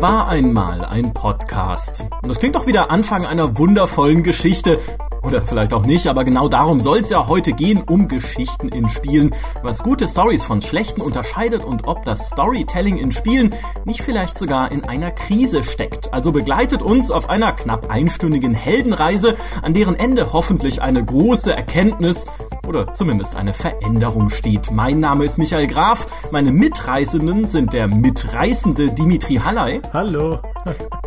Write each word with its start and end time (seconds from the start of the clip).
War 0.00 0.28
einmal 0.28 0.82
ein 0.86 1.12
Podcast. 1.12 2.06
Und 2.22 2.30
das 2.30 2.38
klingt 2.38 2.54
doch 2.54 2.66
wieder 2.66 2.90
Anfang 2.90 3.26
einer 3.26 3.58
wundervollen 3.58 4.22
Geschichte. 4.22 4.80
Oder 5.22 5.42
vielleicht 5.42 5.74
auch 5.74 5.84
nicht, 5.84 6.06
aber 6.06 6.24
genau 6.24 6.48
darum 6.48 6.80
soll 6.80 7.00
es 7.00 7.10
ja 7.10 7.28
heute 7.28 7.52
gehen, 7.52 7.82
um 7.86 8.08
Geschichten 8.08 8.68
in 8.68 8.88
Spielen. 8.88 9.34
Was 9.62 9.82
gute 9.82 10.08
Stories 10.08 10.42
von 10.42 10.62
schlechten 10.62 11.02
unterscheidet 11.02 11.64
und 11.64 11.86
ob 11.86 12.06
das 12.06 12.28
Storytelling 12.28 12.96
in 12.96 13.12
Spielen 13.12 13.54
nicht 13.84 14.00
vielleicht 14.00 14.38
sogar 14.38 14.72
in 14.72 14.84
einer 14.84 15.10
Krise 15.10 15.62
steckt. 15.62 16.14
Also 16.14 16.32
begleitet 16.32 16.80
uns 16.80 17.10
auf 17.10 17.28
einer 17.28 17.52
knapp 17.52 17.90
einstündigen 17.90 18.54
Heldenreise, 18.54 19.34
an 19.60 19.74
deren 19.74 19.96
Ende 19.96 20.32
hoffentlich 20.32 20.80
eine 20.80 21.04
große 21.04 21.54
Erkenntnis 21.54 22.24
oder 22.70 22.92
zumindest 22.92 23.34
eine 23.34 23.52
Veränderung 23.52 24.30
steht. 24.30 24.70
Mein 24.70 25.00
Name 25.00 25.24
ist 25.24 25.38
Michael 25.38 25.66
Graf. 25.66 26.30
Meine 26.30 26.52
Mitreisenden 26.52 27.48
sind 27.48 27.72
der 27.72 27.88
mitreißende 27.88 28.92
Dimitri 28.92 29.40
Halley. 29.44 29.80
Hallo. 29.92 30.38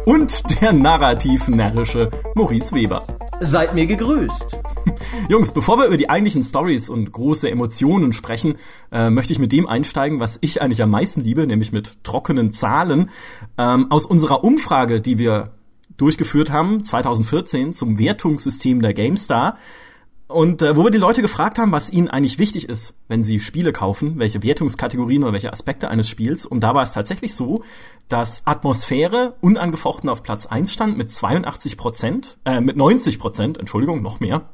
Und 0.05 0.43
der 0.61 0.73
narrativ 0.73 1.47
närrische 1.47 2.11
Maurice 2.35 2.75
Weber. 2.75 3.01
Seid 3.39 3.73
mir 3.75 3.85
gegrüßt. 3.85 4.59
Jungs, 5.29 5.53
bevor 5.53 5.77
wir 5.77 5.85
über 5.85 5.95
die 5.95 6.09
eigentlichen 6.09 6.43
Stories 6.43 6.89
und 6.89 7.13
große 7.13 7.49
Emotionen 7.49 8.11
sprechen, 8.11 8.55
äh, 8.91 9.09
möchte 9.09 9.31
ich 9.31 9.39
mit 9.39 9.53
dem 9.53 9.65
einsteigen, 9.65 10.19
was 10.19 10.39
ich 10.41 10.61
eigentlich 10.61 10.83
am 10.83 10.89
meisten 10.89 11.21
liebe, 11.21 11.47
nämlich 11.47 11.71
mit 11.71 12.03
trockenen 12.03 12.51
Zahlen. 12.51 13.09
Ähm, 13.57 13.89
aus 13.89 14.05
unserer 14.05 14.43
Umfrage, 14.43 14.99
die 14.99 15.17
wir 15.17 15.51
durchgeführt 15.95 16.51
haben, 16.51 16.83
2014, 16.83 17.71
zum 17.71 17.97
Wertungssystem 17.97 18.81
der 18.81 18.93
GameStar, 18.93 19.57
und 20.33 20.61
äh, 20.61 20.75
wo 20.75 20.83
wir 20.83 20.91
die 20.91 20.97
Leute 20.97 21.21
gefragt 21.21 21.59
haben, 21.59 21.71
was 21.71 21.91
ihnen 21.91 22.09
eigentlich 22.09 22.39
wichtig 22.39 22.67
ist, 22.67 22.95
wenn 23.07 23.23
sie 23.23 23.39
Spiele 23.39 23.71
kaufen, 23.71 24.19
welche 24.19 24.43
Wertungskategorien 24.43 25.23
oder 25.23 25.33
welche 25.33 25.51
Aspekte 25.51 25.89
eines 25.89 26.09
Spiels. 26.09 26.45
Und 26.45 26.61
da 26.61 26.73
war 26.73 26.83
es 26.83 26.91
tatsächlich 26.91 27.35
so, 27.35 27.63
dass 28.09 28.45
Atmosphäre 28.45 29.35
unangefochten 29.41 30.09
auf 30.09 30.23
Platz 30.23 30.45
eins 30.45 30.73
stand 30.73 30.97
mit 30.97 31.11
82 31.11 31.77
Prozent, 31.77 32.37
äh, 32.45 32.61
mit 32.61 32.75
90 32.75 33.19
Prozent, 33.19 33.57
Entschuldigung, 33.57 34.01
noch 34.01 34.19
mehr. 34.19 34.49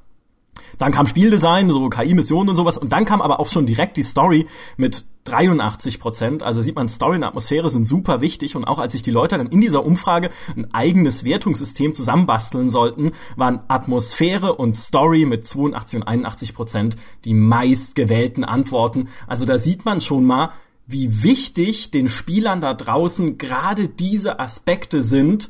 Dann 0.77 0.91
kam 0.91 1.07
Spieldesign, 1.07 1.69
so 1.69 1.89
KI-Missionen 1.89 2.49
und 2.49 2.55
sowas. 2.55 2.77
Und 2.77 2.91
dann 2.91 3.05
kam 3.05 3.21
aber 3.21 3.39
auch 3.39 3.47
schon 3.49 3.65
direkt 3.65 3.97
die 3.97 4.03
Story 4.03 4.47
mit 4.77 5.05
83 5.25 5.99
Prozent. 5.99 6.43
Also 6.43 6.61
sieht 6.61 6.75
man, 6.75 6.87
Story 6.87 7.17
und 7.17 7.23
Atmosphäre 7.23 7.69
sind 7.69 7.85
super 7.85 8.21
wichtig. 8.21 8.55
Und 8.55 8.65
auch 8.65 8.79
als 8.79 8.93
sich 8.93 9.01
die 9.01 9.11
Leute 9.11 9.37
dann 9.37 9.47
in 9.47 9.61
dieser 9.61 9.85
Umfrage 9.85 10.29
ein 10.55 10.73
eigenes 10.73 11.23
Wertungssystem 11.23 11.93
zusammenbasteln 11.93 12.69
sollten, 12.69 13.11
waren 13.35 13.61
Atmosphäre 13.67 14.55
und 14.55 14.75
Story 14.75 15.25
mit 15.25 15.47
82 15.47 16.01
und 16.01 16.07
81 16.07 16.53
Prozent 16.53 16.97
die 17.25 17.33
meistgewählten 17.33 18.43
Antworten. 18.43 19.09
Also 19.27 19.45
da 19.45 19.57
sieht 19.57 19.85
man 19.85 20.01
schon 20.01 20.25
mal, 20.25 20.51
wie 20.87 21.23
wichtig 21.23 21.91
den 21.91 22.09
Spielern 22.09 22.61
da 22.61 22.73
draußen 22.73 23.37
gerade 23.37 23.87
diese 23.87 24.39
Aspekte 24.39 25.03
sind, 25.03 25.49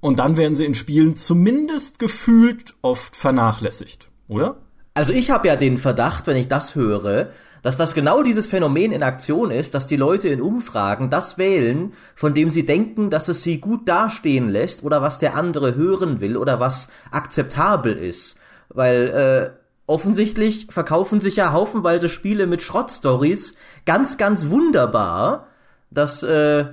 und 0.00 0.20
dann 0.20 0.36
werden 0.36 0.54
sie 0.54 0.64
in 0.64 0.74
Spielen 0.74 1.14
zumindest 1.14 1.98
gefühlt 1.98 2.74
oft 2.82 3.16
vernachlässigt, 3.16 4.07
oder? 4.28 4.56
Also 4.94 5.12
ich 5.12 5.30
habe 5.30 5.48
ja 5.48 5.56
den 5.56 5.78
Verdacht, 5.78 6.26
wenn 6.26 6.36
ich 6.36 6.48
das 6.48 6.74
höre, 6.74 7.28
dass 7.62 7.76
das 7.76 7.94
genau 7.94 8.22
dieses 8.22 8.46
Phänomen 8.46 8.92
in 8.92 9.02
Aktion 9.02 9.50
ist, 9.50 9.74
dass 9.74 9.86
die 9.86 9.96
Leute 9.96 10.28
in 10.28 10.40
Umfragen 10.40 11.10
das 11.10 11.38
wählen, 11.38 11.92
von 12.14 12.34
dem 12.34 12.50
sie 12.50 12.64
denken, 12.64 13.10
dass 13.10 13.28
es 13.28 13.42
sie 13.42 13.60
gut 13.60 13.88
dastehen 13.88 14.48
lässt 14.48 14.84
oder 14.84 15.02
was 15.02 15.18
der 15.18 15.36
andere 15.36 15.74
hören 15.74 16.20
will 16.20 16.36
oder 16.36 16.60
was 16.60 16.88
akzeptabel 17.10 17.92
ist. 17.92 18.36
Weil 18.68 19.08
äh, 19.08 19.50
offensichtlich 19.86 20.68
verkaufen 20.70 21.20
sich 21.20 21.36
ja 21.36 21.52
haufenweise 21.52 22.08
Spiele 22.08 22.46
mit 22.46 22.62
Schrottstories 22.62 23.54
ganz, 23.86 24.18
ganz 24.18 24.48
wunderbar, 24.48 25.46
dass 25.90 26.22
äh, 26.22 26.66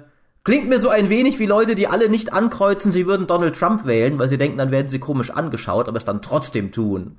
Klingt 0.45 0.69
mir 0.69 0.79
so 0.79 0.89
ein 0.89 1.09
wenig 1.09 1.39
wie 1.39 1.47
Leute, 1.47 1.73
die 1.73 1.87
alle 1.87 2.07
nicht 2.07 2.31
ankreuzen, 2.31 2.91
sie 2.91 3.07
würden 3.07 3.25
Donald 3.25 3.55
Trump 3.55 3.87
wählen, 3.87 4.19
weil 4.19 4.29
sie 4.29 4.37
denken, 4.37 4.59
dann 4.59 4.69
werden 4.69 4.89
sie 4.89 4.99
komisch 4.99 5.31
angeschaut, 5.31 5.87
aber 5.87 5.97
es 5.97 6.05
dann 6.05 6.21
trotzdem 6.21 6.71
tun. 6.71 7.17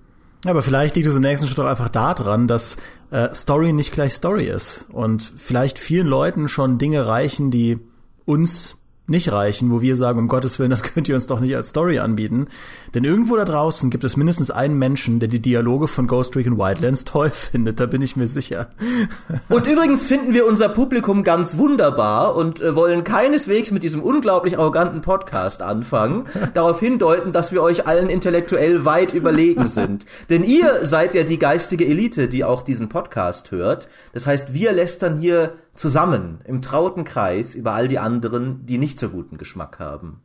Aber 0.48 0.62
vielleicht 0.62 0.96
liegt 0.96 1.06
es 1.08 1.16
im 1.16 1.22
nächsten 1.22 1.46
Schritt 1.46 1.58
auch 1.60 1.70
einfach 1.70 1.88
daran, 1.88 2.48
dass 2.48 2.76
äh, 3.10 3.34
Story 3.34 3.72
nicht 3.72 3.92
gleich 3.92 4.14
Story 4.14 4.44
ist 4.44 4.86
und 4.92 5.32
vielleicht 5.36 5.78
vielen 5.78 6.06
Leuten 6.06 6.48
schon 6.48 6.78
Dinge 6.78 7.06
reichen, 7.06 7.50
die 7.50 7.78
uns 8.24 8.76
nicht 9.08 9.30
reichen, 9.30 9.70
wo 9.70 9.80
wir 9.80 9.96
sagen, 9.96 10.18
um 10.18 10.28
Gottes 10.28 10.58
Willen, 10.58 10.70
das 10.70 10.82
könnt 10.94 11.08
ihr 11.08 11.14
uns 11.14 11.26
doch 11.26 11.40
nicht 11.40 11.54
als 11.54 11.68
Story 11.68 11.98
anbieten. 11.98 12.48
Denn 12.94 13.04
irgendwo 13.04 13.36
da 13.36 13.44
draußen 13.44 13.90
gibt 13.90 14.04
es 14.04 14.16
mindestens 14.16 14.50
einen 14.50 14.78
Menschen, 14.78 15.20
der 15.20 15.28
die 15.28 15.40
Dialoge 15.40 15.88
von 15.88 16.06
Ghost 16.06 16.36
Recon 16.36 16.58
Wildlands 16.58 17.04
toll 17.04 17.30
findet, 17.34 17.80
da 17.80 17.86
bin 17.86 18.02
ich 18.02 18.16
mir 18.16 18.28
sicher. 18.28 18.68
Und 19.48 19.66
übrigens 19.66 20.06
finden 20.06 20.34
wir 20.34 20.46
unser 20.46 20.68
Publikum 20.68 21.24
ganz 21.24 21.56
wunderbar 21.56 22.36
und 22.36 22.60
äh, 22.60 22.74
wollen 22.74 23.04
keineswegs 23.04 23.70
mit 23.70 23.82
diesem 23.82 24.02
unglaublich 24.02 24.58
arroganten 24.58 25.00
Podcast 25.00 25.62
anfangen, 25.62 26.26
darauf 26.54 26.80
hindeuten, 26.80 27.32
dass 27.32 27.52
wir 27.52 27.62
euch 27.62 27.86
allen 27.86 28.08
intellektuell 28.08 28.84
weit 28.84 29.12
überlegen 29.14 29.68
sind. 29.68 30.04
Denn 30.30 30.44
ihr 30.44 30.86
seid 30.86 31.14
ja 31.14 31.22
die 31.22 31.38
geistige 31.38 31.86
Elite, 31.86 32.28
die 32.28 32.44
auch 32.44 32.62
diesen 32.62 32.88
Podcast 32.88 33.50
hört. 33.50 33.88
Das 34.12 34.26
heißt, 34.26 34.52
wir 34.52 34.72
lästern 34.72 35.18
hier 35.18 35.54
zusammen 35.76 36.38
im 36.44 36.62
trauten 36.62 37.04
Kreis 37.04 37.54
über 37.54 37.72
all 37.72 37.88
die 37.88 37.98
anderen, 37.98 38.66
die 38.66 38.78
nicht 38.78 38.98
so 38.98 39.09
guten 39.09 39.38
Geschmack 39.38 39.78
haben. 39.78 40.20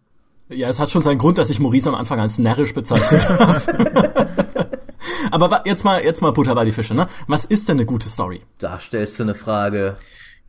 Ja, 0.50 0.68
es 0.68 0.80
hat 0.80 0.92
schon 0.92 1.02
seinen 1.02 1.18
Grund, 1.18 1.38
dass 1.38 1.50
ich 1.50 1.60
Maurice 1.60 1.90
am 1.90 1.96
Anfang 1.96 2.20
als 2.20 2.38
närrisch 2.38 2.74
bezeichnet 2.74 3.28
habe. 3.30 3.62
Aber 5.32 5.62
jetzt 5.66 5.86
mal, 5.86 6.04
jetzt 6.04 6.22
mal 6.22 6.32
Butter 6.32 6.56
bei 6.56 6.66
die 6.66 6.74
Fische, 6.74 6.94
ne? 6.94 7.08
Was 7.28 7.46
ist 7.46 7.70
denn 7.70 7.78
eine 7.78 7.86
gute 7.86 8.10
Story? 8.10 8.42
Da 8.58 8.80
stellst 8.80 9.18
du 9.18 9.24
eine 9.24 9.36
Frage. 9.36 9.96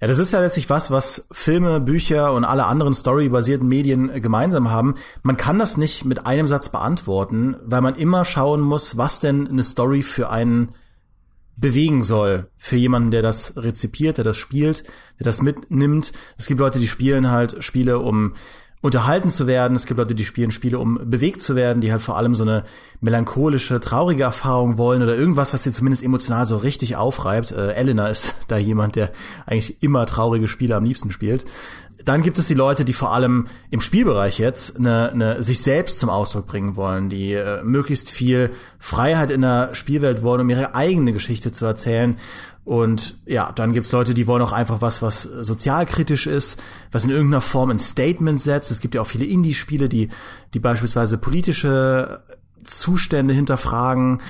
Ja, 0.01 0.09
das 0.09 0.19
ist 0.19 0.33
ja 0.33 0.41
letztlich 0.41 0.69
was, 0.69 0.91
was 0.91 1.29
Filme, 1.31 1.79
Bücher 1.79 2.33
und 2.33 2.45
alle 2.45 2.67
anderen 2.67 2.93
storybasierten 2.93 3.69
Medien 3.69 4.21
gemeinsam 4.21 4.73
haben. 4.73 4.97
Man 5.23 5.37
kann 5.37 5.61
das 5.61 5.77
nicht 5.77 6.05
mit 6.05 6.27
einem 6.27 6.49
Satz 6.49 6.71
beantworten, 6.71 7.55
weil 7.65 7.83
man 7.83 7.95
immer 7.95 8.25
schauen 8.25 8.61
muss, 8.63 8.97
was 8.97 9.21
denn 9.21 9.47
eine 9.47 9.63
Story 9.63 10.03
für 10.03 10.31
einen 10.31 10.75
bewegen 11.57 12.03
soll 12.05 12.49
für 12.57 12.77
jemanden, 12.77 13.11
der 13.11 13.23
das 13.23 13.57
rezipiert, 13.57 14.17
der 14.17 14.25
das 14.25 14.37
spielt, 14.37 14.85
der 15.19 15.25
das 15.25 15.43
mitnimmt. 15.43 16.13
Es 16.39 16.47
gibt 16.47 16.61
Leute, 16.61 16.79
die 16.79 16.89
spielen 16.89 17.31
halt 17.31 17.63
Spiele, 17.63 17.99
um 17.99 18.35
unterhalten 18.83 19.31
zu 19.31 19.47
werden. 19.47 19.77
Es 19.77 19.87
gibt 19.87 19.99
Leute, 19.99 20.15
die 20.15 20.25
spielen 20.25 20.51
Spiele, 20.51 20.79
um 20.79 20.99
bewegt 21.05 21.41
zu 21.41 21.55
werden, 21.55 21.81
die 21.81 21.93
halt 21.93 22.03
vor 22.03 22.17
allem 22.17 22.35
so 22.35 22.43
eine 22.43 22.65
melancholische, 23.01 23.81
traurige 23.81 24.25
Erfahrung 24.25 24.77
wollen 24.77 25.03
oder 25.03 25.17
irgendwas, 25.17 25.55
was 25.55 25.63
sie 25.63 25.71
zumindest 25.71 26.03
emotional 26.03 26.45
so 26.47 26.57
richtig 26.57 26.97
aufreibt. 26.97 27.53
Äh, 27.53 27.75
Elena 27.75 28.09
ist 28.09 28.35
da 28.49 28.59
jemand, 28.59 28.97
der 28.97 29.13
eigentlich 29.47 29.83
immer 29.83 30.05
traurige 30.05 30.49
Spiele 30.49 30.77
am 30.77 30.85
liebsten 30.85 31.13
spielt. 31.13 31.47
Dann 32.05 32.23
gibt 32.23 32.39
es 32.39 32.49
die 32.49 32.55
Leute, 32.55 32.85
die 32.85 32.93
vor 32.93 33.13
allem 33.13 33.47
im 33.71 33.81
Spielbereich 33.81 34.39
jetzt 34.39 34.77
eine, 34.77 35.11
eine, 35.11 35.43
sich 35.43 35.61
selbst 35.63 35.99
zum 35.99 36.11
Ausdruck 36.11 36.47
bringen 36.47 36.77
wollen, 36.77 37.09
die 37.09 37.33
äh, 37.33 37.63
möglichst 37.63 38.11
viel 38.11 38.51
Freiheit 38.79 39.31
in 39.31 39.43
der 39.43 39.75
Spielwelt 39.75 40.23
wollen, 40.23 40.41
um 40.41 40.51
ihre 40.51 40.75
eigene 40.75 41.13
Geschichte 41.13 41.53
zu 41.53 41.65
erzählen. 41.65 42.17
Und 42.65 43.19
ja, 43.27 43.51
dann 43.53 43.73
gibt's 43.73 43.91
Leute, 43.93 44.15
die 44.15 44.27
wollen 44.27 44.43
auch 44.43 44.53
einfach 44.53 44.81
was, 44.81 45.03
was 45.03 45.23
sozialkritisch 45.23 46.27
ist, 46.27 46.61
was 46.93 47.05
in 47.05 47.11
irgendeiner 47.11 47.41
Form 47.41 47.71
ein 47.71 47.79
Statement 47.79 48.41
setzt. 48.41 48.71
Es 48.71 48.81
gibt 48.81 48.95
ja 48.95 49.01
auch 49.01 49.07
viele 49.07 49.25
Indie-Spiele, 49.25 49.89
die, 49.89 50.09
die 50.55 50.61
beispielsweise 50.61 51.19
politische 51.19 52.23
Zustände 52.63 53.35
hinterfragen 53.35 54.23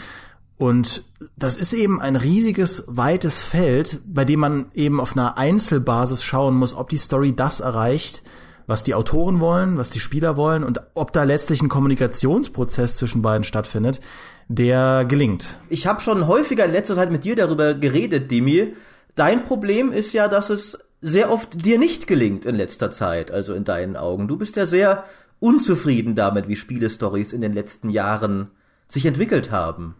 und 0.58 1.04
das 1.36 1.56
ist 1.56 1.72
eben 1.72 2.00
ein 2.00 2.16
riesiges, 2.16 2.84
weites 2.86 3.42
Feld, 3.42 4.00
bei 4.06 4.24
dem 4.24 4.40
man 4.40 4.66
eben 4.74 5.00
auf 5.00 5.16
einer 5.16 5.38
Einzelbasis 5.38 6.22
schauen 6.22 6.54
muss, 6.54 6.74
ob 6.74 6.88
die 6.88 6.98
Story 6.98 7.34
das 7.34 7.60
erreicht, 7.60 8.22
was 8.66 8.82
die 8.82 8.94
Autoren 8.94 9.40
wollen, 9.40 9.76
was 9.76 9.90
die 9.90 10.00
Spieler 10.00 10.36
wollen 10.36 10.62
und 10.64 10.80
ob 10.94 11.12
da 11.12 11.24
letztlich 11.24 11.62
ein 11.62 11.68
Kommunikationsprozess 11.68 12.96
zwischen 12.96 13.22
beiden 13.22 13.44
stattfindet, 13.44 14.00
der 14.48 15.04
gelingt. 15.04 15.58
Ich 15.68 15.86
habe 15.86 16.00
schon 16.00 16.26
häufiger 16.26 16.64
in 16.64 16.72
letzter 16.72 16.94
Zeit 16.94 17.10
mit 17.10 17.24
dir 17.24 17.36
darüber 17.36 17.74
geredet, 17.74 18.30
Demi. 18.30 18.74
Dein 19.14 19.44
Problem 19.44 19.92
ist 19.92 20.12
ja, 20.12 20.28
dass 20.28 20.50
es 20.50 20.78
sehr 21.00 21.30
oft 21.30 21.64
dir 21.64 21.78
nicht 21.78 22.06
gelingt 22.06 22.46
in 22.46 22.54
letzter 22.54 22.90
Zeit, 22.90 23.30
also 23.30 23.54
in 23.54 23.64
deinen 23.64 23.96
Augen. 23.96 24.28
Du 24.28 24.36
bist 24.36 24.56
ja 24.56 24.66
sehr 24.66 25.04
unzufrieden 25.40 26.14
damit, 26.14 26.46
wie 26.46 26.56
Spielestories 26.56 27.32
in 27.32 27.40
den 27.40 27.52
letzten 27.52 27.90
Jahren 27.90 28.50
sich 28.92 29.06
entwickelt 29.06 29.50
haben. 29.50 29.94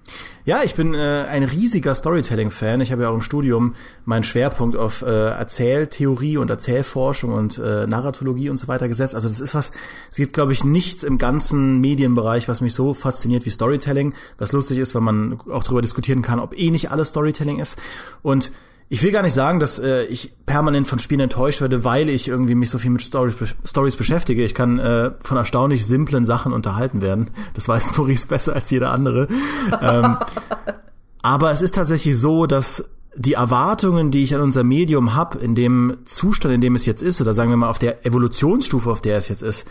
Ja, 0.45 0.63
ich 0.65 0.75
bin 0.75 0.93
äh, 0.93 1.25
ein 1.31 1.45
riesiger 1.45 1.95
Storytelling-Fan. 1.95 2.83
Ich 2.83 2.93
habe 2.93 3.05
ja 3.05 3.09
auch 3.09 3.15
im 3.15 3.23
Studium 3.23 3.75
meinen 4.05 4.23
Schwerpunkt 4.23 4.77
auf 4.77 5.01
äh, 5.01 5.31
Erzähltheorie 5.31 6.37
und 6.37 6.51
Erzählforschung 6.51 7.33
und 7.33 7.57
äh, 7.57 7.87
Narratologie 7.87 8.51
und 8.51 8.59
so 8.59 8.69
weiter 8.69 8.89
gesetzt. 8.89 9.15
Also 9.15 9.31
das 9.31 9.41
ist 9.41 9.55
was, 9.55 9.73
es 10.11 10.19
gibt, 10.19 10.35
glaube 10.35 10.53
ich, 10.53 10.63
nichts 10.63 11.05
im 11.05 11.17
ganzen 11.17 11.81
Medienbereich, 11.81 12.49
was 12.49 12.61
mich 12.61 12.75
so 12.75 12.93
fasziniert 12.93 13.47
wie 13.47 13.51
Storytelling. 13.51 14.13
Was 14.37 14.53
lustig 14.53 14.77
ist, 14.77 14.95
weil 14.95 15.01
man 15.01 15.41
auch 15.51 15.65
darüber 15.65 15.81
diskutieren 15.81 16.21
kann, 16.21 16.39
ob 16.39 16.59
eh 16.59 16.71
nicht 16.71 16.91
alles 16.91 17.09
Storytelling 17.09 17.61
ist. 17.61 17.79
Und 18.21 18.53
ich 18.93 19.03
will 19.03 19.11
gar 19.11 19.23
nicht 19.23 19.33
sagen, 19.33 19.59
dass 19.59 19.79
äh, 19.79 20.05
ich 20.05 20.35
permanent 20.45 20.87
von 20.87 20.99
Spielen 20.99 21.21
enttäuscht 21.21 21.63
werde, 21.63 21.83
weil 21.83 22.11
ich 22.11 22.29
irgendwie 22.29 22.55
mich 22.55 22.69
so 22.69 22.77
viel 22.77 22.91
mit 22.91 23.01
Stories, 23.01 23.33
Stories 23.65 23.97
beschäftige. 23.97 24.45
Ich 24.45 24.55
kann 24.55 24.79
äh, 24.79 25.13
von 25.19 25.39
erstaunlich 25.39 25.87
simplen 25.87 26.27
Sachen 26.27 26.53
unterhalten 26.53 27.01
werden. 27.01 27.31
Das 27.55 27.69
weiß 27.69 27.93
Maurice 27.97 28.27
besser 28.27 28.55
als 28.55 28.69
jeder 28.69 28.91
andere. 28.91 29.29
ähm, 29.81 30.19
aber 31.23 31.53
es 31.53 31.63
ist 31.63 31.75
tatsächlich 31.75 32.19
so, 32.19 32.45
dass 32.45 32.85
die 33.17 33.33
Erwartungen, 33.33 34.11
die 34.11 34.25
ich 34.25 34.35
an 34.35 34.43
unser 34.43 34.63
Medium 34.63 35.15
habe, 35.15 35.39
in 35.39 35.55
dem 35.55 35.97
Zustand, 36.05 36.55
in 36.55 36.61
dem 36.61 36.75
es 36.75 36.85
jetzt 36.85 37.01
ist, 37.01 37.19
oder 37.23 37.33
sagen 37.33 37.49
wir 37.49 37.57
mal 37.57 37.71
auf 37.71 37.79
der 37.79 38.05
Evolutionsstufe, 38.05 38.91
auf 38.91 39.01
der 39.01 39.17
es 39.17 39.31
jetzt 39.31 39.43
ist, 39.43 39.67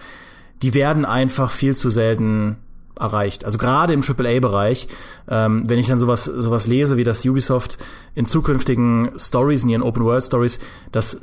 die 0.63 0.73
werden 0.73 1.05
einfach 1.05 1.51
viel 1.51 1.75
zu 1.75 1.91
selten 1.91 2.57
erreicht. 2.99 3.45
Also 3.45 3.57
gerade 3.57 3.93
im 3.93 4.01
AAA-Bereich, 4.01 4.87
ähm, 5.27 5.63
wenn 5.67 5.79
ich 5.79 5.87
dann 5.87 5.99
sowas 5.99 6.25
sowas 6.25 6.67
lese, 6.67 6.97
wie 6.97 7.03
das 7.03 7.25
Ubisoft 7.25 7.77
in 8.15 8.25
zukünftigen 8.25 9.11
Stories, 9.17 9.63
in 9.63 9.69
ihren 9.69 9.81
Open-World-Stories, 9.81 10.59
das 10.91 11.15
äh, 11.15 11.19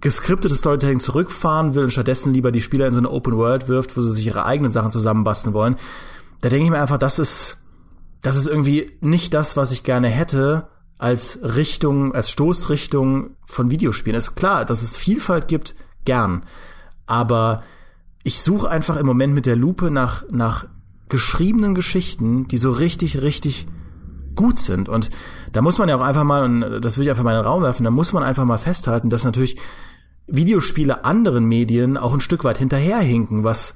geskriptete 0.00 0.54
Storytelling 0.54 1.00
zurückfahren 1.00 1.74
will 1.74 1.84
und 1.84 1.90
stattdessen 1.90 2.32
lieber 2.34 2.52
die 2.52 2.62
Spieler 2.62 2.86
in 2.86 2.92
so 2.92 3.00
eine 3.00 3.10
Open 3.10 3.36
World 3.36 3.68
wirft, 3.68 3.96
wo 3.96 4.00
sie 4.00 4.12
sich 4.12 4.26
ihre 4.26 4.44
eigenen 4.44 4.70
Sachen 4.70 4.90
zusammenbasteln 4.90 5.54
wollen, 5.54 5.76
da 6.40 6.48
denke 6.48 6.64
ich 6.64 6.70
mir 6.70 6.80
einfach, 6.80 6.98
das 6.98 7.18
ist, 7.18 7.58
das 8.22 8.36
ist 8.36 8.46
irgendwie 8.46 8.92
nicht 9.00 9.34
das, 9.34 9.56
was 9.56 9.72
ich 9.72 9.82
gerne 9.82 10.08
hätte 10.08 10.68
als 10.98 11.38
Richtung, 11.42 12.14
als 12.14 12.30
Stoßrichtung 12.30 13.36
von 13.44 13.70
Videospielen. 13.70 14.18
ist 14.18 14.34
klar, 14.34 14.64
dass 14.64 14.82
es 14.82 14.96
Vielfalt 14.96 15.48
gibt, 15.48 15.74
gern. 16.04 16.44
Aber 17.06 17.62
ich 18.26 18.42
suche 18.42 18.68
einfach 18.68 18.96
im 18.96 19.06
Moment 19.06 19.34
mit 19.34 19.46
der 19.46 19.54
Lupe 19.54 19.88
nach, 19.88 20.24
nach 20.28 20.66
geschriebenen 21.08 21.76
Geschichten, 21.76 22.48
die 22.48 22.56
so 22.56 22.72
richtig, 22.72 23.22
richtig 23.22 23.68
gut 24.34 24.58
sind. 24.58 24.88
Und 24.88 25.10
da 25.52 25.62
muss 25.62 25.78
man 25.78 25.88
ja 25.88 25.94
auch 25.94 26.00
einfach 26.00 26.24
mal, 26.24 26.42
und 26.42 26.80
das 26.80 26.98
will 26.98 27.04
ich 27.04 27.10
einfach 27.10 27.22
mal 27.22 27.36
in 27.36 27.42
den 27.42 27.46
Raum 27.46 27.62
werfen, 27.62 27.84
da 27.84 27.92
muss 27.92 28.12
man 28.12 28.24
einfach 28.24 28.44
mal 28.44 28.58
festhalten, 28.58 29.10
dass 29.10 29.22
natürlich 29.22 29.58
Videospiele 30.26 31.04
anderen 31.04 31.44
Medien 31.44 31.96
auch 31.96 32.12
ein 32.12 32.20
Stück 32.20 32.42
weit 32.42 32.58
hinterherhinken, 32.58 33.44
was 33.44 33.74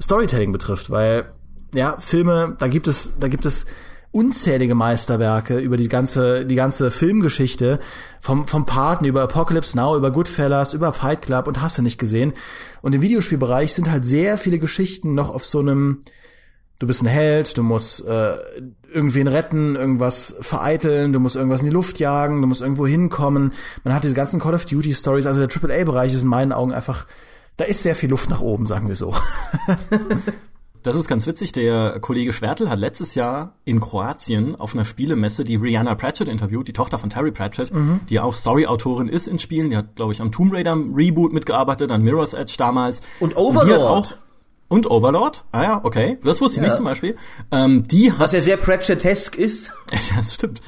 Storytelling 0.00 0.50
betrifft, 0.50 0.90
weil 0.90 1.32
ja, 1.72 1.96
Filme, 2.00 2.56
da 2.58 2.66
gibt 2.66 2.88
es, 2.88 3.20
da 3.20 3.28
gibt 3.28 3.46
es 3.46 3.66
unzählige 4.12 4.74
Meisterwerke 4.74 5.58
über 5.58 5.76
die 5.76 5.88
ganze, 5.88 6.44
die 6.44 6.54
ganze 6.54 6.90
Filmgeschichte, 6.90 7.80
vom, 8.20 8.46
vom 8.46 8.66
Paten 8.66 9.06
über 9.06 9.22
Apocalypse 9.22 9.76
Now, 9.76 9.96
über 9.96 10.10
Goodfellas, 10.10 10.74
über 10.74 10.92
Fight 10.92 11.22
Club 11.22 11.48
und 11.48 11.60
hast 11.60 11.78
du 11.78 11.82
nicht 11.82 11.98
gesehen. 11.98 12.34
Und 12.82 12.94
im 12.94 13.00
Videospielbereich 13.00 13.72
sind 13.72 13.90
halt 13.90 14.04
sehr 14.04 14.38
viele 14.38 14.58
Geschichten 14.58 15.14
noch 15.14 15.34
auf 15.34 15.44
so 15.46 15.60
einem, 15.60 16.02
du 16.78 16.86
bist 16.86 17.02
ein 17.02 17.06
Held, 17.06 17.56
du 17.56 17.62
musst 17.62 18.06
äh, 18.06 18.36
irgendwen 18.92 19.28
retten, 19.28 19.76
irgendwas 19.76 20.36
vereiteln, 20.40 21.14
du 21.14 21.18
musst 21.18 21.36
irgendwas 21.36 21.62
in 21.62 21.68
die 21.68 21.74
Luft 21.74 21.98
jagen, 21.98 22.42
du 22.42 22.46
musst 22.46 22.60
irgendwo 22.60 22.86
hinkommen. 22.86 23.54
Man 23.82 23.94
hat 23.94 24.04
diese 24.04 24.14
ganzen 24.14 24.40
Call 24.40 24.54
of 24.54 24.66
Duty 24.66 24.94
Stories, 24.94 25.24
also 25.24 25.44
der 25.44 25.48
AAA-Bereich 25.48 26.12
ist 26.12 26.22
in 26.22 26.28
meinen 26.28 26.52
Augen 26.52 26.72
einfach, 26.72 27.06
da 27.56 27.64
ist 27.64 27.82
sehr 27.82 27.96
viel 27.96 28.10
Luft 28.10 28.28
nach 28.28 28.40
oben, 28.40 28.66
sagen 28.66 28.88
wir 28.88 28.96
so. 28.96 29.14
Das 30.82 30.96
ist 30.96 31.08
ganz 31.08 31.26
witzig. 31.26 31.52
Der 31.52 32.00
Kollege 32.00 32.32
Schwertel 32.32 32.68
hat 32.68 32.78
letztes 32.78 33.14
Jahr 33.14 33.54
in 33.64 33.80
Kroatien 33.80 34.56
auf 34.56 34.74
einer 34.74 34.84
Spielemesse 34.84 35.44
die 35.44 35.56
Rihanna 35.56 35.94
Pratchett 35.94 36.28
interviewt, 36.28 36.66
die 36.68 36.72
Tochter 36.72 36.98
von 36.98 37.10
Terry 37.10 37.30
Pratchett, 37.30 37.72
mhm. 37.72 38.00
die 38.08 38.18
auch 38.18 38.34
Story-Autorin 38.34 39.08
ist 39.08 39.26
in 39.26 39.38
Spielen. 39.38 39.70
Die 39.70 39.76
hat, 39.76 39.96
glaube 39.96 40.12
ich, 40.12 40.20
am 40.20 40.32
Tomb 40.32 40.52
Raider 40.52 40.74
Reboot 40.74 41.32
mitgearbeitet, 41.32 41.90
an 41.92 42.02
Mirror's 42.02 42.34
Edge 42.34 42.54
damals. 42.58 43.02
Und 43.20 43.36
Overlord. 43.36 43.80
Und 43.80 43.86
auch 43.86 44.14
und 44.72 44.90
Overlord? 44.90 45.44
Ah 45.52 45.62
ja, 45.62 45.80
okay. 45.84 46.18
Das 46.24 46.40
wusste 46.40 46.56
ich 46.56 46.62
ja. 46.62 46.68
nicht 46.68 46.76
zum 46.76 46.86
Beispiel. 46.86 47.14
Ähm, 47.50 47.82
die 47.86 48.10
hat, 48.10 48.20
Was 48.20 48.32
ja 48.32 48.40
sehr 48.40 48.56
Pratchettesk 48.56 49.36
ist. 49.36 49.70
ja, 49.92 50.16
das 50.16 50.34
stimmt 50.34 50.62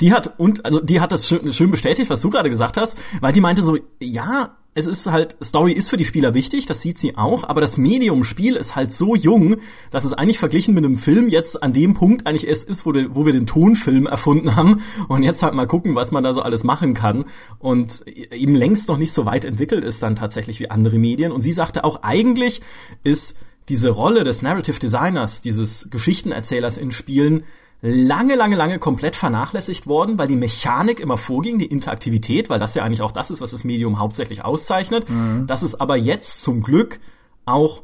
die 0.00 0.12
hat 0.12 0.38
und 0.38 0.64
also 0.64 0.80
die 0.80 1.00
hat 1.00 1.12
das 1.12 1.26
schön, 1.26 1.52
schön 1.52 1.70
bestätigt, 1.70 2.10
was 2.10 2.20
du 2.20 2.30
gerade 2.30 2.50
gesagt 2.50 2.76
hast, 2.76 2.98
weil 3.20 3.32
die 3.32 3.40
meinte 3.40 3.62
so, 3.62 3.78
ja, 4.00 4.56
es 4.76 4.86
ist 4.86 5.10
halt 5.10 5.36
Story 5.42 5.72
ist 5.72 5.88
für 5.88 5.96
die 5.96 6.04
Spieler 6.04 6.34
wichtig, 6.34 6.66
das 6.66 6.82
sieht 6.82 6.98
sie 6.98 7.16
auch, 7.16 7.44
aber 7.44 7.62
das 7.62 7.78
Medium 7.78 8.24
Spiel 8.24 8.56
ist 8.56 8.76
halt 8.76 8.92
so 8.92 9.16
jung, 9.16 9.56
dass 9.90 10.04
es 10.04 10.12
eigentlich 10.12 10.38
verglichen 10.38 10.74
mit 10.74 10.84
einem 10.84 10.98
Film 10.98 11.30
jetzt 11.30 11.62
an 11.62 11.72
dem 11.72 11.94
Punkt 11.94 12.26
eigentlich 12.26 12.46
erst 12.46 12.68
ist, 12.68 12.84
wo, 12.84 12.92
de, 12.92 13.08
wo 13.12 13.24
wir 13.24 13.32
den 13.32 13.46
Tonfilm 13.46 14.06
erfunden 14.06 14.54
haben. 14.54 14.82
Und 15.08 15.22
jetzt 15.22 15.42
halt 15.42 15.54
mal 15.54 15.66
gucken, 15.66 15.94
was 15.94 16.12
man 16.12 16.22
da 16.22 16.34
so 16.34 16.42
alles 16.42 16.62
machen 16.62 16.92
kann. 16.92 17.24
Und 17.58 18.04
eben 18.06 18.54
längst 18.54 18.90
noch 18.90 18.98
nicht 18.98 19.12
so 19.12 19.24
weit 19.24 19.46
entwickelt 19.46 19.82
ist 19.82 20.02
dann 20.02 20.14
tatsächlich 20.14 20.60
wie 20.60 20.70
andere 20.70 20.98
Medien. 20.98 21.32
Und 21.32 21.40
sie 21.40 21.52
sagte 21.52 21.82
auch 21.82 22.02
eigentlich 22.02 22.60
ist 23.02 23.38
diese 23.70 23.88
Rolle 23.88 24.24
des 24.24 24.42
Narrative 24.42 24.78
Designers, 24.78 25.40
dieses 25.40 25.88
Geschichtenerzählers 25.90 26.76
in 26.76 26.92
Spielen 26.92 27.44
lange, 27.82 28.34
lange, 28.34 28.56
lange 28.56 28.78
komplett 28.78 29.16
vernachlässigt 29.16 29.86
worden, 29.86 30.18
weil 30.18 30.28
die 30.28 30.36
Mechanik 30.36 31.00
immer 31.00 31.18
vorging, 31.18 31.58
die 31.58 31.66
Interaktivität, 31.66 32.48
weil 32.48 32.58
das 32.58 32.74
ja 32.74 32.82
eigentlich 32.82 33.02
auch 33.02 33.12
das 33.12 33.30
ist, 33.30 33.40
was 33.40 33.50
das 33.50 33.64
Medium 33.64 33.98
hauptsächlich 33.98 34.44
auszeichnet. 34.44 35.08
Mhm. 35.08 35.46
Dass 35.46 35.62
es 35.62 35.78
aber 35.78 35.96
jetzt 35.96 36.42
zum 36.42 36.62
Glück 36.62 37.00
auch 37.44 37.82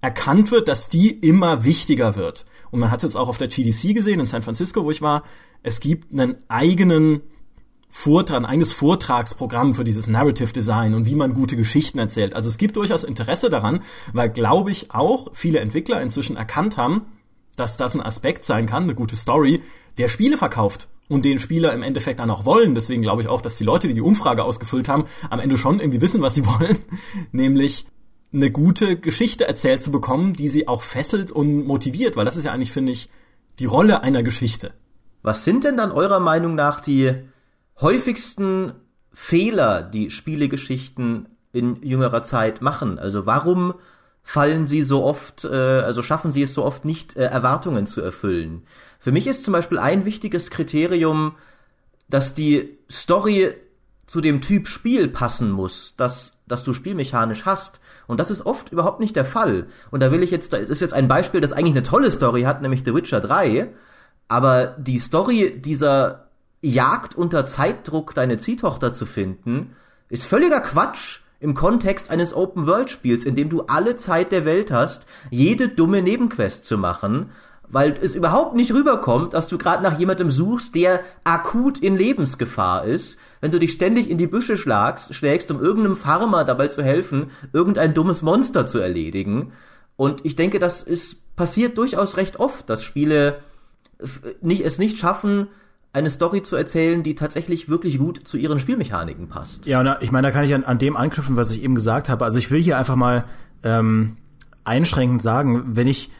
erkannt 0.00 0.50
wird, 0.50 0.68
dass 0.68 0.88
die 0.88 1.10
immer 1.10 1.64
wichtiger 1.64 2.14
wird. 2.16 2.44
Und 2.70 2.80
man 2.80 2.90
hat 2.90 2.98
es 2.98 3.04
jetzt 3.04 3.16
auch 3.16 3.28
auf 3.28 3.38
der 3.38 3.48
GDC 3.48 3.94
gesehen 3.94 4.20
in 4.20 4.26
San 4.26 4.42
Francisco, 4.42 4.84
wo 4.84 4.90
ich 4.90 5.00
war. 5.00 5.24
Es 5.62 5.80
gibt 5.80 6.12
einen 6.12 6.36
eigenen 6.48 7.22
Vortrag, 7.88 8.38
ein 8.38 8.44
eigenes 8.44 8.72
Vortragsprogramm 8.72 9.72
für 9.72 9.84
dieses 9.84 10.08
Narrative 10.08 10.52
Design 10.52 10.94
und 10.94 11.06
wie 11.06 11.14
man 11.14 11.32
gute 11.32 11.56
Geschichten 11.56 11.98
erzählt. 11.98 12.34
Also 12.34 12.48
es 12.48 12.58
gibt 12.58 12.76
durchaus 12.76 13.04
Interesse 13.04 13.48
daran, 13.48 13.80
weil, 14.12 14.28
glaube 14.28 14.72
ich, 14.72 14.90
auch 14.90 15.28
viele 15.32 15.60
Entwickler 15.60 16.02
inzwischen 16.02 16.36
erkannt 16.36 16.76
haben, 16.76 17.06
dass 17.56 17.76
das 17.76 17.94
ein 17.94 18.02
Aspekt 18.02 18.44
sein 18.44 18.66
kann, 18.66 18.84
eine 18.84 18.94
gute 18.94 19.16
Story, 19.16 19.62
der 19.98 20.08
Spiele 20.08 20.36
verkauft 20.36 20.88
und 21.08 21.24
den 21.24 21.38
Spieler 21.38 21.72
im 21.72 21.82
Endeffekt 21.82 22.20
dann 22.20 22.30
auch 22.30 22.44
wollen. 22.44 22.74
Deswegen 22.74 23.02
glaube 23.02 23.22
ich 23.22 23.28
auch, 23.28 23.40
dass 23.40 23.56
die 23.56 23.64
Leute, 23.64 23.88
die 23.88 23.94
die 23.94 24.00
Umfrage 24.00 24.44
ausgefüllt 24.44 24.88
haben, 24.88 25.04
am 25.30 25.40
Ende 25.40 25.56
schon 25.58 25.80
irgendwie 25.80 26.00
wissen, 26.00 26.22
was 26.22 26.34
sie 26.34 26.46
wollen, 26.46 26.78
nämlich 27.32 27.86
eine 28.32 28.50
gute 28.50 28.96
Geschichte 28.96 29.46
erzählt 29.46 29.80
zu 29.80 29.92
bekommen, 29.92 30.32
die 30.32 30.48
sie 30.48 30.66
auch 30.66 30.82
fesselt 30.82 31.30
und 31.30 31.66
motiviert, 31.66 32.16
weil 32.16 32.24
das 32.24 32.36
ist 32.36 32.44
ja 32.44 32.52
eigentlich, 32.52 32.72
finde 32.72 32.92
ich, 32.92 33.08
die 33.60 33.66
Rolle 33.66 34.02
einer 34.02 34.22
Geschichte. 34.24 34.72
Was 35.22 35.44
sind 35.44 35.64
denn 35.64 35.76
dann 35.76 35.92
eurer 35.92 36.20
Meinung 36.20 36.54
nach 36.54 36.80
die 36.80 37.14
häufigsten 37.80 38.72
Fehler, 39.12 39.82
die 39.82 40.10
Spielegeschichten 40.10 41.28
in 41.52 41.80
jüngerer 41.82 42.24
Zeit 42.24 42.60
machen? 42.60 42.98
Also 42.98 43.24
warum 43.24 43.74
fallen 44.24 44.66
sie 44.66 44.82
so 44.82 45.04
oft, 45.04 45.44
äh, 45.44 45.48
also 45.48 46.02
schaffen 46.02 46.32
sie 46.32 46.42
es 46.42 46.54
so 46.54 46.64
oft 46.64 46.84
nicht, 46.84 47.16
äh, 47.16 47.24
Erwartungen 47.24 47.86
zu 47.86 48.00
erfüllen. 48.00 48.62
Für 48.98 49.12
mich 49.12 49.26
ist 49.26 49.44
zum 49.44 49.52
Beispiel 49.52 49.78
ein 49.78 50.06
wichtiges 50.06 50.50
Kriterium, 50.50 51.36
dass 52.08 52.34
die 52.34 52.78
Story 52.90 53.54
zu 54.06 54.20
dem 54.20 54.40
Typ 54.40 54.66
Spiel 54.66 55.08
passen 55.08 55.50
muss, 55.50 55.94
das, 55.96 56.38
das 56.46 56.64
du 56.64 56.72
spielmechanisch 56.72 57.44
hast. 57.44 57.80
Und 58.06 58.18
das 58.18 58.30
ist 58.30 58.44
oft 58.44 58.72
überhaupt 58.72 59.00
nicht 59.00 59.16
der 59.16 59.24
Fall. 59.24 59.66
Und 59.90 60.00
da 60.00 60.10
will 60.10 60.22
ich 60.22 60.30
jetzt, 60.30 60.52
das 60.52 60.68
ist 60.68 60.80
jetzt 60.80 60.94
ein 60.94 61.08
Beispiel, 61.08 61.40
das 61.40 61.52
eigentlich 61.52 61.74
eine 61.74 61.82
tolle 61.82 62.10
Story 62.10 62.42
hat, 62.42 62.62
nämlich 62.62 62.82
The 62.84 62.94
Witcher 62.94 63.20
3. 63.20 63.72
Aber 64.28 64.66
die 64.78 64.98
Story 64.98 65.60
dieser 65.60 66.28
Jagd 66.60 67.14
unter 67.14 67.44
Zeitdruck, 67.46 68.14
deine 68.14 68.38
Ziehtochter 68.38 68.92
zu 68.92 69.04
finden, 69.04 69.74
ist 70.08 70.24
völliger 70.24 70.60
Quatsch, 70.60 71.20
im 71.40 71.54
Kontext 71.54 72.10
eines 72.10 72.34
Open-World-Spiels, 72.34 73.24
in 73.24 73.34
dem 73.34 73.48
du 73.48 73.62
alle 73.62 73.96
Zeit 73.96 74.32
der 74.32 74.44
Welt 74.44 74.70
hast, 74.70 75.06
jede 75.30 75.68
dumme 75.68 76.02
Nebenquest 76.02 76.64
zu 76.64 76.78
machen, 76.78 77.30
weil 77.68 77.96
es 78.00 78.14
überhaupt 78.14 78.54
nicht 78.54 78.72
rüberkommt, 78.72 79.34
dass 79.34 79.48
du 79.48 79.58
gerade 79.58 79.82
nach 79.82 79.98
jemandem 79.98 80.30
suchst, 80.30 80.74
der 80.74 81.00
akut 81.24 81.78
in 81.78 81.96
Lebensgefahr 81.96 82.84
ist, 82.84 83.18
wenn 83.40 83.50
du 83.50 83.58
dich 83.58 83.72
ständig 83.72 84.08
in 84.08 84.18
die 84.18 84.26
Büsche 84.26 84.56
schlagst, 84.56 85.14
schlägst, 85.14 85.50
um 85.50 85.60
irgendeinem 85.60 85.96
Farmer 85.96 86.44
dabei 86.44 86.68
zu 86.68 86.82
helfen, 86.82 87.30
irgendein 87.52 87.94
dummes 87.94 88.22
Monster 88.22 88.64
zu 88.66 88.78
erledigen. 88.78 89.52
Und 89.96 90.24
ich 90.24 90.36
denke, 90.36 90.58
das 90.58 90.82
ist 90.82 91.36
passiert 91.36 91.78
durchaus 91.78 92.16
recht 92.16 92.38
oft, 92.38 92.70
dass 92.70 92.82
Spiele 92.82 93.40
nicht, 94.40 94.64
es 94.64 94.78
nicht 94.78 94.98
schaffen, 94.98 95.48
eine 95.94 96.10
Story 96.10 96.42
zu 96.42 96.56
erzählen, 96.56 97.02
die 97.02 97.14
tatsächlich 97.14 97.68
wirklich 97.68 97.98
gut 97.98 98.26
zu 98.26 98.36
ihren 98.36 98.58
Spielmechaniken 98.58 99.28
passt. 99.28 99.64
Ja, 99.66 99.80
und 99.80 99.96
ich 100.00 100.10
meine, 100.10 100.26
da 100.26 100.32
kann 100.32 100.44
ich 100.44 100.52
an, 100.52 100.64
an 100.64 100.78
dem 100.78 100.96
anknüpfen, 100.96 101.36
was 101.36 101.52
ich 101.52 101.62
eben 101.62 101.74
gesagt 101.74 102.08
habe. 102.08 102.24
Also 102.24 102.38
ich 102.38 102.50
will 102.50 102.60
hier 102.60 102.76
einfach 102.78 102.96
mal 102.96 103.24
ähm, 103.62 104.16
einschränkend 104.64 105.22
sagen, 105.22 105.76
wenn 105.76 105.86
ich 105.86 106.10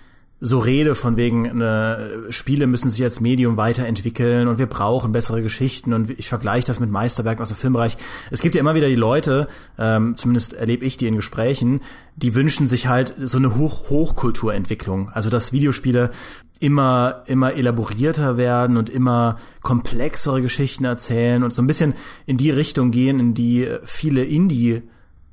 so 0.40 0.58
rede 0.58 0.94
von 0.94 1.16
wegen 1.16 1.58
ne, 1.58 2.26
Spiele 2.28 2.66
müssen 2.66 2.90
sich 2.90 3.02
als 3.02 3.20
Medium 3.20 3.56
weiterentwickeln 3.56 4.46
und 4.46 4.58
wir 4.58 4.66
brauchen 4.66 5.10
bessere 5.10 5.42
Geschichten 5.42 5.94
und 5.94 6.10
ich 6.10 6.28
vergleiche 6.28 6.66
das 6.66 6.80
mit 6.80 6.90
Meisterwerken 6.90 7.40
aus 7.40 7.48
dem 7.48 7.56
Filmbereich. 7.56 7.96
Es 8.30 8.42
gibt 8.42 8.54
ja 8.54 8.60
immer 8.60 8.74
wieder 8.74 8.88
die 8.88 8.94
Leute, 8.94 9.48
ähm, 9.78 10.16
zumindest 10.16 10.52
erlebe 10.52 10.84
ich 10.84 10.98
die 10.98 11.06
in 11.06 11.16
Gesprächen, 11.16 11.80
die 12.16 12.34
wünschen 12.34 12.68
sich 12.68 12.88
halt 12.88 13.14
so 13.18 13.38
eine 13.38 13.56
Hoch 13.56 13.88
Hochkulturentwicklung, 13.88 15.08
also 15.08 15.30
dass 15.30 15.52
Videospiele 15.52 16.10
immer 16.60 17.22
immer 17.26 17.54
elaborierter 17.54 18.36
werden 18.36 18.76
und 18.76 18.88
immer 18.88 19.36
komplexere 19.62 20.40
Geschichten 20.40 20.84
erzählen 20.84 21.42
und 21.42 21.52
so 21.52 21.62
ein 21.62 21.66
bisschen 21.66 21.94
in 22.26 22.36
die 22.36 22.50
Richtung 22.50 22.90
gehen, 22.90 23.20
in 23.20 23.34
die 23.34 23.68
viele 23.84 24.24
Indie 24.24 24.82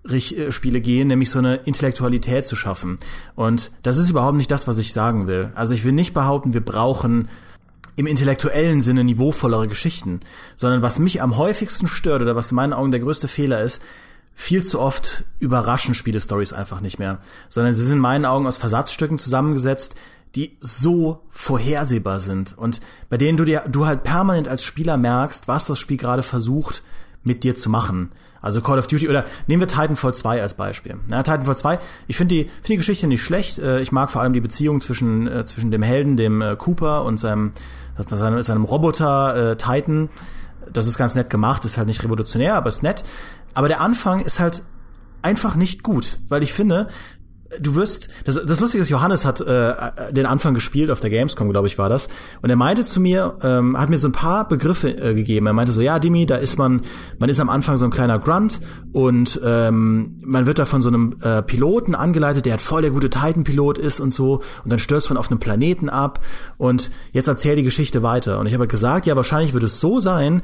äh, 0.10 0.52
Spiele 0.52 0.82
gehen, 0.82 1.08
nämlich 1.08 1.30
so 1.30 1.40
eine 1.40 1.58
Intellektualität 1.58 2.46
zu 2.46 2.56
schaffen. 2.56 2.98
Und 3.36 3.72
das 3.84 3.98
ist 3.98 4.10
überhaupt 4.10 4.38
nicht 4.38 4.52
das, 4.52 4.68
was 4.68 4.80
ich 4.80 4.94
sagen 4.94 5.28
will. 5.28 5.52
Also 5.56 5.74
ich 5.74 5.84
will 5.84 5.92
nicht 5.92 6.14
behaupten, 6.14 6.54
wir 6.54 6.66
brauchen 6.66 7.30
im 7.96 8.08
intellektuellen 8.08 8.82
Sinne 8.82 9.04
niveauvollere 9.04 9.68
Geschichten, 9.68 10.22
sondern 10.56 10.82
was 10.82 10.98
mich 10.98 11.22
am 11.22 11.38
häufigsten 11.38 11.88
stört 11.88 12.22
oder 12.22 12.36
was 12.36 12.52
in 12.52 12.56
meinen 12.56 12.74
Augen 12.74 12.92
der 12.92 13.02
größte 13.02 13.28
Fehler 13.28 13.62
ist, 13.62 13.82
viel 14.34 14.64
zu 14.64 14.80
oft 14.80 15.26
überraschen 15.40 15.94
Spiele-Stories 15.94 16.54
einfach 16.54 16.82
nicht 16.82 16.98
mehr, 16.98 17.20
sondern 17.50 17.74
sie 17.74 17.84
sind 17.84 17.98
in 17.98 18.00
meinen 18.00 18.26
Augen 18.26 18.48
aus 18.48 18.58
Versatzstücken 18.58 19.20
zusammengesetzt, 19.20 19.96
die 20.36 20.58
so 20.60 21.24
vorhersehbar 21.30 22.20
sind 22.20 22.58
und 22.58 22.82
bei 23.10 23.18
denen 23.18 23.38
du 23.38 23.44
dir, 23.44 23.64
du 23.70 23.86
halt 23.86 24.04
permanent 24.04 24.48
als 24.48 24.64
Spieler 24.64 24.98
merkst, 24.98 25.48
was 25.48 25.66
das 25.66 25.80
Spiel 25.80 25.98
gerade 25.98 26.24
versucht, 26.24 26.84
mit 27.24 27.44
dir 27.44 27.56
zu 27.56 27.70
machen. 27.70 28.12
Also 28.42 28.62
Call 28.62 28.80
of 28.80 28.88
Duty 28.88 29.08
oder 29.08 29.26
nehmen 29.46 29.62
wir 29.62 29.68
Titanfall 29.68 30.16
2 30.16 30.42
als 30.42 30.56
Beispiel. 30.56 30.96
Ja, 31.10 31.22
Titanfall 31.22 31.58
2, 31.58 31.80
ich 32.08 32.18
finde 32.18 32.36
die, 32.36 32.44
finde 32.46 32.68
die 32.68 32.78
Geschichte 32.78 33.08
nicht 33.08 33.24
schlecht. 33.24 33.60
Äh, 33.60 33.82
ich 33.82 33.92
mag 33.92 34.10
vor 34.10 34.22
allem 34.22 34.34
die 34.34 34.42
Beziehung 34.42 34.82
zwischen, 34.82 35.28
äh, 35.28 35.46
zwischen 35.46 35.70
dem 35.70 35.84
Helden, 35.84 36.18
dem 36.18 36.42
äh, 36.42 36.56
Cooper 36.56 37.06
und 37.06 37.20
seinem, 37.20 37.52
seinem, 38.08 38.42
seinem 38.42 38.66
Roboter 38.66 39.52
äh, 39.52 39.58
Titan. 39.58 40.10
Das 40.74 40.88
ist 40.88 40.98
ganz 40.98 41.14
nett 41.14 41.30
gemacht, 41.30 41.66
ist 41.66 41.78
halt 41.78 41.88
nicht 41.88 42.04
revolutionär, 42.04 42.56
aber 42.56 42.70
ist 42.70 42.82
nett. 42.82 43.04
Aber 43.54 43.68
der 43.68 43.82
Anfang 43.82 44.22
ist 44.22 44.40
halt 44.40 44.64
einfach 45.22 45.56
nicht 45.56 45.84
gut, 45.84 46.20
weil 46.28 46.42
ich 46.42 46.54
finde, 46.54 46.88
du 47.60 47.76
wirst, 47.76 48.10
das, 48.26 48.40
das 48.46 48.60
Lustige 48.60 48.82
ist, 48.82 48.90
Johannes 48.90 49.26
hat 49.26 49.42
äh, 49.42 49.74
den 50.12 50.26
Anfang 50.26 50.54
gespielt 50.54 50.90
auf 50.90 51.00
der 51.00 51.10
Gamescom, 51.10 51.50
glaube 51.50 51.68
ich, 51.68 51.78
war 51.78 51.90
das. 51.90 52.08
Und 52.42 52.50
er 52.50 52.56
meinte 52.56 52.86
zu 52.86 53.00
mir, 53.00 53.36
ähm, 53.44 53.78
hat 53.78 53.90
mir 53.90 53.98
so 53.98 54.08
ein 54.08 54.14
paar 54.14 54.48
Begriffe 54.48 54.90
äh, 54.90 55.14
gegeben. 55.14 55.48
Er 55.48 55.54
meinte 55.54 55.72
so, 55.72 55.82
ja, 55.82 56.00
Dimi, 56.00 56.26
da 56.26 56.38
ist 56.38 56.58
man, 56.58 56.82
man 57.20 57.30
ist 57.30 57.40
am 57.40 57.50
Anfang 57.50 57.78
so 57.78 57.86
ein 57.86 57.92
kleiner 57.92 58.20
Grunt 58.20 58.62
und 58.94 59.40
ähm, 59.44 60.20
man 60.22 60.46
wird 60.46 60.60
da 60.60 60.66
von 60.66 60.82
so 60.82 60.90
einem 60.90 61.16
äh, 61.22 61.42
Piloten 61.42 61.96
angeleitet, 61.96 62.46
der 62.46 62.54
halt 62.54 62.62
voll 62.62 62.82
der 62.82 62.92
gute 62.92 63.10
Titan-Pilot 63.10 63.78
ist 63.78 64.00
und 64.00 64.14
so. 64.14 64.42
Und 64.64 64.72
dann 64.72 64.80
stürzt 64.80 65.10
man 65.10 65.18
auf 65.18 65.30
einem 65.30 65.40
Planeten 65.40 65.90
ab 65.90 66.20
und 66.58 66.92
jetzt 67.12 67.28
erzähl 67.28 67.56
die 67.56 67.64
Geschichte 67.64 68.04
weiter. 68.04 68.40
Und 68.40 68.48
ich 68.48 68.54
habe 68.54 68.62
halt 68.62 68.72
gesagt, 68.72 69.06
ja, 69.06 69.16
wahrscheinlich 69.16 69.54
wird 69.54 69.64
es 69.64 69.80
so 69.80 70.00
sein, 70.00 70.42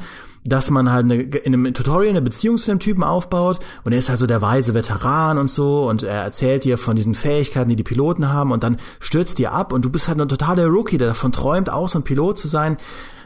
dass 0.47 0.71
man 0.71 0.91
halt 0.91 1.05
eine, 1.05 1.21
in 1.21 1.53
einem 1.53 1.73
Tutorial 1.73 2.11
eine 2.11 2.21
Beziehung 2.21 2.57
zu 2.57 2.71
dem 2.71 2.79
Typen 2.79 3.03
aufbaut 3.03 3.59
und 3.83 3.91
er 3.91 3.99
ist 3.99 4.09
halt 4.09 4.19
so 4.19 4.27
der 4.27 4.41
weise 4.41 4.73
Veteran 4.73 5.37
und 5.37 5.49
so 5.49 5.87
und 5.89 6.03
er 6.03 6.23
erzählt 6.23 6.63
dir 6.63 6.77
von 6.77 6.95
diesen 6.95 7.15
Fähigkeiten, 7.15 7.69
die 7.69 7.75
die 7.75 7.83
Piloten 7.83 8.29
haben 8.29 8.51
und 8.51 8.63
dann 8.63 8.77
stürzt 8.99 9.39
dir 9.39 9.51
ab 9.51 9.73
und 9.73 9.83
du 9.83 9.89
bist 9.89 10.07
halt 10.07 10.19
ein 10.19 10.29
totaler 10.29 10.65
Rookie, 10.67 10.97
der 10.97 11.07
davon 11.07 11.31
träumt, 11.31 11.69
auch 11.69 11.89
so 11.89 11.99
ein 11.99 12.03
Pilot 12.03 12.39
zu 12.39 12.47
sein, 12.47 12.77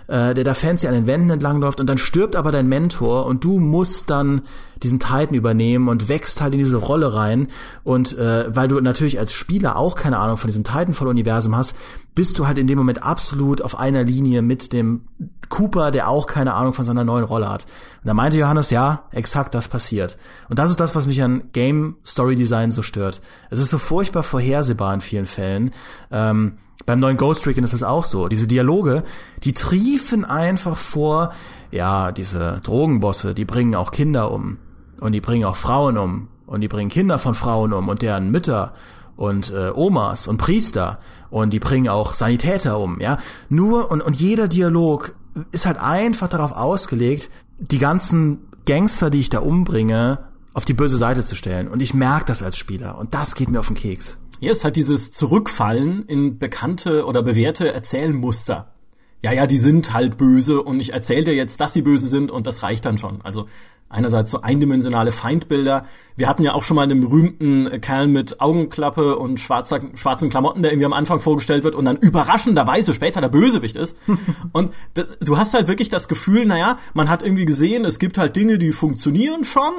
äh, 0.08 0.34
der 0.34 0.44
da 0.44 0.54
fancy 0.54 0.88
an 0.88 0.94
den 0.94 1.08
Wänden 1.08 1.30
entlangläuft 1.30 1.80
und 1.80 1.88
dann 1.88 2.00
stirbt 2.00 2.36
aber 2.36 2.52
dein 2.52 2.68
Mentor 2.68 3.26
und 3.28 3.44
du 3.44 3.60
musst 3.60 4.10
dann 4.10 4.42
diesen 4.84 5.00
Titan 5.00 5.34
übernehmen 5.34 5.88
und 5.88 6.10
wächst 6.10 6.42
halt 6.42 6.54
in 6.54 6.60
diese 6.60 6.78
Rolle 6.78 7.14
rein 7.14 7.48
und 7.84 8.18
äh, 8.18 8.56
weil 8.56 8.68
du 8.68 8.80
natürlich 8.80 9.20
als 9.20 9.34
Spieler 9.34 9.78
auch 9.78 9.96
keine 9.96 10.18
Ahnung 10.18 10.38
von 10.38 10.48
diesem 10.48 10.64
Titanfall-Universum 10.64 11.56
hast, 11.56 11.76
bist 12.16 12.38
du 12.38 12.48
halt 12.48 12.58
in 12.58 12.68
dem 12.68 12.78
Moment 12.78 13.04
absolut 13.04 13.62
auf 13.62 13.80
einer 13.80 14.04
Linie 14.04 14.42
mit 14.42 14.74
dem 14.74 15.02
Cooper, 15.50 15.92
der 15.92 16.10
auch 16.10 16.28
keine 16.28 16.54
Ahnung 16.54 16.74
von 16.74 16.86
seiner 16.86 17.04
neuen 17.04 17.26
Rolle 17.26 17.50
hat. 17.50 17.66
Und 18.02 18.08
da 18.08 18.14
meinte 18.14 18.38
Johannes, 18.38 18.70
ja, 18.70 19.04
exakt 19.12 19.54
das 19.54 19.68
passiert. 19.68 20.18
Und 20.50 20.60
das 20.60 20.70
ist 20.70 20.80
das, 20.80 20.96
was 20.96 21.08
mich 21.08 21.22
an 21.22 21.44
Game 21.54 21.98
Story 22.06 22.36
Design 22.36 22.72
so 22.72 22.82
stört. 22.82 23.22
Es 23.50 23.60
ist 23.60 23.70
so 23.70 23.78
furchtbar 23.78 24.24
vorhersehbar 24.24 24.94
in 24.94 25.02
vielen 25.02 25.26
Fällen. 25.26 25.72
Ähm, 26.10 26.54
beim 26.86 27.00
neuen 27.00 27.18
Ghost 27.18 27.46
Recon 27.46 27.64
ist 27.64 27.74
es 27.74 27.84
auch 27.84 28.06
so. 28.06 28.28
Diese 28.28 28.48
Dialoge, 28.48 29.04
die 29.44 29.54
triefen 29.54 30.26
einfach 30.26 30.78
vor, 30.78 31.34
ja, 31.70 32.12
diese 32.12 32.60
Drogenbosse, 32.64 33.34
die 33.34 33.46
bringen 33.46 33.76
auch 33.76 33.92
Kinder 33.92 34.32
um. 34.32 34.58
Und 35.02 35.12
die 35.12 35.20
bringen 35.20 35.44
auch 35.44 35.58
Frauen 35.58 35.98
um. 35.98 36.30
Und 36.46 36.62
die 36.62 36.70
bringen 36.70 36.90
Kinder 36.90 37.20
von 37.20 37.36
Frauen 37.36 37.74
um 37.74 37.90
und 37.90 38.02
deren 38.02 38.32
Mütter 38.32 38.74
und 39.18 39.52
äh, 39.52 39.72
Omas 39.74 40.28
und 40.28 40.38
Priester 40.38 41.00
und 41.30 41.52
die 41.52 41.60
bringen 41.60 41.88
auch 41.88 42.14
Sanitäter 42.14 42.78
um, 42.80 43.00
ja. 43.00 43.18
Nur 43.50 43.90
und, 43.90 44.02
und 44.02 44.18
jeder 44.18 44.48
Dialog 44.48 45.16
ist 45.52 45.66
halt 45.66 45.78
einfach 45.78 46.28
darauf 46.28 46.52
ausgelegt, 46.52 47.30
die 47.58 47.80
ganzen 47.80 48.40
Gangster, 48.66 49.10
die 49.10 49.20
ich 49.20 49.30
da 49.30 49.40
umbringe, 49.40 50.20
auf 50.54 50.66
die 50.66 50.74
böse 50.74 50.98
Seite 50.98 51.22
zu 51.22 51.36
stellen. 51.36 51.70
Und 51.70 51.82
ich 51.82 51.94
merke 51.94 52.26
das 52.26 52.44
als 52.44 52.58
Spieler. 52.58 52.98
Und 52.98 53.14
das 53.14 53.36
geht 53.36 53.50
mir 53.50 53.60
auf 53.60 53.68
den 53.68 53.78
Keks. 53.78 54.20
Hier 54.40 54.52
ist 54.52 54.64
halt 54.64 54.76
dieses 54.76 55.12
Zurückfallen 55.12 56.04
in 56.06 56.38
bekannte 56.38 57.06
oder 57.06 57.24
bewährte 57.24 57.72
Erzählmuster. 57.72 58.74
Ja, 59.22 59.32
ja, 59.32 59.46
die 59.46 59.58
sind 59.58 59.94
halt 59.94 60.18
böse 60.18 60.62
und 60.64 60.80
ich 60.80 60.94
erzähle 60.94 61.26
dir 61.26 61.36
jetzt, 61.36 61.62
dass 61.62 61.74
sie 61.74 61.84
böse 61.84 62.08
sind 62.08 62.32
und 62.32 62.48
das 62.48 62.64
reicht 62.64 62.86
dann 62.86 62.98
schon. 62.98 63.22
Also 63.22 63.46
einerseits 63.92 64.32
so 64.32 64.42
eindimensionale 64.42 65.12
Feindbilder. 65.12 65.86
Wir 66.16 66.28
hatten 66.28 66.44
ja 66.44 66.54
auch 66.54 66.64
schon 66.64 66.76
mal 66.76 66.88
den 66.88 67.02
berühmten 67.02 67.82
Kerl 67.82 68.08
mit 68.08 68.42
Augenklappe 68.42 69.18
und 69.18 69.40
schwarzer, 69.40 69.82
schwarzen 69.96 70.30
Klamotten, 70.30 70.62
der 70.62 70.72
irgendwie 70.72 70.86
am 70.86 70.94
Anfang 70.94 71.20
vorgestellt 71.20 71.64
wird 71.64 71.76
und 71.76 71.86
dann 71.86 71.98
überraschenderweise 71.98 72.94
später 72.94 73.22
der 73.22 73.30
Bösewicht 73.30 73.76
ist. 73.76 73.98
und 74.52 74.72
du 74.96 75.38
hast 75.38 75.54
halt 75.54 75.68
wirklich 75.68 75.90
das 75.90 76.08
Gefühl, 76.08 76.46
naja, 76.46 76.78
man 76.94 77.10
hat 77.10 77.24
irgendwie 77.24 77.46
gesehen, 77.46 77.86
es 77.86 78.00
gibt 78.00 78.18
halt 78.18 78.36
Dinge, 78.36 78.58
die 78.58 78.72
funktionieren 78.72 79.44
schon 79.44 79.74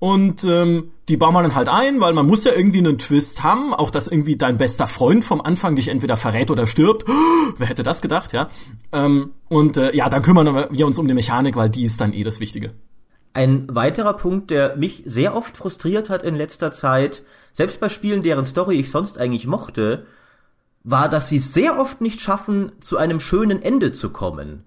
und 0.00 0.44
ähm, 0.44 0.92
die 1.10 1.18
bauen 1.18 1.34
man 1.34 1.44
dann 1.44 1.54
halt 1.54 1.68
ein, 1.68 2.00
weil 2.00 2.14
man 2.14 2.26
muss 2.26 2.44
ja 2.44 2.52
irgendwie 2.56 2.78
einen 2.78 2.96
Twist 2.96 3.42
haben, 3.42 3.74
auch 3.74 3.90
dass 3.90 4.08
irgendwie 4.08 4.36
dein 4.36 4.56
bester 4.56 4.86
Freund 4.86 5.26
vom 5.26 5.42
Anfang 5.42 5.76
dich 5.76 5.88
entweder 5.88 6.16
verrät 6.16 6.50
oder 6.50 6.66
stirbt. 6.66 7.04
Wer 7.58 7.68
hätte 7.68 7.82
das 7.82 8.00
gedacht, 8.00 8.32
ja? 8.32 8.48
Ähm, 8.92 9.32
und 9.50 9.76
äh, 9.76 9.94
ja, 9.94 10.08
dann 10.08 10.22
kümmern 10.22 10.68
wir 10.70 10.86
uns 10.86 10.98
um 10.98 11.06
die 11.06 11.12
Mechanik, 11.12 11.54
weil 11.54 11.68
die 11.68 11.84
ist 11.84 12.00
dann 12.00 12.14
eh 12.14 12.24
das 12.24 12.40
Wichtige. 12.40 12.72
Ein 13.32 13.72
weiterer 13.74 14.14
Punkt, 14.14 14.50
der 14.50 14.76
mich 14.76 15.02
sehr 15.06 15.36
oft 15.36 15.56
frustriert 15.56 16.10
hat 16.10 16.22
in 16.22 16.34
letzter 16.34 16.72
Zeit, 16.72 17.22
selbst 17.52 17.80
bei 17.80 17.88
Spielen, 17.88 18.22
deren 18.22 18.44
Story 18.44 18.80
ich 18.80 18.90
sonst 18.90 19.18
eigentlich 19.18 19.46
mochte, 19.46 20.06
war, 20.82 21.08
dass 21.08 21.28
sie 21.28 21.36
es 21.36 21.52
sehr 21.52 21.78
oft 21.78 22.00
nicht 22.00 22.20
schaffen, 22.20 22.72
zu 22.80 22.96
einem 22.96 23.20
schönen 23.20 23.62
Ende 23.62 23.92
zu 23.92 24.10
kommen. 24.10 24.64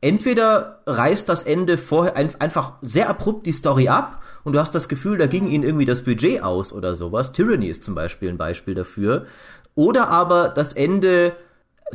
Entweder 0.00 0.82
reißt 0.86 1.28
das 1.28 1.42
Ende 1.42 1.78
vorher 1.78 2.16
ein, 2.16 2.30
einfach 2.38 2.74
sehr 2.82 3.08
abrupt 3.08 3.46
die 3.46 3.52
Story 3.52 3.88
ab 3.88 4.22
und 4.44 4.52
du 4.52 4.60
hast 4.60 4.74
das 4.74 4.88
Gefühl, 4.88 5.16
da 5.18 5.26
ging 5.26 5.48
ihnen 5.48 5.64
irgendwie 5.64 5.86
das 5.86 6.04
Budget 6.04 6.42
aus 6.42 6.72
oder 6.72 6.94
sowas. 6.94 7.32
Tyranny 7.32 7.68
ist 7.68 7.82
zum 7.82 7.94
Beispiel 7.94 8.28
ein 8.28 8.36
Beispiel 8.36 8.74
dafür. 8.74 9.26
Oder 9.74 10.08
aber 10.08 10.48
das 10.48 10.74
Ende 10.74 11.34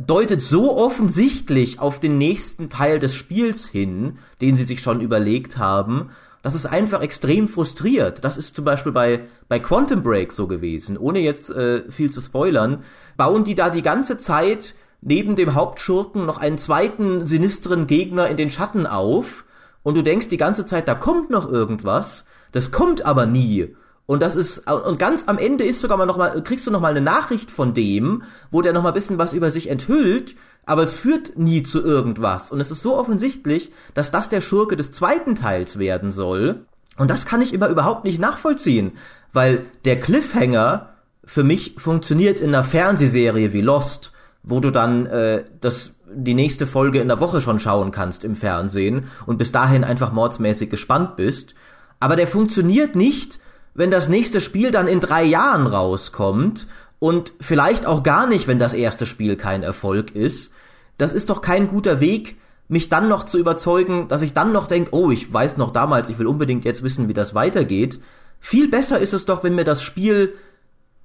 deutet 0.00 0.40
so 0.40 0.76
offensichtlich 0.76 1.78
auf 1.78 2.00
den 2.00 2.18
nächsten 2.18 2.70
Teil 2.70 2.98
des 2.98 3.14
Spiels 3.14 3.66
hin, 3.66 4.18
den 4.40 4.56
sie 4.56 4.64
sich 4.64 4.80
schon 4.80 5.00
überlegt 5.00 5.58
haben, 5.58 6.10
dass 6.42 6.54
es 6.54 6.66
einfach 6.66 7.02
extrem 7.02 7.46
frustriert. 7.46 8.24
Das 8.24 8.36
ist 8.36 8.56
zum 8.56 8.64
Beispiel 8.64 8.92
bei, 8.92 9.20
bei 9.48 9.58
Quantum 9.58 10.02
Break 10.02 10.32
so 10.32 10.46
gewesen. 10.48 10.98
Ohne 10.98 11.20
jetzt 11.20 11.50
äh, 11.50 11.90
viel 11.90 12.10
zu 12.10 12.20
spoilern, 12.20 12.82
bauen 13.16 13.44
die 13.44 13.54
da 13.54 13.70
die 13.70 13.82
ganze 13.82 14.18
Zeit 14.18 14.74
neben 15.02 15.36
dem 15.36 15.54
Hauptschurken 15.54 16.26
noch 16.26 16.38
einen 16.38 16.58
zweiten 16.58 17.26
sinistren 17.26 17.86
Gegner 17.86 18.28
in 18.28 18.36
den 18.36 18.50
Schatten 18.50 18.86
auf 18.86 19.44
und 19.82 19.96
du 19.96 20.02
denkst 20.02 20.28
die 20.28 20.36
ganze 20.36 20.64
Zeit, 20.64 20.88
da 20.88 20.94
kommt 20.94 21.30
noch 21.30 21.50
irgendwas, 21.50 22.24
das 22.52 22.70
kommt 22.70 23.04
aber 23.04 23.26
nie. 23.26 23.74
Und 24.12 24.20
das 24.20 24.36
ist 24.36 24.70
und 24.70 24.98
ganz 24.98 25.24
am 25.26 25.38
Ende 25.38 25.64
ist 25.64 25.80
sogar 25.80 25.96
mal 25.96 26.04
noch 26.04 26.18
mal 26.18 26.42
kriegst 26.42 26.66
du 26.66 26.70
noch 26.70 26.82
mal 26.82 26.90
eine 26.90 27.00
Nachricht 27.00 27.50
von 27.50 27.72
dem, 27.72 28.24
wo 28.50 28.60
der 28.60 28.74
noch 28.74 28.82
mal 28.82 28.90
ein 28.90 28.94
bisschen 28.94 29.16
was 29.16 29.32
über 29.32 29.50
sich 29.50 29.70
enthüllt, 29.70 30.36
aber 30.66 30.82
es 30.82 30.92
führt 30.92 31.38
nie 31.38 31.62
zu 31.62 31.82
irgendwas. 31.82 32.50
Und 32.52 32.60
es 32.60 32.70
ist 32.70 32.82
so 32.82 32.98
offensichtlich, 32.98 33.72
dass 33.94 34.10
das 34.10 34.28
der 34.28 34.42
Schurke 34.42 34.76
des 34.76 34.92
zweiten 34.92 35.34
Teils 35.34 35.78
werden 35.78 36.10
soll. 36.10 36.66
Und 36.98 37.10
das 37.10 37.24
kann 37.24 37.40
ich 37.40 37.54
immer 37.54 37.68
überhaupt 37.68 38.04
nicht 38.04 38.20
nachvollziehen, 38.20 38.92
weil 39.32 39.64
der 39.86 39.98
Cliffhanger 39.98 40.90
für 41.24 41.42
mich 41.42 41.76
funktioniert 41.78 42.38
in 42.38 42.54
einer 42.54 42.64
Fernsehserie 42.64 43.54
wie 43.54 43.62
Lost, 43.62 44.12
wo 44.42 44.60
du 44.60 44.70
dann 44.70 45.06
äh, 45.06 45.44
das 45.62 45.92
die 46.14 46.34
nächste 46.34 46.66
Folge 46.66 47.00
in 47.00 47.08
der 47.08 47.20
Woche 47.20 47.40
schon 47.40 47.58
schauen 47.58 47.92
kannst 47.92 48.24
im 48.24 48.36
Fernsehen 48.36 49.06
und 49.24 49.38
bis 49.38 49.52
dahin 49.52 49.84
einfach 49.84 50.12
mordsmäßig 50.12 50.68
gespannt 50.68 51.16
bist, 51.16 51.54
aber 51.98 52.14
der 52.14 52.26
funktioniert 52.26 52.94
nicht 52.94 53.40
wenn 53.74 53.90
das 53.90 54.08
nächste 54.08 54.40
Spiel 54.40 54.70
dann 54.70 54.88
in 54.88 55.00
drei 55.00 55.24
Jahren 55.24 55.66
rauskommt 55.66 56.66
und 56.98 57.32
vielleicht 57.40 57.86
auch 57.86 58.02
gar 58.02 58.26
nicht, 58.26 58.46
wenn 58.46 58.58
das 58.58 58.74
erste 58.74 59.06
Spiel 59.06 59.36
kein 59.36 59.62
Erfolg 59.62 60.14
ist, 60.14 60.52
das 60.98 61.14
ist 61.14 61.30
doch 61.30 61.40
kein 61.40 61.68
guter 61.68 62.00
Weg, 62.00 62.36
mich 62.68 62.88
dann 62.88 63.08
noch 63.08 63.24
zu 63.24 63.38
überzeugen, 63.38 64.08
dass 64.08 64.22
ich 64.22 64.34
dann 64.34 64.52
noch 64.52 64.66
denke, 64.66 64.94
oh, 64.94 65.10
ich 65.10 65.32
weiß 65.32 65.56
noch 65.56 65.72
damals, 65.72 66.08
ich 66.08 66.18
will 66.18 66.26
unbedingt 66.26 66.64
jetzt 66.64 66.82
wissen, 66.82 67.08
wie 67.08 67.14
das 67.14 67.34
weitergeht. 67.34 68.00
Viel 68.40 68.68
besser 68.68 68.98
ist 68.98 69.12
es 69.12 69.26
doch, 69.26 69.42
wenn 69.42 69.54
mir 69.54 69.64
das 69.64 69.82
Spiel 69.82 70.34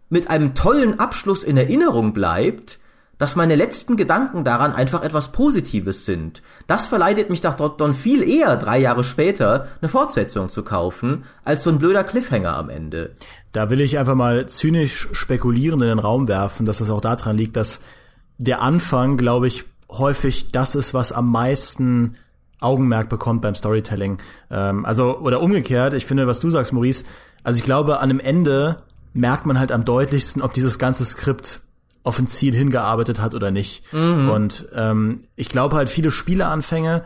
mit 0.09 0.29
einem 0.29 0.53
tollen 0.53 0.99
Abschluss 0.99 1.43
in 1.43 1.57
Erinnerung 1.57 2.13
bleibt, 2.13 2.79
dass 3.17 3.35
meine 3.35 3.55
letzten 3.55 3.97
Gedanken 3.97 4.43
daran 4.43 4.73
einfach 4.73 5.01
etwas 5.01 5.31
Positives 5.31 6.05
sind. 6.05 6.41
Das 6.67 6.85
verleitet 6.85 7.29
mich 7.29 7.41
doch 7.41 7.55
dann 7.77 7.95
viel 7.95 8.27
eher, 8.27 8.57
drei 8.57 8.79
Jahre 8.79 9.03
später, 9.03 9.67
eine 9.81 9.89
Fortsetzung 9.89 10.49
zu 10.49 10.63
kaufen, 10.63 11.23
als 11.43 11.63
so 11.63 11.69
ein 11.69 11.79
blöder 11.79 12.03
Cliffhanger 12.03 12.55
am 12.55 12.69
Ende. 12.69 13.15
Da 13.51 13.69
will 13.69 13.81
ich 13.81 13.97
einfach 13.97 14.15
mal 14.15 14.47
zynisch 14.47 15.09
spekulieren 15.13 15.81
in 15.81 15.87
den 15.87 15.99
Raum 15.99 16.27
werfen, 16.27 16.65
dass 16.65 16.79
es 16.79 16.89
auch 16.89 17.01
daran 17.01 17.37
liegt, 17.37 17.57
dass 17.57 17.81
der 18.37 18.61
Anfang, 18.61 19.17
glaube 19.17 19.47
ich, 19.47 19.65
häufig 19.89 20.51
das 20.51 20.75
ist, 20.75 20.93
was 20.93 21.11
am 21.11 21.31
meisten 21.31 22.15
Augenmerk 22.59 23.09
bekommt 23.09 23.41
beim 23.41 23.55
Storytelling. 23.55 24.19
Ähm, 24.51 24.85
also, 24.85 25.19
oder 25.19 25.41
umgekehrt, 25.41 25.93
ich 25.93 26.05
finde, 26.05 26.27
was 26.27 26.39
du 26.39 26.49
sagst, 26.49 26.73
Maurice, 26.73 27.05
also 27.43 27.57
ich 27.57 27.63
glaube, 27.63 27.99
an 27.99 28.09
einem 28.09 28.19
Ende 28.19 28.77
merkt 29.13 29.45
man 29.45 29.59
halt 29.59 29.71
am 29.71 29.85
deutlichsten, 29.85 30.41
ob 30.41 30.53
dieses 30.53 30.77
ganze 30.77 31.05
Skript 31.05 31.61
auf 32.07 32.17
ein 32.19 32.27
Ziel 32.27 32.55
hingearbeitet 32.55 33.19
hat 33.19 33.35
oder 33.35 33.51
nicht. 33.51 33.93
Mhm. 33.93 34.29
Und 34.29 34.69
ähm, 34.73 35.23
ich 35.35 35.49
glaube 35.49 35.75
halt, 35.75 35.89
viele 35.89 36.09
Spieleanfänge 36.09 37.03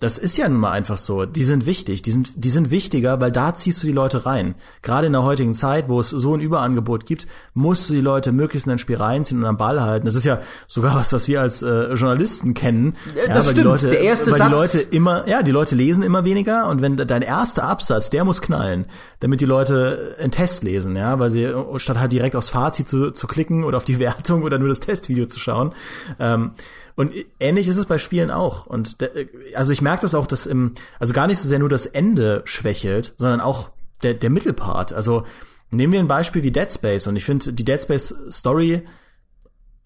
Das 0.00 0.16
ist 0.16 0.38
ja 0.38 0.48
nun 0.48 0.60
mal 0.60 0.70
einfach 0.70 0.96
so. 0.96 1.26
Die 1.26 1.44
sind 1.44 1.66
wichtig. 1.66 2.00
Die 2.00 2.10
sind, 2.10 2.32
die 2.36 2.48
sind 2.48 2.70
wichtiger, 2.70 3.20
weil 3.20 3.30
da 3.30 3.54
ziehst 3.54 3.82
du 3.82 3.86
die 3.86 3.92
Leute 3.92 4.24
rein. 4.24 4.54
Gerade 4.80 5.06
in 5.06 5.12
der 5.12 5.22
heutigen 5.22 5.54
Zeit, 5.54 5.90
wo 5.90 6.00
es 6.00 6.08
so 6.08 6.34
ein 6.34 6.40
Überangebot 6.40 7.04
gibt, 7.04 7.26
musst 7.52 7.90
du 7.90 7.94
die 7.94 8.00
Leute 8.00 8.32
möglichst 8.32 8.66
in 8.66 8.72
ein 8.72 8.78
Spiel 8.78 8.96
reinziehen 8.96 9.40
und 9.40 9.46
am 9.46 9.58
Ball 9.58 9.82
halten. 9.82 10.06
Das 10.06 10.14
ist 10.14 10.24
ja 10.24 10.40
sogar 10.66 10.94
was, 10.94 11.12
was 11.12 11.28
wir 11.28 11.42
als 11.42 11.62
äh, 11.62 11.92
Journalisten 11.92 12.54
kennen. 12.54 12.94
Das 13.14 13.26
ja, 13.26 13.34
weil 13.34 13.42
stimmt. 13.42 13.58
Die 13.58 13.62
Leute, 13.62 13.88
der 13.88 14.00
erste 14.00 14.30
weil 14.30 14.38
Satz. 14.38 14.48
die 14.48 14.54
Leute 14.54 14.78
immer, 14.78 15.28
ja, 15.28 15.42
die 15.42 15.52
Leute 15.52 15.76
lesen 15.76 16.02
immer 16.02 16.24
weniger 16.24 16.68
und 16.68 16.80
wenn 16.80 16.96
dein 16.96 17.22
erster 17.22 17.64
Absatz, 17.64 18.08
der 18.08 18.24
muss 18.24 18.40
knallen, 18.40 18.86
damit 19.20 19.42
die 19.42 19.46
Leute 19.46 20.16
einen 20.18 20.30
Test 20.30 20.62
lesen, 20.62 20.96
ja, 20.96 21.18
weil 21.18 21.28
sie 21.28 21.52
statt 21.76 21.98
halt 21.98 22.12
direkt 22.12 22.36
aufs 22.36 22.48
Fazit 22.48 22.88
zu, 22.88 23.10
zu 23.10 23.26
klicken 23.26 23.64
oder 23.64 23.76
auf 23.76 23.84
die 23.84 23.98
Wertung 23.98 24.44
oder 24.44 24.58
nur 24.58 24.68
das 24.70 24.80
Testvideo 24.80 25.26
zu 25.26 25.38
schauen. 25.38 25.72
Ähm, 26.18 26.52
und 27.00 27.14
ähnlich 27.38 27.66
ist 27.66 27.78
es 27.78 27.86
bei 27.86 27.96
Spielen 27.96 28.30
auch. 28.30 28.66
Und 28.66 29.00
der, 29.00 29.10
also 29.54 29.72
ich 29.72 29.80
merke 29.80 30.02
das 30.02 30.14
auch, 30.14 30.26
dass 30.26 30.44
im, 30.44 30.74
also 30.98 31.14
gar 31.14 31.26
nicht 31.28 31.38
so 31.38 31.48
sehr 31.48 31.58
nur 31.58 31.70
das 31.70 31.86
Ende 31.86 32.42
schwächelt, 32.44 33.14
sondern 33.16 33.40
auch 33.40 33.70
der, 34.02 34.12
der 34.12 34.28
Mittelpart. 34.28 34.92
Also 34.92 35.24
nehmen 35.70 35.94
wir 35.94 36.00
ein 36.00 36.08
Beispiel 36.08 36.42
wie 36.42 36.50
Dead 36.50 36.70
Space 36.70 37.06
und 37.06 37.16
ich 37.16 37.24
finde 37.24 37.54
die 37.54 37.64
Dead 37.64 37.80
Space 37.80 38.14
Story 38.30 38.82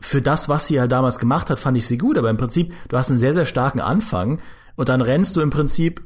für 0.01 0.23
das, 0.23 0.49
was 0.49 0.67
sie 0.67 0.81
halt 0.81 0.91
damals 0.91 1.21
gemacht 1.21 1.51
hat, 1.51 1.61
fand 1.61 1.77
ich 1.77 1.87
sie 1.87 1.99
gut. 1.99 2.19
Aber 2.19 2.31
im 2.31 2.37
Prinzip, 2.37 2.75
du 2.89 2.99
hast 2.99 3.11
einen 3.11 3.21
sehr, 3.21 3.33
sehr 3.33 3.47
starken 3.47 3.81
Anfang 3.81 4.43
und 4.75 4.89
dann 4.89 5.01
rennst 5.01 5.37
du 5.37 5.41
im 5.41 5.51
Prinzip 5.51 6.03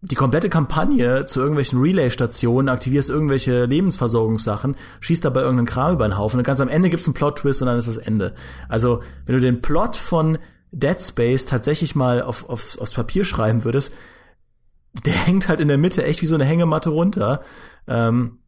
die 0.00 0.14
komplette 0.14 0.48
Kampagne 0.48 1.26
zu 1.26 1.40
irgendwelchen 1.40 1.80
Relay-Stationen, 1.80 2.68
aktivierst 2.68 3.10
irgendwelche 3.10 3.64
Lebensversorgungssachen, 3.64 4.76
schießt 5.00 5.24
dabei 5.24 5.40
irgendeinen 5.40 5.66
Kram 5.66 5.94
über 5.94 6.06
den 6.06 6.16
Haufen 6.16 6.38
und 6.38 6.44
ganz 6.44 6.60
am 6.60 6.68
Ende 6.68 6.88
gibt's 6.88 7.06
einen 7.06 7.14
Plot-Twist 7.14 7.62
und 7.62 7.66
dann 7.66 7.78
ist 7.78 7.88
das 7.88 7.96
Ende. 7.96 8.34
Also, 8.68 9.02
wenn 9.26 9.34
du 9.34 9.40
den 9.40 9.60
Plot 9.60 9.96
von 9.96 10.38
Dead 10.70 11.00
Space 11.00 11.46
tatsächlich 11.46 11.96
mal 11.96 12.22
auf, 12.22 12.48
auf, 12.48 12.78
aufs 12.78 12.94
Papier 12.94 13.24
schreiben 13.24 13.64
würdest, 13.64 13.92
der 15.04 15.12
hängt 15.26 15.48
halt 15.48 15.60
in 15.60 15.68
der 15.68 15.78
Mitte 15.78 16.04
echt 16.04 16.22
wie 16.22 16.26
so 16.26 16.36
eine 16.36 16.44
Hängematte 16.44 16.90
runter 16.90 17.40
ähm, 17.88 18.38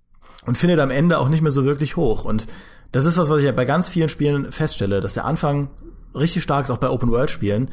und 0.46 0.56
findet 0.56 0.78
am 0.78 0.90
Ende 0.90 1.18
auch 1.18 1.28
nicht 1.28 1.42
mehr 1.42 1.52
so 1.52 1.64
wirklich 1.64 1.96
hoch. 1.96 2.24
Und 2.24 2.46
das 2.92 3.04
ist 3.04 3.18
was, 3.18 3.28
was 3.28 3.38
ich 3.38 3.44
ja 3.44 3.52
bei 3.52 3.64
ganz 3.64 3.88
vielen 3.88 4.08
Spielen 4.08 4.52
feststelle, 4.52 5.00
dass 5.00 5.14
der 5.14 5.24
Anfang 5.24 5.70
richtig 6.14 6.42
stark 6.42 6.64
ist, 6.64 6.70
auch 6.70 6.78
bei 6.78 6.90
Open-World-Spielen. 6.90 7.70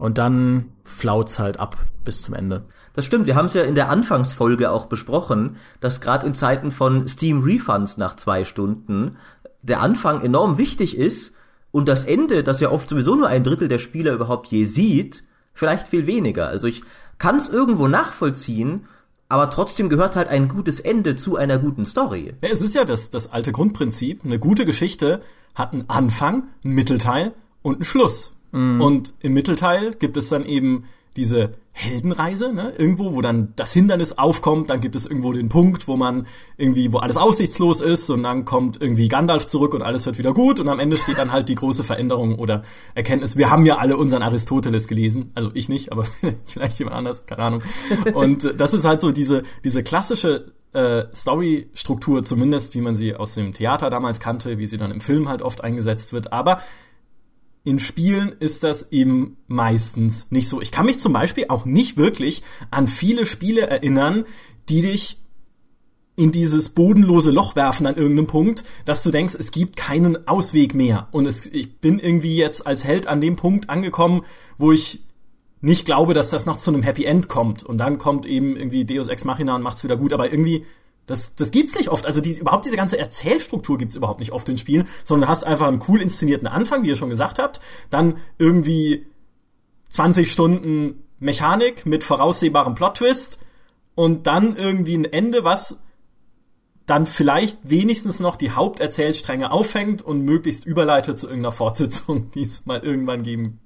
Und 0.00 0.16
dann 0.16 0.72
flaut's 0.82 1.38
halt 1.38 1.60
ab 1.60 1.76
bis 2.06 2.22
zum 2.22 2.34
Ende. 2.34 2.64
Das 2.94 3.04
stimmt, 3.04 3.26
wir 3.26 3.36
haben 3.36 3.44
es 3.44 3.54
ja 3.54 3.62
in 3.62 3.74
der 3.74 3.90
Anfangsfolge 3.90 4.70
auch 4.70 4.86
besprochen, 4.86 5.56
dass 5.80 6.00
gerade 6.00 6.26
in 6.26 6.32
Zeiten 6.32 6.72
von 6.72 7.06
Steam 7.06 7.42
Refunds 7.42 7.98
nach 7.98 8.16
zwei 8.16 8.44
Stunden 8.44 9.18
der 9.60 9.82
Anfang 9.82 10.22
enorm 10.22 10.56
wichtig 10.56 10.96
ist 10.96 11.32
und 11.70 11.86
das 11.86 12.04
Ende, 12.04 12.42
das 12.42 12.60
ja 12.60 12.70
oft 12.70 12.88
sowieso 12.88 13.14
nur 13.14 13.28
ein 13.28 13.44
Drittel 13.44 13.68
der 13.68 13.78
Spieler 13.78 14.14
überhaupt 14.14 14.46
je 14.46 14.64
sieht, 14.64 15.22
vielleicht 15.52 15.86
viel 15.86 16.06
weniger. 16.06 16.48
Also 16.48 16.66
ich 16.66 16.82
kann 17.18 17.36
es 17.36 17.50
irgendwo 17.50 17.86
nachvollziehen, 17.86 18.86
aber 19.28 19.50
trotzdem 19.50 19.90
gehört 19.90 20.16
halt 20.16 20.28
ein 20.28 20.48
gutes 20.48 20.80
Ende 20.80 21.14
zu 21.14 21.36
einer 21.36 21.58
guten 21.58 21.84
Story. 21.84 22.32
Ja, 22.42 22.48
es 22.48 22.62
ist 22.62 22.74
ja 22.74 22.86
das, 22.86 23.10
das 23.10 23.32
alte 23.32 23.52
Grundprinzip. 23.52 24.24
Eine 24.24 24.38
gute 24.38 24.64
Geschichte 24.64 25.20
hat 25.54 25.74
einen 25.74 25.90
Anfang, 25.90 26.48
einen 26.64 26.74
Mittelteil 26.74 27.34
und 27.60 27.74
einen 27.74 27.84
Schluss. 27.84 28.39
Mhm. 28.52 28.80
Und 28.80 29.14
im 29.20 29.32
Mittelteil 29.32 29.94
gibt 29.94 30.16
es 30.16 30.28
dann 30.28 30.44
eben 30.44 30.84
diese 31.16 31.52
Heldenreise, 31.72 32.54
ne? 32.54 32.72
irgendwo, 32.76 33.14
wo 33.14 33.22
dann 33.22 33.52
das 33.56 33.72
Hindernis 33.72 34.18
aufkommt, 34.18 34.70
dann 34.70 34.80
gibt 34.80 34.96
es 34.96 35.06
irgendwo 35.06 35.32
den 35.32 35.48
Punkt, 35.48 35.88
wo 35.88 35.96
man 35.96 36.26
irgendwie, 36.56 36.92
wo 36.92 36.98
alles 36.98 37.16
aussichtslos 37.16 37.80
ist 37.80 38.10
und 38.10 38.22
dann 38.22 38.44
kommt 38.44 38.80
irgendwie 38.80 39.08
Gandalf 39.08 39.46
zurück 39.46 39.72
und 39.72 39.82
alles 39.82 40.04
wird 40.04 40.18
wieder 40.18 40.34
gut 40.34 40.60
und 40.60 40.68
am 40.68 40.78
Ende 40.78 40.98
steht 40.98 41.18
dann 41.18 41.32
halt 41.32 41.48
die 41.48 41.54
große 41.54 41.84
Veränderung 41.84 42.38
oder 42.38 42.62
Erkenntnis. 42.94 43.36
Wir 43.36 43.50
haben 43.50 43.64
ja 43.66 43.78
alle 43.78 43.96
unseren 43.96 44.22
Aristoteles 44.22 44.88
gelesen, 44.88 45.30
also 45.34 45.50
ich 45.54 45.68
nicht, 45.68 45.90
aber 45.90 46.04
vielleicht 46.44 46.78
jemand 46.78 46.96
anders, 46.96 47.26
keine 47.26 47.42
Ahnung. 47.42 47.62
Und 48.14 48.60
das 48.60 48.74
ist 48.74 48.84
halt 48.84 49.00
so 49.00 49.10
diese, 49.10 49.42
diese 49.64 49.82
klassische 49.82 50.52
äh, 50.72 51.04
Story-Struktur, 51.14 52.22
zumindest 52.22 52.74
wie 52.74 52.80
man 52.80 52.94
sie 52.94 53.14
aus 53.14 53.34
dem 53.34 53.52
Theater 53.52 53.90
damals 53.90 54.20
kannte, 54.20 54.58
wie 54.58 54.66
sie 54.66 54.78
dann 54.78 54.90
im 54.90 55.00
Film 55.00 55.28
halt 55.28 55.42
oft 55.42 55.64
eingesetzt 55.64 56.12
wird, 56.12 56.32
aber 56.32 56.60
in 57.64 57.78
Spielen 57.78 58.32
ist 58.40 58.64
das 58.64 58.90
eben 58.92 59.36
meistens 59.46 60.30
nicht 60.30 60.48
so. 60.48 60.60
Ich 60.60 60.70
kann 60.70 60.86
mich 60.86 60.98
zum 60.98 61.12
Beispiel 61.12 61.46
auch 61.48 61.64
nicht 61.64 61.96
wirklich 61.96 62.42
an 62.70 62.88
viele 62.88 63.26
Spiele 63.26 63.68
erinnern, 63.68 64.24
die 64.68 64.82
dich 64.82 65.18
in 66.16 66.32
dieses 66.32 66.70
bodenlose 66.70 67.30
Loch 67.30 67.56
werfen 67.56 67.86
an 67.86 67.96
irgendeinem 67.96 68.26
Punkt, 68.26 68.64
dass 68.84 69.02
du 69.02 69.10
denkst, 69.10 69.34
es 69.38 69.52
gibt 69.52 69.76
keinen 69.76 70.28
Ausweg 70.28 70.74
mehr. 70.74 71.08
Und 71.12 71.26
es, 71.26 71.46
ich 71.46 71.80
bin 71.80 71.98
irgendwie 71.98 72.36
jetzt 72.36 72.66
als 72.66 72.84
Held 72.84 73.06
an 73.06 73.20
dem 73.20 73.36
Punkt 73.36 73.70
angekommen, 73.70 74.22
wo 74.58 74.72
ich 74.72 75.02
nicht 75.62 75.84
glaube, 75.84 76.14
dass 76.14 76.30
das 76.30 76.46
noch 76.46 76.56
zu 76.56 76.70
einem 76.70 76.82
Happy 76.82 77.04
End 77.04 77.28
kommt. 77.28 77.62
Und 77.62 77.78
dann 77.78 77.98
kommt 77.98 78.26
eben 78.26 78.56
irgendwie 78.56 78.84
Deus 78.84 79.08
Ex 79.08 79.24
Machina 79.24 79.54
und 79.54 79.62
macht's 79.62 79.84
wieder 79.84 79.96
gut. 79.96 80.12
Aber 80.12 80.30
irgendwie 80.30 80.64
das, 81.10 81.34
das 81.34 81.50
gibt's 81.50 81.76
nicht 81.76 81.88
oft. 81.88 82.06
Also 82.06 82.20
die, 82.20 82.38
überhaupt 82.38 82.64
diese 82.64 82.76
ganze 82.76 82.96
Erzählstruktur 82.96 83.78
gibt's 83.78 83.96
überhaupt 83.96 84.20
nicht 84.20 84.32
oft 84.32 84.48
in 84.48 84.56
Spielen, 84.56 84.88
sondern 85.04 85.26
du 85.26 85.30
hast 85.30 85.42
einfach 85.42 85.66
einen 85.66 85.82
cool 85.88 86.00
inszenierten 86.00 86.46
Anfang, 86.46 86.84
wie 86.84 86.88
ihr 86.88 86.96
schon 86.96 87.10
gesagt 87.10 87.40
habt, 87.40 87.60
dann 87.90 88.18
irgendwie 88.38 89.06
20 89.90 90.30
Stunden 90.30 91.02
Mechanik 91.18 91.84
mit 91.84 92.04
voraussehbarem 92.04 92.76
Plot-Twist 92.76 93.40
und 93.96 94.28
dann 94.28 94.56
irgendwie 94.56 94.96
ein 94.96 95.04
Ende, 95.04 95.42
was 95.42 95.82
dann 96.86 97.06
vielleicht 97.06 97.58
wenigstens 97.64 98.20
noch 98.20 98.36
die 98.36 98.52
Haupterzählstränge 98.52 99.50
auffängt 99.50 100.02
und 100.02 100.22
möglichst 100.22 100.64
überleitet 100.64 101.18
zu 101.18 101.26
irgendeiner 101.26 101.52
Fortsetzung, 101.52 102.30
die 102.34 102.42
es 102.42 102.66
mal 102.66 102.80
irgendwann 102.80 103.24
geben 103.24 103.58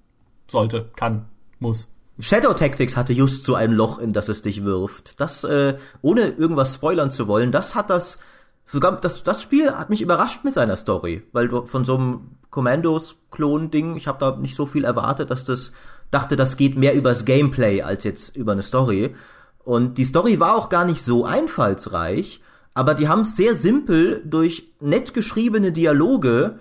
sollte, 0.46 0.90
kann, 0.96 1.26
muss. 1.58 1.93
Shadow 2.20 2.54
Tactics 2.54 2.96
hatte 2.96 3.12
just 3.12 3.44
so 3.44 3.54
ein 3.54 3.72
Loch, 3.72 3.98
in 3.98 4.12
das 4.12 4.28
es 4.28 4.42
dich 4.42 4.64
wirft. 4.64 5.20
Das, 5.20 5.42
äh, 5.44 5.76
ohne 6.00 6.28
irgendwas 6.28 6.74
spoilern 6.74 7.10
zu 7.10 7.26
wollen, 7.26 7.50
das 7.50 7.74
hat 7.74 7.90
das, 7.90 8.18
sogar, 8.64 9.00
das, 9.00 9.24
das 9.24 9.42
Spiel 9.42 9.72
hat 9.72 9.90
mich 9.90 10.00
überrascht 10.00 10.44
mit 10.44 10.52
seiner 10.52 10.76
Story, 10.76 11.22
weil 11.32 11.48
du 11.48 11.66
von 11.66 11.84
so 11.84 11.96
einem 11.96 12.20
Commandos-Klon-Ding, 12.50 13.96
ich 13.96 14.06
habe 14.06 14.18
da 14.18 14.36
nicht 14.36 14.54
so 14.54 14.64
viel 14.64 14.84
erwartet, 14.84 15.30
dass 15.30 15.44
das, 15.44 15.72
dachte, 16.12 16.36
das 16.36 16.56
geht 16.56 16.76
mehr 16.76 16.94
übers 16.94 17.24
Gameplay 17.24 17.82
als 17.82 18.04
jetzt 18.04 18.36
über 18.36 18.52
eine 18.52 18.62
Story. 18.62 19.16
Und 19.64 19.98
die 19.98 20.04
Story 20.04 20.38
war 20.38 20.54
auch 20.54 20.68
gar 20.68 20.84
nicht 20.84 21.02
so 21.02 21.24
einfallsreich, 21.24 22.40
aber 22.74 22.94
die 22.94 23.08
haben 23.08 23.22
es 23.22 23.34
sehr 23.34 23.56
simpel 23.56 24.22
durch 24.24 24.72
nett 24.78 25.14
geschriebene 25.14 25.72
Dialoge 25.72 26.60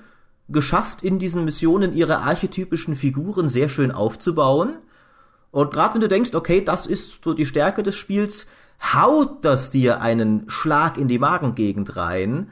geschafft, 0.50 1.04
in 1.04 1.20
diesen 1.20 1.46
Missionen 1.46 1.94
ihre 1.94 2.20
archetypischen 2.20 2.96
Figuren 2.96 3.50
sehr 3.50 3.70
schön 3.70 3.92
aufzubauen 3.92 4.78
und 5.54 5.72
gerade 5.72 5.94
wenn 5.94 6.02
du 6.02 6.08
denkst, 6.08 6.34
okay, 6.34 6.62
das 6.62 6.88
ist 6.88 7.24
so 7.24 7.36
die 7.36 7.46
Stärke 7.46 7.84
des 7.84 7.96
Spiels, 7.96 8.48
haut 8.82 9.46
das 9.46 9.70
dir 9.70 10.02
einen 10.02 10.50
Schlag 10.50 10.98
in 10.98 11.08
die 11.08 11.20
Magengegend 11.20 11.96
rein, 11.96 12.50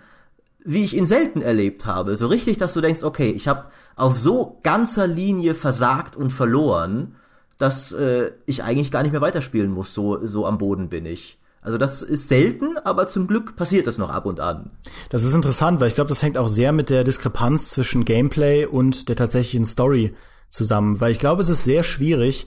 wie 0.63 0.83
ich 0.83 0.95
ihn 0.95 1.07
selten 1.07 1.41
erlebt 1.41 1.87
habe. 1.87 2.15
So 2.15 2.27
richtig, 2.27 2.59
dass 2.59 2.73
du 2.73 2.79
denkst, 2.79 3.01
okay, 3.01 3.31
ich 3.31 3.47
habe 3.47 3.65
auf 3.95 4.19
so 4.19 4.59
ganzer 4.61 5.07
Linie 5.07 5.55
versagt 5.55 6.15
und 6.15 6.29
verloren, 6.29 7.15
dass 7.57 7.91
äh, 7.91 8.33
ich 8.45 8.63
eigentlich 8.63 8.91
gar 8.91 9.01
nicht 9.01 9.13
mehr 9.13 9.21
weiterspielen 9.21 9.71
muss. 9.71 9.95
So, 9.95 10.23
so 10.27 10.45
am 10.45 10.59
Boden 10.59 10.89
bin 10.89 11.07
ich. 11.07 11.39
Also 11.63 11.79
das 11.79 12.03
ist 12.03 12.27
selten, 12.27 12.77
aber 12.83 13.07
zum 13.07 13.25
Glück 13.25 13.55
passiert 13.55 13.87
das 13.87 13.97
noch 13.97 14.11
ab 14.11 14.27
und 14.27 14.39
an. 14.39 14.69
Das 15.09 15.23
ist 15.23 15.33
interessant, 15.33 15.79
weil 15.79 15.87
ich 15.87 15.95
glaube, 15.95 16.09
das 16.09 16.21
hängt 16.21 16.37
auch 16.37 16.49
sehr 16.49 16.71
mit 16.71 16.91
der 16.91 17.03
Diskrepanz 17.03 17.69
zwischen 17.69 18.05
Gameplay 18.05 18.67
und 18.67 19.09
der 19.09 19.15
tatsächlichen 19.15 19.65
Story 19.65 20.13
zusammen. 20.51 21.01
Weil 21.01 21.11
ich 21.11 21.19
glaube, 21.19 21.41
es 21.41 21.49
ist 21.49 21.63
sehr 21.63 21.81
schwierig, 21.83 22.45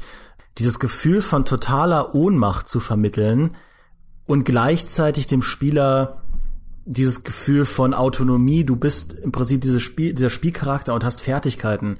dieses 0.59 0.79
Gefühl 0.79 1.23
von 1.23 1.45
totaler 1.45 2.15
Ohnmacht 2.15 2.69
zu 2.69 2.81
vermitteln 2.81 3.57
und 4.27 4.45
gleichzeitig 4.45 5.27
dem 5.27 5.43
Spieler 5.43 6.23
dieses 6.87 7.25
Gefühl 7.25 7.65
von 7.65 7.95
Autonomie, 7.95 8.65
du 8.65 8.77
bist 8.77 9.15
im 9.15 9.33
Prinzip 9.33 9.63
dieses 9.63 9.83
Spiel, 9.83 10.13
dieser 10.13 10.31
Spielcharakter 10.31 10.95
und 10.95 11.05
hast 11.05 11.23
Fertigkeiten 11.23 11.99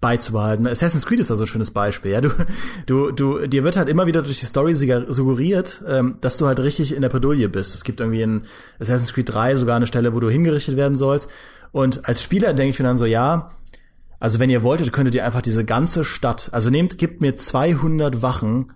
beizubehalten. 0.00 0.66
Assassin's 0.66 1.06
Creed 1.06 1.20
ist 1.20 1.30
da 1.30 1.36
so 1.36 1.44
ein 1.44 1.46
schönes 1.46 1.70
Beispiel. 1.70 2.10
Ja, 2.10 2.20
du, 2.20 2.30
du, 2.86 3.12
du, 3.12 3.46
dir 3.46 3.62
wird 3.62 3.76
halt 3.76 3.88
immer 3.88 4.06
wieder 4.06 4.22
durch 4.22 4.40
die 4.40 4.46
Story 4.46 4.74
suggeriert, 4.74 5.82
ähm, 5.86 6.16
dass 6.20 6.38
du 6.38 6.46
halt 6.46 6.60
richtig 6.60 6.94
in 6.94 7.02
der 7.02 7.08
Bredouille 7.08 7.48
bist. 7.48 7.74
Es 7.74 7.84
gibt 7.84 8.00
irgendwie 8.00 8.22
in 8.22 8.42
Assassin's 8.80 9.14
Creed 9.14 9.32
3 9.32 9.56
sogar 9.56 9.76
eine 9.76 9.86
Stelle, 9.86 10.12
wo 10.12 10.20
du 10.20 10.28
hingerichtet 10.28 10.76
werden 10.76 10.96
sollst. 10.96 11.30
Und 11.70 12.06
als 12.06 12.22
Spieler 12.22 12.52
denke 12.52 12.70
ich 12.70 12.78
mir 12.78 12.84
dann 12.84 12.98
so, 12.98 13.06
ja, 13.06 13.50
also 14.22 14.38
wenn 14.38 14.50
ihr 14.50 14.62
wolltet, 14.62 14.92
könntet 14.92 15.16
ihr 15.16 15.26
einfach 15.26 15.42
diese 15.42 15.64
ganze 15.64 16.04
Stadt, 16.04 16.50
also 16.52 16.70
nehmt, 16.70 16.96
gebt 16.96 17.20
mir 17.20 17.34
200 17.34 18.22
Wachen, 18.22 18.72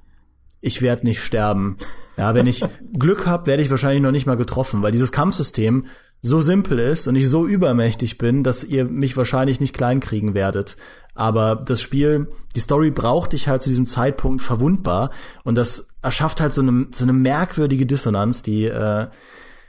ich 0.60 0.82
werde 0.82 1.06
nicht 1.06 1.22
sterben. 1.22 1.76
Ja, 2.16 2.34
wenn 2.34 2.48
ich 2.48 2.64
Glück 2.98 3.28
habe, 3.28 3.46
werde 3.46 3.62
ich 3.62 3.70
wahrscheinlich 3.70 4.02
noch 4.02 4.10
nicht 4.10 4.26
mal 4.26 4.36
getroffen, 4.36 4.82
weil 4.82 4.90
dieses 4.90 5.12
Kampfsystem 5.12 5.86
so 6.20 6.40
simpel 6.40 6.80
ist 6.80 7.06
und 7.06 7.14
ich 7.14 7.28
so 7.28 7.46
übermächtig 7.46 8.18
bin, 8.18 8.42
dass 8.42 8.64
ihr 8.64 8.86
mich 8.86 9.16
wahrscheinlich 9.16 9.60
nicht 9.60 9.72
kleinkriegen 9.72 10.34
werdet. 10.34 10.76
Aber 11.14 11.54
das 11.54 11.80
Spiel, 11.80 12.26
die 12.56 12.60
Story 12.60 12.90
braucht 12.90 13.32
dich 13.32 13.46
halt 13.46 13.62
zu 13.62 13.68
diesem 13.68 13.86
Zeitpunkt 13.86 14.42
verwundbar 14.42 15.12
und 15.44 15.54
das 15.54 15.90
erschafft 16.02 16.40
halt 16.40 16.54
so 16.54 16.62
eine, 16.62 16.88
so 16.90 17.04
eine 17.04 17.12
merkwürdige 17.12 17.86
Dissonanz, 17.86 18.42
die 18.42 18.64
äh, 18.64 19.06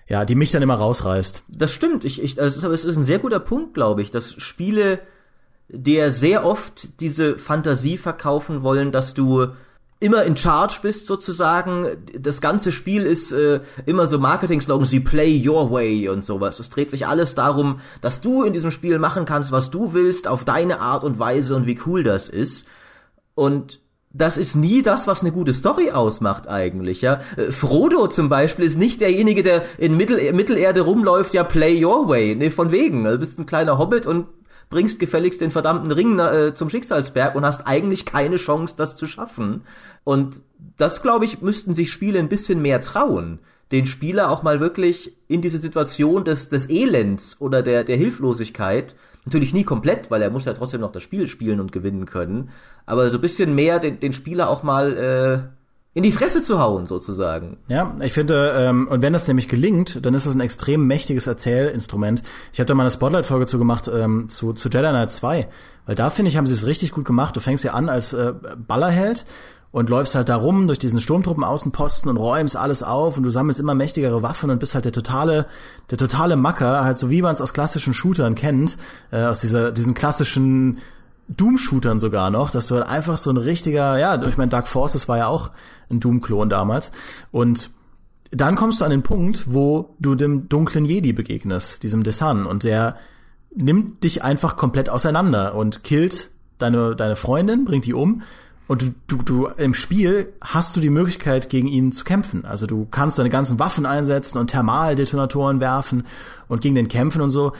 ja, 0.08 0.26
die 0.26 0.36
mich 0.36 0.50
dann 0.50 0.64
immer 0.64 0.76
rausreißt. 0.76 1.44
Das 1.50 1.72
stimmt. 1.72 2.04
Ich, 2.04 2.24
ich, 2.24 2.42
also 2.42 2.72
es 2.72 2.84
ist 2.84 2.98
ein 2.98 3.04
sehr 3.04 3.20
guter 3.20 3.40
Punkt, 3.40 3.76
glaube 3.76 4.02
ich, 4.02 4.10
dass 4.10 4.34
Spiele 4.42 5.02
der 5.70 6.12
sehr 6.12 6.46
oft 6.46 7.00
diese 7.02 7.38
Fantasie 7.38 7.98
verkaufen 7.98 8.64
wollen, 8.64 8.92
dass 8.92 9.14
du 9.14 9.48
immer 10.00 10.24
in 10.24 10.38
Charge 10.38 10.80
bist 10.82 11.08
sozusagen. 11.08 11.88
Das 12.18 12.40
ganze 12.40 12.72
Spiel 12.72 13.04
ist 13.04 13.32
äh, 13.32 13.62
immer 13.86 14.08
so 14.08 14.20
Marketing-Slogans 14.20 14.92
wie 14.92 15.00
Play 15.00 15.44
Your 15.48 15.72
Way 15.72 16.10
und 16.10 16.24
sowas. 16.24 16.60
Es 16.60 16.70
dreht 16.70 16.92
sich 16.92 17.08
alles 17.08 17.36
darum, 17.36 17.80
dass 18.02 18.22
du 18.22 18.44
in 18.44 18.54
diesem 18.54 18.72
Spiel 18.72 19.00
machen 19.00 19.26
kannst, 19.26 19.52
was 19.52 19.72
du 19.72 19.94
willst, 19.94 20.28
auf 20.28 20.46
deine 20.46 20.80
Art 20.80 21.04
und 21.04 21.20
Weise 21.20 21.56
und 21.56 21.66
wie 21.66 21.80
cool 21.86 22.04
das 22.04 22.30
ist. 22.30 22.68
Und 23.34 23.80
das 24.14 24.38
ist 24.38 24.56
nie 24.56 24.82
das, 24.82 25.06
was 25.06 25.22
eine 25.22 25.32
gute 25.32 25.54
Story 25.54 25.92
ausmacht 25.92 26.48
eigentlich, 26.48 27.02
ja. 27.02 27.20
Äh, 27.36 27.52
Frodo 27.52 28.08
zum 28.08 28.30
Beispiel 28.30 28.66
ist 28.66 28.78
nicht 28.78 29.02
derjenige, 29.02 29.44
der 29.44 29.64
in 29.78 29.98
Mittel 29.98 30.32
Mittelerde 30.34 30.82
rumläuft, 30.82 31.34
ja, 31.34 31.44
play 31.44 31.84
your 31.84 32.08
way. 32.08 32.36
Nee, 32.36 32.52
von 32.52 32.72
wegen. 32.72 33.04
Du 33.04 33.18
bist 33.18 33.40
ein 33.40 33.46
kleiner 33.48 33.78
Hobbit 33.78 34.06
und 34.06 34.28
bringst 34.70 35.00
gefälligst 35.00 35.42
den 35.42 35.52
verdammten 35.52 35.92
Ring 35.92 36.20
äh, 36.20 36.54
zum 36.54 36.70
Schicksalsberg 36.70 37.36
und 37.36 37.46
hast 37.46 37.68
eigentlich 37.68 38.06
keine 38.06 38.36
Chance, 38.36 38.76
das 38.78 38.98
zu 38.98 39.08
schaffen. 39.08 39.62
Und 40.04 40.42
das, 40.78 41.02
glaube 41.02 41.26
ich, 41.26 41.42
müssten 41.42 41.74
sich 41.74 41.92
Spiele 41.92 42.20
ein 42.20 42.30
bisschen 42.30 42.62
mehr 42.62 42.82
trauen. 42.82 43.40
Den 43.72 43.86
Spieler 43.86 44.32
auch 44.32 44.44
mal 44.44 44.60
wirklich 44.60 45.16
in 45.28 45.42
diese 45.42 45.60
Situation 45.60 46.24
des, 46.24 46.50
des 46.50 46.70
Elends 46.70 47.40
oder 47.40 47.62
der, 47.62 47.84
der 47.84 47.98
Hilflosigkeit 47.98 48.96
Natürlich 49.28 49.54
nie 49.54 49.66
komplett, 49.66 50.10
weil 50.10 50.22
er 50.22 50.30
muss 50.30 50.46
ja 50.46 50.54
trotzdem 50.54 50.80
noch 50.80 50.94
das 50.94 51.04
Spiel 51.04 51.28
spielen 51.28 51.60
und 51.60 51.74
gewinnen 51.74 52.06
können. 52.06 52.50
Aber 52.86 53.10
so 53.10 53.18
ein 53.18 53.22
bisschen 53.22 53.54
mehr 53.56 53.78
den, 53.80 54.00
den 54.00 54.14
Spieler 54.14 54.50
auch 54.50 54.64
mal 54.64 54.96
äh, 54.96 55.57
in 55.98 56.04
die 56.04 56.12
Fresse 56.12 56.44
zu 56.44 56.60
hauen, 56.60 56.86
sozusagen. 56.86 57.58
Ja, 57.70 57.96
ich 58.02 58.14
finde, 58.14 58.54
ähm, 58.56 58.88
und 58.88 59.02
wenn 59.02 59.14
das 59.14 59.28
nämlich 59.28 59.48
gelingt, 59.48 60.06
dann 60.06 60.14
ist 60.14 60.28
das 60.28 60.36
ein 60.36 60.42
extrem 60.42 60.86
mächtiges 60.86 61.26
Erzählinstrument. 61.26 62.22
Ich 62.54 62.60
habe 62.60 62.68
da 62.68 62.76
mal 62.76 62.84
eine 62.84 62.92
Spotlight-Folge 62.92 63.48
zu 63.48 63.58
gemacht 63.58 63.90
ähm, 63.92 64.30
zu, 64.30 64.54
zu 64.54 64.70
Jedi 64.70 64.90
Knight 64.90 65.10
2, 65.10 65.48
weil 65.88 65.96
da 65.96 66.12
finde 66.12 66.30
ich, 66.30 66.38
haben 66.38 66.46
sie 66.46 66.54
es 66.54 66.68
richtig 66.68 66.92
gut 66.92 67.06
gemacht. 67.06 67.36
Du 67.36 67.40
fängst 67.40 67.64
ja 67.64 67.74
an 67.74 67.90
als 67.90 68.14
äh, 68.14 68.32
Ballerheld 68.68 69.26
und 69.72 69.90
läufst 69.90 70.14
halt 70.14 70.30
da 70.30 70.36
rum 70.36 70.68
durch 70.68 70.78
diesen 70.78 71.02
Sturmtruppenaußenposten 71.02 72.12
und 72.12 72.18
räumst 72.18 72.56
alles 72.56 72.84
auf 72.84 73.18
und 73.18 73.24
du 73.24 73.32
sammelst 73.32 73.60
immer 73.60 73.74
mächtigere 73.74 74.22
Waffen 74.22 74.52
und 74.52 74.60
bist 74.60 74.76
halt 74.76 74.86
der 74.86 74.92
totale, 74.92 75.48
der 75.90 75.98
totale 75.98 76.36
Macker, 76.36 76.86
halt 76.86 77.00
so 77.00 77.10
wie 77.10 77.24
man 77.24 77.34
es 77.34 77.42
aus 77.42 77.56
klassischen 77.56 77.96
Shootern 77.96 78.36
kennt, 78.36 78.78
äh, 79.12 79.24
aus 79.24 79.40
dieser, 79.42 79.72
diesen 79.72 79.96
klassischen 79.96 80.78
Doom-Shootern 81.30 82.00
sogar 82.00 82.30
noch, 82.30 82.52
dass 82.52 82.68
du 82.68 82.76
halt 82.76 82.88
einfach 82.88 83.18
so 83.18 83.30
ein 83.30 83.38
richtiger, 83.38 83.98
ja, 83.98 84.22
ich 84.24 84.38
meine, 84.38 84.50
Dark 84.50 84.68
Forces 84.68 85.08
war 85.08 85.18
ja 85.18 85.28
auch 85.28 85.52
ein 85.90 86.00
Doom-Klon 86.00 86.50
damals 86.50 86.92
und 87.32 87.72
dann 88.32 88.56
kommst 88.56 88.82
du 88.82 88.86
an 88.86 88.92
den 88.92 89.04
Punkt, 89.04 89.46
wo 89.48 89.96
du 90.00 90.16
dem 90.16 90.50
dunklen 90.50 90.86
Jedi 90.86 91.14
begegnest, 91.14 91.84
diesem 91.84 92.04
Desan, 92.04 92.46
und 92.46 92.64
der 92.64 92.98
nimmt 93.56 94.04
dich 94.04 94.24
einfach 94.24 94.58
komplett 94.58 94.90
auseinander 94.90 95.56
und 95.56 95.84
killt 95.84 96.30
deine, 96.58 96.96
deine 96.96 97.16
Freundin, 97.16 97.66
bringt 97.66 97.86
die 97.86 97.94
um 97.94 98.22
und 98.68 98.82
du, 98.82 98.94
du, 99.08 99.18
du 99.24 99.48
im 99.48 99.74
Spiel 99.74 100.34
hast 100.42 100.76
du 100.76 100.82
die 100.82 100.90
Möglichkeit, 100.90 101.50
gegen 101.50 101.68
ihn 101.68 101.92
zu 101.94 102.04
kämpfen. 102.04 102.46
Also 102.46 102.68
du 102.68 102.86
kannst 102.90 103.18
deine 103.18 103.30
ganzen 103.30 103.60
Waffen 103.60 103.86
einsetzen 103.86 104.38
und 104.38 104.48
Thermaldetonatoren 104.48 105.60
werfen 105.62 106.04
und 106.50 106.62
gegen 106.62 106.76
den 106.76 106.90
kämpfen 106.90 107.22
und 107.22 107.30
so. 107.30 107.54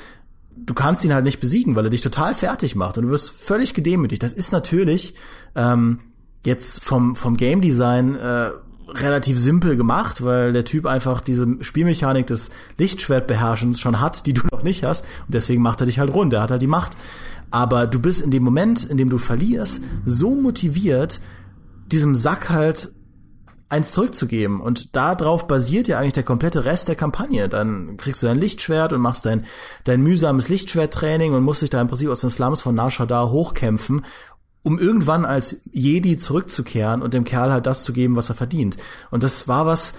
Du 0.66 0.74
kannst 0.74 1.06
ihn 1.06 1.14
halt 1.14 1.26
nicht 1.26 1.40
besiegen, 1.40 1.76
weil 1.76 1.86
er 1.86 1.90
dich 1.90 2.02
total 2.02 2.34
fertig 2.34 2.76
macht 2.76 2.98
und 2.98 3.06
du 3.06 3.10
wirst 3.10 3.30
völlig 3.30 3.74
gedemütigt. 3.74 4.24
Das 4.24 4.34
ist 4.34 4.52
natürlich 4.52 5.14
ähm, 5.56 6.00
jetzt 6.46 6.84
vom, 6.84 7.16
vom 7.16 7.38
Game 7.38 7.62
Design 7.62 8.16
äh, 8.16 8.50
relativ 8.90 9.38
simpel 9.38 9.76
gemacht, 9.76 10.24
weil 10.24 10.54
der 10.54 10.66
Typ 10.66 10.86
einfach 10.86 11.22
diese 11.22 11.58
Spielmechanik 11.62 12.28
des 12.28 12.50
Lichtschwertbeherrschens 12.78 13.80
schon 13.80 14.00
hat, 14.00 14.26
die 14.26 14.34
du 14.34 14.42
noch 14.52 14.64
nicht 14.64 14.84
hast. 14.84 15.04
Und 15.26 15.34
deswegen 15.34 15.62
macht 15.62 15.82
er 15.82 15.86
dich 15.86 16.00
halt 16.00 16.14
rund. 16.14 16.34
Er 16.34 16.42
hat 16.42 16.52
halt 16.52 16.62
die 16.62 16.68
Macht. 16.68 16.98
Aber 17.52 17.88
du 17.88 18.00
bist 18.00 18.22
in 18.22 18.32
dem 18.32 18.44
Moment, 18.44 18.84
in 18.84 18.98
dem 18.98 19.10
du 19.10 19.18
verlierst, 19.18 19.82
so 20.06 20.36
motiviert, 20.36 21.22
diesem 21.92 22.16
Sack 22.16 22.50
halt 22.50 22.92
eins 23.70 23.92
zurückzugeben. 23.92 24.62
Und 24.62 24.96
darauf 24.96 25.48
basiert 25.48 25.88
ja 25.88 26.00
eigentlich 26.00 26.14
der 26.14 26.24
komplette 26.24 26.66
Rest 26.66 26.88
der 26.88 26.96
Kampagne. 26.96 27.50
Dann 27.50 27.98
kriegst 27.98 28.24
du 28.24 28.28
dein 28.28 28.40
Lichtschwert 28.40 28.94
und 28.94 29.02
machst 29.02 29.26
dein, 29.26 29.46
dein 29.84 30.02
mühsames 30.02 30.50
Lichtschwerttraining 30.50 31.34
und 31.34 31.44
musst 31.44 31.62
dich 31.62 31.70
da 31.70 31.82
im 31.82 31.88
Prinzip 31.88 32.10
aus 32.10 32.22
den 32.22 32.30
Slums 32.30 32.62
von 32.62 32.76
Nar 32.76 32.92
hochkämpfen, 33.30 34.06
um 34.64 34.80
irgendwann 34.80 35.26
als 35.26 35.62
Jedi 35.72 36.18
zurückzukehren 36.18 37.02
und 37.02 37.14
dem 37.14 37.24
Kerl 37.24 37.52
halt 37.52 37.68
das 37.68 37.84
zu 37.84 37.94
geben, 37.94 38.16
was 38.16 38.30
er 38.30 38.36
verdient. 38.36 38.78
Und 39.12 39.24
das 39.24 39.48
war 39.48 39.66
was, 39.66 39.94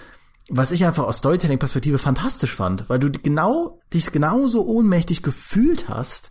was 0.49 0.71
ich 0.71 0.85
einfach 0.87 1.05
aus 1.05 1.19
Storytelling-Perspektive 1.19 1.99
fantastisch 1.99 2.55
fand, 2.55 2.89
weil 2.89 2.99
du 2.99 3.11
genau, 3.11 3.79
dich 3.93 4.11
genauso 4.13 4.67
ohnmächtig 4.67 5.23
gefühlt 5.23 5.89
hast, 5.89 6.31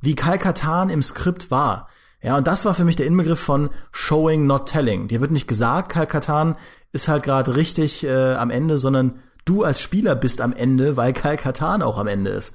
wie 0.00 0.14
Kalkatan 0.14 0.90
im 0.90 1.02
Skript 1.02 1.50
war. 1.50 1.88
Ja, 2.24 2.38
und 2.38 2.46
das 2.46 2.64
war 2.64 2.74
für 2.74 2.86
mich 2.86 2.96
der 2.96 3.04
Inbegriff 3.04 3.38
von 3.38 3.68
Showing, 3.92 4.46
not 4.46 4.66
telling. 4.66 5.08
Dir 5.08 5.20
wird 5.20 5.30
nicht 5.30 5.46
gesagt, 5.46 5.92
Kalkatan 5.92 6.56
ist 6.90 7.06
halt 7.06 7.22
gerade 7.22 7.54
richtig 7.54 8.02
äh, 8.02 8.32
am 8.32 8.48
Ende, 8.48 8.78
sondern 8.78 9.20
du 9.44 9.62
als 9.62 9.82
Spieler 9.82 10.14
bist 10.14 10.40
am 10.40 10.54
Ende, 10.54 10.96
weil 10.96 11.12
Kalkatan 11.12 11.82
auch 11.82 11.98
am 11.98 12.06
Ende 12.06 12.30
ist. 12.30 12.54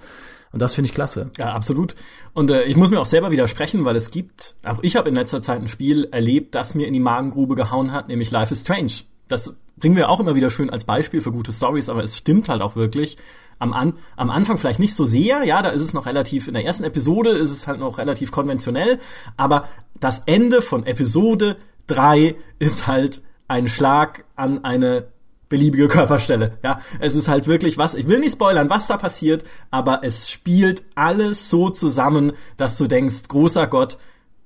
Und 0.51 0.63
das 0.63 0.73
finde 0.73 0.87
ich 0.87 0.95
klasse. 0.95 1.29
Ja, 1.37 1.53
absolut. 1.53 1.93
Und 2.33 2.49
äh, 2.49 2.63
ich 2.63 2.77
muss 2.77 2.89
mir 2.89 2.99
auch 2.99 3.05
selber 3.05 3.29
widersprechen, 3.29 3.85
weil 3.85 3.95
es 3.95 4.09
gibt, 4.09 4.55
auch 4.65 4.79
ich 4.81 4.95
habe 4.95 5.09
in 5.09 5.13
letzter 5.13 5.39
Zeit 5.39 5.61
ein 5.61 5.67
Spiel 5.67 6.07
erlebt, 6.11 6.55
das 6.55 6.73
mir 6.73 6.87
in 6.87 6.93
die 6.93 6.99
Magengrube 6.99 7.53
gehauen 7.53 7.91
hat, 7.91 8.07
nämlich 8.07 8.31
Life 8.31 8.51
is 8.51 8.61
Strange. 8.61 9.03
Das 9.27 9.55
bringen 9.77 9.95
wir 9.95 10.09
auch 10.09 10.19
immer 10.19 10.33
wieder 10.33 10.49
schön 10.49 10.71
als 10.71 10.83
Beispiel 10.83 11.21
für 11.21 11.31
gute 11.31 11.51
Stories, 11.51 11.89
aber 11.89 12.03
es 12.03 12.17
stimmt 12.17 12.49
halt 12.49 12.63
auch 12.63 12.75
wirklich 12.75 13.17
am, 13.59 13.73
An 13.73 13.93
am 14.15 14.29
Anfang 14.29 14.57
vielleicht 14.57 14.79
nicht 14.79 14.95
so 14.95 15.05
sehr, 15.05 15.43
ja, 15.43 15.61
da 15.61 15.69
ist 15.69 15.81
es 15.81 15.93
noch 15.93 16.05
relativ, 16.05 16.47
in 16.47 16.53
der 16.53 16.65
ersten 16.65 16.83
Episode 16.83 17.31
ist 17.31 17.51
es 17.51 17.67
halt 17.67 17.79
noch 17.79 17.97
relativ 17.97 18.31
konventionell, 18.31 18.99
aber 19.37 19.67
das 19.99 20.19
Ende 20.25 20.61
von 20.61 20.85
Episode 20.85 21.57
drei 21.85 22.35
ist 22.57 22.87
halt 22.87 23.21
ein 23.47 23.67
Schlag 23.67 24.23
an 24.35 24.63
eine 24.63 25.07
beliebige 25.49 25.87
Körperstelle. 25.87 26.57
Ja, 26.63 26.81
es 26.99 27.15
ist 27.15 27.27
halt 27.27 27.47
wirklich 27.47 27.77
was, 27.77 27.95
ich 27.95 28.07
will 28.07 28.19
nicht 28.19 28.33
spoilern, 28.33 28.69
was 28.69 28.87
da 28.87 28.97
passiert, 28.97 29.43
aber 29.71 30.03
es 30.03 30.29
spielt 30.29 30.83
alles 30.95 31.49
so 31.49 31.69
zusammen, 31.69 32.33
dass 32.57 32.77
du 32.77 32.87
denkst, 32.87 33.27
großer 33.27 33.67
Gott, 33.67 33.97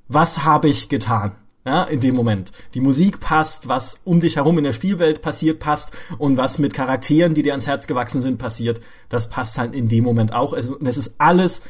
was 0.08 0.44
habe 0.44 0.70
ich 0.70 0.90
getan? 0.90 1.36
Ja, 1.66 1.84
in 1.84 2.02
dem 2.02 2.16
Moment. 2.16 2.52
Die 2.74 2.82
Musik 2.82 3.20
passt, 3.20 3.70
was 3.70 4.02
um 4.04 4.20
dich 4.20 4.36
herum 4.36 4.58
in 4.58 4.66
der 4.66 4.74
Spielwelt 4.74 5.22
passiert, 5.22 5.60
passt 5.60 5.94
und 6.18 6.38
was 6.38 6.60
mit 6.60 6.74
Charakteren, 6.74 7.34
die 7.34 7.42
dir 7.42 7.54
ans 7.54 7.68
Herz 7.68 7.88
gewachsen 7.88 8.22
sind, 8.22 8.38
passiert, 8.38 8.82
das 9.10 9.30
passt 9.30 9.58
halt 9.58 9.74
in 9.74 9.88
dem 9.88 10.04
Moment 10.04 10.34
auch. 10.34 10.54
Also, 10.54 10.78
es 10.84 10.98
ist 10.98 11.16
alles 11.20 11.62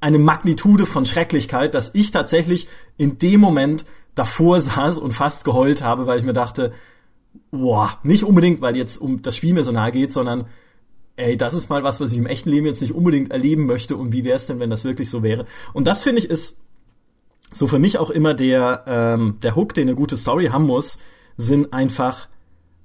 eine 0.00 0.18
Magnitude 0.18 0.86
von 0.86 1.04
Schrecklichkeit, 1.04 1.74
dass 1.74 1.94
ich 1.94 2.10
tatsächlich 2.10 2.68
in 2.96 3.18
dem 3.18 3.40
Moment 3.40 3.84
davor 4.14 4.60
saß 4.60 4.98
und 4.98 5.12
fast 5.12 5.44
geheult 5.44 5.82
habe, 5.82 6.06
weil 6.06 6.18
ich 6.18 6.24
mir 6.24 6.32
dachte, 6.32 6.72
boah, 7.50 7.98
nicht 8.02 8.24
unbedingt, 8.24 8.60
weil 8.60 8.76
jetzt 8.76 8.98
um 8.98 9.22
das 9.22 9.36
Spiel 9.36 9.54
mir 9.54 9.64
so 9.64 9.72
nahe 9.72 9.92
geht, 9.92 10.10
sondern 10.10 10.46
ey, 11.16 11.36
das 11.36 11.54
ist 11.54 11.68
mal 11.68 11.82
was, 11.82 12.00
was 12.00 12.12
ich 12.12 12.18
im 12.18 12.26
echten 12.26 12.50
Leben 12.50 12.66
jetzt 12.66 12.80
nicht 12.80 12.94
unbedingt 12.94 13.32
erleben 13.32 13.66
möchte 13.66 13.96
und 13.96 14.12
wie 14.12 14.24
wäre 14.24 14.36
es 14.36 14.46
denn, 14.46 14.60
wenn 14.60 14.70
das 14.70 14.84
wirklich 14.84 15.10
so 15.10 15.22
wäre? 15.22 15.46
Und 15.72 15.86
das 15.86 16.02
finde 16.02 16.20
ich 16.20 16.30
ist 16.30 16.60
so 17.52 17.66
für 17.66 17.78
mich 17.78 17.98
auch 17.98 18.10
immer 18.10 18.34
der, 18.34 18.84
ähm, 18.86 19.38
der 19.42 19.56
Hook, 19.56 19.74
den 19.74 19.88
eine 19.88 19.96
gute 19.96 20.16
Story 20.16 20.46
haben 20.46 20.66
muss, 20.66 20.98
sind 21.36 21.72
einfach 21.72 22.28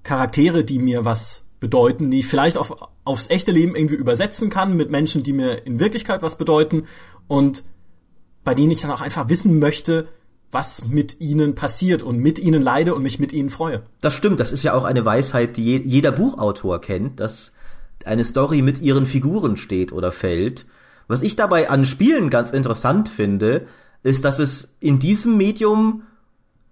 Charaktere, 0.03 0.63
die 0.63 0.79
mir 0.79 1.05
was 1.05 1.47
bedeuten, 1.59 2.11
die 2.11 2.19
ich 2.19 2.27
vielleicht 2.27 2.57
auf, 2.57 2.75
aufs 3.03 3.29
echte 3.29 3.51
Leben 3.51 3.75
irgendwie 3.75 3.95
übersetzen 3.95 4.49
kann 4.49 4.75
mit 4.75 4.91
Menschen, 4.91 5.23
die 5.23 5.33
mir 5.33 5.65
in 5.65 5.79
Wirklichkeit 5.79 6.21
was 6.21 6.37
bedeuten 6.37 6.83
und 7.27 7.63
bei 8.43 8.53
denen 8.53 8.71
ich 8.71 8.81
dann 8.81 8.91
auch 8.91 9.01
einfach 9.01 9.29
wissen 9.29 9.59
möchte, 9.59 10.07
was 10.51 10.87
mit 10.87 11.19
ihnen 11.19 11.55
passiert 11.55 12.03
und 12.03 12.17
mit 12.17 12.37
ihnen 12.37 12.61
leide 12.61 12.93
und 12.93 13.01
mich 13.01 13.17
mit 13.17 13.33
ihnen 13.33 13.49
freue. 13.49 13.83
Das 14.01 14.13
stimmt, 14.13 14.39
das 14.39 14.51
ist 14.51 14.63
ja 14.63 14.73
auch 14.73 14.83
eine 14.83 15.03
Weisheit, 15.03 15.57
die 15.57 15.77
jeder 15.77 16.11
Buchautor 16.11 16.79
kennt, 16.79 17.19
dass 17.19 17.53
eine 18.05 18.23
Story 18.25 18.61
mit 18.61 18.81
ihren 18.81 19.05
Figuren 19.05 19.57
steht 19.57 19.91
oder 19.91 20.11
fällt. 20.11 20.65
Was 21.07 21.21
ich 21.21 21.35
dabei 21.35 21.69
an 21.69 21.85
Spielen 21.85 22.29
ganz 22.29 22.51
interessant 22.51 23.09
finde, 23.09 23.67
ist, 24.03 24.25
dass 24.25 24.39
es 24.39 24.75
in 24.79 24.99
diesem 24.99 25.37
Medium 25.37 26.03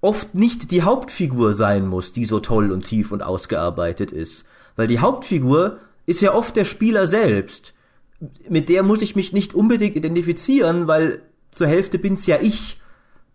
oft 0.01 0.35
nicht 0.35 0.71
die 0.71 0.83
Hauptfigur 0.83 1.53
sein 1.53 1.87
muss, 1.87 2.11
die 2.11 2.25
so 2.25 2.39
toll 2.39 2.71
und 2.71 2.85
tief 2.85 3.11
und 3.11 3.23
ausgearbeitet 3.23 4.11
ist. 4.11 4.45
Weil 4.75 4.87
die 4.87 4.99
Hauptfigur 4.99 5.77
ist 6.05 6.21
ja 6.21 6.33
oft 6.33 6.55
der 6.55 6.65
Spieler 6.65 7.07
selbst. 7.07 7.73
Mit 8.49 8.69
der 8.69 8.83
muss 8.83 9.01
ich 9.01 9.15
mich 9.15 9.31
nicht 9.33 9.53
unbedingt 9.53 9.95
identifizieren, 9.95 10.87
weil 10.87 11.21
zur 11.51 11.67
Hälfte 11.67 11.99
bin's 11.99 12.25
ja 12.25 12.37
ich. 12.41 12.79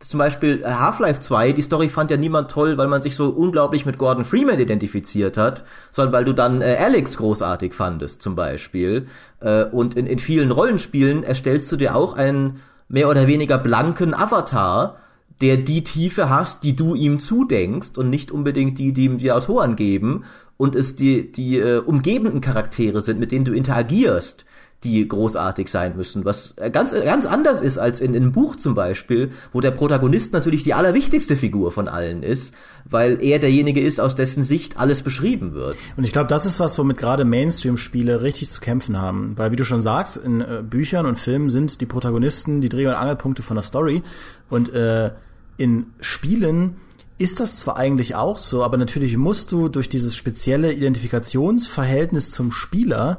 Zum 0.00 0.18
Beispiel 0.18 0.62
äh, 0.62 0.66
Half-Life 0.66 1.20
2, 1.20 1.52
die 1.52 1.62
Story 1.62 1.88
fand 1.88 2.10
ja 2.10 2.18
niemand 2.18 2.50
toll, 2.50 2.76
weil 2.76 2.86
man 2.86 3.00
sich 3.00 3.16
so 3.16 3.30
unglaublich 3.30 3.86
mit 3.86 3.96
Gordon 3.96 4.26
Freeman 4.26 4.60
identifiziert 4.60 5.38
hat, 5.38 5.64
sondern 5.90 6.12
weil 6.12 6.24
du 6.24 6.34
dann 6.34 6.60
äh, 6.60 6.76
Alex 6.78 7.16
großartig 7.16 7.72
fandest, 7.72 8.20
zum 8.20 8.36
Beispiel. 8.36 9.06
Äh, 9.40 9.64
und 9.64 9.96
in, 9.96 10.06
in 10.06 10.18
vielen 10.18 10.50
Rollenspielen 10.50 11.22
erstellst 11.22 11.72
du 11.72 11.76
dir 11.76 11.96
auch 11.96 12.12
einen 12.14 12.60
mehr 12.88 13.08
oder 13.08 13.26
weniger 13.26 13.58
blanken 13.58 14.14
Avatar, 14.14 14.96
der 15.40 15.58
die 15.58 15.84
Tiefe 15.84 16.30
hast, 16.30 16.62
die 16.62 16.76
du 16.76 16.94
ihm 16.94 17.18
zudenkst 17.18 17.98
und 17.98 18.10
nicht 18.10 18.30
unbedingt 18.30 18.78
die, 18.78 18.92
die 18.92 19.04
ihm 19.04 19.18
die 19.18 19.32
Autoren 19.32 19.76
geben 19.76 20.24
und 20.56 20.74
es 20.74 20.96
die, 20.96 21.30
die 21.30 21.58
äh, 21.58 21.78
umgebenden 21.78 22.40
Charaktere 22.40 23.02
sind, 23.02 23.20
mit 23.20 23.32
denen 23.32 23.44
du 23.44 23.52
interagierst, 23.52 24.46
die 24.84 25.08
großartig 25.08 25.68
sein 25.68 25.96
müssen, 25.96 26.24
was 26.24 26.54
ganz, 26.72 26.92
ganz 26.92 27.24
anders 27.24 27.60
ist 27.60 27.78
als 27.78 28.00
in, 28.00 28.14
in 28.14 28.24
einem 28.24 28.32
Buch 28.32 28.56
zum 28.56 28.74
Beispiel, 28.74 29.30
wo 29.52 29.60
der 29.60 29.70
Protagonist 29.70 30.32
natürlich 30.32 30.64
die 30.64 30.74
allerwichtigste 30.74 31.34
Figur 31.34 31.72
von 31.72 31.88
allen 31.88 32.22
ist, 32.22 32.54
weil 32.84 33.22
er 33.22 33.38
derjenige 33.38 33.80
ist, 33.80 34.00
aus 34.00 34.14
dessen 34.14 34.44
Sicht 34.44 34.78
alles 34.78 35.02
beschrieben 35.02 35.54
wird. 35.54 35.76
Und 35.96 36.04
ich 36.04 36.12
glaube, 36.12 36.28
das 36.28 36.46
ist 36.46 36.60
was, 36.60 36.78
womit 36.78 36.98
gerade 36.98 37.24
Mainstream-Spiele 37.24 38.22
richtig 38.22 38.50
zu 38.50 38.60
kämpfen 38.60 39.00
haben. 39.00 39.32
Weil, 39.36 39.50
wie 39.50 39.56
du 39.56 39.64
schon 39.64 39.82
sagst, 39.82 40.18
in 40.18 40.40
äh, 40.40 40.62
Büchern 40.62 41.06
und 41.06 41.18
Filmen 41.18 41.50
sind 41.50 41.80
die 41.80 41.86
Protagonisten 41.86 42.60
die 42.60 42.68
Dreh- 42.68 42.86
und 42.86 42.94
Angelpunkte 42.94 43.42
von 43.42 43.56
der 43.56 43.64
Story. 43.64 44.02
Und 44.50 44.72
äh, 44.72 45.10
in 45.56 45.86
Spielen 46.00 46.76
ist 47.18 47.40
das 47.40 47.56
zwar 47.58 47.78
eigentlich 47.78 48.14
auch 48.14 48.36
so, 48.36 48.62
aber 48.62 48.76
natürlich 48.76 49.16
musst 49.16 49.50
du 49.50 49.68
durch 49.68 49.88
dieses 49.88 50.14
spezielle 50.14 50.72
Identifikationsverhältnis 50.72 52.30
zum 52.30 52.52
Spieler 52.52 53.18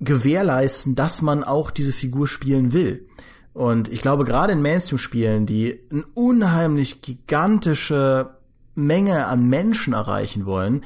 gewährleisten, 0.00 0.94
dass 0.94 1.22
man 1.22 1.44
auch 1.44 1.70
diese 1.70 1.92
Figur 1.92 2.28
spielen 2.28 2.72
will. 2.72 3.06
Und 3.52 3.92
ich 3.92 4.00
glaube, 4.00 4.24
gerade 4.24 4.52
in 4.52 4.62
Mainstream-Spielen, 4.62 5.46
die 5.46 5.80
eine 5.90 6.04
unheimlich 6.14 7.02
gigantische 7.02 8.30
Menge 8.74 9.26
an 9.26 9.48
Menschen 9.48 9.94
erreichen 9.94 10.46
wollen, 10.46 10.84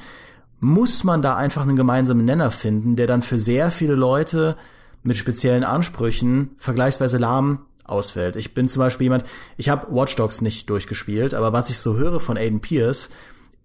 muss 0.59 1.03
man 1.03 1.21
da 1.21 1.35
einfach 1.35 1.61
einen 1.63 1.75
gemeinsamen 1.75 2.25
Nenner 2.25 2.49
finden, 2.49 2.95
der 2.95 3.05
dann 3.05 3.21
für 3.21 3.37
sehr 3.37 3.69
viele 3.69 3.95
Leute 3.95 4.55
mit 5.03 5.17
speziellen 5.17 5.63
Ansprüchen 5.63 6.51
vergleichsweise 6.57 7.17
lahm 7.17 7.59
ausfällt. 7.83 8.37
Ich 8.37 8.53
bin 8.53 8.67
zum 8.67 8.79
Beispiel 8.79 9.05
jemand, 9.05 9.25
ich 9.57 9.69
habe 9.69 9.93
Watch 9.93 10.15
Dogs 10.15 10.41
nicht 10.41 10.69
durchgespielt, 10.69 11.33
aber 11.33 11.53
was 11.53 11.69
ich 11.69 11.77
so 11.77 11.97
höre 11.97 12.19
von 12.19 12.37
Aiden 12.37 12.61
Pierce, 12.61 13.09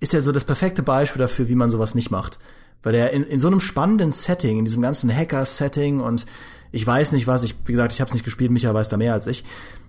ist 0.01 0.13
er 0.13 0.21
so 0.21 0.33
das 0.33 0.45
perfekte 0.45 0.83
Beispiel 0.83 1.21
dafür, 1.21 1.49
wie 1.49 1.55
man 1.55 1.71
sowas 1.71 1.95
nicht 1.95 2.11
macht. 2.11 2.39
Weil 2.83 2.95
er 2.95 3.11
in, 3.11 3.25
in 3.25 3.39
so 3.39 3.49
einem 3.49 3.61
spannenden 3.61 4.13
Setting, 4.13 4.59
in 4.59 4.65
diesem 4.65 4.83
ganzen 4.83 5.15
Hacker-Setting 5.15 6.01
und 6.01 6.27
ich 6.71 6.87
weiß 6.87 7.13
nicht 7.13 7.27
was, 7.27 7.43
ich, 7.43 7.55
wie 7.67 7.73
gesagt, 7.73 7.93
ich 7.93 8.01
habe 8.01 8.09
es 8.09 8.15
nicht 8.15 8.25
gespielt, 8.25 8.51
Micha 8.51 8.73
weiß 8.73 8.89
da 8.89 8.97
mehr 8.97 9.15
als 9.15 9.27
ich, 9.27 9.45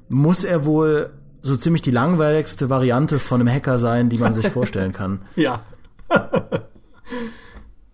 muss 0.07 0.43
er 0.43 0.65
wohl 0.65 1.11
so 1.41 1.55
ziemlich 1.55 1.81
die 1.81 1.91
langweiligste 1.91 2.69
Variante 2.69 3.19
von 3.19 3.41
einem 3.41 3.53
Hacker 3.53 3.79
sein, 3.79 4.09
die 4.09 4.17
man 4.17 4.33
sich 4.33 4.47
vorstellen 4.51 4.93
kann. 4.93 5.21
Ja. 5.35 5.63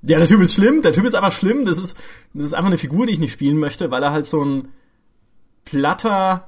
ja, 0.01 0.17
der 0.17 0.27
Typ 0.27 0.41
ist 0.41 0.53
schlimm, 0.53 0.81
der 0.81 0.93
Typ 0.93 1.05
ist 1.05 1.15
einfach 1.15 1.31
schlimm, 1.31 1.65
das 1.65 1.77
ist, 1.77 1.97
das 2.33 2.45
ist 2.45 2.53
einfach 2.53 2.67
eine 2.67 2.77
Figur, 2.77 3.05
die 3.05 3.13
ich 3.13 3.19
nicht 3.19 3.33
spielen 3.33 3.57
möchte, 3.57 3.91
weil 3.91 4.03
er 4.03 4.11
halt 4.11 4.25
so 4.25 4.43
ein 4.43 4.69
platter 5.65 6.47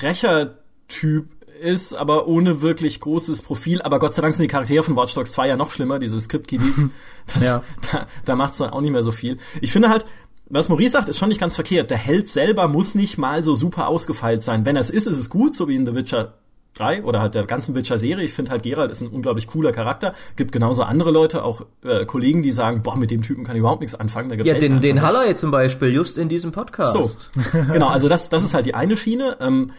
Rächer-Typ 0.00 1.37
ist, 1.60 1.94
aber 1.94 2.26
ohne 2.26 2.62
wirklich 2.62 3.00
großes 3.00 3.42
Profil. 3.42 3.82
Aber 3.82 3.98
Gott 3.98 4.14
sei 4.14 4.22
Dank 4.22 4.34
sind 4.34 4.44
die 4.44 4.52
Charaktere 4.52 4.82
von 4.82 4.96
Watch 4.96 5.14
Dogs 5.14 5.32
2 5.32 5.48
ja 5.48 5.56
noch 5.56 5.70
schlimmer, 5.70 5.98
diese 5.98 6.20
Script-Kiddies. 6.20 6.84
ja. 7.40 7.62
Da, 7.92 8.06
da 8.24 8.36
macht's 8.36 8.58
dann 8.58 8.70
auch 8.70 8.80
nicht 8.80 8.92
mehr 8.92 9.02
so 9.02 9.12
viel. 9.12 9.38
Ich 9.60 9.72
finde 9.72 9.88
halt, 9.88 10.06
was 10.50 10.68
Maurice 10.68 10.90
sagt, 10.90 11.08
ist 11.08 11.18
schon 11.18 11.28
nicht 11.28 11.40
ganz 11.40 11.54
verkehrt. 11.54 11.90
Der 11.90 11.98
Held 11.98 12.28
selber 12.28 12.68
muss 12.68 12.94
nicht 12.94 13.18
mal 13.18 13.44
so 13.44 13.54
super 13.54 13.88
ausgefeilt 13.88 14.42
sein. 14.42 14.64
Wenn 14.64 14.76
er 14.76 14.80
es 14.80 14.90
ist, 14.90 15.06
ist 15.06 15.18
es 15.18 15.30
gut, 15.30 15.54
so 15.54 15.68
wie 15.68 15.76
in 15.76 15.84
The 15.84 15.94
Witcher 15.94 16.34
3 16.74 17.02
oder 17.04 17.20
halt 17.20 17.34
der 17.34 17.44
ganzen 17.44 17.74
Witcher-Serie. 17.74 18.24
Ich 18.24 18.32
finde 18.32 18.52
halt, 18.52 18.62
Geralt 18.62 18.90
ist 18.90 19.00
ein 19.00 19.08
unglaublich 19.08 19.46
cooler 19.46 19.72
Charakter. 19.72 20.14
Gibt 20.36 20.52
genauso 20.52 20.84
andere 20.84 21.10
Leute, 21.10 21.44
auch 21.44 21.62
äh, 21.84 22.06
Kollegen, 22.06 22.42
die 22.42 22.52
sagen, 22.52 22.82
boah, 22.82 22.96
mit 22.96 23.10
dem 23.10 23.22
Typen 23.22 23.44
kann 23.44 23.56
ich 23.56 23.60
überhaupt 23.60 23.80
nichts 23.80 23.94
anfangen. 23.94 24.28
Der 24.28 24.38
gefällt 24.38 24.62
ja, 24.62 24.68
den, 24.68 24.80
den 24.80 25.02
Haller 25.02 25.26
jetzt 25.26 25.40
zum 25.40 25.50
Beispiel, 25.50 25.92
just 25.92 26.18
in 26.18 26.28
diesem 26.28 26.52
Podcast. 26.52 26.92
So, 26.92 27.10
genau, 27.72 27.88
also 27.88 28.08
das, 28.08 28.28
das 28.28 28.44
ist 28.44 28.54
halt 28.54 28.66
die 28.66 28.74
eine 28.74 28.96
Schiene. 28.96 29.36
Ähm, 29.40 29.72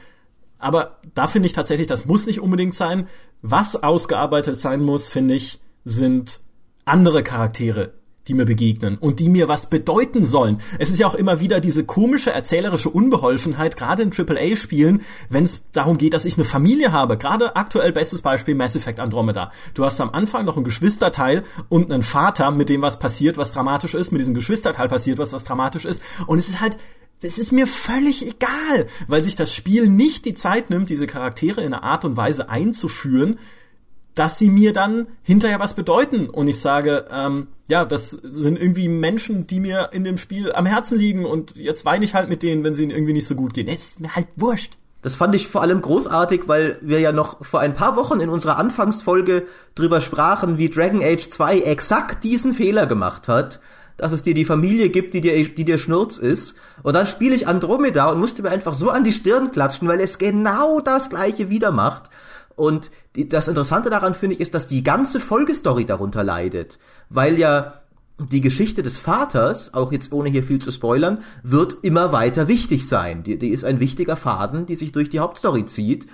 aber 0.60 1.00
da 1.14 1.28
finde 1.28 1.48
ich 1.48 1.54
tatsächlich, 1.54 1.88
das 1.88 2.06
muss 2.06 2.28
nicht 2.28 2.42
unbedingt 2.42 2.76
sein. 2.76 3.08
Was 3.42 3.82
ausgearbeitet 3.82 4.60
sein 4.60 4.82
muss, 4.82 5.08
finde 5.08 5.34
ich, 5.34 5.60
sind 5.86 6.42
andere 6.86 7.24
Charaktere 7.24 7.94
die 8.30 8.36
mir 8.36 8.46
begegnen 8.46 8.98
und 8.98 9.20
die 9.20 9.28
mir 9.28 9.48
was 9.48 9.70
bedeuten 9.70 10.24
sollen. 10.24 10.62
Es 10.78 10.90
ist 10.90 11.00
ja 11.00 11.08
auch 11.08 11.16
immer 11.16 11.40
wieder 11.40 11.60
diese 11.60 11.84
komische 11.84 12.32
erzählerische 12.32 12.90
Unbeholfenheit, 12.90 13.76
gerade 13.76 14.04
in 14.04 14.12
AAA-Spielen, 14.14 15.02
wenn 15.30 15.44
es 15.44 15.72
darum 15.72 15.98
geht, 15.98 16.14
dass 16.14 16.26
ich 16.26 16.36
eine 16.36 16.46
Familie 16.46 16.92
habe. 16.92 17.18
Gerade 17.18 17.56
aktuell 17.56 17.92
bestes 17.92 18.22
Beispiel 18.22 18.54
Mass 18.54 18.76
Effect 18.76 19.00
Andromeda. 19.00 19.52
Du 19.74 19.84
hast 19.84 20.00
am 20.00 20.12
Anfang 20.12 20.46
noch 20.46 20.58
ein 20.58 20.64
Geschwisterteil 20.64 21.44
und 21.70 21.92
einen 21.92 22.04
Vater, 22.04 22.52
mit 22.52 22.70
dem 22.70 22.84
was 22.84 23.00
passiert, 23.00 23.38
was 23.38 23.52
dramatisch 23.52 23.96
ist. 23.96 24.12
Mit 24.12 24.22
diesem 24.22 24.36
Geschwisterteil 24.36 24.88
passiert 24.88 25.18
was, 25.18 25.34
was 25.34 25.44
dramatisch 25.44 25.86
ist. 25.86 26.04
Und 26.28 26.38
es 26.38 26.50
ist 26.50 26.62
halt 26.62 26.78
das 27.22 27.38
ist 27.38 27.52
mir 27.52 27.68
völlig 27.68 28.26
egal, 28.26 28.88
weil 29.08 29.24
sich 29.24 29.36
das 29.36 29.54
Spiel 29.54 29.90
nicht 29.90 30.26
die 30.26 30.34
Zeit 30.34 30.70
nimmt, 30.70 30.90
diese 30.90 31.08
Charaktere 31.08 31.62
in 31.62 31.74
einer 31.74 31.84
Art 31.84 32.06
und 32.06 32.18
Weise 32.18 32.50
einzuführen, 32.50 33.40
dass 34.16 34.38
sie 34.38 34.50
mir 34.50 34.74
dann 34.74 35.08
hinterher 35.24 35.60
was 35.60 35.76
bedeuten 35.76 36.30
und 36.30 36.48
ich 36.48 36.60
sage, 36.60 37.06
ähm, 37.12 37.48
ja, 37.70 37.86
das 37.86 38.10
sind 38.10 38.60
irgendwie 38.60 38.90
Menschen, 38.90 39.48
die 39.48 39.60
mir 39.60 39.90
in 39.94 40.04
dem 40.04 40.18
Spiel 40.18 40.52
am 40.52 40.66
Herzen 40.66 40.98
liegen 40.98 41.26
und 41.26 41.56
jetzt 41.56 41.86
weine 41.86 42.04
ich 42.04 42.16
halt 42.16 42.28
mit 42.28 42.44
denen, 42.44 42.64
wenn 42.64 42.74
sie 42.74 42.84
ihnen 42.84 42.92
irgendwie 42.92 43.14
nicht 43.14 43.28
so 43.28 43.36
gut 43.36 43.54
gehen. 43.54 43.68
Es 43.68 43.90
ist 43.90 44.00
mir 44.00 44.16
halt 44.16 44.28
wurscht. 44.36 44.78
Das 45.02 45.16
fand 45.16 45.34
ich 45.36 45.48
vor 45.48 45.62
allem 45.62 45.82
großartig, 45.82 46.48
weil 46.48 46.78
wir 46.82 47.00
ja 47.00 47.14
noch 47.14 47.46
vor 47.46 47.62
ein 47.62 47.76
paar 47.76 47.96
Wochen 47.96 48.20
in 48.20 48.30
unserer 48.30 48.58
Anfangsfolge 48.58 49.48
drüber 49.76 50.02
sprachen, 50.02 50.58
wie 50.58 50.70
Dragon 50.70 51.02
Age 51.02 51.30
2 51.30 51.62
exakt 51.62 52.26
diesen 52.26 52.54
Fehler 52.54 52.86
gemacht 52.86 53.30
hat, 53.30 53.62
dass 54.00 54.12
es 54.12 54.24
dir 54.24 54.34
die 54.34 54.46
Familie 54.46 54.90
gibt, 54.90 55.14
die 55.14 55.22
dir, 55.22 55.44
die 55.44 55.66
dir 55.66 55.78
Schnurz 55.78 56.18
ist. 56.18 56.56
Und 56.84 56.94
dann 56.94 57.06
spiele 57.06 57.36
ich 57.36 57.48
Andromeda 57.48 58.10
und 58.10 58.20
musste 58.20 58.42
mir 58.42 58.50
einfach 58.50 58.74
so 58.74 58.90
an 58.90 59.04
die 59.04 59.12
Stirn 59.12 59.52
klatschen, 59.52 59.88
weil 59.88 60.00
es 60.00 60.18
genau 60.18 60.80
das 60.80 61.10
gleiche 61.10 61.50
wieder 61.50 61.72
macht. 61.72 62.10
Und 62.56 62.92
das 63.16 63.48
Interessante 63.48 63.90
daran 63.90 64.16
finde 64.16 64.36
ich 64.36 64.42
ist, 64.42 64.54
dass 64.54 64.68
die 64.68 64.84
ganze 64.84 65.20
Folgestory 65.20 65.86
darunter 65.86 66.24
leidet, 66.24 66.80
weil 67.10 67.38
ja 67.38 67.82
die 68.20 68.42
Geschichte 68.42 68.84
des 68.84 68.98
Vaters, 68.98 69.74
auch 69.74 69.92
jetzt 69.92 70.12
ohne 70.12 70.30
hier 70.30 70.44
viel 70.44 70.60
zu 70.60 70.72
spoilern, 70.72 71.20
wird 71.42 71.78
immer 71.84 72.12
weiter 72.12 72.48
wichtig 72.48 72.88
sein. 72.88 73.24
Die, 73.24 73.38
die 73.38 73.50
ist 73.50 73.64
ein 73.64 73.80
wichtiger 73.80 74.18
Faden, 74.18 74.66
die 74.66 74.76
sich 74.76 74.92
durch 74.92 75.10
die 75.10 75.20
Hauptstory 75.20 75.66
zieht. 75.66 76.08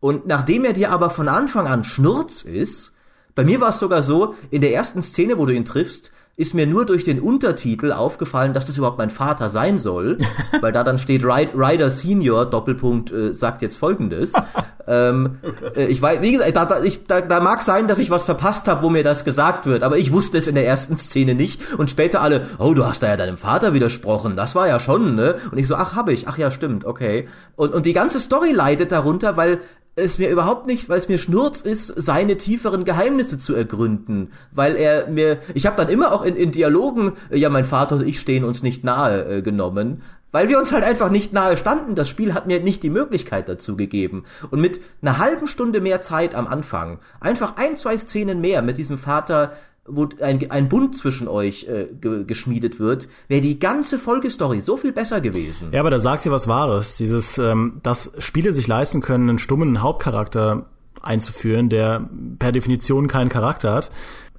Und 0.00 0.26
nachdem 0.26 0.64
er 0.64 0.72
dir 0.72 0.90
aber 0.90 1.10
von 1.10 1.28
Anfang 1.28 1.68
an 1.68 1.84
Schnurz 1.84 2.42
ist, 2.42 2.94
bei 3.34 3.44
mir 3.44 3.60
war 3.60 3.70
es 3.70 3.78
sogar 3.78 4.02
so, 4.02 4.34
in 4.50 4.60
der 4.60 4.74
ersten 4.74 5.02
Szene, 5.02 5.38
wo 5.38 5.46
du 5.46 5.54
ihn 5.54 5.64
triffst, 5.64 6.10
ist 6.42 6.54
mir 6.54 6.66
nur 6.66 6.84
durch 6.84 7.04
den 7.04 7.20
Untertitel 7.20 7.92
aufgefallen, 7.92 8.52
dass 8.52 8.66
das 8.66 8.76
überhaupt 8.76 8.98
mein 8.98 9.10
Vater 9.10 9.48
sein 9.48 9.78
soll, 9.78 10.18
weil 10.60 10.72
da 10.72 10.84
dann 10.84 10.98
steht 10.98 11.24
Ryder 11.24 11.88
Senior 11.88 12.44
Doppelpunkt 12.46 13.12
äh, 13.12 13.32
sagt 13.32 13.62
jetzt 13.62 13.78
Folgendes. 13.78 14.32
ähm, 14.86 15.38
äh, 15.76 15.86
ich 15.86 16.02
weiß, 16.02 16.20
wie 16.20 16.32
gesagt, 16.32 16.56
da, 16.56 16.64
da, 16.66 16.82
ich, 16.82 17.06
da, 17.06 17.20
da 17.20 17.40
mag 17.40 17.62
sein, 17.62 17.86
dass 17.88 17.98
ich 18.00 18.10
was 18.10 18.24
verpasst 18.24 18.66
habe, 18.66 18.82
wo 18.82 18.90
mir 18.90 19.04
das 19.04 19.24
gesagt 19.24 19.66
wird, 19.66 19.84
aber 19.84 19.96
ich 19.96 20.12
wusste 20.12 20.36
es 20.36 20.46
in 20.46 20.56
der 20.56 20.66
ersten 20.66 20.96
Szene 20.96 21.34
nicht 21.34 21.60
und 21.78 21.88
später 21.88 22.20
alle, 22.20 22.46
oh, 22.58 22.74
du 22.74 22.84
hast 22.84 23.02
da 23.02 23.08
ja 23.08 23.16
deinem 23.16 23.38
Vater 23.38 23.72
widersprochen, 23.72 24.36
das 24.36 24.54
war 24.54 24.66
ja 24.66 24.80
schon, 24.80 25.14
ne? 25.14 25.36
Und 25.50 25.58
ich 25.58 25.68
so, 25.68 25.76
ach, 25.76 25.94
hab 25.94 26.08
ich, 26.08 26.26
ach 26.26 26.36
ja, 26.36 26.50
stimmt, 26.50 26.84
okay. 26.84 27.28
Und 27.54 27.72
und 27.72 27.86
die 27.86 27.92
ganze 27.92 28.18
Story 28.20 28.50
leidet 28.50 28.90
darunter, 28.90 29.36
weil 29.36 29.60
es 29.94 30.18
mir 30.18 30.30
überhaupt 30.30 30.66
nicht, 30.66 30.88
weil 30.88 30.98
es 30.98 31.08
mir 31.08 31.18
Schnurz 31.18 31.60
ist, 31.60 31.86
seine 31.86 32.38
tieferen 32.38 32.84
Geheimnisse 32.84 33.38
zu 33.38 33.54
ergründen, 33.54 34.32
weil 34.50 34.76
er 34.76 35.08
mir, 35.08 35.38
ich 35.54 35.66
habe 35.66 35.76
dann 35.76 35.88
immer 35.88 36.12
auch 36.12 36.22
in, 36.22 36.36
in 36.36 36.50
Dialogen, 36.50 37.12
äh, 37.30 37.36
ja, 37.36 37.50
mein 37.50 37.64
Vater 37.64 37.96
und 37.96 38.06
ich 38.06 38.18
stehen 38.18 38.44
uns 38.44 38.62
nicht 38.62 38.84
nahe 38.84 39.24
äh, 39.24 39.42
genommen, 39.42 40.02
weil 40.30 40.48
wir 40.48 40.58
uns 40.58 40.72
halt 40.72 40.82
einfach 40.82 41.10
nicht 41.10 41.34
nahe 41.34 41.58
standen. 41.58 41.94
Das 41.94 42.08
Spiel 42.08 42.32
hat 42.32 42.46
mir 42.46 42.60
nicht 42.60 42.82
die 42.82 42.90
Möglichkeit 42.90 43.50
dazu 43.50 43.76
gegeben. 43.76 44.24
Und 44.50 44.62
mit 44.62 44.80
einer 45.02 45.18
halben 45.18 45.46
Stunde 45.46 45.82
mehr 45.82 46.00
Zeit 46.00 46.34
am 46.34 46.46
Anfang, 46.46 47.00
einfach 47.20 47.56
ein, 47.56 47.76
zwei 47.76 47.98
Szenen 47.98 48.40
mehr 48.40 48.62
mit 48.62 48.78
diesem 48.78 48.96
Vater 48.96 49.52
wo 49.86 50.08
ein, 50.20 50.48
ein 50.50 50.68
Bund 50.68 50.96
zwischen 50.96 51.26
euch 51.26 51.64
äh, 51.64 51.88
ge 52.00 52.24
geschmiedet 52.24 52.78
wird, 52.78 53.08
wäre 53.28 53.40
die 53.40 53.58
ganze 53.58 53.98
Folgestory 53.98 54.60
so 54.60 54.76
viel 54.76 54.92
besser 54.92 55.20
gewesen. 55.20 55.68
Ja, 55.72 55.80
aber 55.80 55.90
da 55.90 55.98
sagt 55.98 56.24
ihr 56.24 56.32
was 56.32 56.46
Wahres. 56.46 56.96
Dieses, 56.96 57.38
ähm, 57.38 57.80
dass 57.82 58.12
Spiele 58.18 58.52
sich 58.52 58.68
leisten 58.68 59.00
können, 59.00 59.28
einen 59.28 59.38
stummen 59.38 59.82
Hauptcharakter 59.82 60.66
einzuführen, 61.02 61.68
der 61.68 62.08
per 62.38 62.52
Definition 62.52 63.08
keinen 63.08 63.28
Charakter 63.28 63.72
hat. 63.72 63.90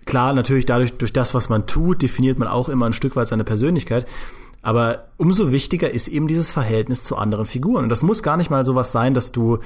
Klar, 0.05 0.33
natürlich 0.33 0.65
dadurch, 0.65 0.93
durch 0.93 1.11
das, 1.11 1.33
was 1.33 1.49
man 1.49 1.65
tut, 1.67 2.01
definiert 2.01 2.39
man 2.39 2.47
auch 2.47 2.69
immer 2.69 2.85
ein 2.85 2.93
Stück 2.93 3.15
weit 3.15 3.27
seine 3.27 3.43
Persönlichkeit. 3.43 4.05
Aber 4.61 5.09
umso 5.17 5.51
wichtiger 5.51 5.91
ist 5.91 6.07
eben 6.07 6.29
dieses 6.29 6.51
Verhältnis 6.51 7.03
zu 7.03 7.17
anderen 7.17 7.45
Figuren. 7.45 7.83
Und 7.83 7.89
das 7.89 8.01
muss 8.01 8.23
gar 8.23 8.37
nicht 8.37 8.49
mal 8.49 8.63
sowas 8.63 8.93
sein, 8.93 9.13
dass 9.13 9.33
du 9.33 9.59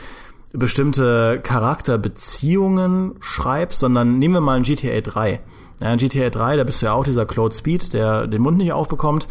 bestimmte 0.53 1.39
Charakterbeziehungen 1.43 3.15
schreibst, 3.19 3.79
sondern 3.79 4.17
nehmen 4.17 4.33
wir 4.33 4.41
mal 4.41 4.57
ein 4.57 4.63
GTA 4.63 5.01
3. 5.01 5.39
Ja, 5.81 5.93
in 5.93 5.99
GTA 5.99 6.29
3, 6.29 6.57
da 6.57 6.63
bist 6.63 6.81
du 6.81 6.87
ja 6.87 6.93
auch 6.93 7.03
dieser 7.03 7.25
Claude 7.25 7.55
Speed, 7.55 7.93
der 7.93 8.27
den 8.27 8.41
Mund 8.41 8.57
nicht 8.57 8.73
aufbekommt. 8.73 9.27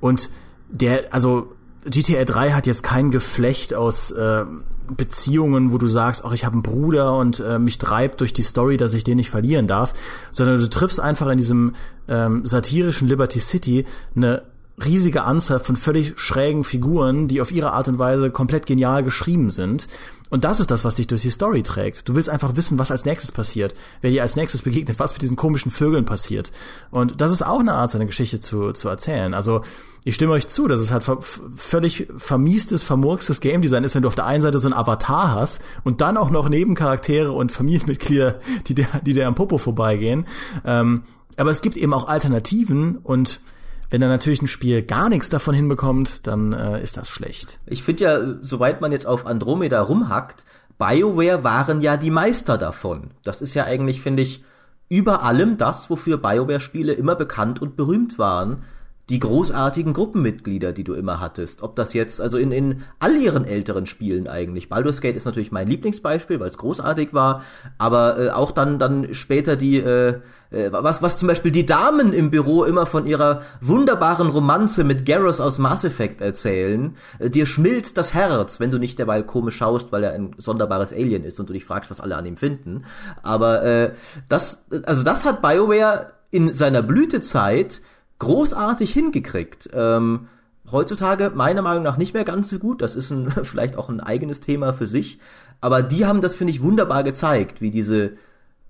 Und 0.00 0.28
der, 0.68 1.14
also 1.14 1.52
GTA 1.88 2.24
3 2.24 2.52
hat 2.52 2.66
jetzt 2.66 2.82
kein 2.82 3.10
Geflecht 3.10 3.72
aus 3.72 4.10
äh, 4.10 4.44
Beziehungen, 4.88 5.72
wo 5.72 5.78
du 5.78 5.88
sagst, 5.88 6.24
ach, 6.24 6.32
ich 6.32 6.44
habe 6.44 6.54
einen 6.54 6.62
Bruder 6.62 7.16
und 7.16 7.40
äh, 7.40 7.58
mich 7.58 7.78
treibt 7.78 8.20
durch 8.20 8.32
die 8.32 8.42
Story, 8.42 8.76
dass 8.76 8.94
ich 8.94 9.04
den 9.04 9.16
nicht 9.16 9.30
verlieren 9.30 9.66
darf, 9.66 9.94
sondern 10.30 10.60
du 10.60 10.68
triffst 10.68 11.00
einfach 11.00 11.28
in 11.28 11.38
diesem 11.38 11.74
ähm, 12.08 12.44
satirischen 12.44 13.08
Liberty 13.08 13.40
City 13.40 13.84
eine 14.14 14.42
riesige 14.84 15.22
Anzahl 15.22 15.58
von 15.58 15.76
völlig 15.76 16.18
schrägen 16.18 16.62
Figuren, 16.62 17.28
die 17.28 17.40
auf 17.40 17.50
ihre 17.50 17.72
Art 17.72 17.88
und 17.88 17.98
Weise 17.98 18.30
komplett 18.30 18.66
genial 18.66 19.02
geschrieben 19.02 19.50
sind. 19.50 19.88
Und 20.28 20.44
das 20.44 20.58
ist 20.58 20.70
das, 20.70 20.84
was 20.84 20.96
dich 20.96 21.06
durch 21.06 21.22
die 21.22 21.30
Story 21.30 21.62
trägt. 21.62 22.08
Du 22.08 22.14
willst 22.14 22.28
einfach 22.28 22.56
wissen, 22.56 22.78
was 22.78 22.90
als 22.90 23.04
nächstes 23.04 23.30
passiert, 23.30 23.74
wer 24.00 24.10
dir 24.10 24.22
als 24.22 24.36
nächstes 24.36 24.62
begegnet, 24.62 24.98
was 24.98 25.12
mit 25.12 25.22
diesen 25.22 25.36
komischen 25.36 25.70
Vögeln 25.70 26.04
passiert. 26.04 26.50
Und 26.90 27.20
das 27.20 27.32
ist 27.32 27.46
auch 27.46 27.60
eine 27.60 27.74
Art, 27.74 27.90
seine 27.90 28.06
Geschichte 28.06 28.40
zu, 28.40 28.72
zu 28.72 28.88
erzählen. 28.88 29.34
Also 29.34 29.62
ich 30.04 30.14
stimme 30.14 30.32
euch 30.32 30.48
zu, 30.48 30.68
dass 30.68 30.80
es 30.80 30.92
halt 30.92 31.04
völlig 31.04 32.08
vermiestes, 32.16 32.82
vermurkstes 32.82 33.40
Game 33.40 33.62
Design 33.62 33.84
ist, 33.84 33.94
wenn 33.94 34.02
du 34.02 34.08
auf 34.08 34.14
der 34.14 34.26
einen 34.26 34.42
Seite 34.42 34.58
so 34.58 34.68
ein 34.68 34.74
Avatar 34.74 35.32
hast 35.32 35.62
und 35.84 36.00
dann 36.00 36.16
auch 36.16 36.30
noch 36.30 36.48
Nebencharaktere 36.48 37.32
und 37.32 37.52
Familienmitglieder, 37.52 38.40
die 38.66 38.74
dir, 38.74 38.86
die 39.04 39.14
dir 39.14 39.26
am 39.26 39.34
Popo 39.34 39.58
vorbeigehen. 39.58 40.26
Ähm, 40.64 41.02
aber 41.36 41.50
es 41.50 41.60
gibt 41.60 41.76
eben 41.76 41.92
auch 41.92 42.08
Alternativen 42.08 42.98
und 42.98 43.40
wenn 43.90 44.00
dann 44.00 44.10
natürlich 44.10 44.42
ein 44.42 44.48
Spiel 44.48 44.82
gar 44.82 45.08
nichts 45.08 45.28
davon 45.28 45.54
hinbekommt, 45.54 46.26
dann 46.26 46.52
äh, 46.52 46.82
ist 46.82 46.96
das 46.96 47.08
schlecht. 47.08 47.60
Ich 47.66 47.82
finde 47.82 48.04
ja, 48.04 48.34
soweit 48.42 48.80
man 48.80 48.92
jetzt 48.92 49.06
auf 49.06 49.26
Andromeda 49.26 49.80
rumhackt, 49.80 50.44
BioWare 50.78 51.44
waren 51.44 51.80
ja 51.80 51.96
die 51.96 52.10
Meister 52.10 52.58
davon. 52.58 53.10
Das 53.22 53.40
ist 53.40 53.54
ja 53.54 53.64
eigentlich, 53.64 54.02
finde 54.02 54.22
ich, 54.22 54.44
über 54.88 55.22
allem 55.22 55.56
das, 55.56 55.90
wofür 55.90 56.18
BioWare-Spiele 56.18 56.92
immer 56.92 57.14
bekannt 57.14 57.60
und 57.60 57.76
berühmt 57.76 58.18
waren 58.18 58.62
die 59.08 59.20
großartigen 59.20 59.92
Gruppenmitglieder, 59.92 60.72
die 60.72 60.82
du 60.82 60.94
immer 60.94 61.20
hattest. 61.20 61.62
Ob 61.62 61.76
das 61.76 61.94
jetzt, 61.94 62.20
also 62.20 62.38
in, 62.38 62.50
in 62.50 62.82
all 62.98 63.14
ihren 63.14 63.44
älteren 63.44 63.86
Spielen 63.86 64.26
eigentlich. 64.26 64.68
Baldur's 64.68 65.00
Gate 65.00 65.14
ist 65.14 65.26
natürlich 65.26 65.52
mein 65.52 65.68
Lieblingsbeispiel, 65.68 66.40
weil 66.40 66.48
es 66.48 66.58
großartig 66.58 67.14
war, 67.14 67.44
aber 67.78 68.18
äh, 68.18 68.30
auch 68.30 68.50
dann, 68.50 68.80
dann 68.80 69.14
später 69.14 69.54
die, 69.54 69.78
äh, 69.78 70.20
äh, 70.50 70.72
was, 70.72 71.02
was 71.02 71.18
zum 71.18 71.28
Beispiel 71.28 71.52
die 71.52 71.66
Damen 71.66 72.12
im 72.12 72.32
Büro 72.32 72.64
immer 72.64 72.84
von 72.84 73.06
ihrer 73.06 73.42
wunderbaren 73.60 74.28
Romanze 74.28 74.82
mit 74.82 75.06
Garrus 75.06 75.40
aus 75.40 75.58
Mass 75.58 75.84
Effect 75.84 76.20
erzählen. 76.20 76.96
Äh, 77.20 77.30
dir 77.30 77.46
schmilzt 77.46 77.96
das 77.96 78.12
Herz, 78.12 78.58
wenn 78.58 78.72
du 78.72 78.78
nicht 78.78 78.98
derweil 78.98 79.22
komisch 79.22 79.56
schaust, 79.56 79.92
weil 79.92 80.02
er 80.02 80.14
ein 80.14 80.34
sonderbares 80.36 80.92
Alien 80.92 81.22
ist 81.22 81.38
und 81.38 81.48
du 81.48 81.52
dich 81.52 81.64
fragst, 81.64 81.92
was 81.92 82.00
alle 82.00 82.16
an 82.16 82.26
ihm 82.26 82.36
finden. 82.36 82.82
Aber 83.22 83.62
äh, 83.62 83.92
das, 84.28 84.64
also 84.84 85.04
das 85.04 85.24
hat 85.24 85.42
BioWare 85.42 86.12
in 86.32 86.52
seiner 86.54 86.82
Blütezeit 86.82 87.82
großartig 88.18 88.92
hingekriegt. 88.92 89.70
Ähm, 89.72 90.28
heutzutage 90.70 91.30
meiner 91.34 91.62
Meinung 91.62 91.82
nach 91.82 91.96
nicht 91.96 92.14
mehr 92.14 92.24
ganz 92.24 92.48
so 92.48 92.58
gut. 92.58 92.82
Das 92.82 92.96
ist 92.96 93.10
ein, 93.10 93.30
vielleicht 93.44 93.76
auch 93.76 93.88
ein 93.88 94.00
eigenes 94.00 94.40
Thema 94.40 94.72
für 94.72 94.86
sich. 94.86 95.18
Aber 95.60 95.82
die 95.82 96.06
haben 96.06 96.20
das, 96.20 96.34
finde 96.34 96.52
ich, 96.52 96.62
wunderbar 96.62 97.02
gezeigt, 97.02 97.60
wie 97.60 97.70
diese 97.70 98.12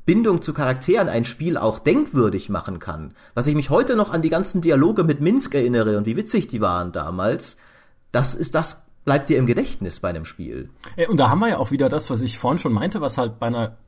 Bindung 0.05 0.41
zu 0.41 0.55
Charakteren 0.55 1.09
ein 1.09 1.25
Spiel 1.25 1.57
auch 1.57 1.81
denkwürdig 1.81 2.49
machen 2.49 2.79
kann. 2.79 3.13
Was 3.35 3.49
ich 3.49 3.57
mich 3.57 3.71
heute 3.71 3.97
noch 3.97 4.11
an 4.11 4.23
die 4.23 4.31
ganzen 4.31 4.61
Dialoge 4.61 5.03
mit 5.03 5.21
Minsk 5.21 5.55
erinnere 5.55 5.99
und 5.99 6.07
wie 6.07 6.17
witzig 6.17 6.47
die 6.47 6.61
waren 6.61 6.93
damals, 6.93 7.57
das 8.13 8.35
ist 8.35 8.55
das 8.55 8.83
bleibt 9.05 9.29
dir 9.29 9.39
im 9.39 9.47
Gedächtnis 9.47 10.01
bei 10.01 10.11
einem 10.11 10.25
Spiel. 10.27 10.69
Und 11.09 11.19
da 11.19 11.31
haben 11.31 11.39
wir 11.39 11.49
ja 11.49 11.59
auch 11.59 11.71
wieder 11.71 11.89
das, 11.89 12.11
was 12.11 12.23
ich 12.23 12.39
vorhin 12.39 12.59
schon 12.59 12.73
meinte, 12.73 13.01
was 13.01 13.17
halt 13.17 13.39
bei 13.39 13.47
einer 13.47 13.79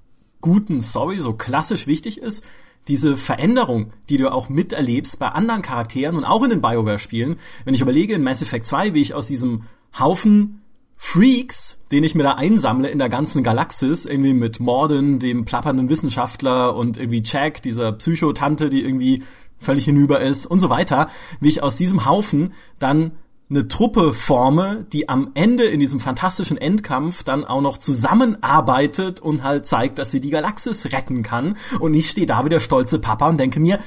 guten 0.40 0.80
Story 0.80 1.20
so 1.20 1.32
klassisch 1.34 1.86
wichtig 1.86 2.18
ist 2.18 2.44
diese 2.88 3.16
Veränderung, 3.16 3.92
die 4.08 4.16
du 4.16 4.32
auch 4.32 4.48
miterlebst 4.48 5.18
bei 5.18 5.28
anderen 5.28 5.62
Charakteren 5.62 6.16
und 6.16 6.24
auch 6.24 6.42
in 6.42 6.50
den 6.50 6.62
BioWare-Spielen. 6.62 7.36
Wenn 7.64 7.74
ich 7.74 7.82
überlege 7.82 8.14
in 8.14 8.22
Mass 8.22 8.42
Effect 8.42 8.64
2, 8.64 8.94
wie 8.94 9.02
ich 9.02 9.14
aus 9.14 9.28
diesem 9.28 9.64
Haufen 9.98 10.62
Freaks, 10.96 11.84
den 11.92 12.02
ich 12.02 12.16
mir 12.16 12.24
da 12.24 12.32
einsammle 12.32 12.88
in 12.88 12.98
der 12.98 13.08
ganzen 13.08 13.44
Galaxis, 13.44 14.04
irgendwie 14.04 14.34
mit 14.34 14.58
Morden, 14.58 15.20
dem 15.20 15.44
plappernden 15.44 15.88
Wissenschaftler 15.88 16.74
und 16.74 16.96
irgendwie 16.96 17.22
Jack, 17.24 17.62
dieser 17.62 17.92
Psychotante, 17.92 18.68
die 18.68 18.82
irgendwie 18.82 19.22
völlig 19.58 19.84
hinüber 19.84 20.20
ist 20.20 20.46
und 20.46 20.58
so 20.58 20.70
weiter, 20.70 21.08
wie 21.40 21.48
ich 21.48 21.62
aus 21.62 21.76
diesem 21.76 22.04
Haufen 22.04 22.52
dann 22.78 23.12
eine 23.50 23.66
Truppe 23.68 24.12
forme, 24.12 24.86
die 24.92 25.08
am 25.08 25.30
Ende 25.34 25.64
in 25.64 25.80
diesem 25.80 26.00
fantastischen 26.00 26.58
Endkampf 26.58 27.22
dann 27.22 27.44
auch 27.44 27.62
noch 27.62 27.78
zusammenarbeitet 27.78 29.20
und 29.20 29.42
halt 29.42 29.66
zeigt, 29.66 29.98
dass 29.98 30.10
sie 30.10 30.20
die 30.20 30.30
Galaxis 30.30 30.92
retten 30.92 31.22
kann. 31.22 31.56
Und 31.80 31.94
ich 31.94 32.10
stehe 32.10 32.26
da 32.26 32.44
wie 32.44 32.50
der 32.50 32.60
stolze 32.60 32.98
Papa 32.98 33.28
und 33.28 33.40
denke 33.40 33.58
mir, 33.58 33.78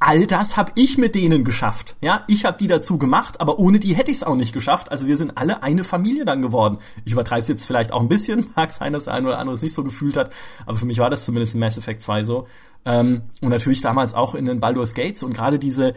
all 0.00 0.26
das 0.26 0.56
habe 0.56 0.72
ich 0.74 0.98
mit 0.98 1.14
denen 1.14 1.44
geschafft. 1.44 1.96
Ja, 2.00 2.22
ich 2.26 2.44
habe 2.44 2.58
die 2.58 2.66
dazu 2.66 2.98
gemacht, 2.98 3.40
aber 3.40 3.58
ohne 3.58 3.78
die 3.78 3.94
hätte 3.94 4.10
ich 4.10 4.16
es 4.16 4.22
auch 4.24 4.34
nicht 4.34 4.52
geschafft. 4.52 4.90
Also 4.90 5.06
wir 5.06 5.16
sind 5.16 5.36
alle 5.36 5.62
eine 5.62 5.84
Familie 5.84 6.24
dann 6.24 6.42
geworden. 6.42 6.78
Ich 7.04 7.12
übertreibe 7.12 7.40
es 7.40 7.48
jetzt 7.48 7.66
vielleicht 7.66 7.92
auch 7.92 8.00
ein 8.00 8.08
bisschen, 8.08 8.46
mag 8.56 8.70
sein, 8.70 8.92
dass 8.92 9.04
der 9.04 9.14
eine 9.14 9.28
oder 9.28 9.38
andere 9.38 9.54
es 9.54 9.62
nicht 9.62 9.74
so 9.74 9.84
gefühlt 9.84 10.16
hat, 10.16 10.32
aber 10.66 10.76
für 10.76 10.86
mich 10.86 10.98
war 10.98 11.10
das 11.10 11.24
zumindest 11.24 11.54
in 11.54 11.60
Mass 11.60 11.78
Effect 11.78 12.02
2 12.02 12.24
so. 12.24 12.48
Ähm, 12.86 13.22
und 13.42 13.50
natürlich 13.50 13.82
damals 13.82 14.14
auch 14.14 14.34
in 14.34 14.46
den 14.46 14.58
Baldur's 14.58 14.94
Gates 14.94 15.22
und 15.22 15.34
gerade 15.34 15.58
diese 15.58 15.92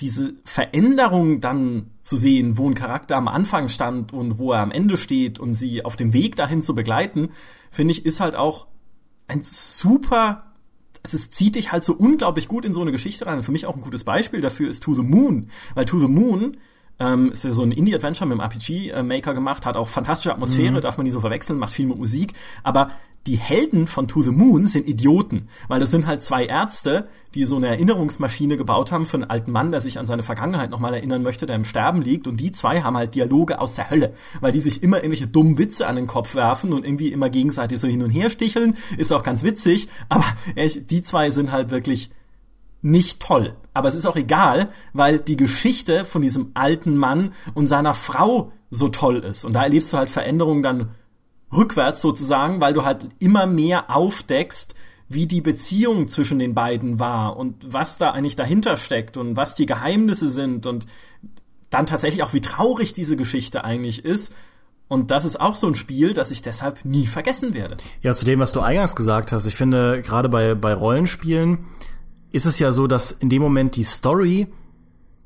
diese 0.00 0.34
Veränderung 0.44 1.40
dann 1.40 1.90
zu 2.00 2.16
sehen, 2.16 2.58
wo 2.58 2.68
ein 2.68 2.74
Charakter 2.74 3.16
am 3.16 3.28
Anfang 3.28 3.68
stand 3.68 4.12
und 4.12 4.38
wo 4.38 4.52
er 4.52 4.60
am 4.60 4.72
Ende 4.72 4.96
steht 4.96 5.38
und 5.38 5.52
sie 5.54 5.84
auf 5.84 5.96
dem 5.96 6.12
Weg 6.12 6.36
dahin 6.36 6.62
zu 6.62 6.74
begleiten, 6.74 7.30
finde 7.70 7.92
ich, 7.92 8.04
ist 8.04 8.20
halt 8.20 8.34
auch 8.36 8.66
ein 9.28 9.42
super 9.42 10.52
also 11.04 11.16
es 11.16 11.30
zieht 11.30 11.56
dich 11.56 11.72
halt 11.72 11.82
so 11.82 11.94
unglaublich 11.94 12.46
gut 12.48 12.64
in 12.64 12.72
so 12.72 12.80
eine 12.80 12.92
Geschichte 12.92 13.26
rein. 13.26 13.38
Und 13.38 13.42
für 13.42 13.52
mich 13.52 13.66
auch 13.66 13.74
ein 13.74 13.80
gutes 13.80 14.04
Beispiel 14.04 14.40
dafür 14.40 14.70
ist 14.70 14.84
To 14.84 14.94
the 14.94 15.02
Moon, 15.02 15.48
weil 15.74 15.84
To 15.84 15.98
the 15.98 16.06
Moon 16.06 16.56
ähm, 16.98 17.32
ist 17.32 17.44
ja 17.44 17.50
so 17.50 17.62
ein 17.62 17.72
Indie-Adventure 17.72 18.28
mit 18.28 18.38
dem 18.38 18.40
RPG-Maker 18.40 19.34
gemacht, 19.34 19.66
hat 19.66 19.76
auch 19.76 19.88
fantastische 19.88 20.32
Atmosphäre, 20.32 20.72
mhm. 20.72 20.80
darf 20.80 20.96
man 20.96 21.04
nie 21.04 21.10
so 21.10 21.20
verwechseln, 21.20 21.58
macht 21.58 21.72
viel 21.72 21.86
mit 21.86 21.98
Musik, 21.98 22.34
aber 22.62 22.92
die 23.26 23.36
Helden 23.36 23.86
von 23.86 24.08
To 24.08 24.20
the 24.20 24.30
Moon 24.30 24.66
sind 24.66 24.88
Idioten, 24.88 25.44
weil 25.68 25.78
das 25.78 25.90
sind 25.90 26.06
halt 26.06 26.22
zwei 26.22 26.44
Ärzte, 26.44 27.08
die 27.34 27.44
so 27.44 27.56
eine 27.56 27.68
Erinnerungsmaschine 27.68 28.56
gebaut 28.56 28.90
haben 28.90 29.06
für 29.06 29.16
einen 29.16 29.30
alten 29.30 29.52
Mann, 29.52 29.70
der 29.70 29.80
sich 29.80 29.98
an 29.98 30.06
seine 30.06 30.24
Vergangenheit 30.24 30.70
nochmal 30.70 30.94
erinnern 30.94 31.22
möchte, 31.22 31.46
der 31.46 31.56
im 31.56 31.64
Sterben 31.64 32.02
liegt. 32.02 32.26
Und 32.26 32.38
die 32.38 32.50
zwei 32.50 32.82
haben 32.82 32.96
halt 32.96 33.14
Dialoge 33.14 33.60
aus 33.60 33.76
der 33.76 33.90
Hölle, 33.90 34.14
weil 34.40 34.52
die 34.52 34.60
sich 34.60 34.82
immer 34.82 34.96
irgendwelche 34.98 35.28
dummen 35.28 35.56
Witze 35.56 35.86
an 35.86 35.96
den 35.96 36.08
Kopf 36.08 36.34
werfen 36.34 36.72
und 36.72 36.84
irgendwie 36.84 37.12
immer 37.12 37.30
gegenseitig 37.30 37.78
so 37.78 37.86
hin 37.86 38.02
und 38.02 38.10
her 38.10 38.28
sticheln. 38.28 38.76
Ist 38.96 39.12
auch 39.12 39.22
ganz 39.22 39.44
witzig, 39.44 39.88
aber 40.08 40.24
echt, 40.56 40.90
die 40.90 41.02
zwei 41.02 41.30
sind 41.30 41.52
halt 41.52 41.70
wirklich 41.70 42.10
nicht 42.82 43.20
toll. 43.20 43.54
Aber 43.72 43.88
es 43.88 43.94
ist 43.94 44.06
auch 44.06 44.16
egal, 44.16 44.70
weil 44.92 45.20
die 45.20 45.36
Geschichte 45.36 46.04
von 46.04 46.22
diesem 46.22 46.50
alten 46.54 46.96
Mann 46.96 47.30
und 47.54 47.68
seiner 47.68 47.94
Frau 47.94 48.50
so 48.70 48.88
toll 48.88 49.18
ist. 49.18 49.44
Und 49.44 49.52
da 49.52 49.62
erlebst 49.62 49.92
du 49.92 49.98
halt 49.98 50.10
Veränderungen 50.10 50.62
dann 50.62 50.90
rückwärts 51.52 52.00
sozusagen, 52.00 52.60
weil 52.60 52.72
du 52.72 52.84
halt 52.84 53.08
immer 53.18 53.46
mehr 53.46 53.94
aufdeckst, 53.94 54.74
wie 55.08 55.26
die 55.26 55.40
Beziehung 55.40 56.08
zwischen 56.08 56.38
den 56.38 56.54
beiden 56.54 56.98
war 56.98 57.36
und 57.36 57.72
was 57.72 57.98
da 57.98 58.12
eigentlich 58.12 58.36
dahinter 58.36 58.76
steckt 58.76 59.16
und 59.16 59.36
was 59.36 59.54
die 59.54 59.66
Geheimnisse 59.66 60.28
sind 60.28 60.66
und 60.66 60.86
dann 61.70 61.86
tatsächlich 61.86 62.22
auch, 62.22 62.32
wie 62.32 62.40
traurig 62.40 62.92
diese 62.92 63.16
Geschichte 63.16 63.64
eigentlich 63.64 64.04
ist. 64.04 64.34
Und 64.88 65.10
das 65.10 65.24
ist 65.24 65.40
auch 65.40 65.56
so 65.56 65.66
ein 65.66 65.74
Spiel, 65.74 66.12
das 66.12 66.30
ich 66.30 66.42
deshalb 66.42 66.84
nie 66.84 67.06
vergessen 67.06 67.54
werde. 67.54 67.78
Ja, 68.02 68.14
zu 68.14 68.26
dem, 68.26 68.40
was 68.40 68.52
du 68.52 68.60
eingangs 68.60 68.94
gesagt 68.94 69.32
hast, 69.32 69.46
ich 69.46 69.56
finde, 69.56 70.02
gerade 70.02 70.28
bei, 70.28 70.54
bei 70.54 70.74
Rollenspielen 70.74 71.64
ist 72.30 72.46
es 72.46 72.58
ja 72.58 72.72
so, 72.72 72.86
dass 72.86 73.10
in 73.10 73.30
dem 73.30 73.40
Moment 73.40 73.76
die 73.76 73.84
Story 73.84 74.48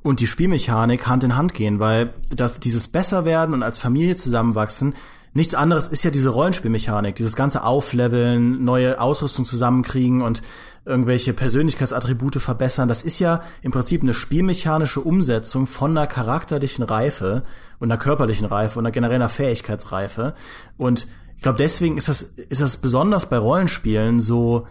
und 0.03 0.21
die 0.21 0.29
Spielmechanik 0.29 1.07
Hand 1.09 1.25
in 1.25 1.37
Hand 1.37 1.53
gehen, 1.53 1.81
weil 1.81 2.15
das 2.31 2.61
dieses 2.61 2.87
Besserwerden 2.87 3.55
und 3.55 3.65
als 3.65 3.79
Familie 3.79 4.15
zusammenwachsen 4.15 4.95
nichts 5.37 5.55
anderes 5.55 5.87
ist 5.87 6.03
ja 6.03 6.11
diese 6.11 6.31
Rollenspielmechanik, 6.31 7.15
dieses 7.15 7.37
ganze 7.37 7.63
Aufleveln, 7.63 8.65
neue 8.65 9.01
Ausrüstung 9.01 9.45
zusammenkriegen 9.45 10.23
und 10.23 10.43
irgendwelche 10.87 11.35
Persönlichkeitsattribute 11.35 12.37
verbessern. 12.37 12.89
Das 12.89 13.03
ist 13.03 13.19
ja 13.19 13.43
im 13.61 13.71
Prinzip 13.71 14.03
eine 14.03 14.15
spielmechanische 14.15 15.01
Umsetzung 15.01 15.67
von 15.67 15.91
einer 15.91 16.07
charakterlichen 16.07 16.85
Reife 16.85 17.45
und 17.79 17.93
einer 17.93 18.01
körperlichen 18.01 18.47
Reife 18.47 18.79
und 18.79 18.87
einer 18.87 18.93
generellen 18.93 19.29
Fähigkeitsreife. 19.29 20.33
Und 20.79 21.07
ich 21.37 21.43
glaube, 21.43 21.59
deswegen 21.59 21.99
ist 21.99 22.09
das, 22.09 22.23
ist 22.23 22.63
das 22.63 22.79
besonders 22.79 23.29
bei 23.29 23.37
Rollenspielen 23.37 24.21
so 24.21 24.67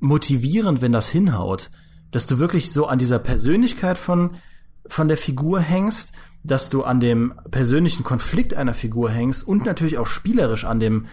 motivierend, 0.00 0.82
wenn 0.82 0.92
das 0.92 1.08
hinhaut, 1.08 1.70
dass 2.10 2.26
du 2.26 2.40
wirklich 2.40 2.72
so 2.72 2.86
an 2.86 2.98
dieser 2.98 3.20
Persönlichkeit 3.20 3.96
von, 3.96 4.32
von 4.88 5.06
der 5.06 5.18
Figur 5.18 5.60
hängst 5.60 6.12
dass 6.44 6.70
du 6.70 6.84
an 6.84 7.00
dem 7.00 7.34
persönlichen 7.50 8.04
Konflikt 8.04 8.54
einer 8.54 8.74
Figur 8.74 9.10
hängst 9.10 9.46
und 9.46 9.64
natürlich 9.64 9.98
auch 9.98 10.06
spielerisch 10.06 10.64
an 10.64 10.78
dem 10.78 11.06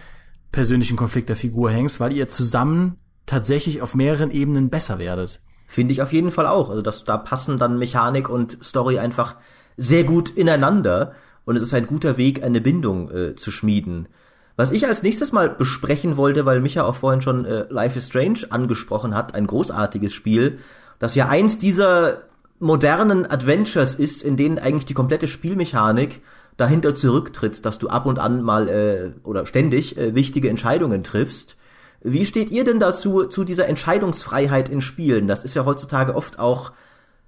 persönlichen 0.52 0.96
Konflikt 0.96 1.30
der 1.30 1.36
Figur 1.36 1.70
hängst, 1.70 1.98
weil 1.98 2.12
ihr 2.12 2.28
zusammen 2.28 2.98
tatsächlich 3.26 3.80
auf 3.80 3.94
mehreren 3.94 4.30
Ebenen 4.30 4.68
besser 4.68 4.98
werdet. 4.98 5.40
Finde 5.66 5.92
ich 5.92 6.02
auf 6.02 6.12
jeden 6.12 6.30
Fall 6.30 6.46
auch. 6.46 6.68
Also 6.68 6.82
das, 6.82 7.04
da 7.04 7.16
passen 7.16 7.56
dann 7.56 7.78
Mechanik 7.78 8.28
und 8.28 8.62
Story 8.62 8.98
einfach 8.98 9.36
sehr 9.78 10.04
gut 10.04 10.28
ineinander 10.28 11.14
und 11.46 11.56
es 11.56 11.62
ist 11.62 11.72
ein 11.72 11.86
guter 11.86 12.18
Weg, 12.18 12.44
eine 12.44 12.60
Bindung 12.60 13.10
äh, 13.10 13.34
zu 13.34 13.50
schmieden. 13.50 14.08
Was 14.56 14.70
ich 14.70 14.86
als 14.86 15.02
nächstes 15.02 15.32
mal 15.32 15.48
besprechen 15.48 16.18
wollte, 16.18 16.44
weil 16.44 16.60
Micha 16.60 16.84
auch 16.84 16.96
vorhin 16.96 17.22
schon 17.22 17.46
äh, 17.46 17.64
Life 17.70 17.98
is 17.98 18.08
Strange 18.08 18.40
angesprochen 18.50 19.14
hat, 19.14 19.34
ein 19.34 19.46
großartiges 19.46 20.12
Spiel, 20.12 20.58
das 20.98 21.14
ja 21.14 21.28
eins 21.28 21.58
dieser 21.58 22.24
modernen 22.62 23.28
Adventures 23.28 23.94
ist, 23.96 24.22
in 24.22 24.36
denen 24.36 24.58
eigentlich 24.58 24.86
die 24.86 24.94
komplette 24.94 25.26
Spielmechanik 25.26 26.22
dahinter 26.56 26.94
zurücktritt, 26.94 27.66
dass 27.66 27.78
du 27.78 27.88
ab 27.88 28.06
und 28.06 28.20
an 28.20 28.40
mal 28.40 28.68
äh, 28.68 29.10
oder 29.24 29.46
ständig 29.46 29.98
äh, 29.98 30.14
wichtige 30.14 30.48
Entscheidungen 30.48 31.02
triffst. 31.02 31.56
Wie 32.02 32.24
steht 32.24 32.50
ihr 32.50 32.62
denn 32.62 32.78
dazu 32.78 33.24
zu 33.24 33.42
dieser 33.42 33.68
Entscheidungsfreiheit 33.68 34.68
in 34.68 34.80
Spielen? 34.80 35.26
Das 35.26 35.42
ist 35.42 35.56
ja 35.56 35.64
heutzutage 35.64 36.14
oft 36.14 36.38
auch 36.38 36.70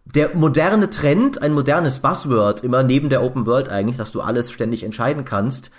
der 0.05 0.37
moderne 0.37 0.89
Trend, 0.91 1.43
ein 1.43 1.53
modernes 1.53 1.99
Buzzword, 1.99 2.63
immer 2.63 2.85
neben 2.85 3.09
der 3.09 3.23
Open 3.25 3.45
World 3.45 3.69
eigentlich, 3.69 3.97
dass 3.97 4.13
du 4.13 4.21
alles 4.21 4.53
ständig 4.53 4.85
entscheiden 4.85 5.25
kannst, 5.25 5.71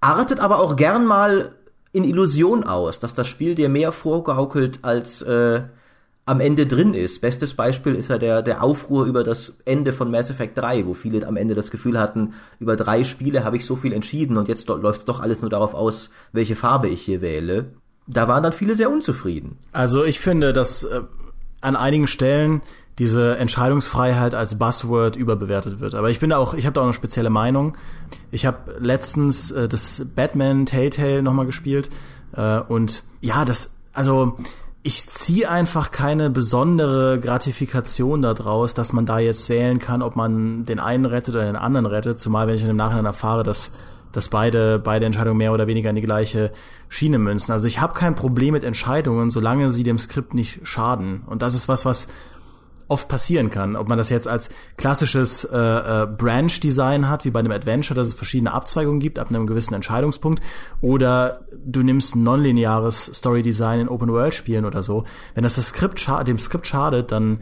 artet 0.00 0.40
aber 0.40 0.60
auch 0.60 0.76
gern 0.76 1.06
mal 1.06 1.52
in 1.92 2.04
Illusion 2.04 2.64
aus, 2.64 2.98
dass 2.98 3.14
das 3.14 3.26
Spiel 3.26 3.54
dir 3.54 3.70
mehr 3.70 3.92
vorgaukelt, 3.92 4.80
als 4.82 5.22
äh, 5.22 5.62
am 6.24 6.40
Ende 6.40 6.66
drin 6.66 6.94
ist. 6.94 7.20
Bestes 7.20 7.54
Beispiel 7.54 7.94
ist 7.94 8.08
ja 8.08 8.18
der, 8.18 8.42
der 8.42 8.62
Aufruhr 8.62 9.06
über 9.06 9.24
das 9.24 9.58
Ende 9.64 9.92
von 9.92 10.10
Mass 10.10 10.30
Effect 10.30 10.56
3, 10.56 10.86
wo 10.86 10.94
viele 10.94 11.26
am 11.26 11.36
Ende 11.36 11.54
das 11.54 11.70
Gefühl 11.70 11.98
hatten, 11.98 12.34
über 12.60 12.76
drei 12.76 13.04
Spiele 13.04 13.44
habe 13.44 13.56
ich 13.56 13.66
so 13.66 13.76
viel 13.76 13.92
entschieden 13.92 14.36
und 14.36 14.48
jetzt 14.48 14.68
läuft 14.68 15.00
es 15.00 15.04
doch 15.04 15.20
alles 15.20 15.40
nur 15.40 15.50
darauf 15.50 15.74
aus, 15.74 16.10
welche 16.32 16.54
Farbe 16.54 16.88
ich 16.88 17.02
hier 17.02 17.20
wähle. 17.20 17.72
Da 18.06 18.28
waren 18.28 18.42
dann 18.42 18.52
viele 18.52 18.74
sehr 18.74 18.90
unzufrieden. 18.90 19.58
Also 19.72 20.04
ich 20.04 20.20
finde, 20.20 20.52
dass 20.52 20.84
äh, 20.84 21.02
an 21.60 21.76
einigen 21.76 22.06
Stellen 22.06 22.62
diese 22.98 23.36
Entscheidungsfreiheit 23.38 24.34
als 24.34 24.58
Buzzword 24.58 25.16
überbewertet 25.16 25.80
wird. 25.80 25.94
Aber 25.94 26.10
ich 26.10 26.20
bin 26.20 26.30
da 26.30 26.36
auch, 26.36 26.54
ich 26.54 26.66
habe 26.66 26.74
da 26.74 26.82
auch 26.82 26.86
eine 26.86 26.94
spezielle 26.94 27.30
Meinung. 27.30 27.76
Ich 28.30 28.44
habe 28.46 28.76
letztens 28.78 29.50
äh, 29.50 29.68
das 29.68 30.06
Batman 30.14 30.66
Telltale 30.66 31.22
nochmal 31.22 31.46
gespielt 31.46 31.90
äh, 32.36 32.58
und 32.60 33.04
ja, 33.20 33.44
das, 33.44 33.74
also 33.92 34.38
ich 34.82 35.08
ziehe 35.08 35.48
einfach 35.48 35.92
keine 35.92 36.28
besondere 36.30 37.20
Gratifikation 37.20 38.22
daraus, 38.22 38.74
dass 38.74 38.92
man 38.92 39.06
da 39.06 39.20
jetzt 39.20 39.48
wählen 39.48 39.78
kann, 39.78 40.02
ob 40.02 40.16
man 40.16 40.64
den 40.64 40.80
einen 40.80 41.04
rettet 41.04 41.34
oder 41.36 41.44
den 41.44 41.56
anderen 41.56 41.86
rettet, 41.86 42.18
zumal 42.18 42.48
wenn 42.48 42.56
ich 42.56 42.64
im 42.64 42.76
Nachhinein 42.76 43.06
erfahre, 43.06 43.42
dass 43.42 43.72
dass 44.10 44.28
beide 44.28 44.78
beide 44.78 45.06
Entscheidungen 45.06 45.38
mehr 45.38 45.52
oder 45.52 45.66
weniger 45.66 45.88
in 45.88 45.96
die 45.96 46.02
gleiche 46.02 46.52
Schiene 46.90 47.18
münzen. 47.18 47.52
Also 47.52 47.66
ich 47.66 47.80
habe 47.80 47.94
kein 47.94 48.14
Problem 48.14 48.52
mit 48.52 48.62
Entscheidungen, 48.62 49.30
solange 49.30 49.70
sie 49.70 49.84
dem 49.84 49.98
Skript 49.98 50.34
nicht 50.34 50.66
schaden. 50.68 51.22
Und 51.26 51.40
das 51.40 51.54
ist 51.54 51.66
was, 51.66 51.86
was 51.86 52.08
oft 52.92 53.08
passieren 53.08 53.50
kann. 53.50 53.74
Ob 53.74 53.88
man 53.88 53.96
das 53.96 54.10
jetzt 54.10 54.28
als 54.28 54.50
klassisches 54.76 55.44
äh, 55.44 55.56
äh, 55.56 56.06
Branch-Design 56.06 57.08
hat, 57.08 57.24
wie 57.24 57.30
bei 57.30 57.40
einem 57.40 57.52
Adventure, 57.52 57.96
dass 57.96 58.08
es 58.08 58.14
verschiedene 58.14 58.52
Abzweigungen 58.52 59.00
gibt 59.00 59.18
ab 59.18 59.30
einem 59.30 59.46
gewissen 59.46 59.72
Entscheidungspunkt, 59.72 60.42
oder 60.82 61.46
du 61.64 61.82
nimmst 61.82 62.14
ein 62.14 62.22
nonlineares 62.22 63.06
Story-Design 63.14 63.80
in 63.80 63.88
Open-World-Spielen 63.88 64.66
oder 64.66 64.82
so. 64.82 65.04
Wenn 65.34 65.42
das, 65.42 65.54
das 65.54 65.68
Skript 65.68 66.06
dem 66.26 66.38
Skript 66.38 66.66
schadet, 66.66 67.10
dann 67.10 67.38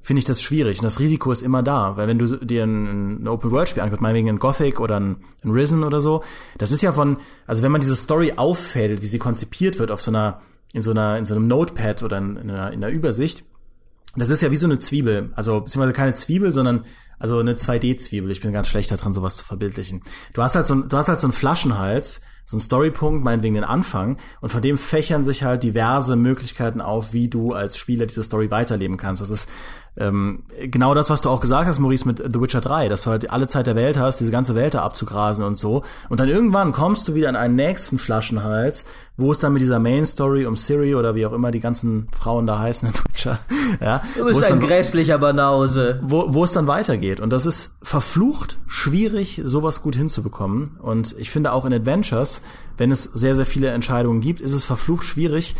finde 0.00 0.18
ich 0.18 0.24
das 0.24 0.40
schwierig. 0.40 0.78
Und 0.78 0.84
das 0.84 0.98
Risiko 1.00 1.32
ist 1.32 1.42
immer 1.42 1.62
da, 1.62 1.96
weil 1.98 2.08
wenn 2.08 2.18
du 2.18 2.38
dir 2.38 2.64
ein, 2.64 3.24
ein 3.24 3.28
Open-World-Spiel 3.28 3.82
anguckst, 3.82 4.02
meinetwegen 4.02 4.30
ein 4.30 4.38
Gothic 4.38 4.80
oder 4.80 5.00
ein, 5.00 5.16
ein 5.42 5.50
Risen 5.50 5.84
oder 5.84 6.00
so, 6.00 6.22
das 6.56 6.72
ist 6.72 6.82
ja 6.82 6.92
von, 6.92 7.18
also 7.46 7.62
wenn 7.62 7.72
man 7.72 7.82
diese 7.82 7.96
Story 7.96 8.32
auffällt, 8.36 9.02
wie 9.02 9.06
sie 9.06 9.18
konzipiert 9.18 9.78
wird 9.78 9.90
auf 9.90 10.00
so 10.00 10.10
einer, 10.10 10.40
in 10.72 10.80
so 10.80 10.92
einer, 10.92 11.18
in 11.18 11.26
so 11.26 11.34
einem 11.34 11.46
Notepad 11.46 12.02
oder 12.02 12.16
in, 12.16 12.36
in, 12.36 12.50
einer, 12.50 12.72
in 12.72 12.82
einer 12.82 12.92
Übersicht, 12.92 13.44
das 14.16 14.30
ist 14.30 14.42
ja 14.42 14.50
wie 14.50 14.56
so 14.56 14.66
eine 14.66 14.78
Zwiebel. 14.78 15.30
Also, 15.34 15.60
beziehungsweise 15.60 15.92
keine 15.92 16.14
Zwiebel, 16.14 16.52
sondern 16.52 16.84
also 17.18 17.38
eine 17.38 17.54
2D-Zwiebel. 17.54 18.30
Ich 18.30 18.40
bin 18.40 18.52
ganz 18.52 18.68
schlecht 18.68 18.90
daran, 18.90 19.12
sowas 19.12 19.36
zu 19.36 19.44
verbildlichen. 19.44 20.02
Du 20.32 20.42
hast 20.42 20.56
halt 20.56 20.66
so, 20.66 20.74
ein, 20.74 20.88
du 20.88 20.96
hast 20.96 21.08
halt 21.08 21.18
so 21.18 21.26
einen 21.26 21.32
Flaschenhals, 21.32 22.20
so 22.44 22.56
einen 22.56 22.60
Storypunkt, 22.60 23.24
meinetwegen 23.24 23.54
den 23.54 23.64
Anfang, 23.64 24.18
und 24.40 24.50
von 24.50 24.60
dem 24.60 24.76
fächern 24.76 25.24
sich 25.24 25.42
halt 25.42 25.62
diverse 25.62 26.16
Möglichkeiten 26.16 26.80
auf, 26.80 27.12
wie 27.12 27.28
du 27.28 27.52
als 27.52 27.78
Spieler 27.78 28.06
diese 28.06 28.22
Story 28.22 28.50
weiterleben 28.50 28.96
kannst. 28.96 29.22
Das 29.22 29.30
ist 29.30 29.48
ähm, 29.96 30.42
genau 30.60 30.92
das, 30.92 31.08
was 31.08 31.20
du 31.20 31.30
auch 31.30 31.40
gesagt 31.40 31.68
hast, 31.68 31.78
Maurice, 31.78 32.06
mit 32.06 32.18
The 32.18 32.40
Witcher 32.40 32.60
3, 32.60 32.88
dass 32.88 33.02
du 33.02 33.10
halt 33.10 33.30
alle 33.30 33.46
Zeit 33.46 33.68
der 33.68 33.76
Welt 33.76 33.96
hast, 33.96 34.18
diese 34.18 34.32
ganze 34.32 34.56
Welt 34.56 34.74
da 34.74 34.82
abzugrasen 34.82 35.44
und 35.44 35.56
so. 35.56 35.84
Und 36.08 36.18
dann 36.18 36.28
irgendwann 36.28 36.72
kommst 36.72 37.06
du 37.06 37.14
wieder 37.14 37.28
an 37.28 37.36
einen 37.36 37.54
nächsten 37.54 38.00
Flaschenhals, 38.00 38.84
wo 39.16 39.30
es 39.30 39.38
dann 39.38 39.52
mit 39.52 39.62
dieser 39.62 39.78
Main 39.78 40.04
Story 40.04 40.46
um 40.46 40.56
Siri 40.56 40.96
oder 40.96 41.14
wie 41.14 41.24
auch 41.26 41.32
immer 41.32 41.52
die 41.52 41.60
ganzen 41.60 42.08
Frauen 42.10 42.46
da 42.46 42.58
heißen 42.58 42.88
in 42.88 42.94
Witcher, 42.94 43.38
ja. 43.80 44.02
Du 44.16 44.24
bist 44.24 44.42
ein 44.42 44.58
dann, 44.58 44.68
grässlicher 44.68 45.18
Banause. 45.18 46.00
Wo, 46.02 46.34
wo 46.34 46.42
es 46.42 46.52
dann 46.52 46.66
weitergeht. 46.66 47.20
Und 47.20 47.32
das 47.32 47.46
ist 47.46 47.76
verflucht 47.80 48.58
schwierig, 48.66 49.42
sowas 49.44 49.80
gut 49.80 49.94
hinzubekommen. 49.94 50.76
Und 50.80 51.14
ich 51.18 51.30
finde 51.30 51.52
auch 51.52 51.64
in 51.64 51.72
Adventures, 51.72 52.42
wenn 52.76 52.90
es 52.90 53.04
sehr, 53.04 53.36
sehr 53.36 53.46
viele 53.46 53.68
Entscheidungen 53.68 54.20
gibt, 54.20 54.40
ist 54.40 54.52
es 54.52 54.64
verflucht 54.64 55.04
schwierig, 55.04 55.54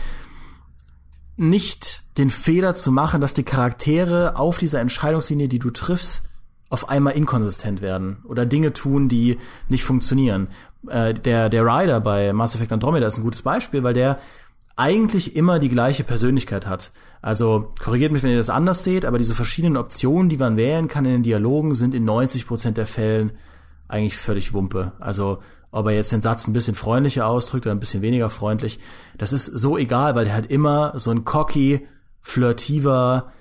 nicht 1.36 2.02
den 2.16 2.30
Fehler 2.30 2.74
zu 2.74 2.92
machen, 2.92 3.20
dass 3.20 3.34
die 3.34 3.42
Charaktere 3.42 4.36
auf 4.36 4.58
dieser 4.58 4.80
Entscheidungslinie, 4.80 5.48
die 5.48 5.58
du 5.58 5.70
triffst, 5.70 6.28
auf 6.70 6.88
einmal 6.88 7.14
inkonsistent 7.14 7.82
werden 7.82 8.18
oder 8.24 8.46
Dinge 8.46 8.72
tun, 8.72 9.08
die 9.08 9.38
nicht 9.68 9.84
funktionieren. 9.84 10.48
Äh, 10.88 11.14
der, 11.14 11.48
der 11.48 11.64
Rider 11.64 12.00
bei 12.00 12.32
Mass 12.32 12.54
Effect 12.54 12.72
Andromeda 12.72 13.06
ist 13.06 13.18
ein 13.18 13.24
gutes 13.24 13.42
Beispiel, 13.42 13.82
weil 13.82 13.94
der 13.94 14.18
eigentlich 14.76 15.36
immer 15.36 15.60
die 15.60 15.68
gleiche 15.68 16.02
Persönlichkeit 16.02 16.66
hat. 16.66 16.90
Also 17.22 17.72
korrigiert 17.82 18.12
mich, 18.12 18.22
wenn 18.22 18.30
ihr 18.30 18.38
das 18.38 18.50
anders 18.50 18.82
seht, 18.82 19.04
aber 19.04 19.18
diese 19.18 19.34
verschiedenen 19.34 19.76
Optionen, 19.76 20.28
die 20.28 20.36
man 20.36 20.56
wählen 20.56 20.88
kann 20.88 21.04
in 21.04 21.12
den 21.12 21.22
Dialogen, 21.22 21.74
sind 21.74 21.94
in 21.94 22.04
90 22.04 22.46
Prozent 22.46 22.76
der 22.76 22.86
Fällen 22.86 23.32
eigentlich 23.86 24.16
völlig 24.16 24.52
Wumpe. 24.52 24.92
Also 24.98 25.38
ob 25.74 25.86
er 25.86 25.92
jetzt 25.92 26.12
den 26.12 26.22
Satz 26.22 26.46
ein 26.46 26.52
bisschen 26.52 26.76
freundlicher 26.76 27.26
ausdrückt 27.26 27.66
oder 27.66 27.74
ein 27.74 27.80
bisschen 27.80 28.00
weniger 28.00 28.30
freundlich, 28.30 28.78
das 29.18 29.32
ist 29.32 29.46
so 29.46 29.76
egal, 29.76 30.14
weil 30.14 30.28
er 30.28 30.34
halt 30.34 30.50
immer 30.50 30.92
so 30.96 31.10
ein 31.10 31.24
cocky, 31.24 31.86
flirtiver, 32.22 33.32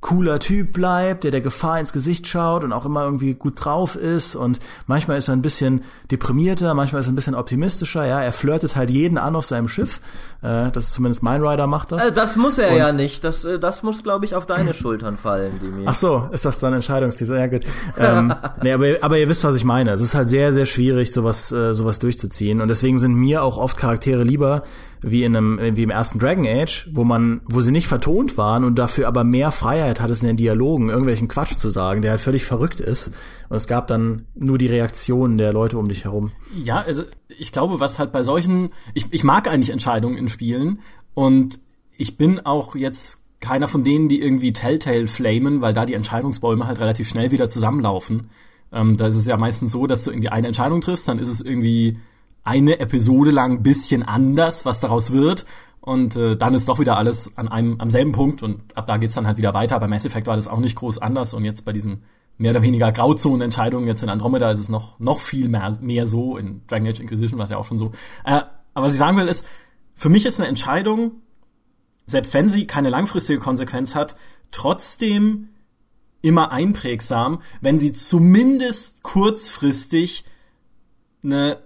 cooler 0.00 0.38
Typ 0.38 0.72
bleibt, 0.72 1.24
der 1.24 1.30
der 1.30 1.40
Gefahr 1.40 1.80
ins 1.80 1.92
Gesicht 1.92 2.26
schaut 2.28 2.62
und 2.62 2.72
auch 2.72 2.84
immer 2.84 3.02
irgendwie 3.02 3.34
gut 3.34 3.64
drauf 3.64 3.96
ist 3.96 4.36
und 4.36 4.60
manchmal 4.86 5.18
ist 5.18 5.28
er 5.28 5.34
ein 5.34 5.42
bisschen 5.42 5.82
deprimierter, 6.10 6.74
manchmal 6.74 7.00
ist 7.00 7.08
er 7.08 7.12
ein 7.12 7.16
bisschen 7.16 7.34
optimistischer, 7.34 8.06
ja, 8.06 8.20
er 8.20 8.32
flirtet 8.32 8.76
halt 8.76 8.90
jeden 8.90 9.18
an 9.18 9.34
auf 9.34 9.46
seinem 9.46 9.68
Schiff, 9.68 10.00
äh, 10.42 10.70
das 10.70 10.84
ist 10.84 10.92
zumindest 10.92 11.22
mein 11.22 11.42
Rider 11.42 11.66
macht 11.66 11.92
das. 11.92 12.02
Also 12.02 12.14
das 12.14 12.36
muss 12.36 12.58
er 12.58 12.72
und, 12.72 12.76
ja 12.76 12.92
nicht, 12.92 13.24
das, 13.24 13.44
äh, 13.44 13.58
das 13.58 13.82
muss 13.82 14.02
glaube 14.02 14.26
ich 14.26 14.34
auf 14.34 14.46
deine 14.46 14.74
Schultern 14.74 15.16
fallen, 15.16 15.58
Demi. 15.60 15.84
Ach 15.86 15.94
so, 15.94 16.28
ist 16.30 16.44
das 16.44 16.58
dann 16.58 16.74
Entscheidungsdesign, 16.74 17.38
ja 17.38 17.46
gut. 17.46 17.64
ähm, 17.98 18.34
nee, 18.62 18.72
aber, 18.72 18.86
aber 19.00 19.18
ihr 19.18 19.28
wisst, 19.28 19.44
was 19.44 19.56
ich 19.56 19.64
meine, 19.64 19.92
es 19.92 20.00
ist 20.00 20.14
halt 20.14 20.28
sehr, 20.28 20.52
sehr 20.52 20.66
schwierig, 20.66 21.12
sowas, 21.12 21.50
äh, 21.50 21.74
sowas 21.74 21.98
durchzuziehen 21.98 22.60
und 22.60 22.68
deswegen 22.68 22.98
sind 22.98 23.14
mir 23.14 23.42
auch 23.42 23.56
oft 23.56 23.78
Charaktere 23.78 24.22
lieber, 24.24 24.62
wie 25.02 25.24
in 25.24 25.36
einem 25.36 25.76
wie 25.76 25.82
im 25.82 25.90
ersten 25.90 26.18
Dragon 26.18 26.46
Age, 26.46 26.88
wo 26.92 27.04
man 27.04 27.40
wo 27.46 27.60
sie 27.60 27.70
nicht 27.70 27.86
vertont 27.86 28.36
waren 28.36 28.64
und 28.64 28.78
dafür 28.78 29.08
aber 29.08 29.24
mehr 29.24 29.52
Freiheit 29.52 30.00
hat 30.00 30.10
es 30.10 30.22
in 30.22 30.28
den 30.28 30.36
Dialogen 30.36 30.88
irgendwelchen 30.88 31.28
Quatsch 31.28 31.58
zu 31.58 31.70
sagen, 31.70 32.02
der 32.02 32.12
halt 32.12 32.20
völlig 32.20 32.44
verrückt 32.44 32.80
ist 32.80 33.12
und 33.48 33.56
es 33.56 33.66
gab 33.66 33.86
dann 33.86 34.26
nur 34.34 34.58
die 34.58 34.66
Reaktionen 34.66 35.38
der 35.38 35.52
Leute 35.52 35.78
um 35.78 35.88
dich 35.88 36.04
herum. 36.04 36.32
Ja, 36.54 36.80
also 36.80 37.02
ich 37.38 37.52
glaube, 37.52 37.80
was 37.80 37.98
halt 37.98 38.12
bei 38.12 38.22
solchen 38.22 38.70
ich 38.94 39.06
ich 39.10 39.24
mag 39.24 39.48
eigentlich 39.48 39.70
Entscheidungen 39.70 40.16
in 40.16 40.28
Spielen 40.28 40.80
und 41.14 41.60
ich 41.96 42.16
bin 42.16 42.40
auch 42.44 42.74
jetzt 42.74 43.22
keiner 43.40 43.68
von 43.68 43.84
denen, 43.84 44.08
die 44.08 44.20
irgendwie 44.20 44.52
Telltale 44.52 45.06
flamen, 45.06 45.60
weil 45.60 45.72
da 45.72 45.84
die 45.84 45.94
Entscheidungsbäume 45.94 46.66
halt 46.66 46.80
relativ 46.80 47.08
schnell 47.08 47.30
wieder 47.30 47.48
zusammenlaufen. 47.48 48.30
Ähm, 48.72 48.96
da 48.96 49.06
ist 49.06 49.16
es 49.16 49.26
ja 49.26 49.36
meistens 49.36 49.72
so, 49.72 49.86
dass 49.86 50.04
du 50.04 50.10
irgendwie 50.10 50.30
eine 50.30 50.48
Entscheidung 50.48 50.80
triffst, 50.80 51.06
dann 51.08 51.18
ist 51.18 51.28
es 51.28 51.40
irgendwie 51.40 51.98
eine 52.46 52.78
Episode 52.78 53.30
lang 53.30 53.62
bisschen 53.62 54.02
anders, 54.02 54.64
was 54.64 54.80
daraus 54.80 55.12
wird. 55.12 55.44
Und 55.80 56.16
äh, 56.16 56.36
dann 56.36 56.54
ist 56.54 56.68
doch 56.68 56.78
wieder 56.78 56.96
alles 56.96 57.36
an 57.36 57.48
einem 57.48 57.80
am 57.80 57.90
selben 57.90 58.12
Punkt 58.12 58.42
und 58.42 58.76
ab 58.76 58.86
da 58.86 58.96
geht's 58.96 59.14
dann 59.14 59.26
halt 59.26 59.36
wieder 59.36 59.54
weiter. 59.54 59.78
Bei 59.78 59.86
Mass 59.86 60.04
Effect 60.04 60.26
war 60.26 60.36
das 60.36 60.48
auch 60.48 60.58
nicht 60.58 60.76
groß 60.76 60.98
anders 60.98 61.32
und 61.34 61.44
jetzt 61.44 61.64
bei 61.64 61.72
diesen 61.72 62.02
mehr 62.38 62.50
oder 62.50 62.62
weniger 62.62 62.90
Grauzonen-Entscheidungen 62.90 63.86
jetzt 63.86 64.02
in 64.02 64.08
Andromeda 64.08 64.50
ist 64.50 64.58
es 64.58 64.68
noch 64.68 64.98
noch 64.98 65.20
viel 65.20 65.48
mehr 65.48 65.78
mehr 65.80 66.06
so. 66.06 66.36
In 66.36 66.62
Dragon 66.66 66.88
Age 66.88 67.00
Inquisition 67.00 67.38
war 67.38 67.44
es 67.44 67.50
ja 67.50 67.56
auch 67.56 67.64
schon 67.64 67.78
so. 67.78 67.92
Äh, 68.24 68.42
aber 68.74 68.86
was 68.86 68.92
ich 68.92 68.98
sagen 68.98 69.16
will 69.16 69.28
ist, 69.28 69.46
für 69.94 70.08
mich 70.08 70.26
ist 70.26 70.40
eine 70.40 70.48
Entscheidung, 70.48 71.22
selbst 72.06 72.34
wenn 72.34 72.48
sie 72.48 72.66
keine 72.66 72.90
langfristige 72.90 73.38
Konsequenz 73.38 73.94
hat, 73.94 74.16
trotzdem 74.50 75.50
immer 76.20 76.50
einprägsam, 76.50 77.42
wenn 77.60 77.78
sie 77.78 77.92
zumindest 77.92 79.02
kurzfristig 79.04 80.24
eine 81.22 81.65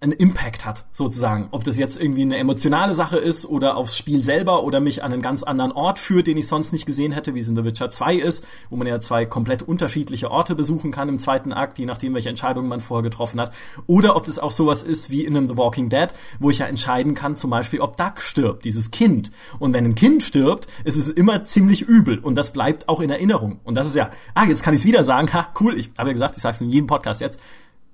einen 0.00 0.12
Impact 0.12 0.64
hat, 0.64 0.86
sozusagen. 0.92 1.48
Ob 1.50 1.64
das 1.64 1.76
jetzt 1.76 2.00
irgendwie 2.00 2.22
eine 2.22 2.36
emotionale 2.36 2.94
Sache 2.94 3.18
ist 3.18 3.46
oder 3.46 3.76
aufs 3.76 3.96
Spiel 3.96 4.22
selber 4.22 4.62
oder 4.62 4.80
mich 4.80 5.02
an 5.02 5.12
einen 5.12 5.22
ganz 5.22 5.42
anderen 5.42 5.72
Ort 5.72 5.98
führt, 5.98 6.28
den 6.28 6.36
ich 6.36 6.46
sonst 6.46 6.72
nicht 6.72 6.86
gesehen 6.86 7.10
hätte, 7.10 7.34
wie 7.34 7.40
es 7.40 7.48
in 7.48 7.56
The 7.56 7.64
Witcher 7.64 7.90
2 7.90 8.14
ist, 8.14 8.46
wo 8.70 8.76
man 8.76 8.86
ja 8.86 9.00
zwei 9.00 9.26
komplett 9.26 9.62
unterschiedliche 9.62 10.30
Orte 10.30 10.54
besuchen 10.54 10.92
kann 10.92 11.08
im 11.08 11.18
zweiten 11.18 11.52
Akt, 11.52 11.80
je 11.80 11.86
nachdem, 11.86 12.14
welche 12.14 12.28
Entscheidungen 12.28 12.68
man 12.68 12.80
vorher 12.80 13.02
getroffen 13.02 13.40
hat. 13.40 13.52
Oder 13.86 14.14
ob 14.14 14.24
das 14.24 14.38
auch 14.38 14.52
sowas 14.52 14.84
ist 14.84 15.10
wie 15.10 15.24
in 15.24 15.36
einem 15.36 15.48
The 15.48 15.56
Walking 15.56 15.88
Dead, 15.88 16.08
wo 16.38 16.50
ich 16.50 16.58
ja 16.58 16.66
entscheiden 16.66 17.14
kann, 17.14 17.34
zum 17.34 17.50
Beispiel, 17.50 17.80
ob 17.80 17.96
Duck 17.96 18.20
stirbt, 18.20 18.64
dieses 18.64 18.92
Kind. 18.92 19.32
Und 19.58 19.74
wenn 19.74 19.84
ein 19.84 19.96
Kind 19.96 20.22
stirbt, 20.22 20.68
ist 20.84 20.96
es 20.96 21.08
immer 21.08 21.42
ziemlich 21.42 21.82
übel 21.82 22.20
und 22.20 22.36
das 22.36 22.52
bleibt 22.52 22.88
auch 22.88 23.00
in 23.00 23.10
Erinnerung. 23.10 23.58
Und 23.64 23.76
das 23.76 23.88
ist 23.88 23.96
ja, 23.96 24.10
ah, 24.34 24.44
jetzt 24.44 24.62
kann 24.62 24.74
ich 24.74 24.80
es 24.80 24.86
wieder 24.86 25.02
sagen, 25.02 25.32
ha, 25.32 25.48
cool, 25.60 25.76
ich 25.76 25.90
habe 25.98 26.10
ja 26.10 26.12
gesagt, 26.12 26.36
ich 26.36 26.42
sag's 26.42 26.60
in 26.60 26.70
jedem 26.70 26.86
Podcast 26.86 27.20
jetzt, 27.20 27.40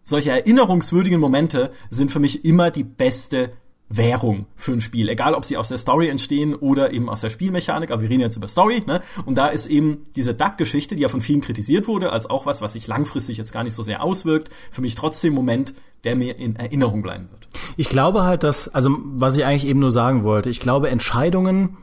solche 0.05 0.31
erinnerungswürdigen 0.31 1.19
Momente 1.19 1.73
sind 1.91 2.13
für 2.13 2.21
mich 2.21 2.45
immer 2.45 2.71
die 2.71 2.85
beste 2.85 3.53
Währung 3.89 4.47
für 4.57 4.73
ein 4.73 4.81
Spiel. 4.81 5.09
Egal, 5.09 5.35
ob 5.35 5.45
sie 5.45 5.57
aus 5.57 5.69
der 5.69 5.79
Story 5.79 6.09
entstehen 6.09 6.55
oder 6.55 6.93
eben 6.93 7.09
aus 7.09 7.21
der 7.21 7.31
Spielmechanik, 7.31 7.91
aber 7.91 8.03
wir 8.03 8.11
reden 8.11 8.23
jetzt 8.23 8.37
über 8.37 8.49
Story, 8.49 8.83
ne? 8.87 9.03
Und 9.25 9.37
da 9.37 9.49
ist 9.49 9.67
eben 9.67 10.05
diese 10.17 10.35
Duck-Geschichte, 10.35 10.97
die 10.97 11.03
ja 11.03 11.09
von 11.09 11.21
vielen 11.21 11.41
kritisiert 11.41 11.87
wurde, 11.87 12.11
als 12.11 12.29
auch 12.29 12.47
was, 12.47 12.63
was 12.63 12.73
sich 12.73 12.87
langfristig 12.87 13.37
jetzt 13.37 13.53
gar 13.53 13.63
nicht 13.63 13.75
so 13.75 13.83
sehr 13.83 14.03
auswirkt, 14.03 14.51
für 14.71 14.81
mich 14.81 14.95
trotzdem 14.95 15.35
Moment, 15.35 15.75
der 16.05 16.17
mir 16.17 16.39
in 16.39 16.57
Erinnerung 16.57 17.03
bleiben 17.03 17.31
wird. 17.31 17.49
Ich 17.77 17.89
glaube 17.89 18.23
halt, 18.25 18.43
dass, 18.43 18.69
also 18.69 18.91
was 19.01 19.37
ich 19.37 19.45
eigentlich 19.45 19.67
eben 19.67 19.81
nur 19.81 19.93
sagen 19.93 20.25
wollte, 20.25 20.51
ich 20.51 20.61
glaube, 20.61 20.89
Entscheidungen 20.91 21.77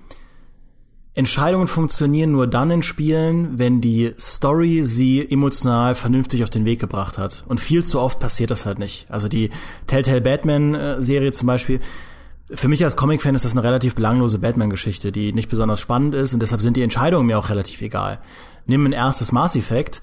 Entscheidungen 1.13 1.67
funktionieren 1.67 2.31
nur 2.31 2.47
dann 2.47 2.71
in 2.71 2.83
Spielen, 2.83 3.59
wenn 3.59 3.81
die 3.81 4.13
Story 4.17 4.83
sie 4.85 5.27
emotional 5.29 5.93
vernünftig 5.93 6.43
auf 6.43 6.49
den 6.49 6.63
Weg 6.63 6.79
gebracht 6.79 7.17
hat. 7.17 7.43
Und 7.47 7.59
viel 7.59 7.83
zu 7.83 7.99
oft 7.99 8.19
passiert 8.19 8.49
das 8.49 8.65
halt 8.65 8.79
nicht. 8.79 9.07
Also 9.09 9.27
die 9.27 9.49
Telltale 9.87 10.21
Batman-Serie 10.21 11.33
zum 11.33 11.47
Beispiel, 11.47 11.81
für 12.49 12.69
mich 12.69 12.83
als 12.83 12.95
Comic-Fan 12.95 13.35
ist 13.35 13.43
das 13.43 13.51
eine 13.51 13.63
relativ 13.63 13.93
belanglose 13.93 14.39
Batman-Geschichte, 14.39 15.11
die 15.11 15.33
nicht 15.33 15.49
besonders 15.49 15.81
spannend 15.81 16.15
ist 16.15 16.33
und 16.33 16.41
deshalb 16.41 16.61
sind 16.61 16.77
die 16.77 16.81
Entscheidungen 16.81 17.27
mir 17.27 17.37
auch 17.37 17.49
relativ 17.49 17.81
egal. 17.81 18.19
Nimm 18.65 18.85
ein 18.85 18.93
erstes 18.93 19.33
Mass 19.33 19.57
Effect. 19.57 20.01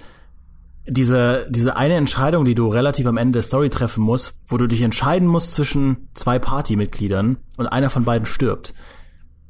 Diese, 0.87 1.47
diese 1.51 1.77
eine 1.77 1.95
Entscheidung, 1.95 2.45
die 2.45 2.55
du 2.55 2.69
relativ 2.69 3.07
am 3.07 3.19
Ende 3.19 3.39
der 3.39 3.43
Story 3.43 3.71
treffen 3.71 4.03
musst, 4.03 4.41
wo 4.47 4.57
du 4.59 4.67
dich 4.67 4.83
entscheiden 4.83 5.29
musst 5.29 5.53
zwischen 5.53 6.09
zwei 6.15 6.39
Partymitgliedern 6.39 7.39
und 7.57 7.67
einer 7.67 7.91
von 7.91 8.05
beiden 8.05 8.27
stirbt 8.27 8.75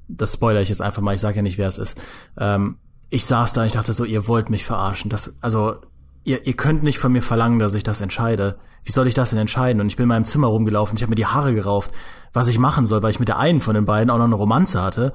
das 0.08 0.34
spoiler 0.34 0.60
ich 0.60 0.68
jetzt 0.68 0.82
einfach 0.82 1.02
mal, 1.02 1.14
ich 1.14 1.20
sage 1.20 1.36
ja 1.36 1.42
nicht, 1.42 1.58
wer 1.58 1.68
es 1.68 1.78
ist. 1.78 1.98
Ähm, 2.38 2.78
ich 3.10 3.26
saß 3.26 3.52
da 3.52 3.62
und 3.62 3.66
ich 3.68 3.72
dachte 3.72 3.92
so, 3.92 4.04
ihr 4.04 4.26
wollt 4.28 4.50
mich 4.50 4.64
verarschen. 4.64 5.10
Das, 5.10 5.34
also, 5.40 5.76
ihr, 6.24 6.46
ihr 6.46 6.54
könnt 6.54 6.82
nicht 6.82 6.98
von 6.98 7.12
mir 7.12 7.22
verlangen, 7.22 7.58
dass 7.58 7.74
ich 7.74 7.84
das 7.84 8.00
entscheide. 8.00 8.58
Wie 8.84 8.92
soll 8.92 9.06
ich 9.06 9.14
das 9.14 9.30
denn 9.30 9.38
entscheiden? 9.38 9.80
Und 9.80 9.88
ich 9.88 9.96
bin 9.96 10.04
in 10.04 10.08
meinem 10.08 10.24
Zimmer 10.24 10.48
rumgelaufen, 10.48 10.96
ich 10.96 11.02
habe 11.02 11.10
mir 11.10 11.16
die 11.16 11.26
Haare 11.26 11.54
gerauft, 11.54 11.92
was 12.32 12.48
ich 12.48 12.58
machen 12.58 12.86
soll, 12.86 13.02
weil 13.02 13.10
ich 13.10 13.20
mit 13.20 13.28
der 13.28 13.38
einen 13.38 13.60
von 13.60 13.74
den 13.74 13.86
beiden 13.86 14.10
auch 14.10 14.18
noch 14.18 14.24
eine 14.24 14.34
Romanze 14.34 14.82
hatte. 14.82 15.12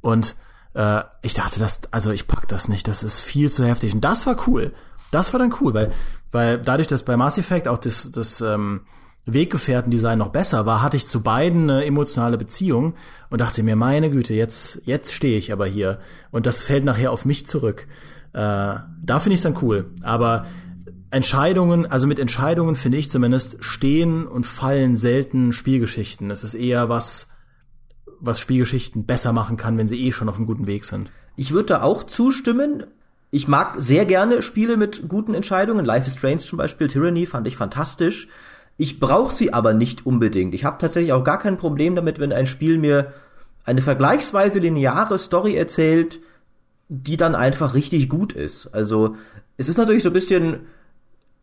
Und 0.00 0.36
äh, 0.74 1.02
ich 1.22 1.34
dachte, 1.34 1.60
das, 1.60 1.82
also 1.90 2.10
ich 2.10 2.26
pack 2.26 2.48
das 2.48 2.68
nicht, 2.68 2.88
das 2.88 3.02
ist 3.02 3.20
viel 3.20 3.50
zu 3.50 3.64
heftig. 3.64 3.94
Und 3.94 4.02
das 4.02 4.26
war 4.26 4.36
cool. 4.46 4.72
Das 5.10 5.32
war 5.32 5.38
dann 5.38 5.54
cool, 5.60 5.74
weil, 5.74 5.92
weil 6.32 6.58
dadurch, 6.58 6.88
dass 6.88 7.04
bei 7.04 7.16
Mass 7.16 7.38
Effect 7.38 7.68
auch 7.68 7.78
das, 7.78 8.10
das 8.10 8.40
ähm, 8.40 8.80
Weggefährtendesign 9.26 10.18
noch 10.18 10.28
besser 10.28 10.66
war, 10.66 10.82
hatte 10.82 10.96
ich 10.96 11.06
zu 11.06 11.22
beiden 11.22 11.70
eine 11.70 11.84
emotionale 11.84 12.36
Beziehung 12.36 12.94
und 13.30 13.40
dachte 13.40 13.62
mir, 13.62 13.76
meine 13.76 14.10
Güte, 14.10 14.34
jetzt, 14.34 14.82
jetzt 14.84 15.12
stehe 15.12 15.38
ich 15.38 15.52
aber 15.52 15.66
hier. 15.66 15.98
Und 16.30 16.46
das 16.46 16.62
fällt 16.62 16.84
nachher 16.84 17.10
auf 17.10 17.24
mich 17.24 17.46
zurück. 17.46 17.86
Äh, 18.32 18.38
da 18.38 19.20
finde 19.20 19.34
ich 19.34 19.38
es 19.38 19.42
dann 19.42 19.56
cool. 19.62 19.86
Aber 20.02 20.46
Entscheidungen, 21.10 21.86
also 21.86 22.06
mit 22.06 22.18
Entscheidungen 22.18 22.76
finde 22.76 22.98
ich 22.98 23.08
zumindest, 23.08 23.64
stehen 23.64 24.26
und 24.26 24.46
fallen 24.46 24.94
selten 24.94 25.52
Spielgeschichten. 25.52 26.30
Es 26.30 26.44
ist 26.44 26.54
eher 26.54 26.88
was, 26.88 27.28
was 28.20 28.40
Spielgeschichten 28.40 29.06
besser 29.06 29.32
machen 29.32 29.56
kann, 29.56 29.78
wenn 29.78 29.88
sie 29.88 30.00
eh 30.04 30.12
schon 30.12 30.28
auf 30.28 30.36
einem 30.36 30.46
guten 30.46 30.66
Weg 30.66 30.84
sind. 30.84 31.10
Ich 31.36 31.52
würde 31.52 31.66
da 31.66 31.82
auch 31.82 32.04
zustimmen. 32.04 32.84
Ich 33.30 33.48
mag 33.48 33.76
sehr 33.78 34.04
gerne 34.04 34.42
Spiele 34.42 34.76
mit 34.76 35.08
guten 35.08 35.34
Entscheidungen. 35.34 35.84
Life 35.84 36.08
is 36.08 36.16
Strange 36.16 36.38
zum 36.38 36.58
Beispiel, 36.58 36.88
Tyranny 36.88 37.26
fand 37.26 37.46
ich 37.46 37.56
fantastisch. 37.56 38.28
Ich 38.76 38.98
brauche 38.98 39.32
sie 39.32 39.52
aber 39.52 39.72
nicht 39.72 40.04
unbedingt. 40.04 40.54
Ich 40.54 40.64
habe 40.64 40.78
tatsächlich 40.78 41.12
auch 41.12 41.24
gar 41.24 41.38
kein 41.38 41.56
Problem 41.56 41.94
damit, 41.94 42.18
wenn 42.18 42.32
ein 42.32 42.46
Spiel 42.46 42.78
mir 42.78 43.12
eine 43.64 43.82
vergleichsweise 43.82 44.58
lineare 44.58 45.18
Story 45.18 45.54
erzählt, 45.54 46.20
die 46.88 47.16
dann 47.16 47.34
einfach 47.34 47.74
richtig 47.74 48.08
gut 48.08 48.32
ist. 48.32 48.68
Also 48.68 49.16
es 49.56 49.68
ist 49.68 49.78
natürlich 49.78 50.02
so 50.02 50.10
ein 50.10 50.14
bisschen, 50.14 50.60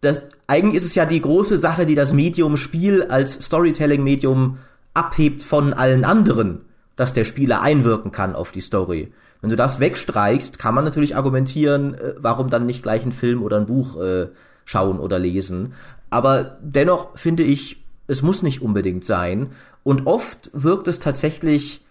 das, 0.02 0.24
eigentlich 0.48 0.76
ist 0.76 0.86
es 0.86 0.96
ja 0.96 1.06
die 1.06 1.22
große 1.22 1.58
Sache, 1.58 1.86
die 1.86 1.96
das 1.96 2.14
Medium 2.14 2.58
Spiel 2.58 3.04
als 3.04 3.34
Storytelling-Medium 3.46 4.58
abhebt 4.94 5.42
von 5.42 5.74
allen 5.74 6.04
anderen, 6.04 6.62
dass 6.96 7.14
der 7.14 7.26
Spieler 7.26 7.62
einwirken 7.62 8.12
kann 8.12 8.36
auf 8.36 8.52
die 8.52 8.62
Story. 8.62 9.14
Wenn 9.40 9.50
du 9.50 9.56
das 9.56 9.80
wegstreichst, 9.80 10.60
kann 10.60 10.76
man 10.76 10.84
natürlich 10.84 11.16
argumentieren, 11.16 11.96
äh, 11.96 12.14
warum 12.18 12.50
dann 12.50 12.66
nicht 12.66 12.84
gleich 12.84 13.06
ein 13.06 13.12
Film 13.12 13.42
oder 13.42 13.58
ein 13.58 13.66
Buch 13.66 14.00
äh, 14.00 14.28
schauen 14.66 15.00
oder 15.00 15.18
lesen. 15.18 15.74
Aber 16.12 16.60
dennoch 16.62 17.18
finde 17.18 17.42
ich, 17.42 17.84
es 18.06 18.22
muss 18.22 18.44
nicht 18.44 18.62
unbedingt 18.62 19.04
sein. 19.04 19.50
Und 19.82 20.06
oft 20.06 20.52
wirkt 20.54 20.88
es 20.88 21.00
tatsächlich 21.00 21.84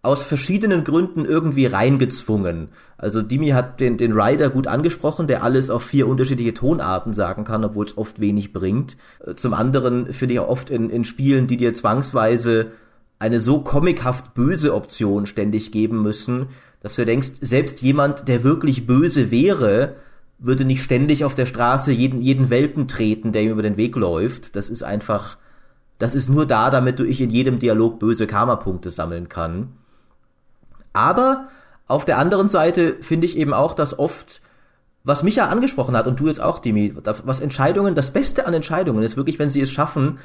aus 0.00 0.22
verschiedenen 0.22 0.84
Gründen 0.84 1.24
irgendwie 1.24 1.66
reingezwungen. 1.66 2.68
Also 2.96 3.20
Dimi 3.20 3.48
hat 3.48 3.80
den, 3.80 3.98
den 3.98 4.18
Rider 4.18 4.48
gut 4.48 4.66
angesprochen, 4.66 5.26
der 5.26 5.42
alles 5.42 5.70
auf 5.70 5.82
vier 5.82 6.08
unterschiedliche 6.08 6.54
Tonarten 6.54 7.12
sagen 7.12 7.44
kann, 7.44 7.64
obwohl 7.64 7.84
es 7.84 7.98
oft 7.98 8.20
wenig 8.20 8.52
bringt. 8.52 8.96
Zum 9.36 9.54
anderen 9.54 10.12
finde 10.12 10.34
ich 10.34 10.40
auch 10.40 10.48
oft 10.48 10.70
in, 10.70 10.88
in 10.88 11.04
Spielen, 11.04 11.46
die 11.46 11.56
dir 11.56 11.74
zwangsweise 11.74 12.72
eine 13.18 13.40
so 13.40 13.60
comichaft 13.60 14.34
böse 14.34 14.74
Option 14.74 15.26
ständig 15.26 15.72
geben 15.72 16.02
müssen, 16.02 16.46
dass 16.80 16.94
du 16.94 17.04
denkst, 17.04 17.32
selbst 17.40 17.82
jemand, 17.82 18.28
der 18.28 18.44
wirklich 18.44 18.86
böse 18.86 19.32
wäre, 19.32 19.96
würde 20.38 20.64
nicht 20.64 20.82
ständig 20.82 21.24
auf 21.24 21.34
der 21.34 21.46
Straße 21.46 21.92
jeden, 21.92 22.22
jeden 22.22 22.50
Welpen 22.50 22.86
treten, 22.86 23.32
der 23.32 23.42
ihm 23.42 23.50
über 23.50 23.62
den 23.62 23.76
Weg 23.76 23.96
läuft. 23.96 24.54
Das 24.54 24.70
ist 24.70 24.82
einfach, 24.82 25.36
das 25.98 26.14
ist 26.14 26.28
nur 26.28 26.46
da, 26.46 26.70
damit 26.70 26.98
du 26.98 27.04
ich 27.04 27.20
in 27.20 27.30
jedem 27.30 27.58
Dialog 27.58 27.98
böse 27.98 28.26
Karma-Punkte 28.26 28.90
sammeln 28.90 29.28
kann. 29.28 29.72
Aber 30.92 31.48
auf 31.86 32.04
der 32.04 32.18
anderen 32.18 32.48
Seite 32.48 32.96
finde 33.00 33.26
ich 33.26 33.36
eben 33.36 33.52
auch, 33.52 33.74
dass 33.74 33.98
oft, 33.98 34.40
was 35.02 35.22
Micha 35.22 35.46
angesprochen 35.46 35.96
hat 35.96 36.06
und 36.06 36.20
du 36.20 36.28
jetzt 36.28 36.40
auch, 36.40 36.60
Dimi, 36.60 36.94
was 37.02 37.40
Entscheidungen, 37.40 37.94
das 37.94 38.12
Beste 38.12 38.46
an 38.46 38.54
Entscheidungen 38.54 39.02
ist 39.02 39.16
wirklich, 39.16 39.38
wenn 39.38 39.50
sie 39.50 39.60
es 39.60 39.70
schaffen, 39.72 40.18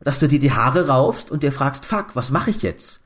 dass 0.00 0.18
du 0.18 0.28
dir 0.28 0.38
die 0.38 0.52
Haare 0.52 0.88
raufst 0.88 1.30
und 1.30 1.42
dir 1.42 1.52
fragst, 1.52 1.84
fuck, 1.84 2.14
was 2.14 2.30
mache 2.30 2.50
ich 2.50 2.62
jetzt? 2.62 3.02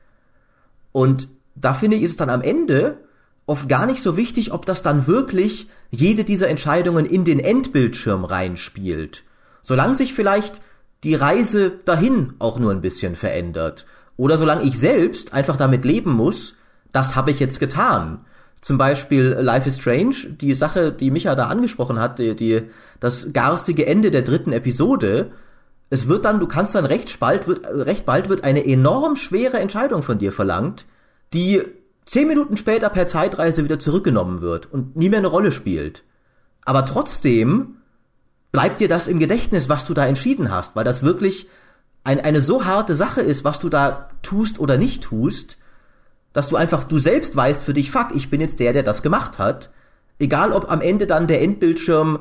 Und 0.91 1.27
da 1.55 1.73
finde 1.73 1.97
ich, 1.97 2.03
ist 2.03 2.11
es 2.11 2.17
dann 2.17 2.29
am 2.29 2.41
Ende 2.41 3.04
oft 3.45 3.69
gar 3.69 3.85
nicht 3.85 4.01
so 4.01 4.17
wichtig, 4.17 4.51
ob 4.51 4.65
das 4.65 4.81
dann 4.81 5.07
wirklich 5.07 5.69
jede 5.91 6.23
dieser 6.23 6.47
Entscheidungen 6.47 7.05
in 7.05 7.23
den 7.23 7.39
Endbildschirm 7.39 8.25
reinspielt. 8.25 9.23
Solange 9.61 9.95
sich 9.95 10.13
vielleicht 10.13 10.61
die 11.03 11.15
Reise 11.15 11.71
dahin 11.85 12.33
auch 12.39 12.59
nur 12.59 12.71
ein 12.71 12.81
bisschen 12.81 13.15
verändert. 13.15 13.85
Oder 14.17 14.37
solange 14.37 14.63
ich 14.63 14.79
selbst 14.79 15.33
einfach 15.33 15.57
damit 15.57 15.85
leben 15.85 16.11
muss, 16.11 16.55
das 16.91 17.15
habe 17.15 17.31
ich 17.31 17.39
jetzt 17.39 17.59
getan. 17.59 18.25
Zum 18.61 18.77
Beispiel 18.77 19.37
Life 19.39 19.69
is 19.69 19.77
Strange, 19.77 20.15
die 20.41 20.55
Sache, 20.55 20.91
die 20.91 21.11
Micha 21.11 21.35
da 21.35 21.47
angesprochen 21.47 21.99
hat, 21.99 22.17
die, 22.17 22.35
die, 22.35 22.63
das 22.99 23.31
garstige 23.33 23.85
Ende 23.85 24.09
der 24.09 24.23
dritten 24.23 24.53
Episode. 24.53 25.31
Es 25.91 26.07
wird 26.07 26.25
dann, 26.25 26.39
du 26.39 26.47
kannst 26.47 26.73
dann 26.73 26.85
recht 26.85 27.19
bald 27.19 27.47
wird, 27.47 27.67
recht 27.67 28.05
bald 28.05 28.29
wird 28.29 28.43
eine 28.43 28.65
enorm 28.65 29.15
schwere 29.17 29.59
Entscheidung 29.59 30.01
von 30.01 30.17
dir 30.17 30.31
verlangt, 30.31 30.85
die 31.33 31.61
zehn 32.05 32.27
Minuten 32.27 32.57
später 32.57 32.89
per 32.89 33.07
Zeitreise 33.07 33.63
wieder 33.63 33.79
zurückgenommen 33.79 34.41
wird 34.41 34.71
und 34.71 34.95
nie 34.95 35.09
mehr 35.09 35.19
eine 35.19 35.27
Rolle 35.27 35.51
spielt. 35.51 36.03
Aber 36.63 36.85
trotzdem 36.85 37.77
bleibt 38.51 38.79
dir 38.79 38.87
das 38.87 39.07
im 39.07 39.19
Gedächtnis, 39.19 39.69
was 39.69 39.85
du 39.85 39.93
da 39.93 40.05
entschieden 40.05 40.51
hast, 40.51 40.75
weil 40.75 40.83
das 40.83 41.03
wirklich 41.03 41.49
ein, 42.03 42.21
eine 42.21 42.41
so 42.41 42.65
harte 42.65 42.95
Sache 42.95 43.21
ist, 43.21 43.43
was 43.43 43.59
du 43.59 43.69
da 43.69 44.09
tust 44.21 44.59
oder 44.59 44.77
nicht 44.77 45.03
tust, 45.03 45.57
dass 46.33 46.49
du 46.49 46.55
einfach, 46.55 46.83
du 46.83 46.99
selbst 46.99 47.35
weißt 47.35 47.61
für 47.61 47.73
dich, 47.73 47.91
fuck, 47.91 48.09
ich 48.13 48.29
bin 48.29 48.41
jetzt 48.41 48.59
der, 48.59 48.73
der 48.73 48.83
das 48.83 49.01
gemacht 49.01 49.39
hat. 49.39 49.71
Egal, 50.19 50.51
ob 50.53 50.71
am 50.71 50.81
Ende 50.81 51.07
dann 51.07 51.27
der 51.27 51.41
Endbildschirm 51.41 52.19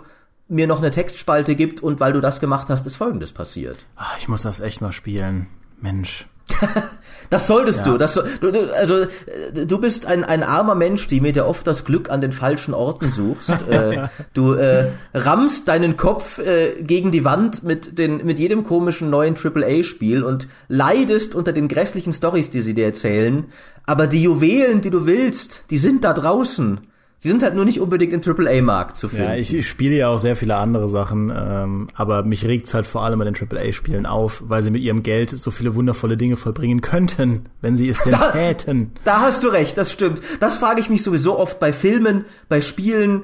mir 0.49 0.67
noch 0.67 0.79
eine 0.79 0.91
Textspalte 0.91 1.55
gibt 1.55 1.83
und 1.83 2.01
weil 2.01 2.13
du 2.13 2.21
das 2.21 2.41
gemacht 2.41 2.69
hast, 2.69 2.87
ist 2.87 2.97
Folgendes 2.97 3.33
passiert. 3.33 3.85
Ach, 3.97 4.17
ich 4.19 4.29
muss 4.29 4.43
das 4.43 4.61
echt 4.61 4.81
mal 4.81 4.93
spielen. 4.93 5.47
Mensch. 5.81 6.27
das 7.31 7.47
solltest 7.47 7.81
ja. 7.81 7.93
du. 7.93 7.99
Das, 7.99 8.15
du, 8.15 8.53
du. 8.53 8.75
Also 8.75 8.95
äh, 9.03 9.67
du 9.67 9.79
bist 9.79 10.07
ein, 10.07 10.25
ein 10.25 10.43
armer 10.43 10.75
Mensch, 10.75 11.07
die 11.07 11.21
mir 11.21 11.33
der 11.33 11.49
oft 11.49 11.67
das 11.67 11.85
Glück 11.85 12.11
an 12.11 12.21
den 12.21 12.33
falschen 12.33 12.75
Orten 12.75 13.11
suchst. 13.11 13.69
äh, 13.69 14.09
du 14.33 14.53
äh, 14.53 14.91
rammst 15.15 15.69
deinen 15.69 15.97
Kopf 15.97 16.39
äh, 16.39 16.83
gegen 16.83 17.11
die 17.11 17.25
Wand 17.25 17.63
mit, 17.63 17.99
den, 17.99 18.25
mit 18.25 18.39
jedem 18.39 18.65
komischen 18.65 19.11
neuen 19.11 19.35
AAA-Spiel 19.37 20.23
und 20.23 20.49
leidest 20.69 21.35
unter 21.35 21.53
den 21.53 21.69
grässlichen 21.69 22.13
Stories, 22.13 22.51
die 22.51 22.63
sie 22.63 22.75
dir 22.75 22.87
erzählen. 22.87 23.47
Aber 23.87 24.07
die 24.07 24.23
Juwelen, 24.23 24.81
die 24.81 24.91
du 24.91 25.07
willst, 25.07 25.65
die 25.71 25.79
sind 25.79 26.05
da 26.05 26.13
draußen. 26.13 26.81
Sie 27.25 27.31
sind 27.31 27.43
halt 27.43 27.55
nur 27.55 27.65
nicht 27.65 27.81
unbedingt 27.81 28.13
im 28.13 28.21
AAA-Markt 28.21 28.99
zu 28.99 29.09
finden. 29.09 29.25
Ja, 29.25 29.35
ich, 29.35 29.55
ich 29.55 29.67
spiele 29.67 29.97
ja 29.97 30.09
auch 30.09 30.19
sehr 30.19 30.37
viele 30.37 30.57
andere 30.57 30.91
Sachen, 30.91 31.33
ähm, 31.35 31.89
aber 31.95 32.23
mich 32.23 32.47
regt's 32.47 32.75
halt 32.75 32.87
vor 32.87 33.03
allem 33.03 33.19
an 33.23 33.33
den 33.33 33.35
AAA-Spielen 33.35 34.05
auf, 34.05 34.43
weil 34.47 34.63
sie 34.63 34.71
mit 34.71 34.83
ihrem 34.83 35.03
Geld 35.03 35.31
so 35.31 35.51
viele 35.51 35.75
wundervolle 35.75 36.19
Dinge 36.19 36.37
vollbringen 36.37 36.83
könnten, 36.83 37.47
wenn 37.63 37.79
sie 37.79 37.89
es 37.89 38.03
denn 38.03 38.13
da, 38.21 38.31
täten. 38.33 38.93
Da 39.07 39.23
hast 39.23 39.43
du 39.43 39.49
recht, 39.49 39.79
das 39.79 39.91
stimmt. 39.91 40.21
Das 40.39 40.59
frage 40.59 40.81
ich 40.83 40.91
mich 40.91 41.03
sowieso 41.03 41.39
oft 41.39 41.59
bei 41.61 41.73
Filmen, 41.73 42.27
bei 42.51 42.61
Spielen. 42.61 43.23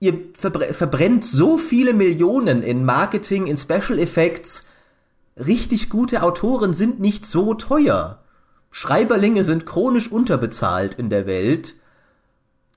Ihr 0.00 0.14
verbr 0.36 0.74
verbrennt 0.74 1.24
so 1.24 1.58
viele 1.58 1.94
Millionen 1.94 2.64
in 2.64 2.84
Marketing, 2.84 3.46
in 3.46 3.56
Special 3.56 4.00
Effects. 4.00 4.66
Richtig 5.36 5.90
gute 5.90 6.24
Autoren 6.24 6.74
sind 6.74 6.98
nicht 6.98 7.24
so 7.24 7.54
teuer. 7.54 8.24
Schreiberlinge 8.72 9.44
sind 9.44 9.64
chronisch 9.64 10.10
unterbezahlt 10.10 10.94
in 10.94 11.08
der 11.08 11.28
Welt 11.28 11.76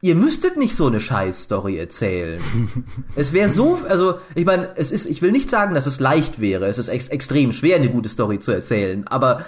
ihr 0.02 0.16
müsstet 0.16 0.58
nicht 0.58 0.76
so 0.76 0.88
eine 0.88 1.00
Scheiß-Story 1.00 1.78
erzählen. 1.78 2.42
es 3.16 3.34
wäre 3.34 3.50
so, 3.50 3.80
also 3.88 4.16
ich 4.36 4.46
meine, 4.46 4.70
es 4.76 4.92
ist, 4.92 5.06
ich 5.06 5.22
will 5.22 5.32
nicht 5.32 5.50
sagen, 5.50 5.76
dass 5.76 5.86
es 5.86 6.00
leicht 6.00 6.40
wäre. 6.40 6.68
Es 6.68 6.78
ist 6.78 6.88
ex 6.88 7.10
extrem 7.10 7.52
schwer, 7.52 7.76
eine 7.76 7.90
gute 7.90 8.10
Story 8.10 8.40
zu 8.40 8.52
erzählen. 8.52 9.06
Aber 9.08 9.46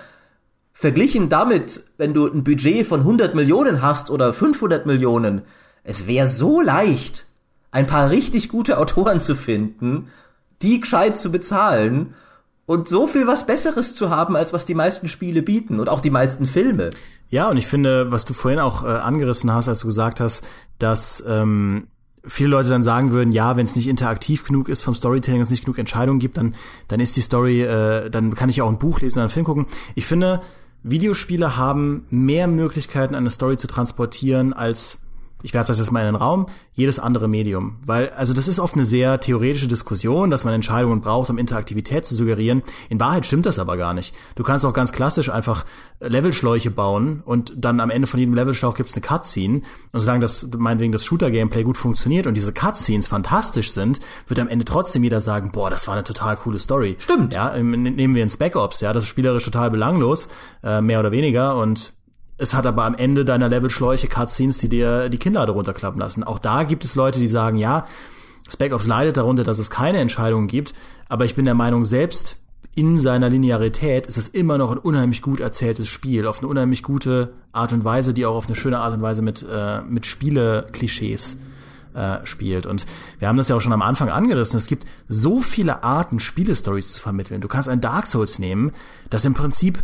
verglichen 0.73 1.29
damit, 1.29 1.83
wenn 1.97 2.13
du 2.13 2.27
ein 2.27 2.43
Budget 2.43 2.85
von 2.85 3.01
100 3.01 3.35
Millionen 3.35 3.81
hast 3.81 4.09
oder 4.09 4.33
500 4.33 4.85
Millionen, 4.85 5.43
es 5.83 6.07
wäre 6.07 6.27
so 6.27 6.61
leicht, 6.61 7.27
ein 7.71 7.87
paar 7.87 8.09
richtig 8.09 8.49
gute 8.49 8.77
Autoren 8.77 9.21
zu 9.21 9.35
finden, 9.35 10.09
die 10.61 10.81
gescheit 10.81 11.17
zu 11.17 11.31
bezahlen 11.31 12.13
und 12.71 12.87
so 12.87 13.05
viel 13.05 13.27
was 13.27 13.45
Besseres 13.45 13.95
zu 13.95 14.09
haben, 14.09 14.37
als 14.37 14.53
was 14.53 14.63
die 14.63 14.75
meisten 14.75 15.09
Spiele 15.09 15.41
bieten 15.41 15.77
und 15.77 15.89
auch 15.89 15.99
die 15.99 16.09
meisten 16.09 16.45
Filme. 16.45 16.91
Ja, 17.29 17.49
und 17.49 17.57
ich 17.57 17.67
finde, 17.67 18.13
was 18.13 18.23
du 18.23 18.33
vorhin 18.33 18.61
auch 18.61 18.85
äh, 18.85 18.87
angerissen 18.87 19.53
hast, 19.53 19.67
als 19.67 19.79
du 19.79 19.87
gesagt 19.87 20.21
hast, 20.21 20.47
dass 20.79 21.21
ähm, 21.27 21.87
viele 22.23 22.51
Leute 22.51 22.69
dann 22.69 22.83
sagen 22.83 23.11
würden, 23.11 23.33
ja, 23.33 23.57
wenn 23.57 23.65
es 23.65 23.75
nicht 23.75 23.87
interaktiv 23.87 24.45
genug 24.45 24.69
ist 24.69 24.83
vom 24.83 24.95
Storytelling, 24.95 25.41
es 25.41 25.49
nicht 25.49 25.65
genug 25.65 25.79
Entscheidungen 25.79 26.19
gibt, 26.19 26.37
dann 26.37 26.55
dann 26.87 27.01
ist 27.01 27.17
die 27.17 27.21
Story, 27.21 27.61
äh, 27.61 28.09
dann 28.09 28.35
kann 28.35 28.47
ich 28.47 28.61
auch 28.61 28.69
ein 28.69 28.79
Buch 28.79 29.01
lesen 29.01 29.17
oder 29.17 29.23
einen 29.23 29.31
Film 29.31 29.45
gucken. 29.45 29.65
Ich 29.95 30.05
finde, 30.05 30.41
Videospiele 30.81 31.57
haben 31.57 32.05
mehr 32.09 32.47
Möglichkeiten, 32.47 33.15
eine 33.15 33.31
Story 33.31 33.57
zu 33.57 33.67
transportieren 33.67 34.53
als 34.53 34.99
ich 35.43 35.53
werfe 35.53 35.67
das 35.67 35.79
jetzt 35.79 35.91
mal 35.91 36.01
in 36.01 36.07
den 36.07 36.15
Raum, 36.15 36.47
jedes 36.73 36.99
andere 36.99 37.27
Medium. 37.27 37.77
Weil, 37.85 38.09
also 38.11 38.33
das 38.33 38.47
ist 38.47 38.59
oft 38.59 38.75
eine 38.75 38.85
sehr 38.85 39.19
theoretische 39.19 39.67
Diskussion, 39.67 40.29
dass 40.29 40.43
man 40.43 40.53
Entscheidungen 40.53 41.01
braucht, 41.01 41.29
um 41.29 41.37
Interaktivität 41.37 42.05
zu 42.05 42.15
suggerieren. 42.15 42.63
In 42.89 42.99
Wahrheit 42.99 43.25
stimmt 43.25 43.45
das 43.45 43.59
aber 43.59 43.77
gar 43.77 43.93
nicht. 43.93 44.13
Du 44.35 44.43
kannst 44.43 44.65
auch 44.65 44.73
ganz 44.73 44.91
klassisch 44.91 45.29
einfach 45.29 45.65
Levelschläuche 45.99 46.71
bauen 46.71 47.21
und 47.25 47.53
dann 47.57 47.79
am 47.79 47.89
Ende 47.89 48.07
von 48.07 48.19
jedem 48.19 48.33
Levelschlauch 48.33 48.75
gibt's 48.75 48.93
eine 48.93 49.01
Cutscene. 49.01 49.61
Und 49.91 49.99
solange 49.99 50.21
das, 50.21 50.47
meinetwegen 50.57 50.91
das 50.91 51.05
Shooter-Gameplay 51.05 51.63
gut 51.63 51.77
funktioniert 51.77 52.27
und 52.27 52.35
diese 52.35 52.53
Cutscenes 52.53 53.07
fantastisch 53.07 53.71
sind, 53.71 53.99
wird 54.27 54.39
am 54.39 54.47
Ende 54.47 54.65
trotzdem 54.65 55.03
jeder 55.03 55.21
sagen, 55.21 55.51
boah, 55.51 55.69
das 55.69 55.87
war 55.87 55.93
eine 55.93 56.03
total 56.03 56.37
coole 56.37 56.59
Story. 56.59 56.95
Stimmt. 56.99 57.33
Ja, 57.33 57.55
nehmen 57.57 58.15
wir 58.15 58.23
in 58.23 58.29
Spec 58.29 58.55
Ops, 58.55 58.81
ja, 58.81 58.93
das 58.93 59.03
ist 59.03 59.09
spielerisch 59.09 59.45
total 59.45 59.71
belanglos, 59.71 60.29
äh, 60.63 60.81
mehr 60.81 60.99
oder 60.99 61.11
weniger 61.11 61.55
und 61.55 61.93
es 62.41 62.53
hat 62.53 62.65
aber 62.65 62.85
am 62.85 62.95
Ende 62.95 63.23
deiner 63.23 63.49
Levelschläuche 63.49 64.07
Cutscenes, 64.07 64.57
die 64.57 64.69
dir 64.69 65.09
die 65.09 65.17
Kinder 65.17 65.45
darunter 65.45 65.73
klappen 65.73 65.99
lassen. 65.99 66.23
Auch 66.23 66.39
da 66.39 66.63
gibt 66.63 66.83
es 66.83 66.95
Leute, 66.95 67.19
die 67.19 67.27
sagen, 67.27 67.57
ja, 67.57 67.85
Spec 68.49 68.73
Ops 68.73 68.87
leidet 68.87 69.17
darunter, 69.17 69.43
dass 69.43 69.59
es 69.59 69.69
keine 69.69 69.99
Entscheidungen 69.99 70.47
gibt, 70.47 70.73
aber 71.07 71.25
ich 71.25 71.35
bin 71.35 71.45
der 71.45 71.53
Meinung, 71.53 71.85
selbst 71.85 72.37
in 72.75 72.97
seiner 72.97 73.29
Linearität 73.29 74.07
ist 74.07 74.17
es 74.17 74.29
immer 74.29 74.57
noch 74.57 74.71
ein 74.71 74.77
unheimlich 74.77 75.21
gut 75.21 75.39
erzähltes 75.39 75.89
Spiel, 75.89 76.25
auf 76.25 76.39
eine 76.39 76.47
unheimlich 76.47 76.83
gute 76.83 77.33
Art 77.51 77.73
und 77.73 77.83
Weise, 77.83 78.13
die 78.13 78.25
auch 78.25 78.35
auf 78.35 78.47
eine 78.47 78.55
schöne 78.55 78.79
Art 78.79 78.93
und 78.93 79.01
Weise 79.01 79.21
mit, 79.21 79.45
äh, 79.49 79.81
mit 79.81 80.05
Spiele-Klischees 80.05 81.37
äh, 81.93 82.25
spielt. 82.25 82.65
Und 82.65 82.85
wir 83.19 83.27
haben 83.27 83.35
das 83.35 83.49
ja 83.49 83.57
auch 83.57 83.61
schon 83.61 83.73
am 83.73 83.81
Anfang 83.81 84.09
angerissen. 84.09 84.57
Es 84.57 84.67
gibt 84.67 84.85
so 85.09 85.41
viele 85.41 85.83
Arten, 85.83 86.19
Spielestories 86.19 86.93
zu 86.93 87.01
vermitteln. 87.01 87.41
Du 87.41 87.49
kannst 87.49 87.67
ein 87.67 87.81
Dark 87.81 88.07
Souls 88.07 88.39
nehmen, 88.39 88.71
das 89.09 89.25
im 89.25 89.33
Prinzip, 89.33 89.83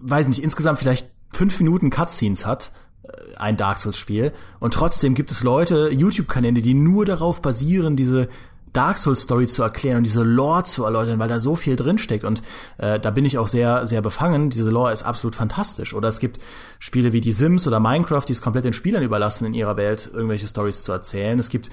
weiß 0.00 0.26
nicht, 0.26 0.42
insgesamt 0.42 0.80
vielleicht 0.80 1.11
fünf 1.32 1.58
Minuten 1.60 1.90
Cutscenes 1.90 2.46
hat, 2.46 2.72
äh, 3.02 3.36
ein 3.36 3.56
Dark 3.56 3.78
Souls 3.78 3.98
Spiel 3.98 4.32
und 4.60 4.74
trotzdem 4.74 5.14
gibt 5.14 5.30
es 5.30 5.42
Leute, 5.42 5.90
YouTube-Kanäle, 5.92 6.62
die 6.62 6.74
nur 6.74 7.04
darauf 7.04 7.42
basieren, 7.42 7.96
diese 7.96 8.28
Dark 8.72 8.96
Souls 8.96 9.22
Story 9.22 9.46
zu 9.46 9.62
erklären 9.62 9.98
und 9.98 10.04
diese 10.04 10.22
Lore 10.22 10.64
zu 10.64 10.84
erläutern, 10.84 11.18
weil 11.18 11.28
da 11.28 11.40
so 11.40 11.56
viel 11.56 11.76
drinsteckt 11.76 12.24
und 12.24 12.42
äh, 12.78 12.98
da 12.98 13.10
bin 13.10 13.24
ich 13.24 13.36
auch 13.36 13.48
sehr 13.48 13.86
sehr 13.86 14.00
befangen. 14.00 14.48
Diese 14.48 14.70
Lore 14.70 14.92
ist 14.92 15.02
absolut 15.02 15.34
fantastisch. 15.36 15.92
Oder 15.92 16.08
es 16.08 16.20
gibt 16.20 16.40
Spiele 16.78 17.12
wie 17.12 17.20
die 17.20 17.32
Sims 17.32 17.66
oder 17.66 17.80
Minecraft, 17.80 18.24
die 18.26 18.32
es 18.32 18.40
komplett 18.40 18.64
den 18.64 18.72
Spielern 18.72 19.02
überlassen, 19.02 19.44
in 19.44 19.54
ihrer 19.54 19.76
Welt 19.76 20.10
irgendwelche 20.12 20.46
Stories 20.46 20.82
zu 20.82 20.92
erzählen. 20.92 21.38
Es 21.38 21.50
gibt 21.50 21.68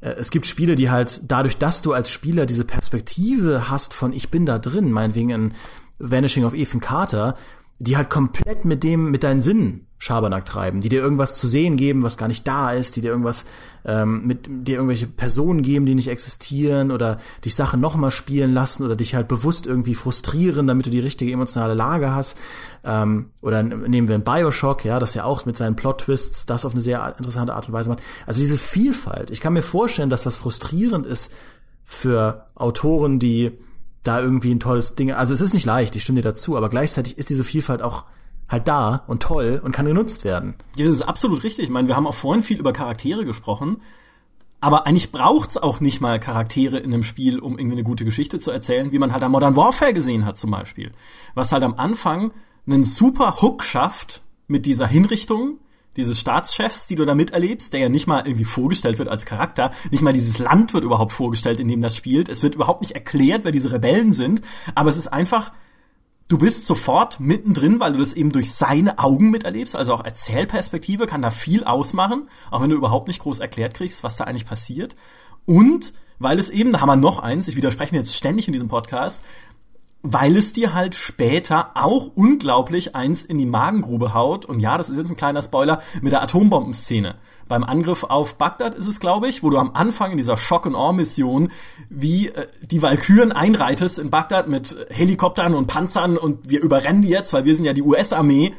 äh, 0.00 0.12
es 0.12 0.30
gibt 0.30 0.46
Spiele, 0.46 0.74
die 0.74 0.90
halt 0.90 1.20
dadurch, 1.28 1.58
dass 1.58 1.82
du 1.82 1.92
als 1.92 2.10
Spieler 2.10 2.46
diese 2.46 2.64
Perspektive 2.64 3.68
hast 3.68 3.92
von 3.92 4.12
ich 4.12 4.30
bin 4.30 4.46
da 4.46 4.58
drin, 4.58 4.90
meinetwegen 4.90 5.30
in 5.30 5.52
Vanishing 5.98 6.44
of 6.44 6.54
Ethan 6.54 6.80
Carter, 6.80 7.36
die 7.78 7.96
halt 7.96 8.10
komplett 8.10 8.64
mit 8.64 8.82
dem, 8.82 9.10
mit 9.10 9.22
deinen 9.22 9.40
Sinnen 9.40 9.88
Schabernack 10.00 10.44
treiben, 10.44 10.80
die 10.80 10.88
dir 10.88 11.00
irgendwas 11.00 11.36
zu 11.36 11.48
sehen 11.48 11.76
geben, 11.76 12.04
was 12.04 12.16
gar 12.16 12.28
nicht 12.28 12.46
da 12.46 12.70
ist, 12.70 12.94
die 12.94 13.00
dir 13.00 13.10
irgendwas 13.10 13.46
ähm, 13.84 14.26
mit 14.26 14.46
dir 14.48 14.76
irgendwelche 14.76 15.08
Personen 15.08 15.62
geben, 15.62 15.86
die 15.86 15.96
nicht 15.96 16.08
existieren 16.08 16.92
oder 16.92 17.18
dich 17.44 17.56
Sachen 17.56 17.80
nochmal 17.80 18.12
spielen 18.12 18.54
lassen 18.54 18.84
oder 18.84 18.94
dich 18.94 19.16
halt 19.16 19.26
bewusst 19.26 19.66
irgendwie 19.66 19.96
frustrieren, 19.96 20.68
damit 20.68 20.86
du 20.86 20.90
die 20.90 21.00
richtige 21.00 21.32
emotionale 21.32 21.74
Lage 21.74 22.14
hast. 22.14 22.38
Ähm, 22.84 23.30
oder 23.42 23.64
nehmen 23.64 24.06
wir 24.06 24.14
einen 24.14 24.24
Bioshock, 24.24 24.84
ja, 24.84 25.00
das 25.00 25.14
ja 25.14 25.24
auch 25.24 25.46
mit 25.46 25.56
seinen 25.56 25.74
Plot-Twists 25.74 26.46
das 26.46 26.64
auf 26.64 26.74
eine 26.74 26.82
sehr 26.82 27.16
interessante 27.18 27.54
Art 27.54 27.66
und 27.66 27.72
Weise 27.74 27.90
macht. 27.90 28.02
Also 28.24 28.38
diese 28.38 28.56
Vielfalt. 28.56 29.32
Ich 29.32 29.40
kann 29.40 29.52
mir 29.52 29.62
vorstellen, 29.62 30.10
dass 30.10 30.22
das 30.22 30.36
frustrierend 30.36 31.06
ist 31.06 31.32
für 31.82 32.46
Autoren, 32.54 33.18
die 33.18 33.58
da 34.02 34.20
irgendwie 34.20 34.54
ein 34.54 34.60
tolles 34.60 34.94
Ding. 34.94 35.12
Also 35.12 35.34
es 35.34 35.40
ist 35.40 35.54
nicht 35.54 35.66
leicht, 35.66 35.96
ich 35.96 36.02
stimme 36.02 36.20
dir 36.20 36.28
dazu, 36.28 36.56
aber 36.56 36.68
gleichzeitig 36.68 37.18
ist 37.18 37.30
diese 37.30 37.44
Vielfalt 37.44 37.82
auch 37.82 38.04
halt 38.48 38.66
da 38.66 39.04
und 39.06 39.22
toll 39.22 39.60
und 39.62 39.72
kann 39.72 39.86
genutzt 39.86 40.24
werden. 40.24 40.54
Ja, 40.76 40.86
das 40.86 40.94
ist 40.94 41.02
absolut 41.02 41.42
richtig. 41.42 41.64
Ich 41.64 41.70
meine, 41.70 41.88
wir 41.88 41.96
haben 41.96 42.06
auch 42.06 42.14
vorhin 42.14 42.42
viel 42.42 42.58
über 42.58 42.72
Charaktere 42.72 43.24
gesprochen. 43.24 43.78
Aber 44.60 44.86
eigentlich 44.86 45.12
braucht's 45.12 45.56
auch 45.56 45.80
nicht 45.80 46.00
mal 46.00 46.18
Charaktere 46.18 46.78
in 46.78 46.92
einem 46.92 47.04
Spiel, 47.04 47.38
um 47.38 47.58
irgendwie 47.58 47.76
eine 47.76 47.84
gute 47.84 48.04
Geschichte 48.04 48.40
zu 48.40 48.50
erzählen, 48.50 48.90
wie 48.90 48.98
man 48.98 49.12
halt 49.12 49.22
am 49.22 49.32
Modern 49.32 49.54
Warfare 49.54 49.92
gesehen 49.92 50.24
hat 50.24 50.36
zum 50.36 50.50
Beispiel. 50.50 50.90
Was 51.34 51.52
halt 51.52 51.62
am 51.62 51.74
Anfang 51.74 52.32
einen 52.66 52.82
super 52.82 53.40
Hook 53.40 53.62
schafft 53.62 54.22
mit 54.48 54.66
dieser 54.66 54.86
Hinrichtung, 54.88 55.58
dieses 55.98 56.18
Staatschefs, 56.18 56.86
die 56.86 56.94
du 56.94 57.04
da 57.04 57.14
miterlebst, 57.14 57.72
der 57.72 57.80
ja 57.80 57.88
nicht 57.88 58.06
mal 58.06 58.26
irgendwie 58.26 58.44
vorgestellt 58.44 58.98
wird 58.98 59.08
als 59.08 59.26
Charakter, 59.26 59.72
nicht 59.90 60.02
mal 60.02 60.12
dieses 60.12 60.38
Land 60.38 60.72
wird 60.72 60.84
überhaupt 60.84 61.12
vorgestellt, 61.12 61.60
in 61.60 61.68
dem 61.68 61.82
das 61.82 61.96
spielt. 61.96 62.28
Es 62.28 62.42
wird 62.42 62.54
überhaupt 62.54 62.80
nicht 62.80 62.92
erklärt, 62.92 63.44
wer 63.44 63.52
diese 63.52 63.72
Rebellen 63.72 64.12
sind, 64.12 64.40
aber 64.74 64.88
es 64.88 64.96
ist 64.96 65.08
einfach, 65.08 65.52
du 66.28 66.38
bist 66.38 66.66
sofort 66.66 67.20
mittendrin, 67.20 67.80
weil 67.80 67.92
du 67.92 67.98
das 67.98 68.12
eben 68.12 68.30
durch 68.30 68.52
seine 68.52 68.98
Augen 68.98 69.30
miterlebst, 69.30 69.74
also 69.74 69.92
auch 69.92 70.04
Erzählperspektive 70.04 71.06
kann 71.06 71.20
da 71.20 71.30
viel 71.30 71.64
ausmachen, 71.64 72.28
auch 72.50 72.62
wenn 72.62 72.70
du 72.70 72.76
überhaupt 72.76 73.08
nicht 73.08 73.20
groß 73.20 73.40
erklärt 73.40 73.74
kriegst, 73.74 74.04
was 74.04 74.16
da 74.16 74.24
eigentlich 74.24 74.46
passiert. 74.46 74.94
Und 75.46 75.94
weil 76.20 76.38
es 76.38 76.50
eben, 76.50 76.72
da 76.72 76.80
haben 76.80 76.88
wir 76.88 76.96
noch 76.96 77.20
eins, 77.20 77.48
ich 77.48 77.56
widerspreche 77.56 77.94
mir 77.94 78.00
jetzt 78.00 78.14
ständig 78.14 78.48
in 78.48 78.52
diesem 78.52 78.68
Podcast, 78.68 79.24
weil 80.02 80.36
es 80.36 80.52
dir 80.52 80.74
halt 80.74 80.94
später 80.94 81.72
auch 81.74 82.12
unglaublich 82.14 82.94
eins 82.94 83.24
in 83.24 83.36
die 83.36 83.46
Magengrube 83.46 84.14
haut. 84.14 84.46
Und 84.46 84.60
ja, 84.60 84.78
das 84.78 84.90
ist 84.90 84.96
jetzt 84.96 85.10
ein 85.10 85.16
kleiner 85.16 85.42
Spoiler 85.42 85.82
mit 86.00 86.12
der 86.12 86.22
Atombombenszene. 86.22 87.16
Beim 87.48 87.64
Angriff 87.64 88.04
auf 88.04 88.36
Bagdad 88.36 88.74
ist 88.74 88.86
es, 88.86 89.00
glaube 89.00 89.26
ich, 89.26 89.42
wo 89.42 89.50
du 89.50 89.58
am 89.58 89.72
Anfang 89.74 90.12
in 90.12 90.16
dieser 90.16 90.36
Shock 90.36 90.66
and 90.66 90.76
Awe 90.76 90.92
Mission 90.92 91.50
wie 91.90 92.28
äh, 92.28 92.46
die 92.62 92.80
Walküren 92.82 93.32
einreitest 93.32 93.98
in 93.98 94.10
Bagdad 94.10 94.48
mit 94.48 94.76
Helikoptern 94.90 95.54
und 95.54 95.66
Panzern 95.66 96.16
und 96.16 96.48
wir 96.48 96.62
überrennen 96.62 97.02
die 97.02 97.08
jetzt, 97.08 97.32
weil 97.32 97.44
wir 97.44 97.56
sind 97.56 97.64
ja 97.64 97.72
die 97.72 97.82
US-Armee. 97.82 98.54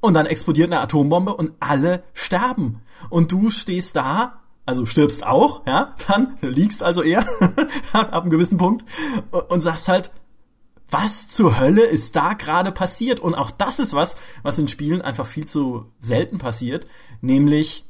Und 0.00 0.14
dann 0.14 0.26
explodiert 0.26 0.72
eine 0.72 0.80
Atombombe 0.80 1.34
und 1.34 1.52
alle 1.60 2.02
sterben. 2.14 2.80
Und 3.10 3.32
du 3.32 3.50
stehst 3.50 3.96
da 3.96 4.40
also 4.66 4.86
stirbst 4.86 5.26
auch, 5.26 5.66
ja, 5.66 5.94
dann 6.06 6.36
liegst 6.42 6.84
also 6.84 7.02
eher 7.02 7.24
ab 7.92 8.12
einem 8.12 8.30
gewissen 8.30 8.56
Punkt 8.56 8.84
und 9.48 9.62
sagst 9.62 9.88
halt, 9.88 10.12
was 10.90 11.28
zur 11.28 11.58
Hölle 11.60 11.82
ist 11.82 12.16
da 12.16 12.34
gerade 12.34 12.72
passiert? 12.72 13.20
Und 13.20 13.34
auch 13.34 13.50
das 13.50 13.78
ist 13.78 13.94
was, 13.94 14.16
was 14.42 14.58
in 14.58 14.68
Spielen 14.68 15.02
einfach 15.02 15.26
viel 15.26 15.46
zu 15.46 15.86
selten 16.00 16.38
passiert, 16.38 16.86
nämlich, 17.20 17.84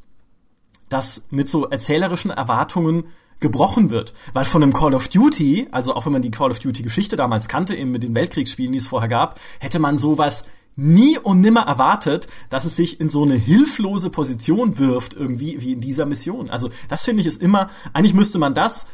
dass 0.88 1.26
mit 1.30 1.48
so 1.48 1.66
erzählerischen 1.66 2.30
Erwartungen 2.30 3.04
gebrochen 3.40 3.90
wird. 3.90 4.12
Weil 4.34 4.44
von 4.44 4.62
einem 4.62 4.72
Call 4.72 4.94
of 4.94 5.08
Duty, 5.08 5.68
also 5.72 5.94
auch 5.94 6.06
wenn 6.06 6.12
man 6.12 6.22
die 6.22 6.30
Call 6.30 6.50
of 6.50 6.58
Duty 6.58 6.82
Geschichte 6.82 7.16
damals 7.16 7.48
kannte, 7.48 7.74
eben 7.74 7.90
mit 7.90 8.02
den 8.02 8.14
Weltkriegsspielen, 8.14 8.72
die 8.72 8.78
es 8.78 8.86
vorher 8.86 9.08
gab, 9.08 9.40
hätte 9.58 9.78
man 9.78 9.98
sowas 9.98 10.46
nie 10.76 11.18
und 11.18 11.40
nimmer 11.40 11.62
erwartet, 11.62 12.28
dass 12.48 12.64
es 12.64 12.76
sich 12.76 13.00
in 13.00 13.08
so 13.08 13.24
eine 13.24 13.34
hilflose 13.34 14.10
Position 14.10 14.78
wirft, 14.78 15.14
irgendwie 15.14 15.60
wie 15.60 15.72
in 15.72 15.80
dieser 15.80 16.06
Mission. 16.06 16.48
Also 16.48 16.70
das 16.88 17.04
finde 17.04 17.22
ich 17.22 17.26
ist 17.26 17.42
immer, 17.42 17.70
eigentlich 17.92 18.14
müsste 18.14 18.38
man 18.38 18.54
das 18.54 18.88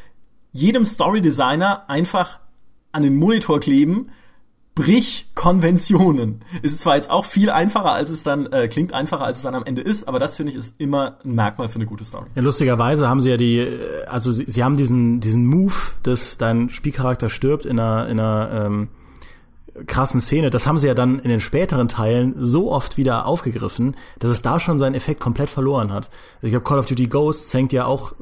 jedem 0.52 0.84
Story 0.84 1.20
Designer 1.20 1.88
einfach 1.88 2.40
an 2.96 3.02
den 3.02 3.16
Monitor 3.16 3.60
kleben, 3.60 4.08
brich 4.74 5.28
Konventionen. 5.34 6.40
Es 6.62 6.72
ist 6.72 6.80
zwar 6.80 6.96
jetzt 6.96 7.10
auch 7.10 7.24
viel 7.24 7.50
einfacher, 7.50 7.92
als 7.92 8.10
es 8.10 8.22
dann 8.22 8.46
äh, 8.52 8.68
klingt 8.68 8.92
einfacher, 8.92 9.24
als 9.24 9.38
es 9.38 9.44
dann 9.44 9.54
am 9.54 9.64
Ende 9.64 9.82
ist, 9.82 10.06
aber 10.06 10.18
das 10.18 10.34
finde 10.34 10.52
ich 10.52 10.58
ist 10.58 10.80
immer 10.80 11.18
ein 11.24 11.34
Merkmal 11.34 11.68
für 11.68 11.76
eine 11.76 11.86
gute 11.86 12.04
Story. 12.04 12.26
Ja, 12.34 12.42
lustigerweise 12.42 13.08
haben 13.08 13.20
sie 13.20 13.30
ja 13.30 13.36
die, 13.36 13.58
äh, 13.58 14.04
also 14.06 14.32
sie, 14.32 14.44
sie 14.44 14.64
haben 14.64 14.76
diesen 14.76 15.20
diesen 15.20 15.46
Move, 15.46 15.74
dass 16.02 16.38
dein 16.38 16.68
Spielcharakter 16.70 17.30
stirbt 17.30 17.66
in 17.66 17.78
einer 17.78 18.08
in 18.08 18.20
einer 18.20 18.66
ähm, 18.66 18.88
krassen 19.86 20.20
Szene, 20.20 20.50
das 20.50 20.66
haben 20.66 20.78
sie 20.78 20.86
ja 20.86 20.94
dann 20.94 21.18
in 21.18 21.28
den 21.28 21.40
späteren 21.40 21.88
Teilen 21.88 22.34
so 22.38 22.72
oft 22.72 22.96
wieder 22.96 23.26
aufgegriffen, 23.26 23.96
dass 24.18 24.30
es 24.30 24.42
da 24.42 24.58
schon 24.60 24.78
seinen 24.78 24.94
Effekt 24.94 25.20
komplett 25.20 25.50
verloren 25.50 25.92
hat. 25.92 26.10
Also 26.36 26.46
ich 26.46 26.50
glaube, 26.50 26.64
Call 26.64 26.78
of 26.78 26.86
Duty 26.86 27.08
Ghosts 27.08 27.50
fängt 27.50 27.72
ja 27.72 27.86
auch 27.86 28.12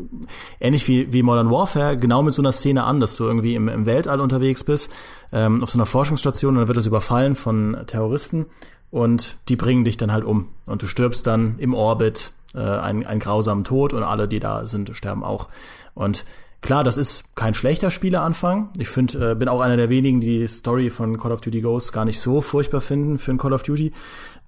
ähnlich 0.61 0.89
wie, 0.89 1.13
wie 1.13 1.23
Modern 1.23 1.51
Warfare 1.51 1.97
genau 1.97 2.23
mit 2.23 2.35
so 2.35 2.43
einer 2.43 2.53
Szene 2.53 2.85
an, 2.85 3.01
dass 3.01 3.17
du 3.17 3.25
irgendwie 3.25 3.55
im, 3.55 3.69
im 3.69 3.87
Weltall 3.87 4.21
unterwegs 4.21 4.65
bist, 4.65 4.91
ähm, 5.33 5.63
auf 5.63 5.71
so 5.71 5.79
einer 5.79 5.87
Forschungsstation 5.87 6.55
und 6.55 6.61
dann 6.61 6.69
wird 6.69 6.79
es 6.79 6.87
überfallen 6.87 7.35
von 7.35 7.77
Terroristen 7.87 8.47
und 8.91 9.39
die 9.49 9.57
bringen 9.57 9.85
dich 9.85 9.97
dann 9.97 10.13
halt 10.13 10.25
um 10.25 10.49
und 10.67 10.83
du 10.83 10.87
stirbst 10.87 11.27
dann 11.27 11.57
im 11.59 11.75
Orbit 11.75 12.33
äh, 12.55 12.61
einen, 12.61 13.05
einen 13.05 13.21
grausamen 13.21 13.65
Tod 13.65 13.93
und 13.93 14.03
alle, 14.03 14.29
die 14.29 14.41
da 14.41 14.67
sind, 14.67 14.95
sterben 14.97 15.25
auch. 15.25 15.49
Und 15.95 16.25
Klar, 16.65 16.83
das 16.83 16.97
ist 16.97 17.37
kein 17.37 17.53
schlechter 17.53 17.91
Spieleanfang. 17.91 18.71
Ich 18.79 18.89
finde, 18.89 19.33
äh, 19.33 19.35
bin 19.35 19.49
auch 19.51 19.61
einer 19.61 19.77
der 19.77 19.91
wenigen, 19.91 20.23
die 20.23 20.39
die 20.39 20.49
Story 20.49 20.89
von 20.89 21.19
Call 21.19 21.31
of 21.31 21.43
Duty 21.43 21.61
Ghosts 21.61 21.93
gar 21.93 22.07
nicht 22.07 22.19
so 22.19 22.41
furchtbar 22.41 22.81
finden 22.81 23.19
für 23.19 23.33
ein 23.33 23.37
Call 23.37 23.53
of 23.53 23.65
Duty. 23.65 23.93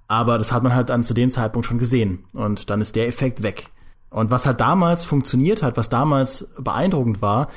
Aber 0.08 0.38
das 0.38 0.50
hat 0.50 0.62
man 0.62 0.74
halt 0.74 0.88
dann 0.88 1.02
zu 1.02 1.12
dem 1.12 1.28
Zeitpunkt 1.28 1.66
schon 1.66 1.78
gesehen. 1.78 2.24
Und 2.32 2.70
dann 2.70 2.80
ist 2.80 2.96
der 2.96 3.06
Effekt 3.06 3.42
weg. 3.42 3.68
Und 4.08 4.30
was 4.30 4.46
halt 4.46 4.62
damals 4.62 5.04
funktioniert 5.04 5.62
hat, 5.62 5.76
was 5.76 5.90
damals 5.90 6.48
beeindruckend 6.58 7.20
war, 7.20 7.48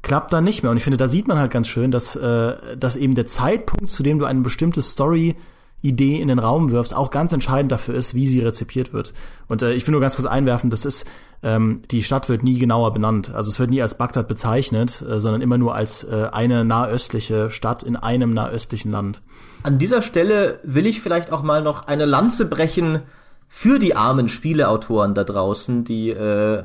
klappt 0.00 0.32
dann 0.32 0.44
nicht 0.44 0.62
mehr. 0.62 0.70
Und 0.70 0.78
ich 0.78 0.82
finde, 0.82 0.96
da 0.96 1.06
sieht 1.06 1.28
man 1.28 1.38
halt 1.38 1.50
ganz 1.50 1.68
schön, 1.68 1.90
dass, 1.90 2.16
äh, 2.16 2.78
dass 2.78 2.96
eben 2.96 3.14
der 3.14 3.26
Zeitpunkt, 3.26 3.90
zu 3.90 4.02
dem 4.02 4.18
du 4.18 4.24
eine 4.24 4.40
bestimmte 4.40 4.80
Story 4.80 5.36
Idee 5.82 6.20
in 6.20 6.28
den 6.28 6.38
Raum 6.38 6.70
wirfst, 6.70 6.94
auch 6.94 7.10
ganz 7.10 7.32
entscheidend 7.32 7.72
dafür 7.72 7.94
ist, 7.94 8.14
wie 8.14 8.26
sie 8.26 8.40
rezipiert 8.40 8.92
wird. 8.92 9.12
Und 9.48 9.62
äh, 9.62 9.72
ich 9.72 9.86
will 9.86 9.92
nur 9.92 10.00
ganz 10.00 10.16
kurz 10.16 10.26
einwerfen, 10.26 10.70
das 10.70 10.84
ist, 10.84 11.06
ähm, 11.42 11.82
die 11.90 12.02
Stadt 12.02 12.28
wird 12.28 12.42
nie 12.42 12.58
genauer 12.58 12.92
benannt. 12.92 13.32
Also 13.34 13.50
es 13.50 13.58
wird 13.58 13.70
nie 13.70 13.80
als 13.80 13.94
Bagdad 13.94 14.28
bezeichnet, 14.28 15.02
äh, 15.02 15.20
sondern 15.20 15.40
immer 15.40 15.58
nur 15.58 15.74
als 15.74 16.04
äh, 16.04 16.28
eine 16.32 16.64
nahöstliche 16.64 17.50
Stadt 17.50 17.82
in 17.82 17.96
einem 17.96 18.30
nahöstlichen 18.30 18.90
Land. 18.90 19.22
An 19.62 19.78
dieser 19.78 20.02
Stelle 20.02 20.60
will 20.62 20.86
ich 20.86 21.00
vielleicht 21.00 21.32
auch 21.32 21.42
mal 21.42 21.62
noch 21.62 21.86
eine 21.86 22.04
Lanze 22.04 22.46
brechen 22.46 23.02
für 23.48 23.78
die 23.78 23.96
armen 23.96 24.28
Spieleautoren 24.28 25.14
da 25.14 25.24
draußen, 25.24 25.84
die 25.84 26.10
äh, 26.10 26.62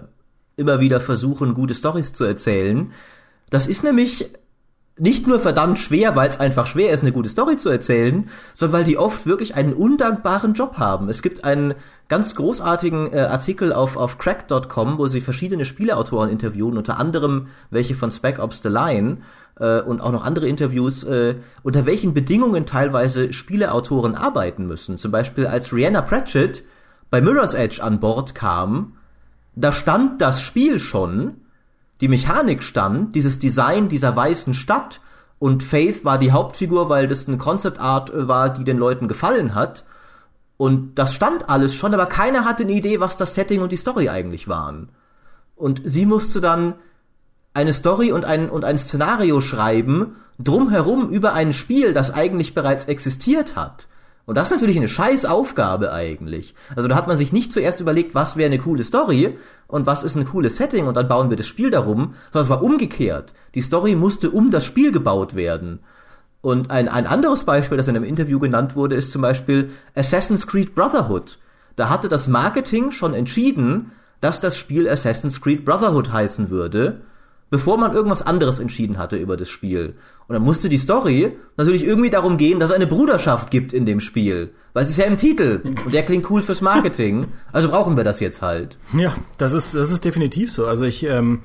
immer 0.58 0.80
wieder 0.80 1.00
versuchen, 1.00 1.54
gute 1.54 1.74
Stories 1.74 2.14
zu 2.14 2.26
erzählen. 2.26 2.92
Das 3.50 3.68
ist 3.68 3.84
nämlich 3.84 4.32
nicht 4.98 5.28
nur 5.28 5.40
verdammt 5.40 5.78
schwer, 5.78 6.16
weil 6.16 6.30
es 6.30 6.40
einfach 6.40 6.68
schwer 6.68 6.92
ist, 6.92 7.02
eine 7.02 7.12
gute 7.12 7.30
Story 7.30 7.58
zu 7.58 7.70
erzählen, 7.70 8.30
sondern 8.54 8.80
weil 8.80 8.86
die 8.86 8.98
oft 8.98 9.26
wirklich 9.26 9.56
einen 9.56 9.74
undankbaren 9.74 10.54
Job 10.54 10.78
haben. 10.78 11.10
Es 11.10 11.22
gibt 11.22 11.44
einen 11.44 11.74
ganz 12.08 12.36
großartigen 12.36 13.12
äh, 13.12 13.20
Artikel 13.20 13.74
auf, 13.74 13.98
auf 13.98 14.18
crack.com, 14.18 14.98
wo 14.98 15.08
sie 15.08 15.22
verschiedene 15.22 15.66
Spieleautoren 15.66 16.30
interviewen, 16.30 16.78
unter 16.78 16.98
anderem 16.98 17.48
welche 17.72 17.96
von 17.96 18.12
Spec 18.12 18.40
Ops 18.40 18.62
The 18.62 18.70
Line 18.70 19.18
äh, 19.60 19.82
und 19.82 20.02
auch 20.02 20.12
noch 20.14 20.24
andere 20.24 20.48
Interviews, 20.48 21.04
äh, 21.04 21.36
unter 21.64 21.86
welchen 21.86 22.14
Bedingungen 22.14 22.66
teilweise 22.66 23.34
Spieleautoren 23.34 24.16
arbeiten 24.16 24.66
müssen. 24.66 24.96
Zum 24.96 25.12
Beispiel 25.12 25.46
als 25.46 25.74
Rihanna 25.74 26.04
Pratchett 26.04 26.64
bei 27.10 27.20
Mirror's 27.22 27.54
Edge 27.54 27.84
an 27.84 28.00
Bord 28.00 28.34
kam, 28.34 28.94
da 29.56 29.72
stand 29.72 30.22
das 30.22 30.42
Spiel 30.42 30.80
schon, 30.80 31.42
die 32.02 32.08
Mechanik 32.08 32.64
stand, 32.64 33.16
dieses 33.16 33.40
Design 33.40 33.88
dieser 33.88 34.16
weißen 34.16 34.54
Stadt 34.54 35.00
und 35.40 35.64
Faith 35.64 36.06
war 36.06 36.18
die 36.18 36.32
Hauptfigur, 36.32 36.90
weil 36.90 37.08
das 37.08 37.28
eine 37.28 37.38
Concept 37.38 37.80
Art 37.80 38.10
äh, 38.10 38.28
war, 38.28 38.50
die 38.50 38.64
den 38.64 38.78
Leuten 38.78 39.08
gefallen 39.08 39.56
hat. 39.56 39.84
Und 40.58 40.96
das 40.96 41.14
stand 41.14 41.50
alles 41.50 41.76
schon, 41.76 41.94
aber 41.94 42.06
keiner 42.06 42.46
hatte 42.46 42.64
eine 42.64 42.72
Idee, 42.72 43.00
was 43.00 43.18
das 43.18 43.36
Setting 43.36 43.62
und 43.62 43.72
die 43.72 43.78
Story 43.78 44.10
eigentlich 44.10 44.48
waren. 44.48 44.90
Und 45.56 45.82
sie 45.84 46.06
musste 46.06 46.40
dann 46.40 46.76
eine 47.54 47.74
Story 47.74 48.12
und 48.12 48.26
ein, 48.26 48.50
und 48.50 48.64
ein 48.64 48.78
Szenario 48.78 49.42
schreiben, 49.42 50.16
drumherum 50.40 51.10
über 51.10 51.34
ein 51.34 51.54
Spiel, 51.54 51.94
das 51.94 52.12
eigentlich 52.12 52.54
bereits 52.54 52.86
existiert 52.86 53.56
hat. 53.56 53.88
Und 54.26 54.36
das 54.36 54.48
ist 54.48 54.54
natürlich 54.54 54.78
eine 54.78 54.88
scheiß 54.88 55.26
Aufgabe 55.26 55.94
eigentlich. 55.94 56.56
Also 56.76 56.88
da 56.88 56.96
hat 56.96 57.08
man 57.08 57.18
sich 57.18 57.32
nicht 57.32 57.52
zuerst 57.52 57.80
überlegt, 57.80 58.16
was 58.16 58.38
wäre 58.38 58.48
eine 58.48 58.58
coole 58.58 58.84
Story 58.84 59.38
und 59.68 59.86
was 59.86 60.04
ist 60.04 60.16
ein 60.16 60.26
cooles 60.26 60.58
Setting 60.58 60.88
und 60.88 60.98
dann 60.98 61.08
bauen 61.08 61.30
wir 61.30 61.38
das 61.38 61.48
Spiel 61.48 61.70
darum, 61.70 62.16
sondern 62.32 62.44
es 62.44 62.50
war 62.50 62.64
umgekehrt. 62.64 63.34
Die 63.54 63.62
Story 63.62 63.96
musste 63.96 64.32
um 64.32 64.50
das 64.50 64.66
Spiel 64.66 64.92
gebaut 64.92 65.36
werden. 65.36 65.80
Und 66.42 66.72
ein, 66.72 66.88
ein 66.88 67.08
anderes 67.08 67.44
Beispiel, 67.44 67.78
das 67.78 67.88
in 67.88 67.96
einem 67.96 68.06
Interview 68.06 68.40
genannt 68.40 68.76
wurde, 68.76 68.96
ist 68.96 69.12
zum 69.12 69.22
Beispiel 69.22 69.72
Assassin's 69.96 70.48
Creed 70.48 70.76
Brotherhood. 70.76 71.40
Da 71.76 71.90
hatte 71.90 72.08
das 72.08 72.28
Marketing 72.28 72.92
schon 72.92 73.14
entschieden, 73.14 73.92
dass 74.22 74.42
das 74.42 74.58
Spiel 74.58 74.90
Assassin's 74.90 75.42
Creed 75.42 75.66
Brotherhood 75.66 76.12
heißen 76.12 76.50
würde 76.50 77.02
bevor 77.50 77.78
man 77.78 77.94
irgendwas 77.94 78.22
anderes 78.22 78.60
entschieden 78.60 78.98
hatte 78.98 79.16
über 79.18 79.38
das 79.38 79.50
Spiel. 79.50 79.96
Und 80.28 80.34
dann 80.34 80.42
musste 80.42 80.70
die 80.70 80.78
Story 80.78 81.38
natürlich 81.58 81.86
irgendwie 81.86 82.10
darum 82.10 82.38
gehen, 82.38 82.60
dass 82.60 82.72
es 82.72 82.76
eine 82.76 82.88
Bruderschaft 82.88 83.52
gibt 83.52 83.74
in 83.74 83.86
dem 83.86 84.00
Spiel. 84.00 84.52
Weil 84.74 84.84
es 84.84 84.90
ist 84.90 84.98
ja 84.98 85.06
im 85.06 85.18
Titel. 85.18 85.62
Und 85.64 85.94
der 85.94 86.04
klingt 86.04 86.30
cool 86.30 86.42
fürs 86.42 86.62
Marketing. 86.62 87.28
Also 87.54 87.70
brauchen 87.70 87.96
wir 87.96 88.04
das 88.04 88.20
jetzt 88.20 88.42
halt. 88.42 88.78
Ja, 88.98 89.14
das 89.38 89.54
ist, 89.54 89.76
das 89.76 89.92
ist 89.92 90.04
definitiv 90.04 90.52
so. 90.52 90.66
Also 90.66 90.86
ich, 90.86 91.04
ähm, 91.04 91.44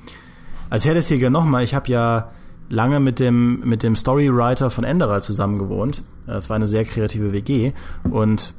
als 0.69 0.85
Herdesjäger 0.85 1.29
nochmal, 1.29 1.63
ich 1.63 1.75
habe 1.75 1.89
ja 1.89 2.31
lange 2.69 2.99
mit 2.99 3.19
dem, 3.19 3.59
mit 3.61 3.83
dem 3.83 3.95
Storywriter 3.95 4.69
von 4.71 4.83
Enderal 4.83 5.21
zusammen 5.21 5.59
gewohnt. 5.59 6.03
Das 6.25 6.49
war 6.49 6.55
eine 6.55 6.67
sehr 6.67 6.85
kreative 6.85 7.33
WG. 7.33 7.73
Und 8.09 8.53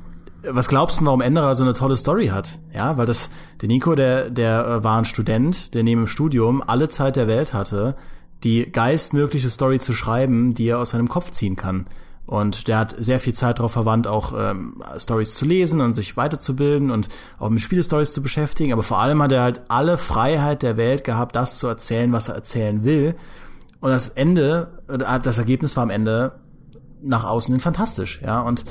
was 0.48 0.68
glaubst 0.68 1.00
du, 1.00 1.04
warum 1.04 1.20
Enderer 1.20 1.54
so 1.54 1.62
eine 1.62 1.74
tolle 1.74 1.96
Story 1.96 2.28
hat? 2.28 2.58
Ja, 2.74 2.96
weil 2.96 3.06
das, 3.06 3.30
der 3.60 3.68
Nico, 3.68 3.94
der, 3.94 4.30
der 4.30 4.66
äh, 4.66 4.84
war 4.84 4.98
ein 4.98 5.04
Student, 5.04 5.74
der 5.74 5.82
neben 5.82 6.02
dem 6.02 6.08
Studium 6.08 6.62
alle 6.66 6.88
Zeit 6.88 7.16
der 7.16 7.28
Welt 7.28 7.52
hatte, 7.52 7.96
die 8.44 8.70
geistmögliche 8.70 9.50
Story 9.50 9.78
zu 9.78 9.92
schreiben, 9.92 10.54
die 10.54 10.66
er 10.68 10.78
aus 10.78 10.90
seinem 10.90 11.08
Kopf 11.08 11.30
ziehen 11.30 11.56
kann. 11.56 11.86
Und 12.26 12.68
der 12.68 12.78
hat 12.78 12.94
sehr 12.98 13.20
viel 13.20 13.34
Zeit 13.34 13.58
darauf 13.58 13.72
verwandt, 13.72 14.06
auch 14.06 14.32
ähm, 14.36 14.82
Stories 14.96 15.34
zu 15.34 15.44
lesen 15.44 15.80
und 15.80 15.92
sich 15.92 16.16
weiterzubilden 16.16 16.90
und 16.90 17.08
auch 17.38 17.50
mit 17.50 17.60
Spielestories 17.60 18.12
zu 18.12 18.22
beschäftigen. 18.22 18.72
Aber 18.72 18.82
vor 18.82 19.00
allem 19.00 19.22
hat 19.22 19.32
er 19.32 19.42
halt 19.42 19.62
alle 19.68 19.98
Freiheit 19.98 20.62
der 20.62 20.76
Welt 20.76 21.04
gehabt, 21.04 21.36
das 21.36 21.58
zu 21.58 21.66
erzählen, 21.66 22.12
was 22.12 22.28
er 22.28 22.36
erzählen 22.36 22.84
will. 22.84 23.16
Und 23.80 23.90
das 23.90 24.08
Ende, 24.08 24.78
äh, 24.88 25.20
das 25.20 25.38
Ergebnis 25.38 25.76
war 25.76 25.82
am 25.82 25.90
Ende 25.90 26.40
nach 27.02 27.24
außen 27.24 27.52
hin 27.52 27.60
fantastisch, 27.60 28.20
ja. 28.24 28.40
Und 28.40 28.64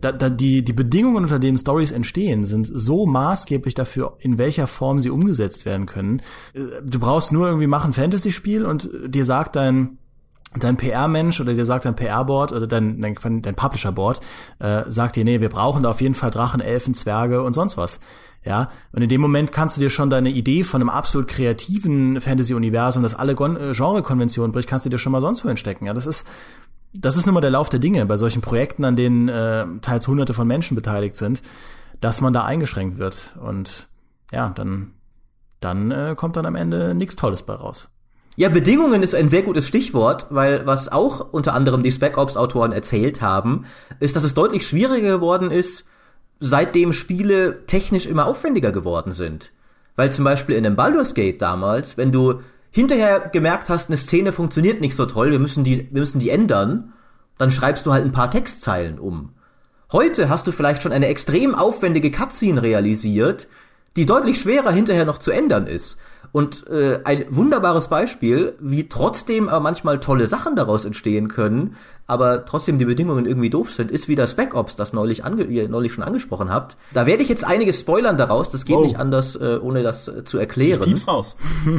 da, 0.00 0.12
da 0.12 0.30
die, 0.30 0.64
die 0.64 0.72
Bedingungen, 0.72 1.24
unter 1.24 1.38
denen 1.38 1.58
Stories 1.58 1.90
entstehen, 1.90 2.46
sind 2.46 2.68
so 2.72 3.06
maßgeblich 3.06 3.74
dafür, 3.74 4.16
in 4.20 4.38
welcher 4.38 4.66
Form 4.66 5.00
sie 5.00 5.10
umgesetzt 5.10 5.64
werden 5.64 5.86
können. 5.86 6.20
Äh, 6.54 6.60
du 6.84 6.98
brauchst 6.98 7.32
nur 7.32 7.46
irgendwie 7.46 7.66
machen 7.66 7.92
Fantasy-Spiel 7.92 8.64
und 8.64 8.88
dir 9.06 9.24
sagt 9.24 9.56
dein 9.56 9.98
dein 10.58 10.78
PR-Mensch 10.78 11.40
oder 11.40 11.52
dir 11.52 11.66
sagt 11.66 11.84
dein 11.84 11.94
PR-Board 11.94 12.52
oder 12.52 12.66
dein, 12.66 13.02
dein, 13.02 13.42
dein 13.42 13.54
Publisher-Board, 13.54 14.20
äh, 14.60 14.84
sagt 14.88 15.16
dir, 15.16 15.24
nee, 15.24 15.42
wir 15.42 15.50
brauchen 15.50 15.82
da 15.82 15.90
auf 15.90 16.00
jeden 16.00 16.14
Fall 16.14 16.30
Drachen, 16.30 16.62
Elfen, 16.62 16.94
Zwerge 16.94 17.42
und 17.42 17.52
sonst 17.52 17.76
was. 17.76 18.00
Ja, 18.44 18.70
und 18.92 19.02
in 19.02 19.08
dem 19.08 19.20
Moment 19.20 19.52
kannst 19.52 19.76
du 19.76 19.80
dir 19.80 19.90
schon 19.90 20.10
deine 20.10 20.30
Idee 20.30 20.62
von 20.62 20.80
einem 20.80 20.88
absolut 20.88 21.28
kreativen 21.28 22.20
Fantasy-Universum, 22.20 23.02
das 23.02 23.14
alle 23.14 23.32
äh, 23.32 23.72
Genre-Konventionen 23.74 24.52
bricht, 24.52 24.68
kannst 24.68 24.86
du 24.86 24.90
dir 24.90 24.98
schon 24.98 25.12
mal 25.12 25.20
sonst 25.20 25.44
wohin 25.44 25.56
stecken. 25.56 25.86
Ja, 25.86 25.92
das 25.92 26.06
ist, 26.06 26.26
das 26.92 27.16
ist 27.16 27.26
nun 27.26 27.34
mal 27.34 27.40
der 27.40 27.50
Lauf 27.50 27.68
der 27.68 27.80
Dinge 27.80 28.04
bei 28.06 28.16
solchen 28.16 28.42
Projekten, 28.42 28.84
an 28.84 28.96
denen 28.96 29.28
äh, 29.28 29.66
teils 29.82 30.08
hunderte 30.08 30.34
von 30.34 30.46
Menschen 30.46 30.74
beteiligt 30.74 31.16
sind, 31.16 31.42
dass 32.00 32.20
man 32.20 32.32
da 32.32 32.44
eingeschränkt 32.44 32.98
wird. 32.98 33.36
Und 33.40 33.88
ja, 34.32 34.50
dann, 34.50 34.92
dann 35.60 35.90
äh, 35.90 36.14
kommt 36.16 36.36
dann 36.36 36.46
am 36.46 36.54
Ende 36.54 36.94
nichts 36.94 37.16
Tolles 37.16 37.42
bei 37.42 37.54
raus. 37.54 37.90
Ja, 38.36 38.48
Bedingungen 38.48 39.02
ist 39.02 39.16
ein 39.16 39.28
sehr 39.28 39.42
gutes 39.42 39.66
Stichwort, 39.66 40.26
weil 40.30 40.64
was 40.64 40.90
auch 40.90 41.32
unter 41.32 41.54
anderem 41.54 41.82
die 41.82 41.90
Spec 41.90 42.16
Ops 42.16 42.36
Autoren 42.36 42.70
erzählt 42.70 43.20
haben, 43.20 43.64
ist, 43.98 44.14
dass 44.14 44.22
es 44.22 44.34
deutlich 44.34 44.64
schwieriger 44.64 45.08
geworden 45.08 45.50
ist, 45.50 45.86
seitdem 46.38 46.92
Spiele 46.92 47.66
technisch 47.66 48.06
immer 48.06 48.26
aufwendiger 48.26 48.70
geworden 48.70 49.10
sind. 49.10 49.50
Weil 49.96 50.12
zum 50.12 50.24
Beispiel 50.24 50.54
in 50.54 50.62
dem 50.62 50.76
Baldur's 50.76 51.14
Gate 51.14 51.42
damals, 51.42 51.96
wenn 51.96 52.12
du 52.12 52.40
hinterher 52.78 53.18
gemerkt 53.32 53.68
hast, 53.70 53.88
eine 53.88 53.96
Szene 53.96 54.30
funktioniert 54.30 54.80
nicht 54.80 54.94
so 54.94 55.04
toll, 55.04 55.32
wir 55.32 55.40
müssen 55.40 55.64
die, 55.64 55.88
wir 55.90 56.00
müssen 56.00 56.20
die 56.20 56.30
ändern, 56.30 56.92
dann 57.36 57.50
schreibst 57.50 57.84
du 57.86 57.92
halt 57.92 58.04
ein 58.04 58.12
paar 58.12 58.30
Textzeilen 58.30 59.00
um. 59.00 59.30
Heute 59.90 60.28
hast 60.28 60.46
du 60.46 60.52
vielleicht 60.52 60.84
schon 60.84 60.92
eine 60.92 61.08
extrem 61.08 61.56
aufwendige 61.56 62.12
Cutscene 62.12 62.62
realisiert, 62.62 63.48
die 63.96 64.06
deutlich 64.06 64.40
schwerer 64.40 64.70
hinterher 64.70 65.06
noch 65.06 65.18
zu 65.18 65.32
ändern 65.32 65.66
ist. 65.66 65.98
Und 66.32 66.66
äh, 66.68 67.00
ein 67.04 67.26
wunderbares 67.30 67.88
Beispiel, 67.88 68.54
wie 68.60 68.88
trotzdem 68.88 69.48
aber 69.48 69.60
manchmal 69.60 70.00
tolle 70.00 70.26
Sachen 70.26 70.56
daraus 70.56 70.84
entstehen 70.84 71.28
können, 71.28 71.76
aber 72.06 72.44
trotzdem 72.44 72.78
die 72.78 72.84
Bedingungen 72.84 73.26
irgendwie 73.26 73.50
doof 73.50 73.72
sind, 73.72 73.90
ist 73.90 74.08
wie 74.08 74.14
das 74.14 74.32
Spec 74.32 74.54
Ops, 74.54 74.76
das 74.76 74.92
neulich 74.92 75.24
ange 75.24 75.44
ihr 75.44 75.68
neulich 75.68 75.92
schon 75.92 76.04
angesprochen 76.04 76.50
habt. 76.50 76.76
Da 76.92 77.06
werde 77.06 77.22
ich 77.22 77.28
jetzt 77.28 77.44
einiges 77.44 77.80
spoilern 77.80 78.18
daraus, 78.18 78.50
das 78.50 78.64
geht 78.64 78.76
oh. 78.76 78.84
nicht 78.84 78.98
anders, 78.98 79.36
äh, 79.36 79.58
ohne 79.60 79.82
das 79.82 80.08
äh, 80.08 80.24
zu 80.24 80.38
erklären. 80.38 80.80
Ich 80.80 80.86
piep's 80.86 81.08
raus. 81.08 81.36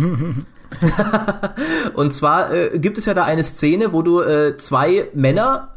Und 1.93 2.13
zwar 2.13 2.53
äh, 2.53 2.79
gibt 2.79 2.97
es 2.97 3.05
ja 3.05 3.13
da 3.13 3.25
eine 3.25 3.43
Szene, 3.43 3.93
wo 3.93 4.01
du 4.01 4.21
äh, 4.21 4.57
zwei 4.57 5.09
Männer 5.13 5.75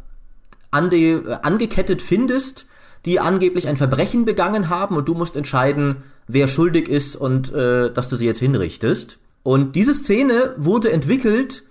an 0.70 0.90
die, 0.90 1.12
äh, 1.12 1.38
angekettet 1.42 2.02
findest, 2.02 2.66
die 3.04 3.20
angeblich 3.20 3.68
ein 3.68 3.76
Verbrechen 3.76 4.24
begangen 4.24 4.68
haben 4.68 4.96
und 4.96 5.08
du 5.08 5.14
musst 5.14 5.36
entscheiden, 5.36 6.04
wer 6.26 6.48
schuldig 6.48 6.88
ist 6.88 7.16
und 7.16 7.52
äh, 7.52 7.92
dass 7.92 8.08
du 8.08 8.16
sie 8.16 8.26
jetzt 8.26 8.38
hinrichtest. 8.38 9.18
Und 9.42 9.74
diese 9.74 9.94
Szene 9.94 10.54
wurde 10.56 10.92
entwickelt 10.92 11.64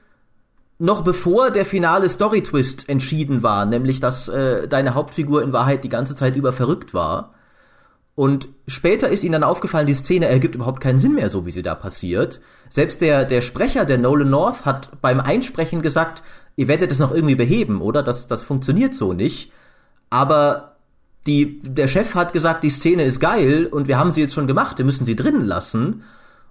noch 0.81 1.03
bevor 1.03 1.51
der 1.51 1.63
finale 1.63 2.09
Story-Twist 2.09 2.89
entschieden 2.89 3.43
war, 3.43 3.65
nämlich 3.67 3.99
dass 3.99 4.27
äh, 4.29 4.67
deine 4.67 4.95
Hauptfigur 4.95 5.43
in 5.43 5.53
Wahrheit 5.53 5.83
die 5.83 5.89
ganze 5.89 6.15
Zeit 6.15 6.35
über 6.35 6.53
verrückt 6.53 6.95
war. 6.95 7.35
Und 8.15 8.49
später 8.67 9.09
ist 9.09 9.23
ihnen 9.23 9.33
dann 9.33 9.43
aufgefallen, 9.43 9.85
die 9.85 9.93
Szene 9.93 10.25
ergibt 10.25 10.55
überhaupt 10.55 10.81
keinen 10.81 10.97
Sinn 10.97 11.13
mehr, 11.13 11.29
so 11.29 11.45
wie 11.45 11.51
sie 11.51 11.61
da 11.61 11.75
passiert. 11.75 12.41
Selbst 12.67 12.99
der, 12.99 13.25
der 13.25 13.41
Sprecher, 13.41 13.85
der 13.85 13.99
Nolan 13.99 14.31
North, 14.31 14.65
hat 14.65 14.89
beim 15.01 15.19
Einsprechen 15.19 15.83
gesagt, 15.83 16.23
ihr 16.55 16.67
werdet 16.67 16.91
es 16.91 16.99
noch 16.99 17.13
irgendwie 17.13 17.35
beheben, 17.35 17.79
oder? 17.79 18.01
Das, 18.01 18.27
das 18.27 18.41
funktioniert 18.41 18.95
so 18.95 19.13
nicht. 19.13 19.51
Aber 20.09 20.70
die, 21.28 21.61
der 21.61 21.88
Chef 21.88 22.15
hat 22.15 22.34
gesagt, 22.34 22.63
die 22.63 22.69
Szene 22.69 23.03
ist 23.03 23.19
geil 23.19 23.67
und 23.67 23.88
wir 23.88 23.97
haben 23.97 24.11
sie 24.11 24.22
jetzt 24.22 24.34
schon 24.34 24.47
gemacht, 24.47 24.78
wir 24.78 24.86
müssen 24.86 25.05
sie 25.05 25.15
drinnen 25.15 25.45
lassen. 25.45 26.03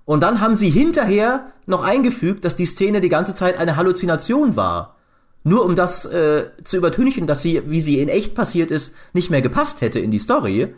Und 0.04 0.22
dann 0.22 0.40
haben 0.40 0.56
sie 0.56 0.70
hinterher 0.70 1.52
noch 1.66 1.82
eingefügt, 1.82 2.44
dass 2.44 2.56
die 2.56 2.66
Szene 2.66 3.00
die 3.00 3.08
ganze 3.08 3.34
Zeit 3.34 3.58
eine 3.58 3.76
Halluzination 3.76 4.56
war. 4.56 4.96
Nur 5.42 5.64
um 5.64 5.74
das 5.74 6.04
äh, 6.04 6.50
zu 6.64 6.76
übertünchen, 6.76 7.26
dass 7.26 7.42
sie, 7.42 7.62
wie 7.66 7.80
sie 7.80 8.00
in 8.00 8.08
echt 8.08 8.34
passiert 8.34 8.70
ist, 8.70 8.94
nicht 9.12 9.30
mehr 9.30 9.42
gepasst 9.42 9.80
hätte 9.80 9.98
in 9.98 10.10
die 10.10 10.18
Story. 10.18 10.74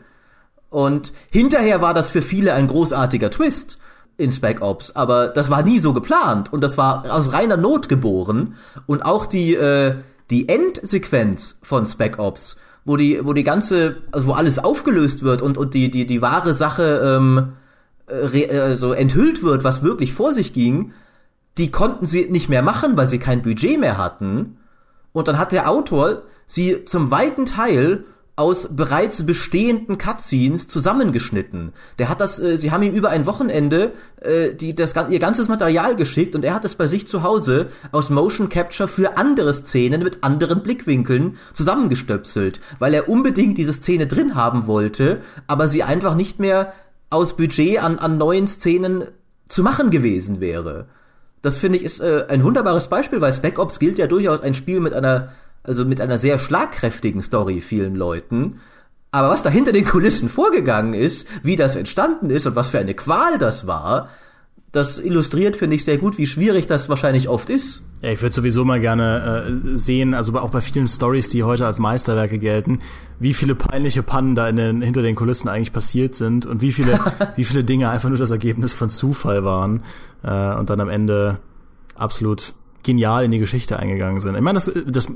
Und 0.70 1.12
hinterher 1.30 1.82
war 1.82 1.94
das 1.94 2.08
für 2.08 2.22
viele 2.22 2.54
ein 2.54 2.66
großartiger 2.66 3.30
Twist. 3.30 3.78
in 4.18 4.30
Spec 4.30 4.60
Ops, 4.60 4.94
aber 4.94 5.28
das 5.28 5.50
war 5.50 5.62
nie 5.62 5.78
so 5.78 5.92
geplant 5.92 6.52
und 6.52 6.60
das 6.60 6.76
war 6.76 7.10
aus 7.10 7.32
reiner 7.32 7.56
Not 7.56 7.88
geboren 7.88 8.56
und 8.86 9.02
auch 9.02 9.26
die 9.26 9.54
äh, 9.54 9.94
die 10.30 10.48
Endsequenz 10.48 11.58
von 11.62 11.84
Spec 11.86 12.18
Ops, 12.18 12.56
wo 12.84 12.96
die 12.96 13.24
wo 13.24 13.32
die 13.32 13.44
ganze 13.44 13.96
also 14.10 14.26
wo 14.26 14.32
alles 14.32 14.58
aufgelöst 14.58 15.22
wird 15.22 15.42
und 15.42 15.58
und 15.58 15.74
die 15.74 15.90
die 15.90 16.06
die 16.06 16.22
wahre 16.22 16.54
Sache 16.54 17.18
ähm, 17.18 17.52
äh, 18.06 18.58
also 18.58 18.92
enthüllt 18.92 19.42
wird, 19.42 19.64
was 19.64 19.82
wirklich 19.82 20.12
vor 20.12 20.32
sich 20.32 20.52
ging, 20.52 20.92
die 21.58 21.70
konnten 21.70 22.06
sie 22.06 22.26
nicht 22.30 22.48
mehr 22.48 22.62
machen, 22.62 22.96
weil 22.96 23.06
sie 23.06 23.18
kein 23.18 23.42
Budget 23.42 23.78
mehr 23.78 23.98
hatten. 23.98 24.58
Und 25.12 25.28
dann 25.28 25.38
hat 25.38 25.52
der 25.52 25.70
Autor 25.70 26.22
sie 26.46 26.84
zum 26.84 27.10
weiten 27.10 27.44
Teil 27.46 28.04
aus 28.34 28.74
bereits 28.74 29.26
bestehenden 29.26 29.98
Cutscenes 29.98 30.66
zusammengeschnitten. 30.66 31.72
Der 31.98 32.08
hat 32.08 32.20
das, 32.20 32.38
äh, 32.38 32.56
sie 32.56 32.70
haben 32.70 32.82
ihm 32.82 32.94
über 32.94 33.10
ein 33.10 33.26
Wochenende 33.26 33.92
äh, 34.22 34.54
die, 34.54 34.74
das, 34.74 34.94
ihr 35.10 35.18
ganzes 35.18 35.48
Material 35.48 35.96
geschickt 35.96 36.34
und 36.34 36.44
er 36.44 36.54
hat 36.54 36.64
es 36.64 36.74
bei 36.74 36.86
sich 36.86 37.06
zu 37.06 37.22
Hause 37.22 37.68
aus 37.92 38.08
Motion 38.08 38.48
Capture 38.48 38.88
für 38.88 39.18
andere 39.18 39.52
Szenen 39.52 40.02
mit 40.02 40.24
anderen 40.24 40.62
Blickwinkeln 40.62 41.36
zusammengestöpselt, 41.52 42.60
weil 42.78 42.94
er 42.94 43.08
unbedingt 43.10 43.58
diese 43.58 43.74
Szene 43.74 44.06
drin 44.06 44.34
haben 44.34 44.66
wollte, 44.66 45.20
aber 45.46 45.68
sie 45.68 45.82
einfach 45.82 46.14
nicht 46.14 46.38
mehr 46.38 46.72
aus 47.10 47.36
Budget 47.36 47.82
an, 47.82 47.98
an 47.98 48.16
neuen 48.16 48.46
Szenen 48.46 49.04
zu 49.48 49.62
machen 49.62 49.90
gewesen 49.90 50.40
wäre. 50.40 50.86
Das 51.42 51.58
finde 51.58 51.78
ich 51.78 51.84
ist 51.84 52.00
äh, 52.00 52.24
ein 52.28 52.44
wunderbares 52.44 52.88
Beispiel, 52.88 53.20
weil 53.20 53.32
Spec 53.32 53.58
Ops 53.58 53.78
gilt 53.78 53.98
ja 53.98 54.06
durchaus 54.06 54.40
ein 54.40 54.54
Spiel 54.54 54.80
mit 54.80 54.94
einer 54.94 55.32
also 55.62 55.84
mit 55.84 56.00
einer 56.00 56.18
sehr 56.18 56.38
schlagkräftigen 56.38 57.22
Story 57.22 57.60
vielen 57.60 57.94
Leuten. 57.94 58.60
Aber 59.10 59.28
was 59.28 59.42
da 59.42 59.50
hinter 59.50 59.72
den 59.72 59.84
Kulissen 59.84 60.28
vorgegangen 60.28 60.94
ist, 60.94 61.28
wie 61.42 61.56
das 61.56 61.76
entstanden 61.76 62.30
ist 62.30 62.46
und 62.46 62.56
was 62.56 62.70
für 62.70 62.78
eine 62.78 62.94
Qual 62.94 63.38
das 63.38 63.66
war, 63.66 64.08
das 64.72 64.98
illustriert, 64.98 65.54
finde 65.54 65.76
ich, 65.76 65.84
sehr 65.84 65.98
gut, 65.98 66.16
wie 66.16 66.26
schwierig 66.26 66.66
das 66.66 66.88
wahrscheinlich 66.88 67.28
oft 67.28 67.50
ist. 67.50 67.82
Ja, 68.00 68.10
ich 68.10 68.22
würde 68.22 68.34
sowieso 68.34 68.64
mal 68.64 68.80
gerne 68.80 69.44
äh, 69.46 69.76
sehen, 69.76 70.14
also 70.14 70.36
auch 70.38 70.48
bei 70.48 70.62
vielen 70.62 70.88
Stories, 70.88 71.28
die 71.28 71.44
heute 71.44 71.66
als 71.66 71.78
Meisterwerke 71.78 72.38
gelten, 72.38 72.78
wie 73.20 73.34
viele 73.34 73.54
peinliche 73.54 74.02
Pannen 74.02 74.34
da 74.34 74.48
in 74.48 74.56
den, 74.56 74.80
hinter 74.80 75.02
den 75.02 75.14
Kulissen 75.14 75.48
eigentlich 75.48 75.74
passiert 75.74 76.14
sind 76.14 76.46
und 76.46 76.62
wie 76.62 76.72
viele, 76.72 76.98
wie 77.36 77.44
viele 77.44 77.64
Dinge 77.64 77.90
einfach 77.90 78.08
nur 78.08 78.18
das 78.18 78.30
Ergebnis 78.30 78.72
von 78.72 78.88
Zufall 78.88 79.44
waren 79.44 79.82
äh, 80.24 80.54
und 80.54 80.70
dann 80.70 80.80
am 80.80 80.88
Ende 80.88 81.38
absolut 81.94 82.54
genial 82.82 83.24
in 83.24 83.30
die 83.30 83.38
Geschichte 83.38 83.78
eingegangen 83.78 84.20
sind. 84.20 84.34
Ich 84.34 84.40
meine, 84.40 84.56
das, 84.56 84.70
das, 84.86 85.08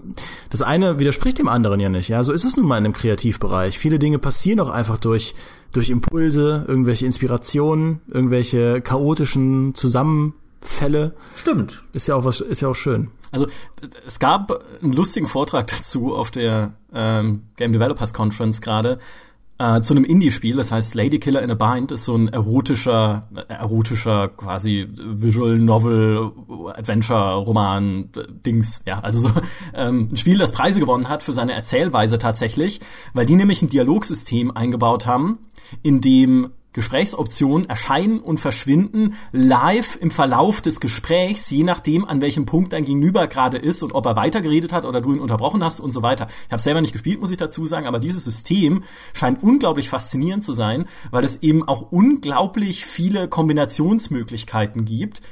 das 0.51 0.63
eine 0.63 0.99
widerspricht 0.99 1.39
dem 1.39 1.49
anderen 1.49 1.81
ja 1.81 1.89
nicht. 1.89 2.09
Ja, 2.09 2.23
so 2.25 2.33
ist 2.33 2.45
es 2.45 2.57
nun 2.57 2.67
mal 2.67 2.79
in 2.79 2.85
einem 2.85 2.93
Kreativbereich. 2.95 3.79
Viele 3.79 3.99
Dinge 3.99 4.19
passieren 4.19 4.61
auch 4.61 4.71
einfach 4.71 4.99
durch, 4.99 5.35
durch 5.73 5.91
Impulse, 5.91 6.65
irgendwelche 6.67 7.07
Inspirationen, 7.07 8.01
irgendwelche 8.09 8.81
chaotischen 8.81 9.75
Zusammenfälle. 9.75 11.15
Stimmt. 11.35 11.83
Ist 11.93 12.07
ja 12.07 12.15
auch 12.15 12.25
was, 12.25 12.41
ist 12.41 12.63
ja 12.63 12.69
auch 12.69 12.77
schön. 12.77 13.09
Also 13.33 13.47
es 14.07 14.19
gab 14.19 14.65
einen 14.83 14.93
lustigen 14.93 15.27
Vortrag 15.27 15.67
dazu 15.67 16.15
auf 16.15 16.31
der 16.31 16.75
ähm, 16.95 17.43
Game 17.57 17.73
Developers 17.73 18.15
Conference 18.15 18.61
gerade, 18.61 18.99
äh, 19.59 19.81
zu 19.81 19.95
einem 19.95 20.05
Indie-Spiel, 20.05 20.57
das 20.57 20.71
heißt 20.71 20.95
Lady 20.95 21.19
Killer 21.19 21.43
in 21.43 21.51
a 21.51 21.55
Bind, 21.55 21.93
ist 21.93 22.05
so 22.05 22.15
ein 22.15 22.29
erotischer, 22.29 23.29
erotischer 23.49 24.29
quasi 24.29 24.89
Visual 24.97 25.59
Novel, 25.59 26.33
Adventure, 26.75 27.37
Roman, 27.37 28.11
Dings, 28.45 28.83
ja, 28.87 29.01
also 29.01 29.29
so 29.29 29.31
ähm, 29.75 30.11
ein 30.13 30.17
Spiel, 30.17 30.39
das 30.39 30.53
Preise 30.53 30.81
gewonnen 30.81 31.09
hat 31.09 31.23
für 31.23 31.33
seine 31.33 31.55
Erzählweise 31.55 32.19
tatsächlich, 32.19 32.81
weil 33.15 33.27
die 33.27 33.37
nämlich 33.37 33.63
ein 33.63 33.69
Dialogsystem 33.69 34.51
eingebaut 34.51 35.07
haben, 35.07 35.39
in 35.83 36.01
dem 36.01 36.51
Gesprächsoptionen 36.77 37.69
erscheinen 37.71 38.21
und 38.21 38.39
verschwinden 38.39 39.15
live 39.33 39.97
im 39.99 40.11
Verlauf 40.11 40.61
des 40.61 40.79
Gesprächs, 40.79 41.49
je 41.49 41.65
nachdem, 41.65 42.05
an 42.05 42.21
welchem 42.21 42.45
Punkt 42.45 42.75
dein 42.75 42.85
Gegenüber 42.85 43.27
gerade 43.29 43.57
ist 43.57 43.83
und 43.83 43.95
ob 43.95 44.05
er 44.05 44.15
weitergeredet 44.15 44.75
hat 44.75 44.85
oder 44.85 45.01
du 45.01 45.15
ihn 45.15 45.21
unterbrochen 45.21 45.65
hast 45.65 45.81
und 45.81 45.93
so 45.93 46.03
weiter. 46.03 46.27
Ich 46.47 46.53
habe 46.53 46.61
selber 46.61 46.83
nicht 46.83 46.93
gespielt, 46.93 47.19
muss 47.19 47.31
ich 47.31 47.39
dazu 47.39 47.67
sagen, 47.67 47.87
aber 47.87 47.99
dieses 47.99 48.25
System 48.25 48.85
scheint 49.15 49.43
unglaublich 49.43 49.89
faszinierend 49.89 50.45
zu 50.45 50.53
sein, 50.53 50.85
weil 51.11 51.25
es 51.25 51.43
eben 51.43 51.67
auch 51.67 51.91
unglaublich 51.93 52.85
viele 52.85 53.27
Kombinationsmöglichkeiten 53.27 54.85
gibt 54.85 55.23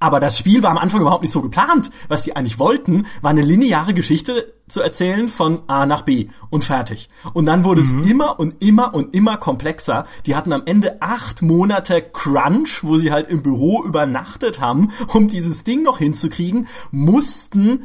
aber 0.00 0.18
das 0.18 0.38
Spiel 0.38 0.62
war 0.62 0.70
am 0.70 0.78
Anfang 0.78 1.02
überhaupt 1.02 1.22
nicht 1.22 1.30
so 1.30 1.42
geplant. 1.42 1.90
Was 2.08 2.24
sie 2.24 2.34
eigentlich 2.34 2.58
wollten, 2.58 3.06
war 3.20 3.30
eine 3.30 3.42
lineare 3.42 3.94
Geschichte 3.94 4.52
zu 4.66 4.80
erzählen 4.80 5.28
von 5.28 5.60
A 5.66 5.84
nach 5.84 6.02
B 6.02 6.28
und 6.48 6.64
fertig. 6.64 7.10
Und 7.34 7.46
dann 7.46 7.64
wurde 7.64 7.82
mhm. 7.82 8.00
es 8.00 8.10
immer 8.10 8.40
und 8.40 8.64
immer 8.64 8.94
und 8.94 9.14
immer 9.14 9.36
komplexer. 9.36 10.06
Die 10.24 10.34
hatten 10.34 10.52
am 10.52 10.62
Ende 10.64 11.02
acht 11.02 11.42
Monate 11.42 12.02
Crunch, 12.02 12.82
wo 12.82 12.96
sie 12.96 13.12
halt 13.12 13.28
im 13.28 13.42
Büro 13.42 13.84
übernachtet 13.84 14.58
haben, 14.58 14.90
um 15.12 15.28
dieses 15.28 15.64
Ding 15.64 15.82
noch 15.82 15.98
hinzukriegen, 15.98 16.66
mussten 16.90 17.84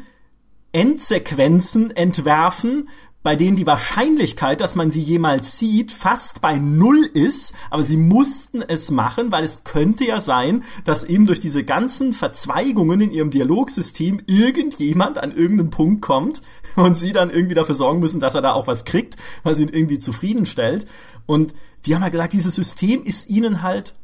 Endsequenzen 0.72 1.96
entwerfen, 1.96 2.90
bei 3.26 3.36
denen 3.36 3.56
die 3.58 3.66
Wahrscheinlichkeit, 3.66 4.62
dass 4.62 4.76
man 4.76 4.92
sie 4.92 5.02
jemals 5.02 5.58
sieht, 5.58 5.92
fast 5.92 6.42
bei 6.42 6.60
Null 6.60 7.10
ist, 7.12 7.56
aber 7.72 7.82
sie 7.82 7.98
mussten 7.98 8.62
es 8.62 8.92
machen, 8.92 9.32
weil 9.32 9.44
es 9.44 9.64
könnte 9.64 10.06
ja 10.06 10.20
sein, 10.20 10.64
dass 10.84 11.04
eben 11.04 11.26
durch 11.26 11.40
diese 11.40 11.64
ganzen 11.64 12.14
Verzweigungen 12.14 13.02
in 13.02 13.10
ihrem 13.10 13.32
Dialogsystem 13.32 14.22
irgendjemand 14.28 15.18
an 15.18 15.36
irgendeinen 15.36 15.72
Punkt 15.72 16.04
kommt 16.04 16.44
und 16.76 17.00
sie 17.00 17.14
dann 17.14 17.32
irgendwie 17.32 17.56
dafür 17.56 17.74
sorgen 17.74 18.00
müssen, 18.00 18.20
dass 18.20 18.36
er 18.36 18.44
da 18.44 18.54
auch 18.54 18.68
was 18.68 18.86
kriegt, 18.86 19.18
was 19.42 19.60
ihn 19.60 19.70
irgendwie 19.70 19.98
zufriedenstellt. 19.98 20.86
Und 21.26 21.56
die 21.88 21.96
haben 21.96 22.04
halt 22.04 22.12
gesagt, 22.12 22.34
dieses 22.34 22.54
System 22.54 23.02
ist 23.02 23.28
ihnen 23.28 23.64
halt 23.64 23.96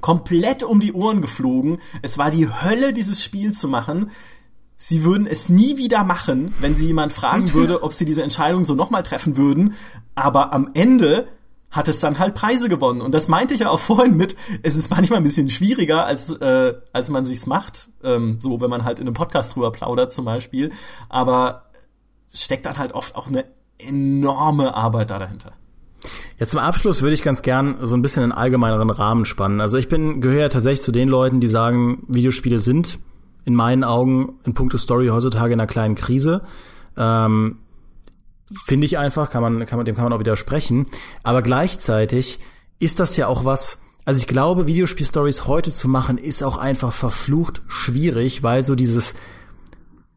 komplett 0.00 0.64
um 0.64 0.80
die 0.80 0.94
Ohren 0.94 1.22
geflogen. 1.22 1.78
Es 2.02 2.18
war 2.18 2.32
die 2.32 2.48
Hölle, 2.48 2.92
dieses 2.92 3.22
Spiel 3.22 3.52
zu 3.52 3.68
machen 3.68 4.10
sie 4.82 5.04
würden 5.04 5.28
es 5.28 5.48
nie 5.48 5.76
wieder 5.76 6.02
machen, 6.02 6.52
wenn 6.58 6.74
sie 6.74 6.86
jemand 6.86 7.12
fragen 7.12 7.52
würde, 7.54 7.84
ob 7.84 7.92
sie 7.92 8.04
diese 8.04 8.24
Entscheidung 8.24 8.64
so 8.64 8.74
nochmal 8.74 9.04
treffen 9.04 9.36
würden. 9.36 9.74
Aber 10.16 10.52
am 10.52 10.70
Ende 10.74 11.28
hat 11.70 11.86
es 11.86 12.00
dann 12.00 12.18
halt 12.18 12.34
Preise 12.34 12.68
gewonnen. 12.68 13.00
Und 13.00 13.14
das 13.14 13.28
meinte 13.28 13.54
ich 13.54 13.60
ja 13.60 13.70
auch 13.70 13.78
vorhin 13.90 14.16
mit, 14.16 14.36
es 14.62 14.74
ist 14.74 14.90
manchmal 14.90 15.18
ein 15.18 15.22
bisschen 15.22 15.48
schwieriger, 15.50 16.04
als, 16.04 16.30
äh, 16.30 16.74
als 16.92 17.10
man 17.10 17.24
sich's 17.24 17.46
macht. 17.46 17.90
Ähm, 18.02 18.38
so, 18.40 18.60
wenn 18.60 18.70
man 18.70 18.84
halt 18.84 18.98
in 18.98 19.06
einem 19.06 19.14
Podcast 19.14 19.54
drüber 19.54 19.70
plaudert 19.70 20.12
zum 20.12 20.24
Beispiel. 20.24 20.72
Aber 21.08 21.66
es 22.26 22.42
steckt 22.42 22.66
dann 22.66 22.76
halt 22.76 22.92
oft 22.92 23.14
auch 23.14 23.28
eine 23.28 23.44
enorme 23.78 24.74
Arbeit 24.74 25.10
da 25.10 25.20
dahinter. 25.20 25.52
Jetzt 26.40 26.50
zum 26.50 26.58
Abschluss 26.58 27.02
würde 27.02 27.14
ich 27.14 27.22
ganz 27.22 27.42
gern 27.42 27.78
so 27.82 27.94
ein 27.94 28.02
bisschen 28.02 28.24
einen 28.24 28.32
allgemeineren 28.32 28.90
Rahmen 28.90 29.26
spannen. 29.26 29.60
Also 29.60 29.76
ich 29.76 29.88
bin 29.88 30.20
gehöre 30.20 30.50
tatsächlich 30.50 30.82
zu 30.82 30.90
den 30.90 31.08
Leuten, 31.08 31.38
die 31.38 31.46
sagen, 31.46 32.02
Videospiele 32.08 32.58
sind 32.58 32.98
in 33.44 33.54
meinen 33.54 33.84
Augen 33.84 34.38
in 34.44 34.54
puncto 34.54 34.78
Story 34.78 35.08
heutzutage 35.08 35.52
in 35.52 35.60
einer 35.60 35.66
kleinen 35.66 35.94
Krise. 35.94 36.42
Ähm, 36.96 37.58
Finde 38.66 38.84
ich 38.84 38.98
einfach, 38.98 39.30
kann 39.30 39.42
man, 39.42 39.64
kann 39.66 39.78
man, 39.78 39.86
dem 39.86 39.94
kann 39.94 40.04
man 40.04 40.12
auch 40.12 40.20
widersprechen. 40.20 40.86
Aber 41.22 41.42
gleichzeitig 41.42 42.38
ist 42.78 43.00
das 43.00 43.16
ja 43.16 43.26
auch 43.26 43.44
was, 43.44 43.80
also 44.04 44.18
ich 44.18 44.26
glaube, 44.26 44.66
Videospiel-Stories 44.66 45.46
heute 45.46 45.70
zu 45.70 45.88
machen, 45.88 46.18
ist 46.18 46.42
auch 46.42 46.58
einfach 46.58 46.92
verflucht 46.92 47.62
schwierig, 47.68 48.42
weil 48.42 48.62
so 48.62 48.74
dieses, 48.74 49.14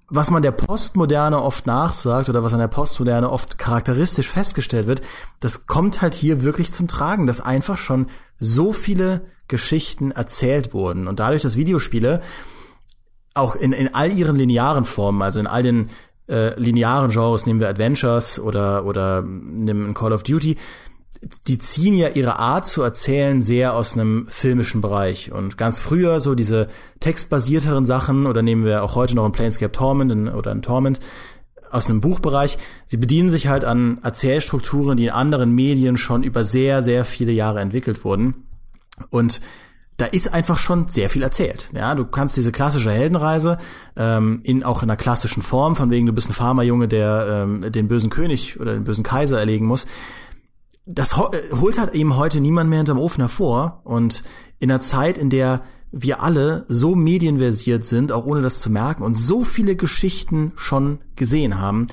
was 0.09 0.32
man 0.32 0.41
der 0.41 0.51
Postmoderne 0.51 1.41
oft 1.41 1.65
nachsagt 1.65 2.28
oder 2.28 2.43
was 2.43 2.53
an 2.53 2.59
der 2.59 2.67
Postmoderne 2.67 3.30
oft 3.30 3.57
charakteristisch 3.57 4.30
festgestellt 4.30 4.88
wird, 4.88 5.01
das 5.39 5.67
kommt 5.67 6.01
halt 6.01 6.13
hier 6.13 6.43
wirklich 6.43 6.73
zum 6.73 6.88
Tragen, 6.88 7.28
dass 7.28 7.41
einfach 7.41 7.78
schon 7.78 8.07
so 8.39 8.73
viele 8.73 9.21
Geschichten 9.47 10.11
erzählt 10.11 10.73
wurden. 10.73 11.07
Und 11.07 11.19
dadurch, 11.19 11.43
dass 11.43 11.55
Videospiele 11.55 12.21
auch 13.36 13.55
in, 13.55 13.73
in 13.73 13.93
all 13.93 14.11
ihren 14.11 14.38
linearen 14.38 14.86
Formen, 14.86 15.21
also 15.21 15.39
in 15.39 15.47
all 15.47 15.61
den 15.61 15.89
äh, 16.27 16.59
linearen 16.59 17.11
Genres, 17.11 17.45
nehmen 17.45 17.59
wir 17.59 17.69
Adventures 17.69 18.39
oder, 18.39 18.86
oder 18.86 19.21
nehmen 19.21 19.93
Call 19.93 20.13
of 20.13 20.23
Duty, 20.23 20.57
die 21.47 21.59
ziehen 21.59 21.95
ja 21.95 22.09
ihre 22.09 22.39
Art 22.39 22.65
zu 22.65 22.81
erzählen 22.81 23.41
sehr 23.41 23.73
aus 23.73 23.93
einem 23.93 24.27
filmischen 24.27 24.81
Bereich. 24.81 25.31
Und 25.31 25.57
ganz 25.57 25.79
früher 25.79 26.19
so 26.19 26.36
diese 26.36 26.67
textbasierteren 26.99 27.86
Sachen, 27.86 28.25
oder 28.25 28.41
nehmen 28.41 28.63
wir 28.63 28.83
auch 28.83 28.95
heute 28.95 29.15
noch 29.15 29.25
ein 29.25 29.31
Planescape 29.31 29.71
Torment 29.71 30.11
in, 30.11 30.27
oder 30.27 30.51
ein 30.51 30.61
Torment, 30.61 30.99
aus 31.71 31.89
einem 31.89 32.01
Buchbereich. 32.01 32.57
Sie 32.88 32.97
bedienen 32.97 33.29
sich 33.29 33.47
halt 33.47 33.65
an 33.65 33.99
Erzählstrukturen, 34.01 34.97
die 34.97 35.05
in 35.05 35.11
anderen 35.11 35.51
Medien 35.51 35.97
schon 35.97 36.23
über 36.23 36.45
sehr, 36.45 36.83
sehr 36.83 37.05
viele 37.05 37.31
Jahre 37.31 37.59
entwickelt 37.59 38.05
wurden. 38.05 38.47
Und 39.09 39.41
da 39.97 40.05
ist 40.05 40.33
einfach 40.33 40.57
schon 40.57 40.89
sehr 40.89 41.09
viel 41.09 41.23
erzählt. 41.23 41.69
Ja, 41.73 41.95
du 41.95 42.05
kannst 42.05 42.35
diese 42.35 42.51
klassische 42.51 42.91
Heldenreise 42.91 43.57
ähm, 43.95 44.41
in 44.43 44.63
auch 44.63 44.83
in 44.83 44.89
einer 44.89 44.97
klassischen 44.97 45.41
Form, 45.41 45.75
von 45.75 45.89
wegen 45.89 46.05
du 46.05 46.13
bist 46.13 46.29
ein 46.29 46.33
Farmerjunge, 46.33 46.87
der 46.87 47.45
ähm, 47.47 47.71
den 47.71 47.87
bösen 47.87 48.09
König 48.09 48.59
oder 48.59 48.73
den 48.73 48.83
bösen 48.83 49.03
Kaiser 49.03 49.39
erlegen 49.39 49.65
muss. 49.65 49.87
Das 50.85 51.13
äh, 51.13 51.55
holt 51.59 51.79
halt 51.79 51.93
eben 51.93 52.17
heute 52.17 52.41
niemand 52.41 52.69
mehr 52.69 52.79
hinterm 52.79 52.99
Ofen 52.99 53.21
hervor 53.21 53.81
und 53.85 54.23
in 54.59 54.69
einer 54.69 54.81
Zeit, 54.81 55.17
in 55.17 55.29
der 55.29 55.61
wir 55.91 56.21
alle 56.21 56.65
so 56.67 56.93
medienversiert 56.93 57.85
sind, 57.85 58.11
auch 58.11 58.25
ohne 58.25 58.41
das 58.41 58.59
zu 58.59 58.69
merken 58.69 59.01
und 59.01 59.13
so 59.13 59.45
viele 59.45 59.77
Geschichten 59.77 60.51
schon 60.57 60.99
gesehen 61.15 61.57
haben, 61.59 61.87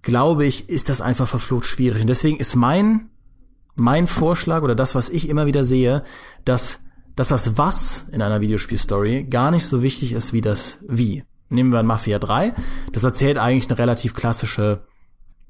glaube 0.00 0.46
ich, 0.46 0.70
ist 0.70 0.88
das 0.88 1.02
einfach 1.02 1.28
verflucht 1.28 1.66
schwierig. 1.66 2.00
Und 2.00 2.08
deswegen 2.08 2.38
ist 2.38 2.56
mein 2.56 3.10
mein 3.78 4.08
Vorschlag 4.08 4.62
oder 4.62 4.74
das, 4.74 4.94
was 4.94 5.08
ich 5.08 5.28
immer 5.28 5.46
wieder 5.46 5.62
sehe, 5.62 6.02
dass 6.44 6.80
dass 7.18 7.28
das 7.28 7.58
Was 7.58 8.06
in 8.12 8.22
einer 8.22 8.40
Videospielstory 8.40 9.24
gar 9.24 9.50
nicht 9.50 9.66
so 9.66 9.82
wichtig 9.82 10.12
ist 10.12 10.32
wie 10.32 10.40
das 10.40 10.78
Wie. 10.86 11.24
Nehmen 11.48 11.72
wir 11.72 11.82
Mafia 11.82 12.20
3. 12.20 12.54
Das 12.92 13.02
erzählt 13.02 13.38
eigentlich 13.38 13.68
eine 13.68 13.78
relativ 13.78 14.14
klassische 14.14 14.82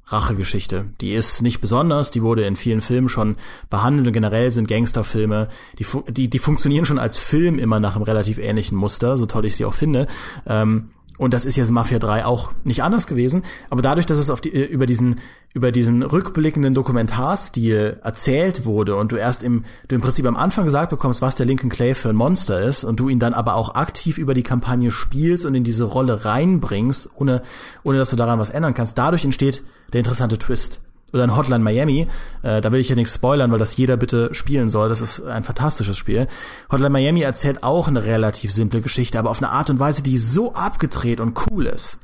Rachegeschichte. 0.07 0.87
Die 1.03 1.13
ist 1.13 1.43
nicht 1.43 1.61
besonders, 1.61 2.11
die 2.11 2.23
wurde 2.23 2.47
in 2.47 2.57
vielen 2.57 2.81
Filmen 2.81 3.11
schon 3.11 3.37
behandelt 3.69 4.07
und 4.07 4.15
generell 4.15 4.51
sind 4.51 4.67
Gangsterfilme, 4.67 5.49
die, 5.79 5.85
die, 6.09 6.31
die 6.31 6.39
funktionieren 6.39 6.87
schon 6.87 6.99
als 6.99 7.19
Film 7.19 7.59
immer 7.59 7.81
nach 7.81 7.97
einem 7.97 8.05
relativ 8.05 8.39
ähnlichen 8.39 8.79
Muster, 8.79 9.19
so 9.19 9.27
toll 9.27 9.45
ich 9.45 9.57
sie 9.57 9.67
auch 9.67 9.75
finde. 9.75 10.07
Ähm, 10.47 10.93
und 11.19 11.35
das 11.35 11.45
ist 11.45 11.57
jetzt 11.57 11.71
Mafia 11.71 11.99
3 11.99 12.25
auch 12.25 12.53
nicht 12.65 12.83
anders 12.83 13.07
gewesen. 13.07 13.43
Aber 13.69 13.83
dadurch, 13.83 14.07
dass 14.07 14.19
es 14.19 14.31
auf 14.31 14.41
die, 14.41 14.55
äh, 14.55 14.65
über 14.65 14.87
diesen, 14.87 15.17
über 15.53 15.73
diesen 15.73 16.03
rückblickenden 16.03 16.75
Dokumentarstil 16.75 17.99
erzählt 18.03 18.65
wurde 18.65 18.97
und 18.97 19.13
du 19.13 19.17
erst 19.17 19.43
im, 19.43 19.65
du 19.89 19.97
im 19.97 20.01
Prinzip 20.01 20.27
am 20.27 20.37
Anfang 20.37 20.65
gesagt 20.65 20.91
bekommst, 20.91 21.21
was 21.21 21.37
der 21.37 21.47
Lincoln 21.47 21.71
Clay 21.71 21.95
für 21.95 22.09
ein 22.09 22.17
Monster 22.17 22.63
ist 22.63 22.85
und 22.85 23.01
du 23.01 23.09
ihn 23.09 23.19
dann 23.19 23.35
aber 23.35 23.55
auch 23.55 23.75
aktiv 23.75 24.17
über 24.17 24.33
die 24.33 24.45
Kampagne 24.45 24.91
spielst 24.91 25.45
und 25.45 25.55
in 25.55 25.65
diese 25.65 25.85
Rolle 25.85 26.25
reinbringst, 26.25 27.11
ohne, 27.17 27.43
ohne 27.83 27.99
dass 27.99 28.11
du 28.11 28.17
daran 28.17 28.39
was 28.39 28.51
ändern 28.51 28.75
kannst, 28.75 28.97
dadurch 28.97 29.25
entsteht 29.25 29.63
der 29.93 30.01
interessante 30.01 30.39
Twist 30.39 30.81
oder 31.13 31.25
ein 31.25 31.37
Hotline 31.37 31.65
Miami. 31.65 32.07
Äh, 32.43 32.61
da 32.61 32.73
will 32.73 32.81
ich 32.81 32.89
ja 32.89 32.95
nichts 32.95 33.15
spoilern, 33.15 33.51
weil 33.51 33.59
das 33.59 33.77
jeder 33.77 33.97
bitte 33.97 34.35
spielen 34.35 34.69
soll. 34.69 34.89
Das 34.89 35.01
ist 35.01 35.23
ein 35.25 35.45
fantastisches 35.45 35.97
Spiel. 35.97 36.27
Hotline 36.71 36.91
Miami 36.91 37.23
erzählt 37.23 37.63
auch 37.63 37.89
eine 37.89 38.05
relativ 38.05 38.53
simple 38.53 38.81
Geschichte, 38.81 39.19
aber 39.19 39.31
auf 39.31 39.43
eine 39.43 39.51
Art 39.51 39.71
und 39.71 39.79
Weise, 39.79 40.03
die 40.03 40.19
so 40.19 40.55
abgedreht 40.55 41.21
und 41.21 41.39
cool 41.51 41.67
ist, 41.67 42.01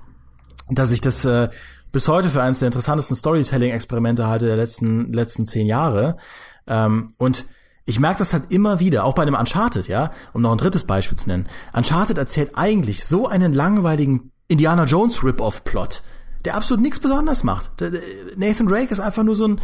dass 0.70 0.92
ich 0.92 1.00
das 1.00 1.24
äh, 1.24 1.48
bis 1.92 2.08
heute 2.08 2.28
für 2.28 2.42
eines 2.42 2.58
der 2.58 2.66
interessantesten 2.66 3.16
Storytelling-Experimente 3.16 4.26
halte 4.26 4.46
der 4.46 4.56
letzten 4.56 5.12
letzten 5.12 5.46
zehn 5.46 5.66
Jahre. 5.66 6.16
Ähm, 6.66 7.12
und 7.18 7.46
ich 7.86 8.00
merke 8.00 8.18
das 8.18 8.32
halt 8.32 8.44
immer 8.50 8.80
wieder, 8.80 9.04
auch 9.04 9.14
bei 9.14 9.24
dem 9.24 9.34
Uncharted, 9.34 9.88
ja, 9.88 10.10
um 10.32 10.40
noch 10.40 10.52
ein 10.52 10.58
drittes 10.58 10.84
Beispiel 10.84 11.18
zu 11.18 11.28
nennen. 11.28 11.46
Uncharted 11.74 12.16
erzählt 12.16 12.52
eigentlich 12.54 13.04
so 13.04 13.28
einen 13.28 13.52
langweiligen 13.52 14.32
Indiana 14.48 14.84
Jones 14.84 15.22
Rip-Off-Plot 15.22 16.02
der 16.44 16.56
absolut 16.56 16.82
nichts 16.82 17.00
besonders 17.00 17.44
macht. 17.44 17.70
Nathan 18.36 18.66
Drake 18.66 18.92
ist 18.92 19.00
einfach 19.00 19.22
nur 19.22 19.34
so 19.34 19.48
ein 19.48 19.60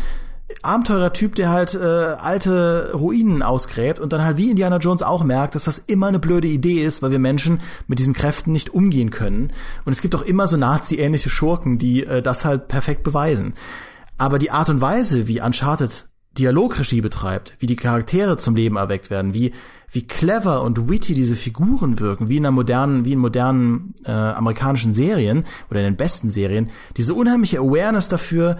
Abenteurertyp, 0.62 1.35
der 1.37 1.51
halt 1.51 1.74
äh, 1.74 1.78
alte 1.78 2.93
Ruinen 2.95 3.43
ausgräbt 3.43 3.99
und 3.99 4.12
dann 4.12 4.24
halt 4.24 4.37
wie 4.37 4.51
Indiana 4.51 4.78
Jones 4.78 5.03
auch 5.03 5.22
merkt, 5.22 5.55
dass 5.55 5.64
das 5.64 5.78
immer 5.78 6.09
eine 6.09 6.18
blöde 6.18 6.49
Idee 6.49 6.85
ist, 6.85 7.03
weil 7.03 7.12
wir 7.12 7.18
Menschen 7.18 7.61
mit 7.87 7.99
diesen 7.99 8.14
Kräften 8.14 8.53
nicht 8.53 8.70
umgehen 8.70 9.11
können. 9.11 9.53
Und 9.85 9.93
es 9.93 10.03
gibt 10.03 10.14
auch 10.14 10.22
immer 10.22 10.47
so 10.47 10.57
Nazi-ähnliche 10.57 11.31
Schurken, 11.31 11.78
die 11.78 12.05
äh, 12.05 12.22
das 12.22 12.45
halt 12.45 12.68
perfekt 12.68 13.05
beweisen. 13.05 13.55
Aber 14.18 14.39
die 14.39 14.51
Art 14.51 14.68
und 14.68 14.81
Weise, 14.81 15.28
wie 15.28 15.41
Uncharted 15.41 16.09
Dialogregie 16.39 17.01
betreibt, 17.01 17.55
wie 17.59 17.66
die 17.66 17.76
Charaktere 17.76 18.37
zum 18.37 18.55
Leben 18.55 18.76
erweckt 18.76 19.11
werden, 19.11 19.35
wie, 19.35 19.53
wie 19.91 20.07
clever 20.07 20.62
und 20.62 20.89
witty 20.89 21.14
diese 21.14 21.35
Figuren 21.35 21.99
wirken, 21.99 22.28
wie 22.28 22.37
in 22.37 22.47
einer 22.47 22.53
modernen, 22.53 23.05
wie 23.05 23.12
in 23.12 23.18
modernen 23.18 23.95
äh, 24.05 24.12
amerikanischen 24.12 24.93
Serien 24.93 25.45
oder 25.70 25.81
in 25.81 25.87
den 25.87 25.97
besten 25.97 26.31
Serien, 26.31 26.70
diese 26.97 27.14
unheimliche 27.14 27.59
Awareness 27.59 28.09
dafür, 28.09 28.59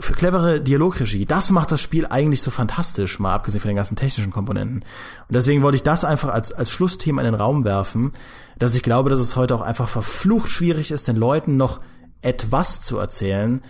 für 0.00 0.12
clevere 0.12 0.60
Dialogregie, 0.60 1.26
das 1.26 1.50
macht 1.50 1.72
das 1.72 1.80
Spiel 1.80 2.06
eigentlich 2.06 2.42
so 2.42 2.52
fantastisch, 2.52 3.18
mal 3.18 3.34
abgesehen 3.34 3.60
von 3.60 3.68
den 3.68 3.76
ganzen 3.76 3.96
technischen 3.96 4.30
Komponenten. 4.30 4.82
Und 4.82 5.34
deswegen 5.34 5.62
wollte 5.62 5.74
ich 5.74 5.82
das 5.82 6.04
einfach 6.04 6.28
als, 6.28 6.52
als 6.52 6.70
Schlussthema 6.70 7.20
in 7.20 7.26
den 7.26 7.34
Raum 7.34 7.64
werfen, 7.64 8.12
dass 8.58 8.76
ich 8.76 8.84
glaube, 8.84 9.10
dass 9.10 9.18
es 9.18 9.34
heute 9.34 9.56
auch 9.56 9.60
einfach 9.60 9.88
verflucht 9.88 10.50
schwierig 10.50 10.92
ist, 10.92 11.08
den 11.08 11.16
Leuten 11.16 11.56
noch 11.56 11.80
etwas 12.22 12.80
zu 12.80 12.98
erzählen, 12.98 13.60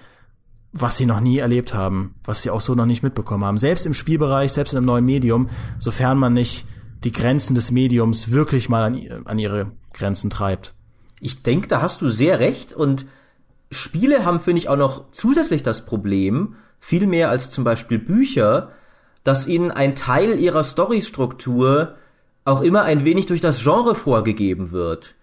was 0.72 0.96
sie 0.96 1.06
noch 1.06 1.20
nie 1.20 1.38
erlebt 1.38 1.74
haben, 1.74 2.14
was 2.24 2.42
sie 2.42 2.50
auch 2.50 2.60
so 2.60 2.74
noch 2.74 2.86
nicht 2.86 3.02
mitbekommen 3.02 3.44
haben. 3.44 3.58
Selbst 3.58 3.86
im 3.86 3.94
Spielbereich, 3.94 4.52
selbst 4.52 4.72
in 4.72 4.78
einem 4.78 4.86
neuen 4.86 5.04
Medium, 5.04 5.48
sofern 5.78 6.18
man 6.18 6.34
nicht 6.34 6.66
die 7.04 7.12
Grenzen 7.12 7.54
des 7.54 7.70
Mediums 7.70 8.30
wirklich 8.30 8.68
mal 8.68 8.84
an, 8.84 9.24
an 9.24 9.38
ihre 9.38 9.72
Grenzen 9.92 10.30
treibt. 10.30 10.74
Ich 11.20 11.42
denke, 11.42 11.68
da 11.68 11.80
hast 11.80 12.02
du 12.02 12.10
sehr 12.10 12.38
recht 12.40 12.72
und 12.72 13.06
Spiele 13.70 14.24
haben, 14.24 14.40
finde 14.40 14.60
ich, 14.60 14.68
auch 14.68 14.76
noch 14.76 15.10
zusätzlich 15.12 15.62
das 15.62 15.84
Problem, 15.84 16.56
viel 16.80 17.06
mehr 17.06 17.30
als 17.30 17.50
zum 17.50 17.64
Beispiel 17.64 17.98
Bücher, 17.98 18.70
dass 19.24 19.46
ihnen 19.46 19.70
ein 19.70 19.94
Teil 19.94 20.38
ihrer 20.38 20.64
Storystruktur 20.64 21.96
auch 22.44 22.62
immer 22.62 22.84
ein 22.84 23.04
wenig 23.04 23.26
durch 23.26 23.40
das 23.40 23.62
Genre 23.62 23.94
vorgegeben 23.94 24.70
wird. 24.70 25.14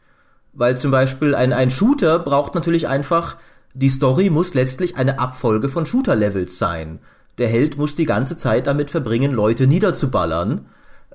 Weil 0.53 0.77
zum 0.77 0.91
Beispiel 0.91 1.33
ein, 1.33 1.53
ein 1.53 1.71
Shooter 1.71 2.19
braucht 2.19 2.55
natürlich 2.55 2.87
einfach 2.87 3.37
die 3.75 3.89
Story 3.89 4.29
muss 4.29 4.53
letztlich 4.53 4.95
eine 4.95 5.19
Abfolge 5.19 5.67
von 5.67 5.85
Shooter-Levels 5.85 6.57
sein. 6.57 6.99
Der 7.37 7.49
Held 7.49 7.77
muss 7.77 7.95
die 7.95 8.05
ganze 8.05 8.37
Zeit 8.37 8.67
damit 8.67 8.89
verbringen, 8.89 9.33
Leute 9.33 9.67
niederzuballern. 9.67 10.67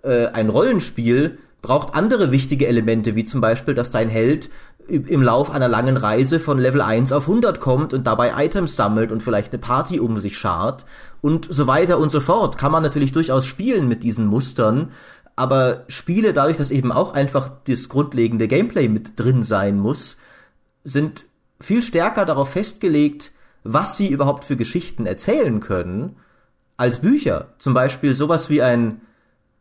Äh, 0.03 0.27
ein 0.27 0.51
Rollenspiel 0.51 1.39
braucht 1.63 1.95
andere 1.95 2.31
wichtige 2.31 2.67
Elemente, 2.67 3.15
wie 3.15 3.25
zum 3.25 3.41
Beispiel, 3.41 3.75
dass 3.75 3.89
dein 3.91 4.09
Held 4.09 4.51
im 4.89 5.23
Lauf 5.23 5.51
einer 5.51 5.69
langen 5.69 5.97
Reise 5.97 6.39
von 6.41 6.59
Level 6.59 6.83
1 6.83 7.13
auf 7.13 7.29
100 7.29 7.61
kommt 7.61 7.95
und 7.95 8.07
dabei 8.07 8.45
Items 8.45 8.77
sammelt 8.77 9.13
und 9.13 9.23
vielleicht 9.23 9.53
eine 9.53 9.61
Party 9.61 10.01
um 10.01 10.19
sich 10.19 10.37
schart 10.37 10.85
und 11.21 11.47
so 11.51 11.67
weiter 11.67 11.99
und 11.99 12.11
so 12.11 12.21
fort. 12.21 12.59
Kann 12.59 12.73
man 12.73 12.83
natürlich 12.83 13.13
durchaus 13.13 13.47
spielen 13.47 13.89
mit 13.89 14.03
diesen 14.03 14.27
Mustern, 14.27 14.91
aber 15.37 15.85
Spiele, 15.89 16.35
dadurch, 16.35 16.59
dass 16.59 16.71
eben 16.71 16.93
auch 16.93 17.15
einfach 17.15 17.51
das 17.67 17.89
grundlegende 17.89 18.49
Gameplay 18.49 18.89
mit 18.89 19.19
drin 19.19 19.43
sein 19.43 19.79
muss, 19.79 20.19
sind 20.85 21.25
viel 21.61 21.83
stärker 21.83 22.25
darauf 22.25 22.51
festgelegt, 22.51 23.33
was 23.63 23.97
sie 23.97 24.09
überhaupt 24.09 24.45
für 24.45 24.57
Geschichten 24.57 25.07
erzählen 25.07 25.61
können, 25.61 26.17
als 26.77 27.01
Bücher. 27.01 27.49
Zum 27.59 27.75
Beispiel 27.75 28.15
sowas 28.15 28.49
wie 28.49 28.63
ein, 28.63 29.03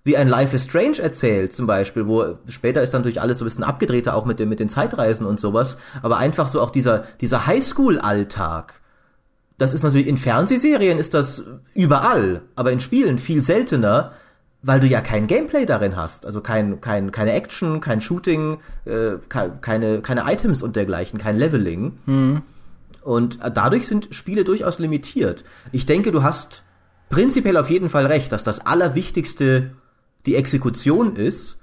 wie 0.05 0.15
ein 0.15 0.29
Life 0.29 0.55
is 0.55 0.63
Strange 0.63 0.99
erzählt, 0.99 1.51
zum 1.51 1.67
Beispiel, 1.67 2.07
wo 2.07 2.37
später 2.47 2.81
ist 2.81 2.93
dann 2.93 3.03
durch 3.03 3.19
alles 3.19 3.39
so 3.39 3.43
ein 3.43 3.47
bisschen 3.47 3.65
abgedrehter, 3.65 4.15
auch 4.15 4.25
mit, 4.25 4.39
dem, 4.39 4.47
mit 4.47 4.61
den 4.61 4.69
Zeitreisen 4.69 5.25
und 5.25 5.39
sowas, 5.39 5.77
aber 6.01 6.17
einfach 6.17 6.47
so 6.47 6.61
auch 6.61 6.71
dieser, 6.71 6.99
dieser 7.19 7.45
Highschool-Alltag. 7.45 8.79
Das 9.57 9.73
ist 9.73 9.83
natürlich 9.83 10.07
in 10.07 10.17
Fernsehserien 10.17 10.97
ist 10.97 11.13
das 11.13 11.43
überall, 11.73 12.43
aber 12.55 12.71
in 12.71 12.79
Spielen 12.79 13.19
viel 13.19 13.41
seltener, 13.41 14.13
weil 14.61 14.79
du 14.79 14.87
ja 14.87 15.01
kein 15.01 15.27
Gameplay 15.27 15.65
darin 15.65 15.95
hast, 15.95 16.25
also 16.25 16.41
kein, 16.41 16.81
kein, 16.81 17.11
keine 17.11 17.31
Action, 17.33 17.79
kein 17.79 18.01
Shooting, 18.01 18.59
äh, 18.85 19.17
keine, 19.29 20.01
keine 20.01 20.23
Items 20.31 20.61
und 20.61 20.75
dergleichen, 20.75 21.17
kein 21.17 21.37
Leveling. 21.37 21.97
Mhm. 22.05 22.41
Und 23.01 23.39
dadurch 23.53 23.87
sind 23.87 24.09
Spiele 24.11 24.43
durchaus 24.43 24.79
limitiert. 24.79 25.45
Ich 25.71 25.85
denke, 25.85 26.11
du 26.11 26.23
hast 26.23 26.63
prinzipiell 27.09 27.57
auf 27.57 27.69
jeden 27.69 27.89
Fall 27.89 28.05
recht, 28.05 28.31
dass 28.31 28.43
das 28.43 28.65
Allerwichtigste 28.65 29.71
die 30.25 30.35
Exekution 30.35 31.15
ist. 31.15 31.57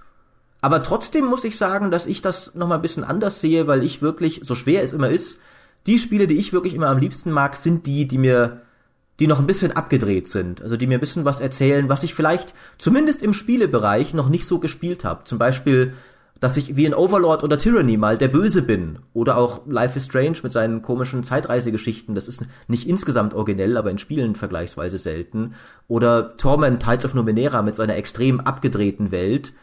Aber 0.62 0.82
trotzdem 0.82 1.26
muss 1.26 1.44
ich 1.44 1.58
sagen, 1.58 1.90
dass 1.90 2.06
ich 2.06 2.22
das 2.22 2.54
nochmal 2.54 2.78
ein 2.78 2.82
bisschen 2.82 3.04
anders 3.04 3.40
sehe, 3.40 3.66
weil 3.66 3.84
ich 3.84 4.00
wirklich, 4.00 4.40
so 4.42 4.54
schwer 4.54 4.82
es 4.82 4.94
immer 4.94 5.10
ist, 5.10 5.38
die 5.86 5.98
Spiele, 5.98 6.26
die 6.26 6.38
ich 6.38 6.52
wirklich 6.52 6.74
immer 6.74 6.88
am 6.88 6.98
liebsten 6.98 7.30
mag, 7.30 7.54
sind 7.54 7.86
die, 7.86 8.08
die 8.08 8.18
mir 8.18 8.62
die 9.18 9.26
noch 9.26 9.38
ein 9.38 9.46
bisschen 9.46 9.72
abgedreht 9.72 10.28
sind, 10.28 10.62
also 10.62 10.76
die 10.76 10.86
mir 10.86 10.98
ein 10.98 11.00
bisschen 11.00 11.24
was 11.24 11.40
erzählen, 11.40 11.88
was 11.88 12.02
ich 12.02 12.14
vielleicht 12.14 12.54
zumindest 12.78 13.22
im 13.22 13.32
Spielebereich 13.32 14.14
noch 14.14 14.28
nicht 14.28 14.46
so 14.46 14.58
gespielt 14.58 15.04
habe. 15.04 15.24
Zum 15.24 15.38
Beispiel, 15.38 15.94
dass 16.40 16.56
ich 16.56 16.76
wie 16.76 16.84
in 16.84 16.94
Overlord 16.94 17.42
oder 17.44 17.56
Tyranny 17.56 17.96
mal 17.96 18.18
der 18.18 18.28
Böse 18.28 18.62
bin. 18.62 18.98
Oder 19.14 19.38
auch 19.38 19.66
Life 19.66 19.96
is 19.96 20.04
Strange 20.04 20.38
mit 20.42 20.52
seinen 20.52 20.82
komischen 20.82 21.22
Zeitreisegeschichten. 21.22 22.14
Das 22.14 22.28
ist 22.28 22.44
nicht 22.68 22.86
insgesamt 22.86 23.34
originell, 23.34 23.76
aber 23.76 23.90
in 23.90 23.98
Spielen 23.98 24.34
vergleichsweise 24.34 24.98
selten. 24.98 25.54
Oder 25.88 26.36
Torment 26.36 26.82
Tides 26.82 27.06
of 27.06 27.14
Numenera 27.14 27.62
mit 27.62 27.74
seiner 27.74 27.96
extrem 27.96 28.40
abgedrehten 28.40 29.10
Welt. 29.10 29.54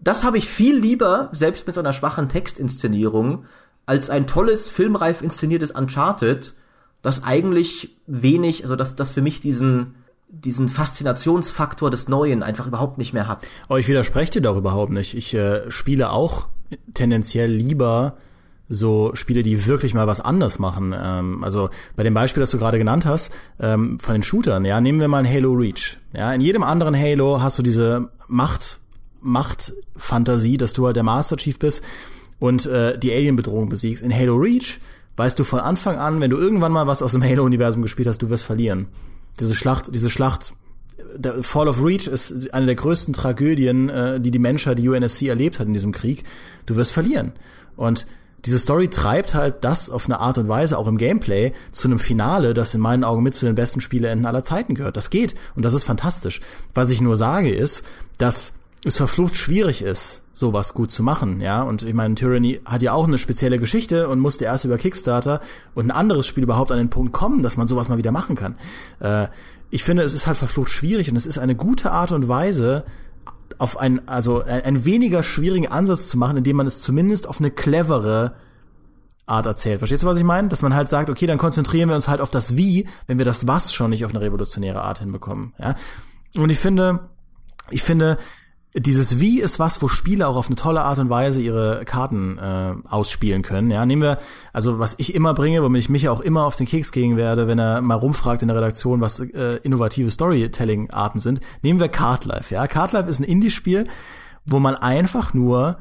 Das 0.00 0.24
habe 0.24 0.38
ich 0.38 0.48
viel 0.48 0.78
lieber, 0.78 1.28
selbst 1.32 1.66
mit 1.66 1.74
seiner 1.74 1.92
schwachen 1.92 2.28
Textinszenierung, 2.28 3.44
als 3.84 4.10
ein 4.10 4.26
tolles, 4.26 4.68
filmreif 4.68 5.22
inszeniertes 5.22 5.72
Uncharted, 5.72 6.54
das 7.02 7.24
eigentlich 7.24 7.96
wenig, 8.06 8.62
also 8.62 8.76
dass 8.76 8.96
das 8.96 9.10
für 9.10 9.22
mich 9.22 9.40
diesen 9.40 9.94
diesen 10.30 10.68
Faszinationsfaktor 10.68 11.90
des 11.90 12.08
Neuen 12.08 12.42
einfach 12.42 12.66
überhaupt 12.66 12.98
nicht 12.98 13.14
mehr 13.14 13.28
hat. 13.28 13.46
Oh, 13.68 13.76
ich 13.76 13.88
widerspreche 13.88 14.32
dir 14.32 14.42
doch 14.42 14.58
überhaupt 14.58 14.92
nicht. 14.92 15.14
Ich 15.14 15.32
äh, 15.32 15.70
spiele 15.70 16.10
auch 16.10 16.48
tendenziell 16.92 17.50
lieber 17.50 18.18
so 18.68 19.12
Spiele, 19.14 19.42
die 19.42 19.66
wirklich 19.66 19.94
mal 19.94 20.06
was 20.06 20.20
anders 20.20 20.58
machen. 20.58 20.94
Ähm, 20.96 21.42
also 21.42 21.70
bei 21.96 22.02
dem 22.02 22.14
Beispiel, 22.14 22.42
das 22.42 22.50
du 22.50 22.58
gerade 22.58 22.78
genannt 22.78 23.06
hast, 23.06 23.32
ähm, 23.58 23.98
von 23.98 24.14
den 24.14 24.22
Shootern, 24.22 24.64
ja, 24.64 24.80
nehmen 24.80 25.00
wir 25.00 25.08
mal 25.08 25.24
ein 25.24 25.32
Halo 25.32 25.52
Reach. 25.52 25.96
Ja, 26.12 26.32
in 26.32 26.42
jedem 26.42 26.62
anderen 26.62 26.94
Halo 26.94 27.40
hast 27.40 27.58
du 27.58 27.62
diese 27.62 28.10
Macht, 28.26 28.80
Machtfantasie, 29.22 30.58
dass 30.58 30.74
du 30.74 30.84
halt 30.86 30.96
der 30.96 31.02
Master 31.02 31.38
Chief 31.38 31.58
bist 31.58 31.82
und 32.38 32.66
äh, 32.66 32.98
die 32.98 33.12
Alien-Bedrohung 33.12 33.70
besiegst. 33.70 34.02
In 34.02 34.14
Halo 34.14 34.36
Reach 34.36 34.78
weißt 35.18 35.38
du 35.38 35.44
von 35.44 35.60
Anfang 35.60 35.98
an, 35.98 36.20
wenn 36.20 36.30
du 36.30 36.36
irgendwann 36.36 36.72
mal 36.72 36.86
was 36.86 37.02
aus 37.02 37.12
dem 37.12 37.22
Halo-Universum 37.22 37.82
gespielt 37.82 38.08
hast, 38.08 38.22
du 38.22 38.30
wirst 38.30 38.44
verlieren. 38.44 38.86
Diese 39.40 39.54
Schlacht, 39.54 39.94
diese 39.94 40.10
Schlacht, 40.10 40.54
der 41.14 41.42
Fall 41.42 41.68
of 41.68 41.82
Reach 41.82 42.06
ist 42.06 42.52
eine 42.54 42.66
der 42.66 42.74
größten 42.76 43.14
Tragödien, 43.14 43.88
äh, 43.88 44.20
die 44.20 44.30
die 44.30 44.38
Menschheit, 44.38 44.78
die 44.78 44.88
UNSC 44.88 45.28
erlebt 45.28 45.58
hat 45.58 45.66
in 45.66 45.74
diesem 45.74 45.92
Krieg. 45.92 46.24
Du 46.66 46.76
wirst 46.76 46.92
verlieren. 46.92 47.32
Und 47.76 48.06
diese 48.44 48.58
Story 48.58 48.88
treibt 48.88 49.34
halt 49.34 49.64
das 49.64 49.90
auf 49.90 50.06
eine 50.06 50.20
Art 50.20 50.38
und 50.38 50.46
Weise, 50.48 50.78
auch 50.78 50.86
im 50.86 50.98
Gameplay, 50.98 51.52
zu 51.72 51.88
einem 51.88 51.98
Finale, 51.98 52.54
das 52.54 52.74
in 52.74 52.80
meinen 52.80 53.02
Augen 53.02 53.22
mit 53.22 53.34
zu 53.34 53.46
den 53.46 53.56
besten 53.56 53.80
Spieleenden 53.80 54.26
aller 54.26 54.44
Zeiten 54.44 54.74
gehört. 54.74 54.96
Das 54.96 55.10
geht 55.10 55.34
und 55.56 55.64
das 55.64 55.74
ist 55.74 55.84
fantastisch. 55.84 56.40
Was 56.74 56.90
ich 56.90 57.00
nur 57.00 57.16
sage 57.16 57.52
ist, 57.52 57.84
dass 58.18 58.52
es 58.84 58.96
verflucht 58.96 59.34
schwierig 59.34 59.82
ist, 59.82 60.22
sowas 60.32 60.72
gut 60.72 60.92
zu 60.92 61.02
machen, 61.02 61.40
ja. 61.40 61.62
Und 61.62 61.82
ich 61.82 61.94
meine, 61.94 62.14
Tyranny 62.14 62.60
hat 62.64 62.82
ja 62.82 62.92
auch 62.92 63.06
eine 63.06 63.18
spezielle 63.18 63.58
Geschichte 63.58 64.08
und 64.08 64.20
musste 64.20 64.44
erst 64.44 64.64
über 64.64 64.78
Kickstarter 64.78 65.40
und 65.74 65.86
ein 65.86 65.90
anderes 65.90 66.26
Spiel 66.26 66.44
überhaupt 66.44 66.70
an 66.70 66.78
den 66.78 66.90
Punkt 66.90 67.12
kommen, 67.12 67.42
dass 67.42 67.56
man 67.56 67.66
sowas 67.66 67.88
mal 67.88 67.98
wieder 67.98 68.12
machen 68.12 68.36
kann. 68.36 68.56
Äh, 69.00 69.28
ich 69.70 69.84
finde, 69.84 70.02
es 70.02 70.14
ist 70.14 70.26
halt 70.26 70.36
verflucht 70.36 70.70
schwierig 70.70 71.10
und 71.10 71.16
es 71.16 71.26
ist 71.26 71.38
eine 71.38 71.54
gute 71.54 71.90
Art 71.90 72.12
und 72.12 72.28
Weise, 72.28 72.84
auf 73.58 73.78
ein, 73.78 74.06
also 74.08 74.42
einen 74.42 74.84
weniger 74.84 75.22
schwierigen 75.22 75.68
Ansatz 75.68 76.08
zu 76.08 76.16
machen, 76.16 76.36
indem 76.36 76.56
man 76.56 76.66
es 76.66 76.80
zumindest 76.80 77.28
auf 77.28 77.40
eine 77.40 77.50
clevere 77.50 78.34
Art 79.26 79.46
erzählt. 79.46 79.78
Verstehst 79.78 80.02
du, 80.04 80.06
was 80.06 80.18
ich 80.18 80.24
meine? 80.24 80.48
Dass 80.48 80.62
man 80.62 80.74
halt 80.74 80.88
sagt, 80.88 81.10
okay, 81.10 81.26
dann 81.26 81.38
konzentrieren 81.38 81.88
wir 81.88 81.96
uns 81.96 82.08
halt 82.08 82.20
auf 82.20 82.30
das 82.30 82.56
Wie, 82.56 82.88
wenn 83.06 83.18
wir 83.18 83.24
das 83.24 83.46
Was 83.46 83.74
schon 83.74 83.90
nicht 83.90 84.04
auf 84.04 84.12
eine 84.12 84.20
revolutionäre 84.20 84.82
Art 84.82 85.00
hinbekommen. 85.00 85.54
Ja? 85.58 85.74
Und 86.36 86.50
ich 86.50 86.58
finde, 86.58 87.00
ich 87.70 87.82
finde, 87.82 88.16
dieses 88.74 89.18
Wie 89.18 89.40
ist 89.40 89.58
was, 89.58 89.80
wo 89.80 89.88
Spieler 89.88 90.28
auch 90.28 90.36
auf 90.36 90.48
eine 90.48 90.56
tolle 90.56 90.82
Art 90.82 90.98
und 90.98 91.08
Weise 91.08 91.40
ihre 91.40 91.84
Karten 91.84 92.38
äh, 92.38 92.74
ausspielen 92.86 93.42
können. 93.42 93.70
Ja, 93.70 93.86
nehmen 93.86 94.02
wir, 94.02 94.18
also 94.52 94.78
was 94.78 94.94
ich 94.98 95.14
immer 95.14 95.32
bringe, 95.32 95.62
womit 95.62 95.82
ich 95.82 95.88
mich 95.88 96.08
auch 96.08 96.20
immer 96.20 96.44
auf 96.44 96.56
den 96.56 96.66
Keks 96.66 96.92
gehen 96.92 97.16
werde, 97.16 97.46
wenn 97.46 97.58
er 97.58 97.80
mal 97.80 97.94
rumfragt 97.94 98.42
in 98.42 98.48
der 98.48 98.56
Redaktion, 98.56 99.00
was 99.00 99.20
äh, 99.20 99.58
innovative 99.62 100.10
Storytelling-Arten 100.10 101.18
sind, 101.18 101.40
nehmen 101.62 101.80
wir 101.80 101.88
Cardlife. 101.88 102.54
Ja, 102.54 102.66
Cardlife 102.66 103.08
ist 103.08 103.20
ein 103.20 103.24
Indie-Spiel, 103.24 103.86
wo 104.44 104.58
man 104.58 104.74
einfach 104.74 105.32
nur 105.32 105.78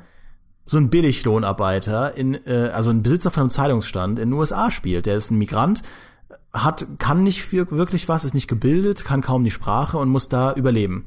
so 0.65 0.77
ein 0.77 0.89
Billiglohnarbeiter 0.89 2.15
in, 2.15 2.35
äh, 2.45 2.71
also 2.73 2.89
ein 2.89 3.03
Besitzer 3.03 3.31
von 3.31 3.41
einem 3.41 3.49
Zeitungsstand 3.49 4.17
in 4.19 4.29
den 4.29 4.39
USA 4.39 4.71
spielt. 4.71 5.05
Der 5.05 5.15
ist 5.15 5.29
ein 5.29 5.38
Migrant, 5.38 5.83
hat, 6.53 6.88
kann 6.99 7.23
nicht 7.23 7.51
wirklich 7.51 8.07
was, 8.07 8.23
ist 8.23 8.33
nicht 8.33 8.47
gebildet, 8.47 9.03
kann 9.03 9.21
kaum 9.21 9.43
die 9.43 9.51
Sprache 9.51 9.97
und 9.97 10.09
muss 10.09 10.29
da 10.29 10.53
überleben. 10.53 11.05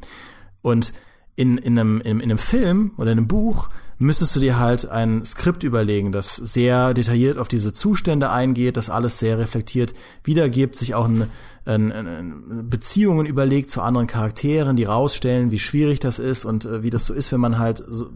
Und 0.62 0.92
in, 1.36 1.58
in, 1.58 1.78
einem, 1.78 2.00
in, 2.00 2.20
in 2.20 2.30
einem 2.30 2.38
Film 2.38 2.92
oder 2.96 3.12
in 3.12 3.18
einem 3.18 3.28
Buch 3.28 3.70
müsstest 3.98 4.34
du 4.34 4.40
dir 4.40 4.58
halt 4.58 4.88
ein 4.88 5.24
Skript 5.26 5.62
überlegen, 5.62 6.10
das 6.10 6.36
sehr 6.36 6.94
detailliert 6.94 7.38
auf 7.38 7.48
diese 7.48 7.72
Zustände 7.72 8.30
eingeht, 8.30 8.76
das 8.76 8.88
alles 8.88 9.18
sehr 9.18 9.38
reflektiert 9.38 9.94
wiedergibt, 10.24 10.76
sich 10.76 10.94
auch 10.94 11.06
ein, 11.06 11.30
ein, 11.66 11.92
ein 11.92 12.68
Beziehungen 12.70 13.26
überlegt 13.26 13.70
zu 13.70 13.82
anderen 13.82 14.06
Charakteren, 14.06 14.76
die 14.76 14.84
rausstellen, 14.84 15.50
wie 15.50 15.58
schwierig 15.58 16.00
das 16.00 16.18
ist 16.18 16.46
und 16.46 16.64
äh, 16.64 16.82
wie 16.82 16.90
das 16.90 17.04
so 17.04 17.12
ist, 17.12 17.30
wenn 17.30 17.40
man 17.40 17.58
halt 17.58 17.84
so 17.86 18.10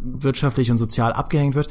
wirtschaftlich 0.00 0.70
und 0.70 0.78
sozial 0.78 1.12
abgehängt 1.12 1.54
wird. 1.54 1.68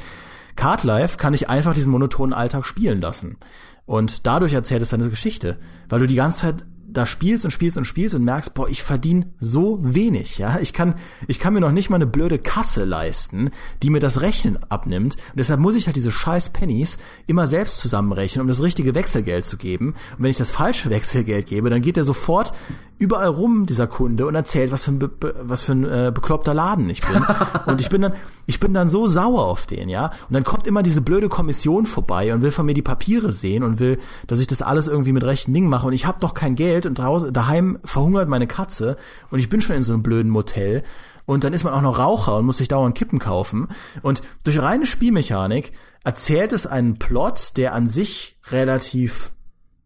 Cardlife 0.56 1.18
kann 1.18 1.34
ich 1.34 1.50
einfach 1.50 1.74
diesen 1.74 1.92
monotonen 1.92 2.34
Alltag 2.34 2.66
spielen 2.66 3.02
lassen. 3.02 3.38
Und 3.86 4.26
dadurch 4.28 4.54
erzählt 4.54 4.82
es 4.82 4.90
seine 4.90 5.10
Geschichte, 5.10 5.58
weil 5.88 6.00
du 6.00 6.08
die 6.08 6.16
ganze 6.16 6.42
Zeit 6.42 6.66
da 6.90 7.06
spielst 7.06 7.44
und 7.44 7.52
spielst 7.52 7.78
und 7.78 7.86
spielst 7.86 8.16
und 8.16 8.24
merkst, 8.24 8.54
boah, 8.54 8.70
ich 8.70 8.82
verdiene 8.82 9.28
so 9.40 9.80
wenig, 9.82 10.38
ja. 10.38 10.58
Ich 10.62 10.72
kann, 10.72 10.96
ich 11.28 11.40
kann 11.40 11.54
mir 11.54 11.60
noch 11.60 11.72
nicht 11.72 11.90
mal 11.90 11.98
eine 11.98 12.08
blöde 12.08 12.40
Kasse 12.40 12.86
leisten, 12.86 13.50
die 13.84 13.90
mir 13.90 14.00
das 14.00 14.22
Rechnen 14.22 14.58
abnimmt. 14.70 15.16
Und 15.16 15.38
deshalb 15.38 15.60
muss 15.60 15.76
ich 15.76 15.88
halt 15.88 15.98
diese 15.98 16.12
scheiß 16.12 16.50
Pennies 16.50 16.98
immer 17.28 17.46
selbst 17.46 17.78
zusammenrechnen, 17.80 18.42
um 18.42 18.48
das 18.48 18.62
richtige 18.62 18.96
Wechselgeld 18.96 19.44
zu 19.44 19.58
geben. 19.58 19.96
Und 20.18 20.24
wenn 20.24 20.30
ich 20.30 20.38
das 20.38 20.52
falsche 20.52 20.90
Wechselgeld 20.90 21.48
gebe, 21.48 21.70
dann 21.70 21.82
geht 21.82 21.98
er 21.98 22.06
sofort 22.06 22.54
überall 23.00 23.28
rum, 23.28 23.66
dieser 23.66 23.86
Kunde, 23.86 24.26
und 24.26 24.34
erzählt, 24.34 24.72
was 24.72 24.86
für 24.86 24.92
ein, 24.92 25.10
was 25.42 25.62
für 25.62 25.74
ein 25.74 25.84
äh, 25.84 26.12
bekloppter 26.14 26.54
Laden 26.54 26.90
ich 26.90 27.02
bin. 27.02 27.22
und 27.66 27.82
ich 27.82 27.90
bin 27.90 28.02
dann, 28.02 28.14
ich 28.46 28.60
bin 28.60 28.74
dann 28.74 28.88
so 28.90 29.08
sauer 29.08 29.46
auf 29.46 29.66
den, 29.66 29.90
ja. 29.90 30.06
Und 30.06 30.34
dann 30.34 30.44
kommt 30.44 30.66
immer 30.66 30.84
diese 30.84 31.02
blöde 31.02 31.28
Kommission 31.30 31.86
vorbei 31.86 32.34
und 32.34 32.42
will 32.42 32.52
von 32.52 32.66
mir 32.66 32.74
die 32.74 32.82
Papiere 32.82 33.34
sehen 33.34 33.64
und 33.64 33.80
will, 33.80 34.00
dass 34.26 34.40
ich 34.40 34.48
das 34.48 34.62
alles 34.62 34.88
irgendwie 34.88 35.12
mit 35.12 35.26
rechten 35.26 35.54
Dingen 35.54 35.70
mache. 35.70 35.86
Und 35.86 35.94
ich 35.94 36.06
habe 36.06 36.20
doch 36.22 36.34
kein 36.34 36.56
Geld 36.56 36.77
und 36.86 37.00
draußen, 37.00 37.34
daheim 37.34 37.80
verhungert 37.84 38.30
meine 38.30 38.48
Katze 38.48 38.98
und 39.32 39.40
ich 39.40 39.50
bin 39.50 39.62
schon 39.62 39.76
in 39.76 39.84
so 39.84 39.94
einem 39.94 40.04
blöden 40.04 40.32
Motel 40.32 40.84
und 41.28 41.44
dann 41.44 41.54
ist 41.54 41.66
man 41.66 41.74
auch 41.74 41.82
noch 41.82 42.00
Raucher 42.00 42.38
und 42.38 42.46
muss 42.46 42.58
sich 42.58 42.70
dauernd 42.70 42.98
Kippen 42.98 43.20
kaufen. 43.20 43.68
Und 44.02 44.24
durch 44.46 44.62
reine 44.62 44.86
Spielmechanik 44.86 45.74
erzählt 46.06 46.54
es 46.54 46.66
einen 46.66 47.00
Plot, 47.00 47.58
der 47.58 47.74
an 47.74 47.90
sich 47.90 48.38
relativ, 48.50 49.34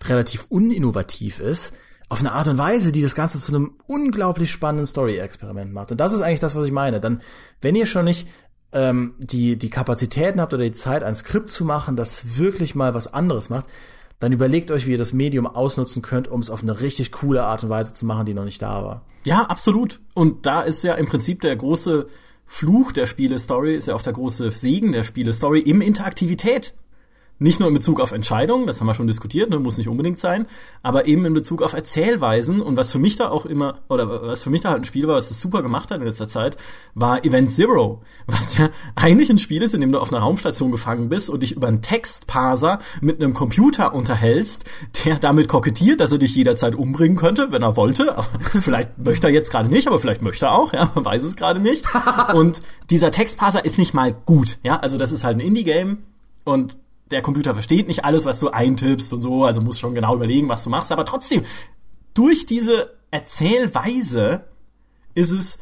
relativ 0.04 0.46
uninnovativ 0.50 1.40
ist, 1.40 1.74
auf 2.10 2.20
eine 2.20 2.34
Art 2.34 2.48
und 2.48 2.60
Weise, 2.60 2.92
die 2.92 3.02
das 3.02 3.16
Ganze 3.16 3.40
zu 3.40 3.56
einem 3.56 3.74
unglaublich 3.88 4.52
spannenden 4.52 4.86
Story-Experiment 4.86 5.74
macht. 5.74 5.92
Und 5.92 6.00
das 6.00 6.14
ist 6.14 6.22
eigentlich 6.22 6.42
das, 6.42 6.56
was 6.56 6.66
ich 6.66 6.72
meine. 6.72 7.02
Dann, 7.02 7.22
wenn 7.60 7.76
ihr 7.76 7.88
schon 7.88 8.06
nicht 8.06 8.28
ähm, 8.72 9.16
die, 9.18 9.58
die 9.58 9.70
Kapazitäten 9.72 10.40
habt 10.40 10.54
oder 10.54 10.64
die 10.64 10.74
Zeit, 10.74 11.04
ein 11.04 11.16
Skript 11.16 11.50
zu 11.50 11.66
machen, 11.66 11.96
das 11.96 12.38
wirklich 12.38 12.76
mal 12.76 12.94
was 12.94 13.12
anderes 13.12 13.50
macht, 13.50 13.66
dann 14.22 14.32
überlegt 14.32 14.70
euch, 14.72 14.86
wie 14.86 14.92
ihr 14.92 14.98
das 15.00 15.14
Medium 15.14 15.48
ausnutzen 15.48 16.04
könnt, 16.04 16.28
um 16.28 16.40
es 16.40 16.52
auf 16.52 16.62
eine 16.62 16.80
richtig 16.80 17.12
coole 17.12 17.44
Art 17.44 17.64
und 17.64 17.70
Weise 17.70 17.92
zu 17.92 18.06
machen, 18.06 18.28
die 18.28 18.36
noch 18.36 18.46
nicht 18.46 18.62
da 18.62 18.86
war. 18.86 19.02
Ja, 19.26 19.42
absolut. 19.46 20.00
Und 20.14 20.46
da 20.46 20.62
ist 20.62 20.84
ja 20.84 20.94
im 20.94 21.08
Prinzip 21.08 21.42
der 21.42 21.56
große 21.56 22.06
Fluch 22.46 22.92
der 22.92 23.08
Spiele-Story, 23.08 23.76
ist 23.76 23.88
ja 23.88 23.96
auch 23.96 24.02
der 24.04 24.14
große 24.14 24.52
Segen 24.52 24.92
der 24.92 25.02
Spiele-Story 25.02 25.62
im 25.62 25.82
Interaktivität. 25.82 26.76
Nicht 27.42 27.60
nur 27.60 27.70
in 27.70 27.74
Bezug 27.74 28.00
auf 28.00 28.12
Entscheidungen, 28.12 28.68
das 28.68 28.80
haben 28.80 28.86
wir 28.86 28.94
schon 28.94 29.08
diskutiert, 29.08 29.50
ne, 29.50 29.58
muss 29.58 29.80
nicht 29.80 29.88
unbedingt 29.88 30.20
sein, 30.20 30.46
aber 30.84 31.08
eben 31.08 31.26
in 31.26 31.34
Bezug 31.34 31.64
auf 31.64 31.74
Erzählweisen 31.74 32.62
und 32.62 32.78
was 32.78 32.92
für 32.92 33.00
mich 33.00 33.16
da 33.16 33.30
auch 33.30 33.48
immer, 33.48 33.80
oder 33.90 34.28
was 34.28 34.44
für 34.44 34.52
mich 34.52 34.62
da 34.62 34.70
halt 34.70 34.82
ein 34.82 34.86
Spiel 34.86 35.08
war, 35.08 35.16
was 35.16 35.32
es 35.32 35.42
super 35.42 35.64
gemacht 35.64 35.90
hat 35.90 36.02
in 36.02 36.06
letzter 36.06 36.28
Zeit, 36.28 36.56
war 36.94 37.26
Event 37.26 37.50
Zero, 37.50 38.04
was 38.28 38.60
ja 38.60 38.70
eigentlich 38.96 39.32
ein 39.32 39.40
Spiel 39.40 39.64
ist, 39.64 39.74
in 39.74 39.82
dem 39.82 39.92
du 39.92 39.98
auf 39.98 40.14
einer 40.14 40.22
Raumstation 40.22 40.72
gefangen 40.72 41.10
bist 41.10 41.32
und 41.32 41.42
dich 41.42 41.54
über 41.54 41.68
einen 41.68 41.82
Textparser 41.82 42.78
mit 43.02 43.20
einem 43.20 43.34
Computer 43.34 43.96
unterhältst, 43.96 44.66
der 45.04 45.16
damit 45.16 45.48
kokettiert, 45.48 46.00
dass 46.00 46.12
er 46.12 46.20
dich 46.20 46.36
jederzeit 46.36 46.76
umbringen 46.76 47.18
könnte, 47.18 47.52
wenn 47.52 47.64
er 47.64 47.76
wollte. 47.76 48.20
Aber 48.20 48.28
vielleicht 48.62 49.00
möchte 49.00 49.26
er 49.26 49.34
jetzt 49.34 49.50
gerade 49.50 49.68
nicht, 49.68 49.88
aber 49.88 49.98
vielleicht 49.98 50.22
möchte 50.22 50.46
er 50.46 50.52
auch, 50.52 50.74
ja, 50.74 50.92
man 50.94 51.06
weiß 51.06 51.24
es 51.24 51.36
gerade 51.36 51.60
nicht. 51.60 51.86
Und 52.36 52.62
dieser 52.92 53.10
Textparser 53.10 53.66
ist 53.66 53.80
nicht 53.80 53.96
mal 53.96 54.14
gut, 54.14 54.60
ja, 54.62 54.80
also 54.80 55.00
das 55.00 55.12
ist 55.12 55.24
halt 55.24 55.38
ein 55.38 55.40
Indie-Game 55.40 56.04
und 56.44 56.78
der 57.12 57.22
Computer 57.22 57.54
versteht 57.54 57.88
nicht 57.88 58.06
alles, 58.06 58.26
was 58.26 58.40
du 58.40 58.50
eintippst 58.50 59.14
und 59.14 59.22
so, 59.22 59.44
also 59.44 59.62
muss 59.62 59.80
schon 59.80 59.96
genau 59.96 60.16
überlegen, 60.16 60.50
was 60.50 60.64
du 60.64 60.70
machst, 60.70 60.92
aber 60.92 61.06
trotzdem, 61.06 61.44
durch 62.14 62.46
diese 62.46 62.98
Erzählweise 63.12 64.46
ist 65.14 65.32
es 65.32 65.60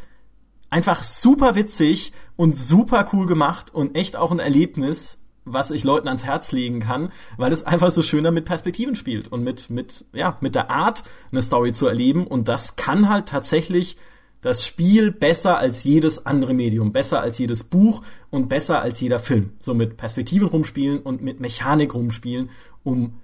einfach 0.70 1.04
super 1.04 1.56
witzig 1.56 2.14
und 2.38 2.58
super 2.58 3.06
cool 3.14 3.26
gemacht 3.26 3.74
und 3.74 3.96
echt 3.96 4.16
auch 4.16 4.32
ein 4.32 4.40
Erlebnis, 4.40 5.26
was 5.46 5.72
ich 5.72 5.84
Leuten 5.84 6.08
ans 6.08 6.26
Herz 6.26 6.52
legen 6.52 6.80
kann, 6.80 7.12
weil 7.38 7.52
es 7.52 7.64
einfach 7.64 7.90
so 7.90 8.04
schöner 8.04 8.32
mit 8.32 8.46
Perspektiven 8.46 8.96
spielt 8.96 9.30
und 9.30 9.44
mit, 9.44 9.70
mit, 9.70 10.06
ja, 10.14 10.38
mit 10.42 10.54
der 10.54 10.70
Art, 10.70 11.04
eine 11.32 11.42
Story 11.42 11.72
zu 11.72 11.88
erleben. 11.88 12.28
Und 12.28 12.48
das 12.48 12.76
kann 12.76 13.10
halt 13.10 13.28
tatsächlich 13.28 13.98
das 14.42 14.66
Spiel 14.66 15.12
besser 15.12 15.58
als 15.58 15.84
jedes 15.84 16.26
andere 16.26 16.54
Medium, 16.54 16.92
besser 16.94 17.22
als 17.22 17.38
jedes 17.38 17.64
Buch 17.64 18.02
und 18.30 18.48
besser 18.48 18.82
als 18.82 19.00
jeder 19.00 19.20
Film. 19.20 19.52
So 19.60 19.74
mit 19.74 19.98
Perspektiven 19.98 20.48
rumspielen 20.48 21.00
und 21.00 21.22
mit 21.22 21.40
Mechanik 21.40 21.94
rumspielen, 21.94 22.50
um 22.84 23.16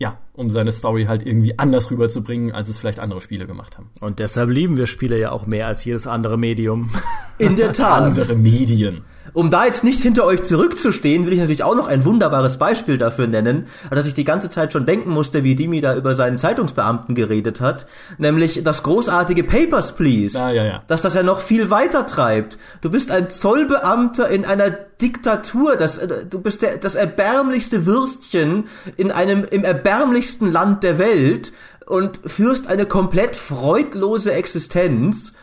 ja, 0.00 0.16
um 0.34 0.48
seine 0.48 0.70
Story 0.70 1.06
halt 1.06 1.26
irgendwie 1.26 1.58
anders 1.58 1.90
rüberzubringen, 1.90 2.52
als 2.52 2.68
es 2.68 2.78
vielleicht 2.78 3.00
andere 3.00 3.20
Spiele 3.20 3.48
gemacht 3.48 3.78
haben. 3.78 3.90
Und 4.00 4.20
deshalb 4.20 4.48
lieben 4.48 4.76
wir 4.76 4.86
Spiele 4.86 5.18
ja 5.18 5.32
auch 5.32 5.46
mehr 5.46 5.66
als 5.66 5.84
jedes 5.84 6.06
andere 6.06 6.38
Medium. 6.38 6.90
In 7.38 7.56
der 7.56 7.72
Tat. 7.72 8.02
andere 8.02 8.36
Medien. 8.36 9.02
Um 9.38 9.50
da 9.50 9.66
jetzt 9.66 9.84
nicht 9.84 10.02
hinter 10.02 10.24
euch 10.24 10.42
zurückzustehen, 10.42 11.24
will 11.24 11.32
ich 11.32 11.38
natürlich 11.38 11.62
auch 11.62 11.76
noch 11.76 11.86
ein 11.86 12.04
wunderbares 12.04 12.56
Beispiel 12.56 12.98
dafür 12.98 13.28
nennen, 13.28 13.68
dass 13.88 14.04
ich 14.06 14.14
die 14.14 14.24
ganze 14.24 14.50
Zeit 14.50 14.72
schon 14.72 14.84
denken 14.84 15.10
musste, 15.10 15.44
wie 15.44 15.54
Dimi 15.54 15.80
da 15.80 15.94
über 15.94 16.16
seinen 16.16 16.38
Zeitungsbeamten 16.38 17.14
geredet 17.14 17.60
hat, 17.60 17.86
nämlich 18.18 18.64
das 18.64 18.82
großartige 18.82 19.44
Papers, 19.44 19.94
Please. 19.94 20.36
Ah, 20.36 20.50
ja, 20.50 20.64
ja. 20.64 20.82
Dass 20.88 21.02
das 21.02 21.14
ja 21.14 21.22
noch 21.22 21.38
viel 21.38 21.70
weiter 21.70 22.04
treibt. 22.04 22.58
Du 22.80 22.90
bist 22.90 23.12
ein 23.12 23.30
Zollbeamter 23.30 24.28
in 24.28 24.44
einer 24.44 24.70
Diktatur, 24.70 25.76
das, 25.76 25.98
äh, 25.98 26.26
du 26.26 26.40
bist 26.40 26.62
der, 26.62 26.78
das 26.78 26.96
erbärmlichste 26.96 27.86
Würstchen 27.86 28.64
in 28.96 29.12
einem, 29.12 29.44
im 29.44 29.62
erbärmlichsten 29.62 30.50
Land 30.50 30.82
der 30.82 30.98
Welt 30.98 31.52
und 31.86 32.18
führst 32.26 32.66
eine 32.66 32.86
komplett 32.86 33.36
freudlose 33.36 34.32
Existenz, 34.32 35.34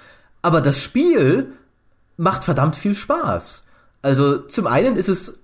aber 0.41 0.59
das 0.59 0.83
Spiel 0.83 1.53
macht 2.17 2.43
verdammt 2.43 2.75
viel 2.75 2.93
Spaß. 2.93 3.64
Also 4.05 4.37
zum 4.37 4.67
einen 4.67 4.97
ist 4.97 5.09
es 5.09 5.39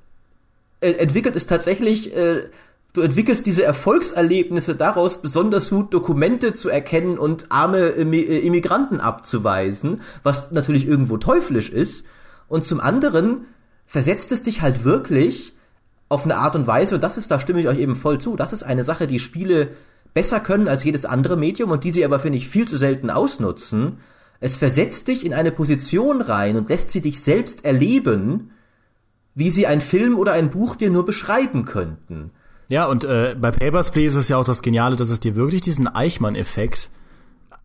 äh, 0.82 0.92
entwickelt 0.92 1.36
es 1.36 1.48
tatsächlich 1.48 2.16
äh, 2.16 2.44
du 2.94 3.02
entwickelst 3.02 3.48
diese 3.48 3.64
Erfolgserlebnisse 3.64 4.76
daraus, 4.76 5.20
besonders 5.20 5.72
gut 5.72 5.92
Dokumente 5.92 6.54
zu 6.54 6.70
erkennen 6.70 7.18
und 7.18 7.48
arme 7.50 7.88
Immigranten 7.88 9.00
abzuweisen, 9.00 10.02
was 10.22 10.52
natürlich 10.52 10.88
irgendwo 10.88 11.18
teuflisch 11.18 11.72
ist. 11.72 12.06
Und 12.48 12.64
zum 12.64 12.80
anderen 12.80 13.46
versetzt 13.88 14.32
es 14.32 14.44
dich 14.44 14.62
halt 14.62 14.84
wirklich 14.84 15.54
auf 16.08 16.26
eine 16.26 16.36
Art 16.36 16.56
und 16.56 16.68
Weise, 16.68 16.94
und 16.96 17.04
das 17.04 17.18
ist, 17.18 17.32
da 17.32 17.40
stimme 17.40 17.62
ich 17.62 17.68
euch 17.68 17.80
eben 17.80 17.96
voll 17.96 18.20
zu, 18.20 18.36
das 18.36 18.54
ist 18.54 18.62
eine 18.62 18.84
Sache, 18.84 19.08
die 19.08 19.20
Spiele 19.20 19.70
besser 20.14 20.40
können 20.40 20.68
als 20.68 20.84
jedes 20.84 21.06
andere 21.06 21.36
Medium 21.36 21.72
und 21.72 21.84
die 21.84 21.92
sie 21.92 22.06
aber, 22.06 22.20
finde 22.20 22.38
ich, 22.38 22.48
viel 22.50 22.68
zu 22.68 22.78
selten 22.78 23.10
ausnutzen, 23.10 23.98
es 24.42 24.56
versetzt 24.56 25.08
dich 25.08 25.26
in 25.26 25.34
eine 25.34 25.52
Position 25.52 26.20
rein 26.20 26.58
und 26.58 26.68
lässt 26.68 26.92
sie 26.92 27.00
dich 27.00 27.22
selbst 27.22 27.64
erleben, 27.64 28.52
wie 29.36 29.52
sie 29.52 29.68
ein 29.68 29.82
Film 29.82 30.18
oder 30.18 30.34
ein 30.34 30.50
Buch 30.50 30.76
dir 30.76 30.90
nur 30.90 31.06
beschreiben 31.06 31.64
könnten. 31.64 32.32
Ja, 32.68 32.88
und 32.88 33.04
äh, 33.04 33.36
bei 33.40 33.52
Papers, 33.52 33.92
Please 33.92 34.20
ist 34.20 34.30
ja 34.30 34.38
auch 34.38 34.44
das 34.44 34.64
Geniale, 34.64 34.96
dass 34.96 35.10
es 35.10 35.20
dir 35.20 35.36
wirklich 35.36 35.62
diesen 35.62 35.88
Eichmann-Effekt 35.88 36.90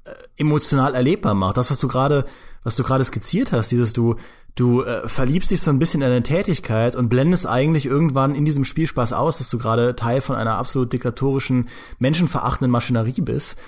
äh, 0.04 0.10
emotional 0.36 0.94
erlebbar 0.94 1.34
macht. 1.34 1.56
Das, 1.56 1.70
was 1.70 1.80
du 1.80 1.88
gerade, 1.88 2.26
was 2.62 2.76
du 2.76 2.82
gerade 2.82 3.04
skizziert 3.04 3.52
hast, 3.52 3.72
dieses 3.72 3.94
du, 3.94 4.16
du 4.54 4.82
äh, 4.82 5.08
verliebst 5.08 5.50
dich 5.50 5.62
so 5.62 5.70
ein 5.70 5.78
bisschen 5.78 6.02
in 6.02 6.08
deine 6.08 6.22
Tätigkeit 6.22 6.94
und 6.94 7.08
blendest 7.08 7.46
eigentlich 7.46 7.86
irgendwann 7.86 8.34
in 8.34 8.44
diesem 8.44 8.64
Spielspaß 8.66 9.14
aus, 9.14 9.38
dass 9.38 9.48
du 9.48 9.56
gerade 9.56 9.96
Teil 9.96 10.20
von 10.20 10.36
einer 10.36 10.58
absolut 10.58 10.92
diktatorischen, 10.92 11.68
menschenverachtenden 11.98 12.70
Maschinerie 12.70 13.22
bist. 13.22 13.58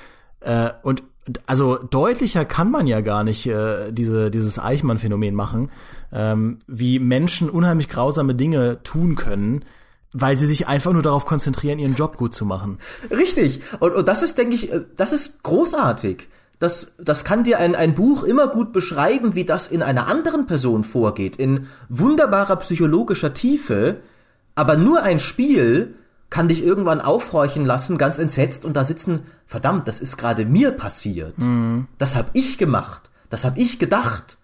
Äh, 0.40 0.70
und 0.82 1.02
also 1.46 1.76
deutlicher 1.76 2.44
kann 2.44 2.70
man 2.70 2.86
ja 2.86 3.00
gar 3.00 3.24
nicht 3.24 3.46
äh, 3.46 3.92
diese, 3.92 4.30
dieses 4.30 4.58
Eichmann-Phänomen 4.58 5.34
machen, 5.34 5.70
ähm, 6.12 6.58
wie 6.66 6.98
Menschen 6.98 7.50
unheimlich 7.50 7.88
grausame 7.88 8.34
Dinge 8.34 8.82
tun 8.82 9.14
können, 9.14 9.64
weil 10.12 10.36
sie 10.36 10.46
sich 10.46 10.68
einfach 10.68 10.92
nur 10.92 11.02
darauf 11.02 11.24
konzentrieren, 11.24 11.78
ihren 11.78 11.94
Job 11.94 12.16
gut 12.16 12.34
zu 12.34 12.46
machen. 12.46 12.78
Richtig. 13.10 13.60
Und, 13.80 13.94
und 13.94 14.08
das 14.08 14.22
ist, 14.22 14.38
denke 14.38 14.54
ich, 14.54 14.72
äh, 14.72 14.82
das 14.96 15.12
ist 15.12 15.42
großartig. 15.42 16.28
Das, 16.58 16.94
das 16.98 17.24
kann 17.24 17.44
dir 17.44 17.58
ein, 17.60 17.76
ein 17.76 17.94
Buch 17.94 18.24
immer 18.24 18.48
gut 18.48 18.72
beschreiben, 18.72 19.34
wie 19.34 19.44
das 19.44 19.68
in 19.68 19.82
einer 19.82 20.08
anderen 20.08 20.46
Person 20.46 20.82
vorgeht, 20.82 21.36
in 21.36 21.68
wunderbarer 21.88 22.56
psychologischer 22.56 23.32
Tiefe, 23.32 23.98
aber 24.56 24.76
nur 24.76 25.02
ein 25.02 25.20
Spiel 25.20 25.94
kann 26.30 26.48
dich 26.48 26.62
irgendwann 26.62 27.00
aufhorchen 27.00 27.64
lassen, 27.64 27.98
ganz 27.98 28.18
entsetzt 28.18 28.64
und 28.64 28.76
da 28.76 28.84
sitzen, 28.84 29.22
verdammt, 29.46 29.88
das 29.88 30.00
ist 30.00 30.18
gerade 30.18 30.44
mir 30.44 30.72
passiert. 30.72 31.38
Mhm. 31.38 31.86
Das 31.96 32.16
habe 32.16 32.30
ich 32.34 32.58
gemacht. 32.58 33.10
Das 33.30 33.44
habe 33.44 33.58
ich 33.58 33.78
gedacht. 33.78 34.38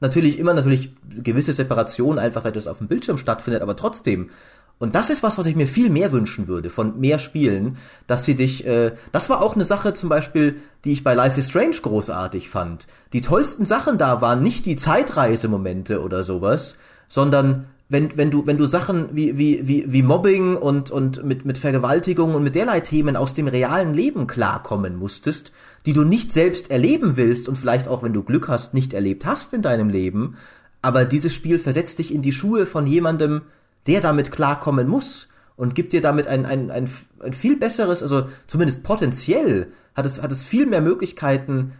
Natürlich 0.00 0.38
immer 0.38 0.54
natürlich 0.54 0.94
gewisse 1.08 1.52
Separation 1.52 2.18
einfach, 2.18 2.44
weil 2.44 2.52
das 2.52 2.66
auf 2.66 2.78
dem 2.78 2.88
Bildschirm 2.88 3.18
stattfindet, 3.18 3.62
aber 3.62 3.76
trotzdem. 3.76 4.30
Und 4.78 4.94
das 4.94 5.10
ist 5.10 5.22
was, 5.22 5.36
was 5.36 5.44
ich 5.44 5.56
mir 5.56 5.68
viel 5.68 5.90
mehr 5.90 6.10
wünschen 6.10 6.48
würde 6.48 6.70
von 6.70 6.98
mehr 6.98 7.18
Spielen, 7.18 7.76
dass 8.06 8.24
sie 8.24 8.34
dich. 8.34 8.66
Äh, 8.66 8.92
das 9.12 9.28
war 9.28 9.42
auch 9.42 9.54
eine 9.54 9.66
Sache 9.66 9.92
zum 9.92 10.08
Beispiel, 10.08 10.56
die 10.84 10.92
ich 10.92 11.04
bei 11.04 11.12
Life 11.12 11.38
is 11.38 11.50
Strange 11.50 11.76
großartig 11.82 12.48
fand. 12.48 12.86
Die 13.12 13.20
tollsten 13.20 13.66
Sachen 13.66 13.98
da 13.98 14.22
waren 14.22 14.40
nicht 14.40 14.64
die 14.64 14.76
Zeitreisemomente 14.76 16.02
oder 16.02 16.24
sowas, 16.24 16.78
sondern 17.08 17.66
wenn, 17.90 18.16
wenn 18.16 18.30
du, 18.30 18.46
wenn 18.46 18.56
du 18.56 18.66
Sachen 18.66 19.08
wie, 19.16 19.36
wie, 19.36 19.66
wie, 19.66 19.84
wie 19.92 20.02
Mobbing 20.04 20.56
und, 20.56 20.92
und 20.92 21.24
mit, 21.24 21.44
mit 21.44 21.58
Vergewaltigung 21.58 22.36
und 22.36 22.44
mit 22.44 22.54
derlei 22.54 22.78
Themen 22.80 23.16
aus 23.16 23.34
dem 23.34 23.48
realen 23.48 23.92
Leben 23.92 24.28
klarkommen 24.28 24.96
musstest, 24.96 25.50
die 25.86 25.92
du 25.92 26.04
nicht 26.04 26.30
selbst 26.30 26.70
erleben 26.70 27.16
willst 27.16 27.48
und 27.48 27.58
vielleicht 27.58 27.88
auch, 27.88 28.04
wenn 28.04 28.12
du 28.12 28.22
Glück 28.22 28.46
hast, 28.46 28.74
nicht 28.74 28.94
erlebt 28.94 29.26
hast 29.26 29.52
in 29.52 29.60
deinem 29.60 29.90
Leben, 29.90 30.36
aber 30.82 31.04
dieses 31.04 31.34
Spiel 31.34 31.58
versetzt 31.58 31.98
dich 31.98 32.14
in 32.14 32.22
die 32.22 32.30
Schuhe 32.30 32.64
von 32.64 32.86
jemandem, 32.86 33.42
der 33.88 34.00
damit 34.00 34.30
klarkommen 34.30 34.86
muss 34.86 35.28
und 35.56 35.74
gibt 35.74 35.92
dir 35.92 36.00
damit 36.00 36.28
ein, 36.28 36.46
ein, 36.46 36.70
ein, 36.70 36.88
ein 37.18 37.32
viel 37.32 37.56
besseres, 37.56 38.04
also 38.04 38.28
zumindest 38.46 38.84
potenziell 38.84 39.72
hat 39.96 40.06
es, 40.06 40.22
hat 40.22 40.30
es 40.30 40.44
viel 40.44 40.66
mehr 40.66 40.80
Möglichkeiten, 40.80 41.72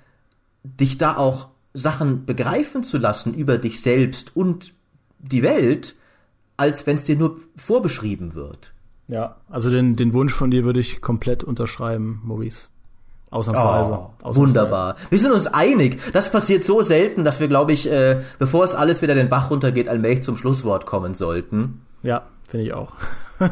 dich 0.64 0.98
da 0.98 1.16
auch 1.16 1.50
Sachen 1.72 2.26
begreifen 2.26 2.82
zu 2.82 2.98
lassen 2.98 3.32
über 3.32 3.58
dich 3.58 3.80
selbst 3.80 4.34
und 4.34 4.74
die 5.20 5.44
Welt, 5.44 5.94
als 6.60 6.86
wenn 6.86 6.96
es 6.96 7.04
dir 7.04 7.16
nur 7.16 7.38
vorbeschrieben 7.56 8.34
wird. 8.34 8.72
Ja, 9.08 9.36
also 9.48 9.70
den, 9.70 9.96
den 9.96 10.12
Wunsch 10.12 10.32
von 10.32 10.50
dir 10.50 10.64
würde 10.64 10.78
ich 10.78 11.00
komplett 11.00 11.42
unterschreiben, 11.42 12.20
Maurice. 12.24 12.68
Ausnahmsweise. 13.30 13.92
Oh, 13.92 14.10
Ausnahmsweise. 14.22 14.40
Wunderbar. 14.40 14.96
Wir 15.08 15.18
sind 15.18 15.32
uns 15.32 15.46
einig. 15.46 16.00
Das 16.12 16.30
passiert 16.30 16.64
so 16.64 16.82
selten, 16.82 17.24
dass 17.24 17.40
wir, 17.40 17.48
glaube 17.48 17.72
ich, 17.72 17.90
äh, 17.90 18.22
bevor 18.38 18.64
es 18.64 18.74
alles 18.74 19.02
wieder 19.02 19.14
den 19.14 19.28
Bach 19.28 19.50
runtergeht, 19.50 19.88
allmählich 19.88 20.22
zum 20.22 20.36
Schlusswort 20.36 20.84
kommen 20.84 21.14
sollten. 21.14 21.82
Ja, 22.02 22.22
finde 22.48 22.66
ich 22.66 22.72
auch. 22.72 22.92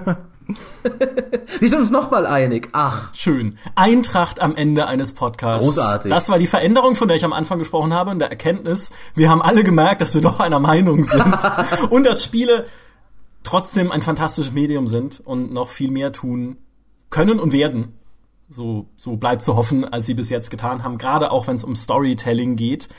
Wir 1.60 1.68
sind 1.68 1.78
uns 1.78 1.90
nochmal 1.90 2.26
einig. 2.26 2.70
Ach. 2.72 3.12
Schön. 3.14 3.58
Eintracht 3.74 4.40
am 4.40 4.56
Ende 4.56 4.86
eines 4.86 5.12
Podcasts. 5.12 5.64
Großartig. 5.64 6.10
Das 6.10 6.28
war 6.28 6.38
die 6.38 6.46
Veränderung, 6.46 6.94
von 6.94 7.08
der 7.08 7.16
ich 7.16 7.24
am 7.24 7.32
Anfang 7.34 7.58
gesprochen 7.58 7.92
habe, 7.92 8.12
in 8.12 8.18
der 8.18 8.30
Erkenntnis. 8.30 8.90
Wir 9.14 9.28
haben 9.30 9.42
alle 9.42 9.62
gemerkt, 9.62 10.00
dass 10.00 10.14
wir 10.14 10.22
doch 10.22 10.40
einer 10.40 10.58
Meinung 10.58 11.04
sind. 11.04 11.24
und 11.90 12.04
dass 12.06 12.24
Spiele 12.24 12.64
trotzdem 13.48 13.90
ein 13.90 14.02
fantastisches 14.02 14.52
Medium 14.52 14.86
sind 14.86 15.20
und 15.20 15.54
noch 15.54 15.70
viel 15.70 15.90
mehr 15.90 16.12
tun 16.12 16.58
können 17.08 17.40
und 17.40 17.54
werden. 17.54 17.94
So, 18.46 18.90
so 18.98 19.16
bleibt 19.16 19.42
zu 19.42 19.56
hoffen, 19.56 19.86
als 19.86 20.04
sie 20.04 20.12
bis 20.12 20.28
jetzt 20.28 20.50
getan 20.50 20.84
haben, 20.84 20.98
gerade 20.98 21.30
auch 21.30 21.46
wenn 21.46 21.56
es 21.56 21.64
um 21.64 21.74
Storytelling 21.74 22.56
geht. 22.56 22.90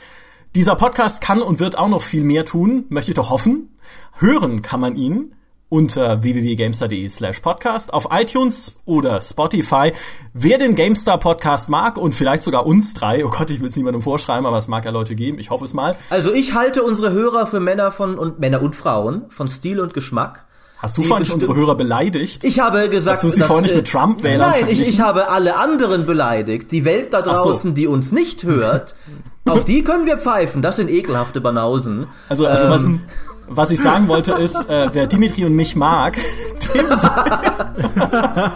Dieser 0.56 0.74
Podcast 0.74 1.20
kann 1.20 1.40
und 1.40 1.60
wird 1.60 1.78
auch 1.78 1.88
noch 1.88 2.02
viel 2.02 2.24
mehr 2.24 2.44
tun, 2.44 2.86
möchte 2.88 3.12
ich 3.12 3.14
doch 3.14 3.30
hoffen. 3.30 3.78
Hören 4.18 4.60
kann 4.60 4.80
man 4.80 4.96
ihn 4.96 5.36
unter 5.70 6.22
www.gamestar.de 6.22 7.08
slash 7.08 7.40
podcast 7.40 7.94
auf 7.94 8.08
iTunes 8.10 8.80
oder 8.84 9.20
Spotify. 9.20 9.92
Wer 10.34 10.58
den 10.58 10.74
GameStar 10.74 11.18
Podcast 11.18 11.70
mag 11.70 11.96
und 11.96 12.14
vielleicht 12.14 12.42
sogar 12.42 12.66
uns 12.66 12.92
drei, 12.92 13.24
oh 13.24 13.30
Gott, 13.30 13.50
ich 13.50 13.60
will 13.60 13.68
es 13.68 13.76
niemandem 13.76 14.02
vorschreiben, 14.02 14.44
aber 14.44 14.58
es 14.58 14.68
mag 14.68 14.84
ja 14.84 14.90
Leute 14.90 15.14
geben, 15.14 15.38
ich 15.38 15.50
hoffe 15.50 15.64
es 15.64 15.72
mal. 15.72 15.96
Also 16.10 16.32
ich 16.32 16.54
halte 16.54 16.82
unsere 16.82 17.12
Hörer 17.12 17.46
für 17.46 17.60
Männer 17.60 17.92
von 17.92 18.18
und 18.18 18.40
Männer 18.40 18.62
und 18.62 18.76
Frauen 18.76 19.22
von 19.30 19.48
Stil 19.48 19.80
und 19.80 19.94
Geschmack. 19.94 20.44
Hast 20.78 20.96
du 20.96 21.02
vorhin 21.02 21.30
unsere 21.30 21.54
Hörer 21.54 21.74
beleidigt? 21.74 22.42
Ich 22.42 22.58
habe 22.58 22.88
gesagt, 22.88 23.16
Hast 23.16 23.24
du 23.24 23.28
sie 23.28 23.42
vorhin 23.42 23.64
nicht 23.64 23.76
mit 23.76 23.86
Trump-Wählern 23.86 24.50
Nein, 24.50 24.64
ich, 24.68 24.80
ich 24.80 25.00
habe 25.00 25.28
alle 25.28 25.56
anderen 25.56 26.06
beleidigt. 26.06 26.72
Die 26.72 26.86
Welt 26.86 27.12
da 27.12 27.20
draußen, 27.20 27.70
so. 27.70 27.74
die 27.74 27.86
uns 27.86 28.12
nicht 28.12 28.44
hört, 28.44 28.96
auf 29.46 29.64
die 29.64 29.84
können 29.84 30.06
wir 30.06 30.16
pfeifen. 30.16 30.62
Das 30.62 30.76
sind 30.76 30.88
ekelhafte 30.88 31.42
Banausen. 31.42 32.06
Also, 32.30 32.46
also 32.46 32.64
ähm, 32.64 32.70
was, 32.70 32.86
was 33.52 33.72
ich 33.72 33.80
sagen 33.80 34.06
wollte 34.06 34.32
ist, 34.32 34.56
äh, 34.68 34.88
wer 34.92 35.06
Dimitri 35.08 35.44
und 35.44 35.54
mich 35.54 35.74
mag, 35.74 36.16
dem 36.74 36.88
sei, 36.88 38.50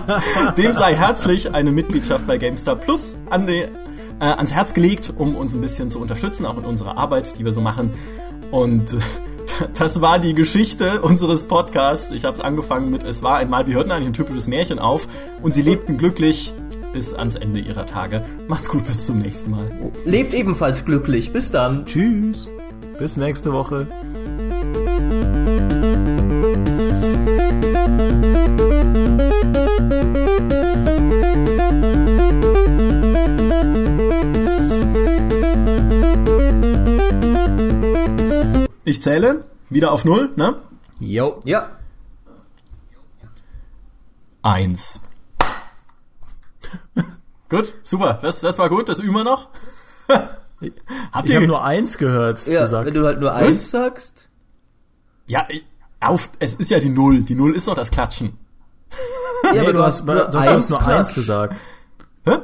dem 0.56 0.72
sei 0.72 0.94
herzlich 0.94 1.52
eine 1.52 1.72
Mitgliedschaft 1.72 2.26
bei 2.26 2.38
GameStar 2.38 2.76
Plus 2.76 3.16
an 3.28 3.46
die, 3.46 3.62
äh, 3.62 3.68
ans 4.20 4.54
Herz 4.54 4.72
gelegt, 4.72 5.12
um 5.16 5.34
uns 5.34 5.52
ein 5.52 5.60
bisschen 5.60 5.90
zu 5.90 5.98
unterstützen, 5.98 6.46
auch 6.46 6.56
in 6.56 6.64
unserer 6.64 6.96
Arbeit, 6.96 7.38
die 7.38 7.44
wir 7.44 7.52
so 7.52 7.60
machen. 7.60 7.90
Und 8.52 8.94
äh, 8.94 8.98
das 9.76 10.00
war 10.00 10.20
die 10.20 10.32
Geschichte 10.32 11.02
unseres 11.02 11.42
Podcasts. 11.42 12.12
Ich 12.12 12.24
habe 12.24 12.36
es 12.36 12.40
angefangen 12.40 12.88
mit, 12.90 13.02
es 13.02 13.24
war 13.24 13.38
einmal, 13.38 13.66
wir 13.66 13.74
hörten 13.74 13.90
eigentlich 13.90 14.08
ein 14.08 14.14
typisches 14.14 14.46
Märchen 14.46 14.78
auf 14.78 15.08
und 15.42 15.52
sie 15.52 15.62
lebten 15.62 15.98
glücklich 15.98 16.54
bis 16.92 17.12
ans 17.12 17.34
Ende 17.34 17.58
ihrer 17.58 17.86
Tage. 17.86 18.24
Macht's 18.46 18.68
gut, 18.68 18.86
bis 18.86 19.06
zum 19.06 19.18
nächsten 19.18 19.50
Mal. 19.50 19.68
Lebt 20.04 20.32
ebenfalls 20.34 20.84
glücklich. 20.84 21.32
Bis 21.32 21.50
dann. 21.50 21.84
Tschüss. 21.84 22.52
Bis 22.96 23.16
nächste 23.16 23.52
Woche. 23.52 23.88
Ich 38.86 39.02
zähle 39.02 39.44
wieder 39.70 39.92
auf 39.92 40.04
Null, 40.04 40.32
ne? 40.36 40.60
Jo. 41.00 41.40
Ja. 41.44 41.78
Eins. 44.42 45.08
gut, 47.48 47.74
super. 47.82 48.18
Das, 48.20 48.40
das 48.40 48.58
war 48.58 48.68
gut. 48.68 48.88
Das 48.88 49.00
üben 49.00 49.14
wir 49.14 49.24
noch. 49.24 49.48
Habt 51.12 51.28
ich 51.28 51.34
habe 51.34 51.46
nur 51.46 51.64
eins 51.64 51.98
gehört. 51.98 52.46
Ja, 52.46 52.70
wenn 52.84 52.94
du 52.94 53.04
halt 53.04 53.20
nur 53.20 53.34
eins 53.34 53.70
sagst. 53.70 54.28
Ja, 55.26 55.46
auf, 56.00 56.30
es 56.38 56.54
ist 56.54 56.70
ja 56.70 56.80
die 56.80 56.90
Null. 56.90 57.22
Die 57.22 57.34
Null 57.34 57.52
ist 57.52 57.68
doch 57.68 57.74
das 57.74 57.90
Klatschen. 57.90 58.38
Ja, 59.44 59.52
nee, 59.52 59.60
aber 59.60 59.72
du, 59.72 59.82
hast, 59.82 60.06
nur, 60.06 60.24
du 60.26 60.38
hast 60.38 60.70
nur 60.70 60.86
eins 60.86 61.14
gesagt. 61.14 61.60
Hä? 62.24 62.38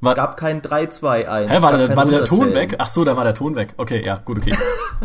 War, 0.00 0.12
es 0.12 0.16
gab 0.16 0.36
kein 0.36 0.62
3-2-1. 0.62 1.48
Hä, 1.48 1.62
war, 1.62 1.76
der, 1.76 1.96
war 1.96 2.06
der 2.06 2.24
Ton 2.24 2.54
weg? 2.54 2.76
Ach 2.78 2.86
so, 2.86 3.04
da 3.04 3.16
war 3.16 3.24
der 3.24 3.34
Ton 3.34 3.56
weg. 3.56 3.74
Okay, 3.76 4.04
ja, 4.04 4.16
gut, 4.16 4.38
okay. 4.38 4.56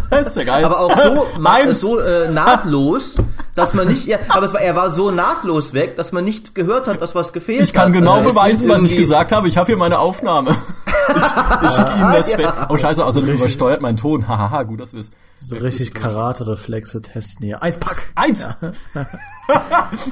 Das 0.10 0.28
ist 0.28 0.38
ja 0.38 0.44
geil. 0.44 0.64
Aber 0.66 0.80
auch 0.80 0.98
so, 0.98 1.28
Meins. 1.40 1.82
so 1.82 2.00
äh, 2.00 2.30
nahtlos, 2.30 3.16
dass 3.56 3.74
man 3.74 3.88
nicht, 3.88 4.06
ja, 4.06 4.20
aber 4.30 4.46
es 4.46 4.54
war, 4.54 4.62
er 4.62 4.76
war 4.76 4.92
so 4.92 5.12
nahtlos 5.12 5.74
weg, 5.74 5.96
dass 5.96 6.12
man 6.12 6.24
nicht 6.24 6.56
gehört 6.56 6.88
hat, 6.88 7.02
dass 7.02 7.16
was 7.16 7.34
gefehlt 7.34 7.60
hat. 7.60 7.68
Ich 7.68 7.74
kann 7.74 7.88
hat. 7.88 7.94
genau 7.94 8.14
also, 8.14 8.32
beweisen, 8.32 8.70
was 8.70 8.84
ich 8.84 8.96
gesagt 8.96 9.32
habe. 9.32 9.48
Ich 9.48 9.58
habe 9.58 9.68
hier 9.68 9.78
meine 9.78 10.00
Aufnahme. 10.00 10.52
ich 11.16 11.16
ich 11.16 11.72
schicke 11.72 11.92
Ihnen 11.94 12.12
das 12.14 12.32
ja. 12.32 12.68
Oh 12.70 12.78
scheiße, 12.78 13.06
außerdem 13.06 13.30
richtig. 13.30 13.46
übersteuert 13.46 13.82
mein 13.82 13.98
Ton. 13.98 14.28
Hahaha, 14.28 14.64
gut, 14.64 14.80
dass 14.80 14.94
wir 14.94 15.00
es. 15.00 15.12
So 15.36 15.58
richtig 15.58 15.94
Karate-Reflexe 15.94 17.02
testen 17.02 17.46
hier. 17.46 17.62
Eins, 17.62 17.78
pack! 17.78 18.12
Eins! 18.16 18.48
Ja. 18.96 19.06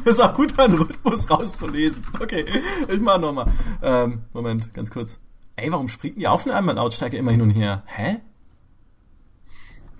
das 0.05 0.17
ist 0.17 0.19
auch 0.19 0.33
gut, 0.33 0.57
einen 0.59 0.77
Rhythmus 0.77 1.29
rauszulesen. 1.29 2.03
Okay, 2.19 2.45
ich 2.87 2.99
mach 2.99 3.17
nochmal. 3.17 3.45
Ähm, 3.81 4.23
Moment, 4.33 4.73
ganz 4.73 4.91
kurz. 4.91 5.19
Ey, 5.55 5.71
warum 5.71 5.87
springt 5.87 6.19
die 6.19 6.27
Aufnahmelautstärke 6.27 7.17
immer 7.17 7.31
hin 7.31 7.41
und 7.41 7.51
her? 7.51 7.83
Hä? 7.85 8.17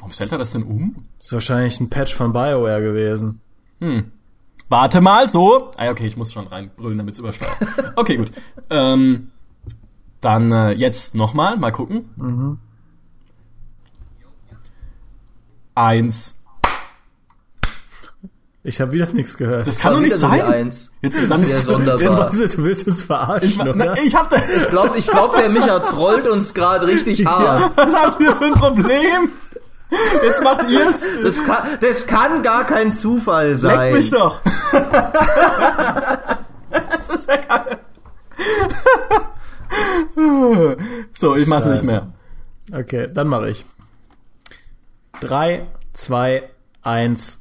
Warum 0.01 0.11
stellt 0.11 0.31
er 0.31 0.39
das 0.39 0.51
denn 0.51 0.63
um? 0.63 0.95
Das 1.19 1.27
ist 1.27 1.33
wahrscheinlich 1.33 1.79
ein 1.79 1.91
Patch 1.91 2.15
von 2.15 2.33
BioWare 2.33 2.81
gewesen. 2.81 3.39
Hm. 3.79 4.11
Warte 4.67 4.99
mal, 4.99 5.29
so. 5.29 5.69
Ah, 5.77 5.91
okay, 5.91 6.07
ich 6.07 6.17
muss 6.17 6.33
schon 6.33 6.47
reinbrüllen, 6.47 6.97
damit 6.97 7.13
es 7.13 7.19
übersteuert. 7.19 7.55
Okay, 7.95 8.17
gut. 8.17 8.31
Ähm, 8.71 9.29
dann 10.19 10.51
äh, 10.51 10.71
jetzt 10.71 11.13
nochmal, 11.13 11.55
mal 11.57 11.69
gucken. 11.71 12.09
Mhm. 12.15 12.57
Eins. 15.75 16.39
Ich 18.63 18.81
habe 18.81 18.91
wieder 18.93 19.05
nichts 19.13 19.37
gehört. 19.37 19.67
Das 19.67 19.77
kann 19.77 19.93
doch 19.93 19.99
nicht 19.99 20.15
sein. 20.15 20.41
Eins. 20.41 20.91
Jetzt 21.03 21.29
dann 21.29 21.43
Sehr 21.45 21.61
sonderbar. 21.61 22.31
Du, 22.31 22.47
du 22.47 22.63
willst 22.63 22.87
uns 22.87 23.03
verarschen, 23.03 23.49
ich, 23.49 23.59
oder? 23.59 23.75
na, 23.75 23.97
ich 23.97 24.15
hab 24.15 24.31
da, 24.31 24.37
Ich 24.37 24.69
glaube, 24.69 24.97
ich 24.97 25.07
glaub, 25.07 25.35
der 25.35 25.49
Micha 25.51 25.79
trollt 25.79 26.27
uns 26.27 26.55
gerade 26.55 26.87
richtig 26.87 27.23
hart. 27.27 27.71
was 27.75 27.93
habt 27.95 28.19
ihr 28.19 28.35
für 28.35 28.45
ein 28.45 28.53
Problem? 28.53 29.29
Jetzt 30.23 30.43
macht 30.43 30.69
ihr's. 30.69 31.05
Das 31.23 31.43
kann, 31.43 31.77
das 31.81 32.05
kann 32.07 32.41
gar 32.43 32.65
kein 32.65 32.93
Zufall 32.93 33.49
Leck 33.49 33.57
sein. 33.59 33.93
mich 33.93 34.09
doch. 34.11 34.41
das 36.71 37.09
ist 37.09 37.27
ja 37.29 37.35
geil. 37.37 37.79
so, 41.13 41.35
ich 41.35 41.47
mach's 41.47 41.65
nicht 41.65 41.79
Scheiße. 41.79 41.85
mehr. 41.85 42.13
Okay, 42.73 43.07
dann 43.13 43.27
mache 43.27 43.49
ich. 43.49 43.65
Drei, 45.19 45.67
zwei, 45.93 46.49
eins. 46.81 47.39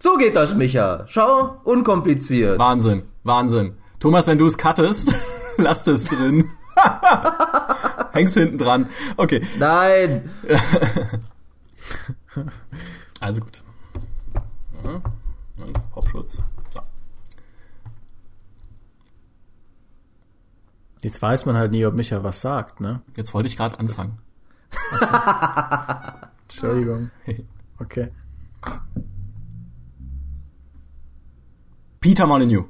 So 0.00 0.16
geht 0.16 0.36
das, 0.36 0.54
Micha. 0.54 1.04
Schau, 1.08 1.60
unkompliziert. 1.64 2.58
Wahnsinn, 2.58 3.02
Wahnsinn. 3.24 3.76
Thomas, 3.98 4.26
wenn 4.26 4.38
du 4.38 4.46
es 4.46 4.56
cuttest, 4.56 5.12
lass 5.56 5.86
es 5.86 6.04
drin. 6.04 6.48
Hängst 8.16 8.34
hinten 8.34 8.58
dran. 8.58 8.88
Okay, 9.16 9.42
Nein. 9.58 10.30
also 13.20 13.42
gut. 13.42 13.62
Ja, 14.82 15.02
Popschutz. 15.92 16.42
So. 16.70 16.80
Jetzt 21.02 21.20
weiß 21.20 21.44
man 21.44 21.56
halt 21.56 21.72
nie, 21.72 21.84
ob 21.84 21.94
Micha 21.94 22.24
was 22.24 22.40
sagt, 22.40 22.80
ne? 22.80 23.02
Jetzt 23.16 23.34
wollte 23.34 23.48
ich 23.48 23.56
gerade 23.56 23.78
anfangen. 23.78 24.18
Entschuldigung. 26.42 27.08
Okay. 27.78 28.10
Peter 32.00 32.26
Molyneux. 32.26 32.66